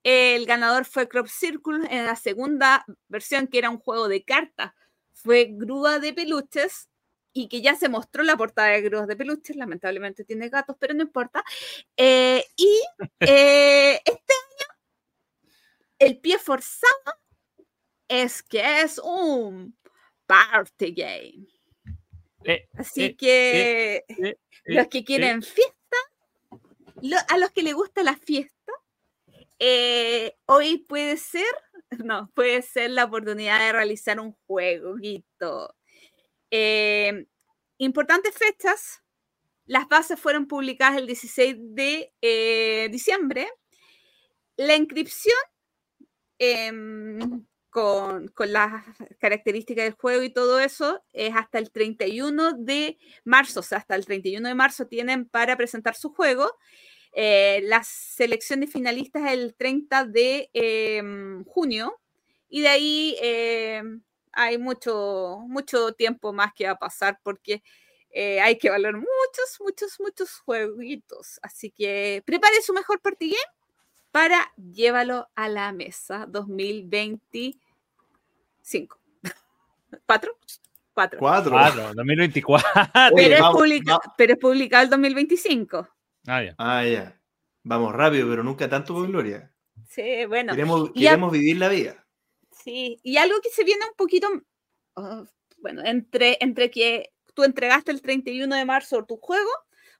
el 0.05 0.45
ganador 0.45 0.85
fue 0.85 1.09
Crop 1.09 1.27
Circle. 1.27 1.87
En 1.91 2.05
la 2.05 2.15
segunda 2.15 2.85
versión, 3.09 3.49
que 3.49 3.59
era 3.59 3.71
un 3.71 3.79
juego 3.79 4.07
de 4.07 4.23
cartas, 4.23 4.73
fue 5.13 5.49
Grúa 5.51 5.99
de 5.99 6.13
Peluches. 6.13 6.91
Y 7.37 7.49
que 7.49 7.63
ya 7.63 7.75
se 7.75 7.89
mostró 7.89 8.23
la 8.23 8.37
portada 8.37 8.69
de 8.69 8.83
Grúas 8.83 9.09
de 9.09 9.17
Peluches. 9.17 9.57
Lamentablemente 9.57 10.25
tiene 10.25 10.51
gatos, 10.51 10.77
pero 10.79 10.95
no 10.95 11.03
importa. 11.03 11.43
Eh, 11.97 12.45
y 12.57 12.81
eh, 13.21 14.01
este 14.05 14.33
año, 14.35 14.79
el 15.99 16.21
pie 16.21 16.39
forzado 16.39 17.15
es 18.07 18.43
que 18.43 18.83
es 18.83 19.01
un 19.03 19.77
party 20.53 20.93
game. 20.93 21.47
Eh, 22.45 22.69
Así 22.77 23.05
eh, 23.05 23.17
que 23.17 24.05
eh, 24.09 24.37
los 24.65 24.89
que 24.89 25.05
quieren 25.05 25.43
fiesta, 25.43 25.75
a 27.29 27.39
los 27.39 27.51
que 27.53 27.63
les 27.63 27.75
gusta 27.75 28.03
la 28.03 28.17
fiesta, 28.17 28.73
hoy 30.47 30.79
puede 30.79 31.17
ser, 31.17 31.47
no, 32.05 32.31
puede 32.35 32.63
ser 32.63 32.91
la 32.91 33.05
oportunidad 33.05 33.61
de 33.61 33.73
realizar 33.73 34.21
un 34.21 34.37
jueguito. 34.47 35.75
importantes 37.79 38.35
fechas. 38.35 39.01
Las 39.67 39.89
bases 39.89 40.21
fueron 40.21 40.47
publicadas 40.47 40.99
el 40.99 41.07
16 41.07 41.57
de 41.59 42.89
diciembre. 42.91 43.49
La 44.57 44.77
inscripción 44.77 45.35
em, 47.75 48.29
con, 48.29 48.53
las 48.53 48.85
características 49.19 49.85
del 49.85 49.95
juego 49.95 50.23
y 50.23 50.31
todo 50.31 50.61
eso, 50.61 51.03
es 51.13 51.35
hasta 51.35 51.59
el 51.59 51.71
31 51.71 52.53
de 52.53 52.99
marzo, 53.25 53.61
o 53.61 53.63
sea, 53.63 53.79
hasta 53.79 53.95
el 53.97 54.07
31 54.07 54.49
de 54.49 54.55
marzo 54.55 54.87
tienen 54.87 55.27
para 55.27 55.57
presentar 55.57 55.95
su 55.95 56.11
juego. 56.13 56.51
Eh, 57.13 57.61
la 57.65 57.83
selección 57.85 58.61
de 58.61 58.67
finalistas 58.67 59.31
el 59.31 59.55
30 59.55 60.05
de 60.05 60.51
em, 60.53 61.45
junio 61.45 62.01
y 62.49 62.63
de 62.63 62.69
ahí 62.69 63.17
em, 63.21 64.03
hay 64.33 64.59
mucho, 64.59 65.39
mucho 65.47 65.93
tiempo 65.93 66.33
más 66.33 66.53
que 66.55 66.67
va 66.67 66.73
a 66.73 66.79
pasar 66.79 67.21
porque 67.23 67.63
eh, 68.11 68.41
hay 68.41 68.59
que 68.59 68.71
valorar 68.71 68.95
muchos, 68.97 69.61
muchos, 69.61 70.01
muchos 70.01 70.39
jueguitos. 70.39 71.41
Así 71.43 71.71
que 71.71 72.23
prepare 72.25 72.63
su 72.63 72.73
mejor 72.73 73.01
party 73.01 73.31
game 73.31 73.55
para 74.13 74.53
llévalo 74.57 75.29
a 75.35 75.49
la 75.49 75.73
mesa 75.73 76.27
2020 76.29 77.59
cinco. 78.65 79.01
¿Cuatro? 80.07 80.37
Cuatro. 80.93 81.19
Cuatro. 81.19 81.93
2024. 81.95 82.69
Pero, 83.15 84.33
es 84.33 84.39
publicado 84.39 84.85
el 84.85 84.91
2025. 84.91 85.89
Ah, 86.27 86.43
ya. 86.43 86.55
Ah, 86.59 86.85
ya. 86.85 87.21
Vamos 87.63 87.95
rápido, 87.95 88.29
pero 88.29 88.43
nunca 88.43 88.69
tanto 88.69 88.95
con 88.95 89.11
gloria. 89.11 89.53
Sí, 89.89 90.25
bueno. 90.27 90.53
Queremos, 90.55 91.33
vivir 91.33 91.57
la 91.57 91.69
vida. 91.69 92.07
Sí, 92.51 92.99
y 93.03 93.17
algo 93.17 93.41
que 93.43 93.51
se 93.51 93.65
viene 93.65 93.85
un 93.85 93.97
poquito, 93.97 94.29
oh, 94.95 95.25
bueno, 95.59 95.83
entre, 95.85 96.39
entre 96.41 96.71
que 96.71 97.11
tú 97.35 97.43
entregaste 97.43 97.91
el 97.91 98.01
31 98.01 98.55
de 98.55 98.65
marzo 98.65 99.05
tu 99.05 99.17
juego, 99.17 99.51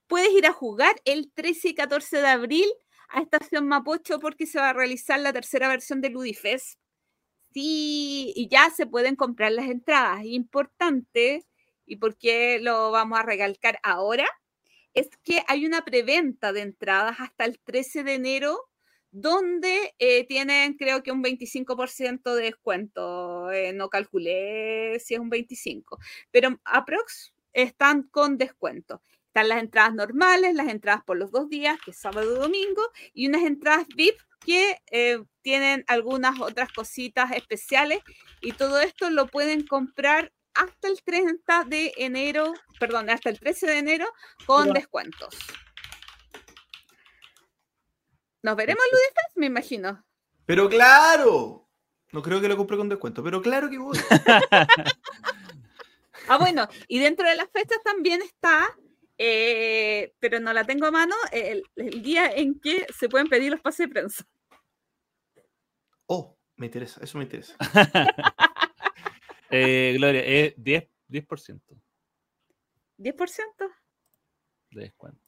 puedes 0.07 0.31
ir 0.31 0.47
a 0.47 0.53
jugar 0.53 0.95
el 1.05 1.33
13 1.33 1.69
y 1.69 1.75
14 1.75 2.21
de 2.21 2.29
abril 2.29 2.67
a 3.09 3.21
Estación 3.21 3.67
Mapocho 3.67 4.21
porque 4.21 4.47
se 4.47 4.59
va 4.59 4.71
a 4.71 4.73
realizar 4.73 5.19
la 5.21 5.33
tercera 5.33 5.69
versión 5.69 6.01
de 6.01 6.11
Ludifest 6.11 6.79
Sí, 7.55 8.33
y 8.35 8.49
ya 8.49 8.69
se 8.71 8.85
pueden 8.87 9.15
comprar 9.15 9.53
las 9.53 9.67
entradas. 9.69 10.25
Importante, 10.25 11.47
y 11.87 11.97
por 11.97 12.17
qué 12.19 12.59
lo 12.61 12.91
vamos 12.91 13.19
a 13.19 13.23
recalcar 13.23 13.79
ahora, 13.85 14.27
es 14.95 15.09
que 15.25 15.43
hay 15.49 15.67
una 15.67 15.85
preventa 15.85 16.53
de 16.53 16.63
entradas 16.63 17.21
hasta 17.21 17.45
el 17.45 17.61
13 17.61 18.05
de 18.05 18.15
enero 18.15 18.59
donde 19.13 19.95
eh, 20.01 20.27
tienen 20.27 20.75
creo 20.77 21.03
que 21.05 21.13
un 21.13 21.23
25% 21.23 22.35
de 22.35 22.45
descuento. 22.45 23.53
Eh, 23.53 23.73
no 23.73 23.89
calculé 23.91 24.99
si 25.01 25.15
es 25.15 25.21
un 25.21 25.31
25, 25.31 25.99
pero 26.33 26.61
aprox 26.65 27.35
están 27.53 28.05
con 28.05 28.39
descuento. 28.39 29.03
Están 29.35 29.49
las 29.49 29.59
entradas 29.59 29.95
normales, 29.95 30.55
las 30.55 30.69
entradas 30.69 31.03
por 31.03 31.17
los 31.17 31.33
dos 31.33 31.49
días, 31.49 31.77
que 31.85 31.91
es 31.91 31.99
sábado 31.99 32.37
y 32.37 32.39
domingo, 32.39 32.83
y 33.15 33.27
unas 33.27 33.43
entradas 33.43 33.85
VIP 33.97 34.17
que 34.39 34.81
eh, 34.93 35.25
tienen 35.43 35.85
algunas 35.89 36.39
otras 36.39 36.73
cositas 36.73 37.33
especiales 37.33 37.99
y 38.41 38.53
todo 38.53 38.79
esto 38.79 39.11
lo 39.11 39.27
pueden 39.27 39.67
comprar 39.67 40.33
hasta 40.55 40.87
el 40.87 41.03
30 41.03 41.65
de 41.65 41.93
enero, 41.97 42.55
perdón, 42.79 43.11
hasta 43.11 43.29
el 43.29 43.41
13 43.41 43.67
de 43.67 43.79
enero 43.79 44.07
con 44.47 44.73
descuentos. 44.73 45.37
Nos 48.41 48.55
veremos 48.55 48.85
lunes, 48.85 49.35
me 49.35 49.47
imagino. 49.47 50.05
Pero 50.47 50.69
claro, 50.69 51.69
no 52.13 52.23
creo 52.23 52.41
que 52.41 52.47
lo 52.47 52.57
compre 52.57 52.77
con 52.77 52.89
descuento, 52.89 53.25
pero 53.25 53.43
claro 53.43 53.69
que 53.69 53.79
voy. 53.79 53.99
ah, 56.29 56.39
bueno, 56.39 56.69
y 56.87 57.01
dentro 57.01 57.29
de 57.29 57.35
las 57.35 57.51
fechas 57.51 57.79
también 57.83 58.23
está, 58.23 58.73
eh, 59.19 60.15
pero 60.19 60.41
no 60.41 60.53
la 60.53 60.65
tengo 60.65 60.87
a 60.87 60.91
mano, 60.91 61.15
el, 61.33 61.63
día 62.03 62.31
en 62.33 62.59
que 62.61 62.87
se 62.97 63.09
pueden 63.09 63.29
pedir 63.29 63.51
los 63.51 63.61
pases 63.61 63.89
de 63.89 63.93
prensa. 63.93 64.25
Oh, 66.07 66.37
me 66.57 66.67
interesa, 66.67 67.01
eso 67.03 67.17
me 67.17 67.25
interesa. 67.25 67.57
eh, 69.51 69.95
Gloria, 69.97 70.21
es 70.23 70.55
10%. 70.57 70.87
10%. 71.09 71.61
¿10%? 72.99 73.73
De 74.71 74.81
descuento. 74.83 75.25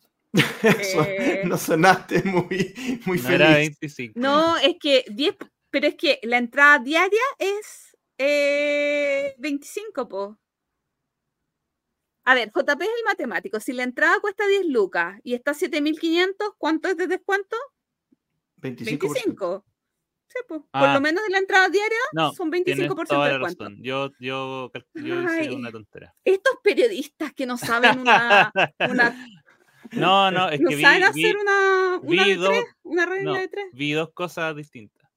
Eh, 0.62 1.42
no 1.46 1.56
sonaste 1.56 2.22
muy, 2.24 2.74
muy 3.06 3.16
No 3.18 3.22
feliz. 3.22 3.30
era 3.30 3.54
25. 3.54 4.20
No, 4.20 4.56
es 4.58 4.76
que 4.78 5.04
10, 5.08 5.36
pero 5.70 5.86
es 5.86 5.94
que 5.94 6.20
la 6.22 6.38
entrada 6.38 6.78
diaria 6.78 7.22
es 7.38 7.96
eh, 8.18 9.34
25, 9.38 10.08
po. 10.08 10.38
A 12.26 12.34
ver, 12.34 12.50
JP 12.54 12.82
es 12.82 12.88
el 12.88 13.04
matemático. 13.06 13.60
Si 13.60 13.72
la 13.72 13.84
entrada 13.84 14.18
cuesta 14.20 14.46
10 14.46 14.66
lucas 14.66 15.18
y 15.22 15.34
está 15.34 15.54
7500, 15.54 16.50
¿cuánto 16.58 16.88
es 16.88 16.96
de 16.96 17.06
descuento? 17.06 17.56
25%. 18.60 18.84
25. 18.84 19.64
Sí. 20.28 20.38
Por 20.48 20.64
Ah. 20.72 20.92
lo 20.94 21.00
menos 21.00 21.22
de 21.24 21.30
la 21.30 21.38
entrada 21.38 21.68
diaria 21.68 21.96
No, 22.12 22.32
son 22.32 22.50
tienes 22.50 22.76
25% 22.76 22.98
de 22.98 23.04
toda 23.06 23.28
la 23.28 23.32
descuento. 23.38 23.64
razón. 23.64 23.78
Yo, 23.82 24.10
yo, 24.18 24.70
yo 24.94 25.22
hice 25.22 25.50
una 25.54 25.70
tontera. 25.70 26.14
Estos 26.24 26.58
periodistas 26.62 27.32
que 27.32 27.46
no 27.46 27.56
saben 27.56 28.00
una, 28.00 28.52
una 28.90 29.28
No, 29.92 30.30
no, 30.32 30.48
es 30.50 30.60
no 30.60 30.68
que 30.68 30.76
vi, 30.76 30.82
saben 30.82 30.98
vi- 31.14 31.24
hacer 31.24 31.36
una, 31.36 32.00
una, 32.02 32.24
vi 32.24 32.30
de 32.30 32.36
dos- 32.36 32.48
tres, 32.50 32.64
una 32.82 33.06
regla 33.06 33.32
no, 33.32 33.38
de 33.38 33.48
tres. 33.48 33.66
vi 33.72 33.92
dos 33.92 34.10
cosas 34.12 34.54
distintas. 34.56 35.08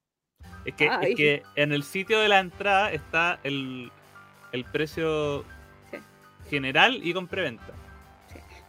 Es 0.64 0.74
que, 0.74 0.86
es 1.02 1.16
que 1.16 1.42
en 1.56 1.72
el 1.72 1.82
sitio 1.82 2.20
de 2.20 2.28
la 2.28 2.38
entrada 2.38 2.92
está 2.92 3.40
el, 3.42 3.90
el 4.52 4.64
precio. 4.64 5.44
General 6.50 7.00
y 7.02 7.14
con 7.14 7.28
preventa. 7.28 7.72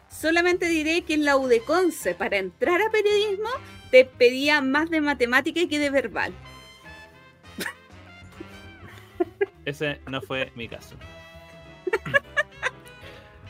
Solamente 0.10 0.68
diré 0.68 1.04
que 1.04 1.16
en 1.16 1.26
la 1.26 1.38
UDECONCE, 1.38 2.16
para 2.16 2.38
entrar 2.38 2.82
a 2.82 2.92
periodismo, 2.92 3.50
te 3.90 4.06
pedía 4.06 4.62
más 4.62 4.90
de 4.90 5.02
matemática 5.02 5.68
que 5.68 5.80
de 5.80 5.90
verbal. 5.90 6.34
Ese 9.66 10.00
no 10.08 10.22
fue 10.22 10.52
mi 10.56 10.68
caso. 10.68 10.96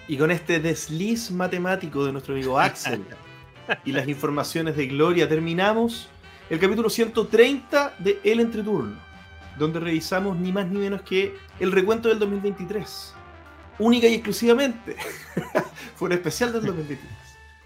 Y 0.07 0.17
con 0.17 0.31
este 0.31 0.59
desliz 0.59 1.31
matemático 1.31 2.05
de 2.05 2.11
nuestro 2.11 2.33
amigo 2.33 2.59
Axel 2.59 3.03
y 3.85 3.91
las 3.91 4.07
informaciones 4.07 4.75
de 4.75 4.87
Gloria 4.87 5.27
terminamos 5.27 6.09
el 6.49 6.59
capítulo 6.59 6.89
130 6.89 7.95
de 7.99 8.19
El 8.23 8.39
Entreturno, 8.39 8.97
donde 9.57 9.79
revisamos 9.79 10.37
ni 10.37 10.51
más 10.51 10.67
ni 10.67 10.79
menos 10.79 11.01
que 11.03 11.35
el 11.59 11.71
recuento 11.71 12.09
del 12.09 12.19
2023. 12.19 13.15
Única 13.81 14.07
y 14.07 14.13
exclusivamente. 14.13 14.95
Fue 15.95 16.05
un 16.05 16.11
especial 16.11 16.53
del 16.53 16.65
2023. 16.65 17.11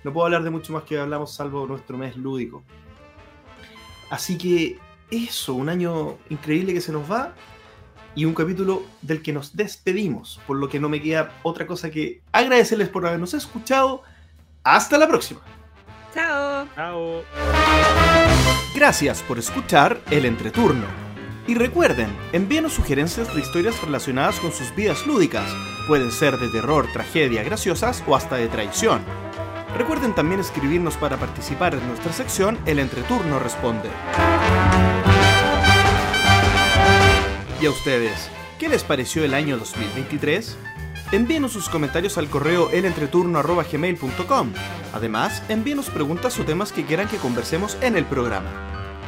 No 0.05 0.13
puedo 0.13 0.25
hablar 0.25 0.43
de 0.43 0.49
mucho 0.49 0.71
más 0.71 0.83
que 0.83 0.97
hablamos 0.97 1.33
salvo 1.33 1.67
nuestro 1.67 1.97
mes 1.97 2.15
lúdico. 2.15 2.63
Así 4.09 4.37
que 4.37 4.79
eso, 5.11 5.53
un 5.55 5.67
año 5.67 6.17
increíble 6.29 6.73
que 6.73 6.79
se 6.79 6.93
nos 6.93 7.11
va 7.11 7.33
y 8.15 8.23
un 8.23 8.33
capítulo 8.33 8.83
del 9.01 9.21
que 9.21 9.33
nos 9.33 9.57
despedimos, 9.57 10.39
por 10.47 10.55
lo 10.55 10.69
que 10.69 10.79
no 10.79 10.87
me 10.87 11.01
queda 11.01 11.33
otra 11.43 11.67
cosa 11.67 11.91
que 11.91 12.21
agradecerles 12.31 12.87
por 12.87 13.05
habernos 13.05 13.33
escuchado. 13.33 14.03
Hasta 14.63 14.97
la 14.97 15.09
próxima. 15.09 15.41
Chao. 16.13 16.65
Chao. 16.75 17.23
Gracias 18.73 19.21
por 19.21 19.37
escuchar 19.37 20.01
el 20.09 20.25
entreturno. 20.25 21.04
Y 21.47 21.53
recuerden, 21.53 22.07
envíenos 22.33 22.73
sugerencias 22.73 23.33
de 23.35 23.39
historias 23.39 23.79
relacionadas 23.83 24.39
con 24.39 24.51
sus 24.51 24.73
vidas 24.75 25.05
lúdicas. 25.05 25.45
Pueden 25.87 26.11
ser 26.11 26.39
de 26.39 26.49
terror, 26.49 26.87
tragedia, 26.91 27.43
graciosas 27.43 28.03
o 28.07 28.15
hasta 28.15 28.37
de 28.37 28.47
traición. 28.47 29.01
Recuerden 29.77 30.15
también 30.15 30.39
escribirnos 30.39 30.97
para 30.97 31.17
participar 31.17 31.75
en 31.75 31.87
nuestra 31.87 32.13
sección 32.13 32.57
El 32.65 32.79
Entreturno 32.79 33.37
Responde. 33.37 33.89
¿Y 37.61 37.65
a 37.67 37.69
ustedes? 37.69 38.29
¿Qué 38.57 38.67
les 38.67 38.83
pareció 38.83 39.23
el 39.23 39.35
año 39.35 39.57
2023? 39.57 40.57
Envíenos 41.11 41.51
sus 41.51 41.69
comentarios 41.69 42.17
al 42.17 42.27
correo 42.27 42.71
elentreturno.gmail.com. 42.71 44.53
Además, 44.93 45.43
envíenos 45.49 45.91
preguntas 45.91 46.39
o 46.39 46.43
temas 46.43 46.71
que 46.71 46.85
quieran 46.85 47.07
que 47.07 47.17
conversemos 47.17 47.77
en 47.81 47.95
el 47.95 48.05
programa. 48.05 48.84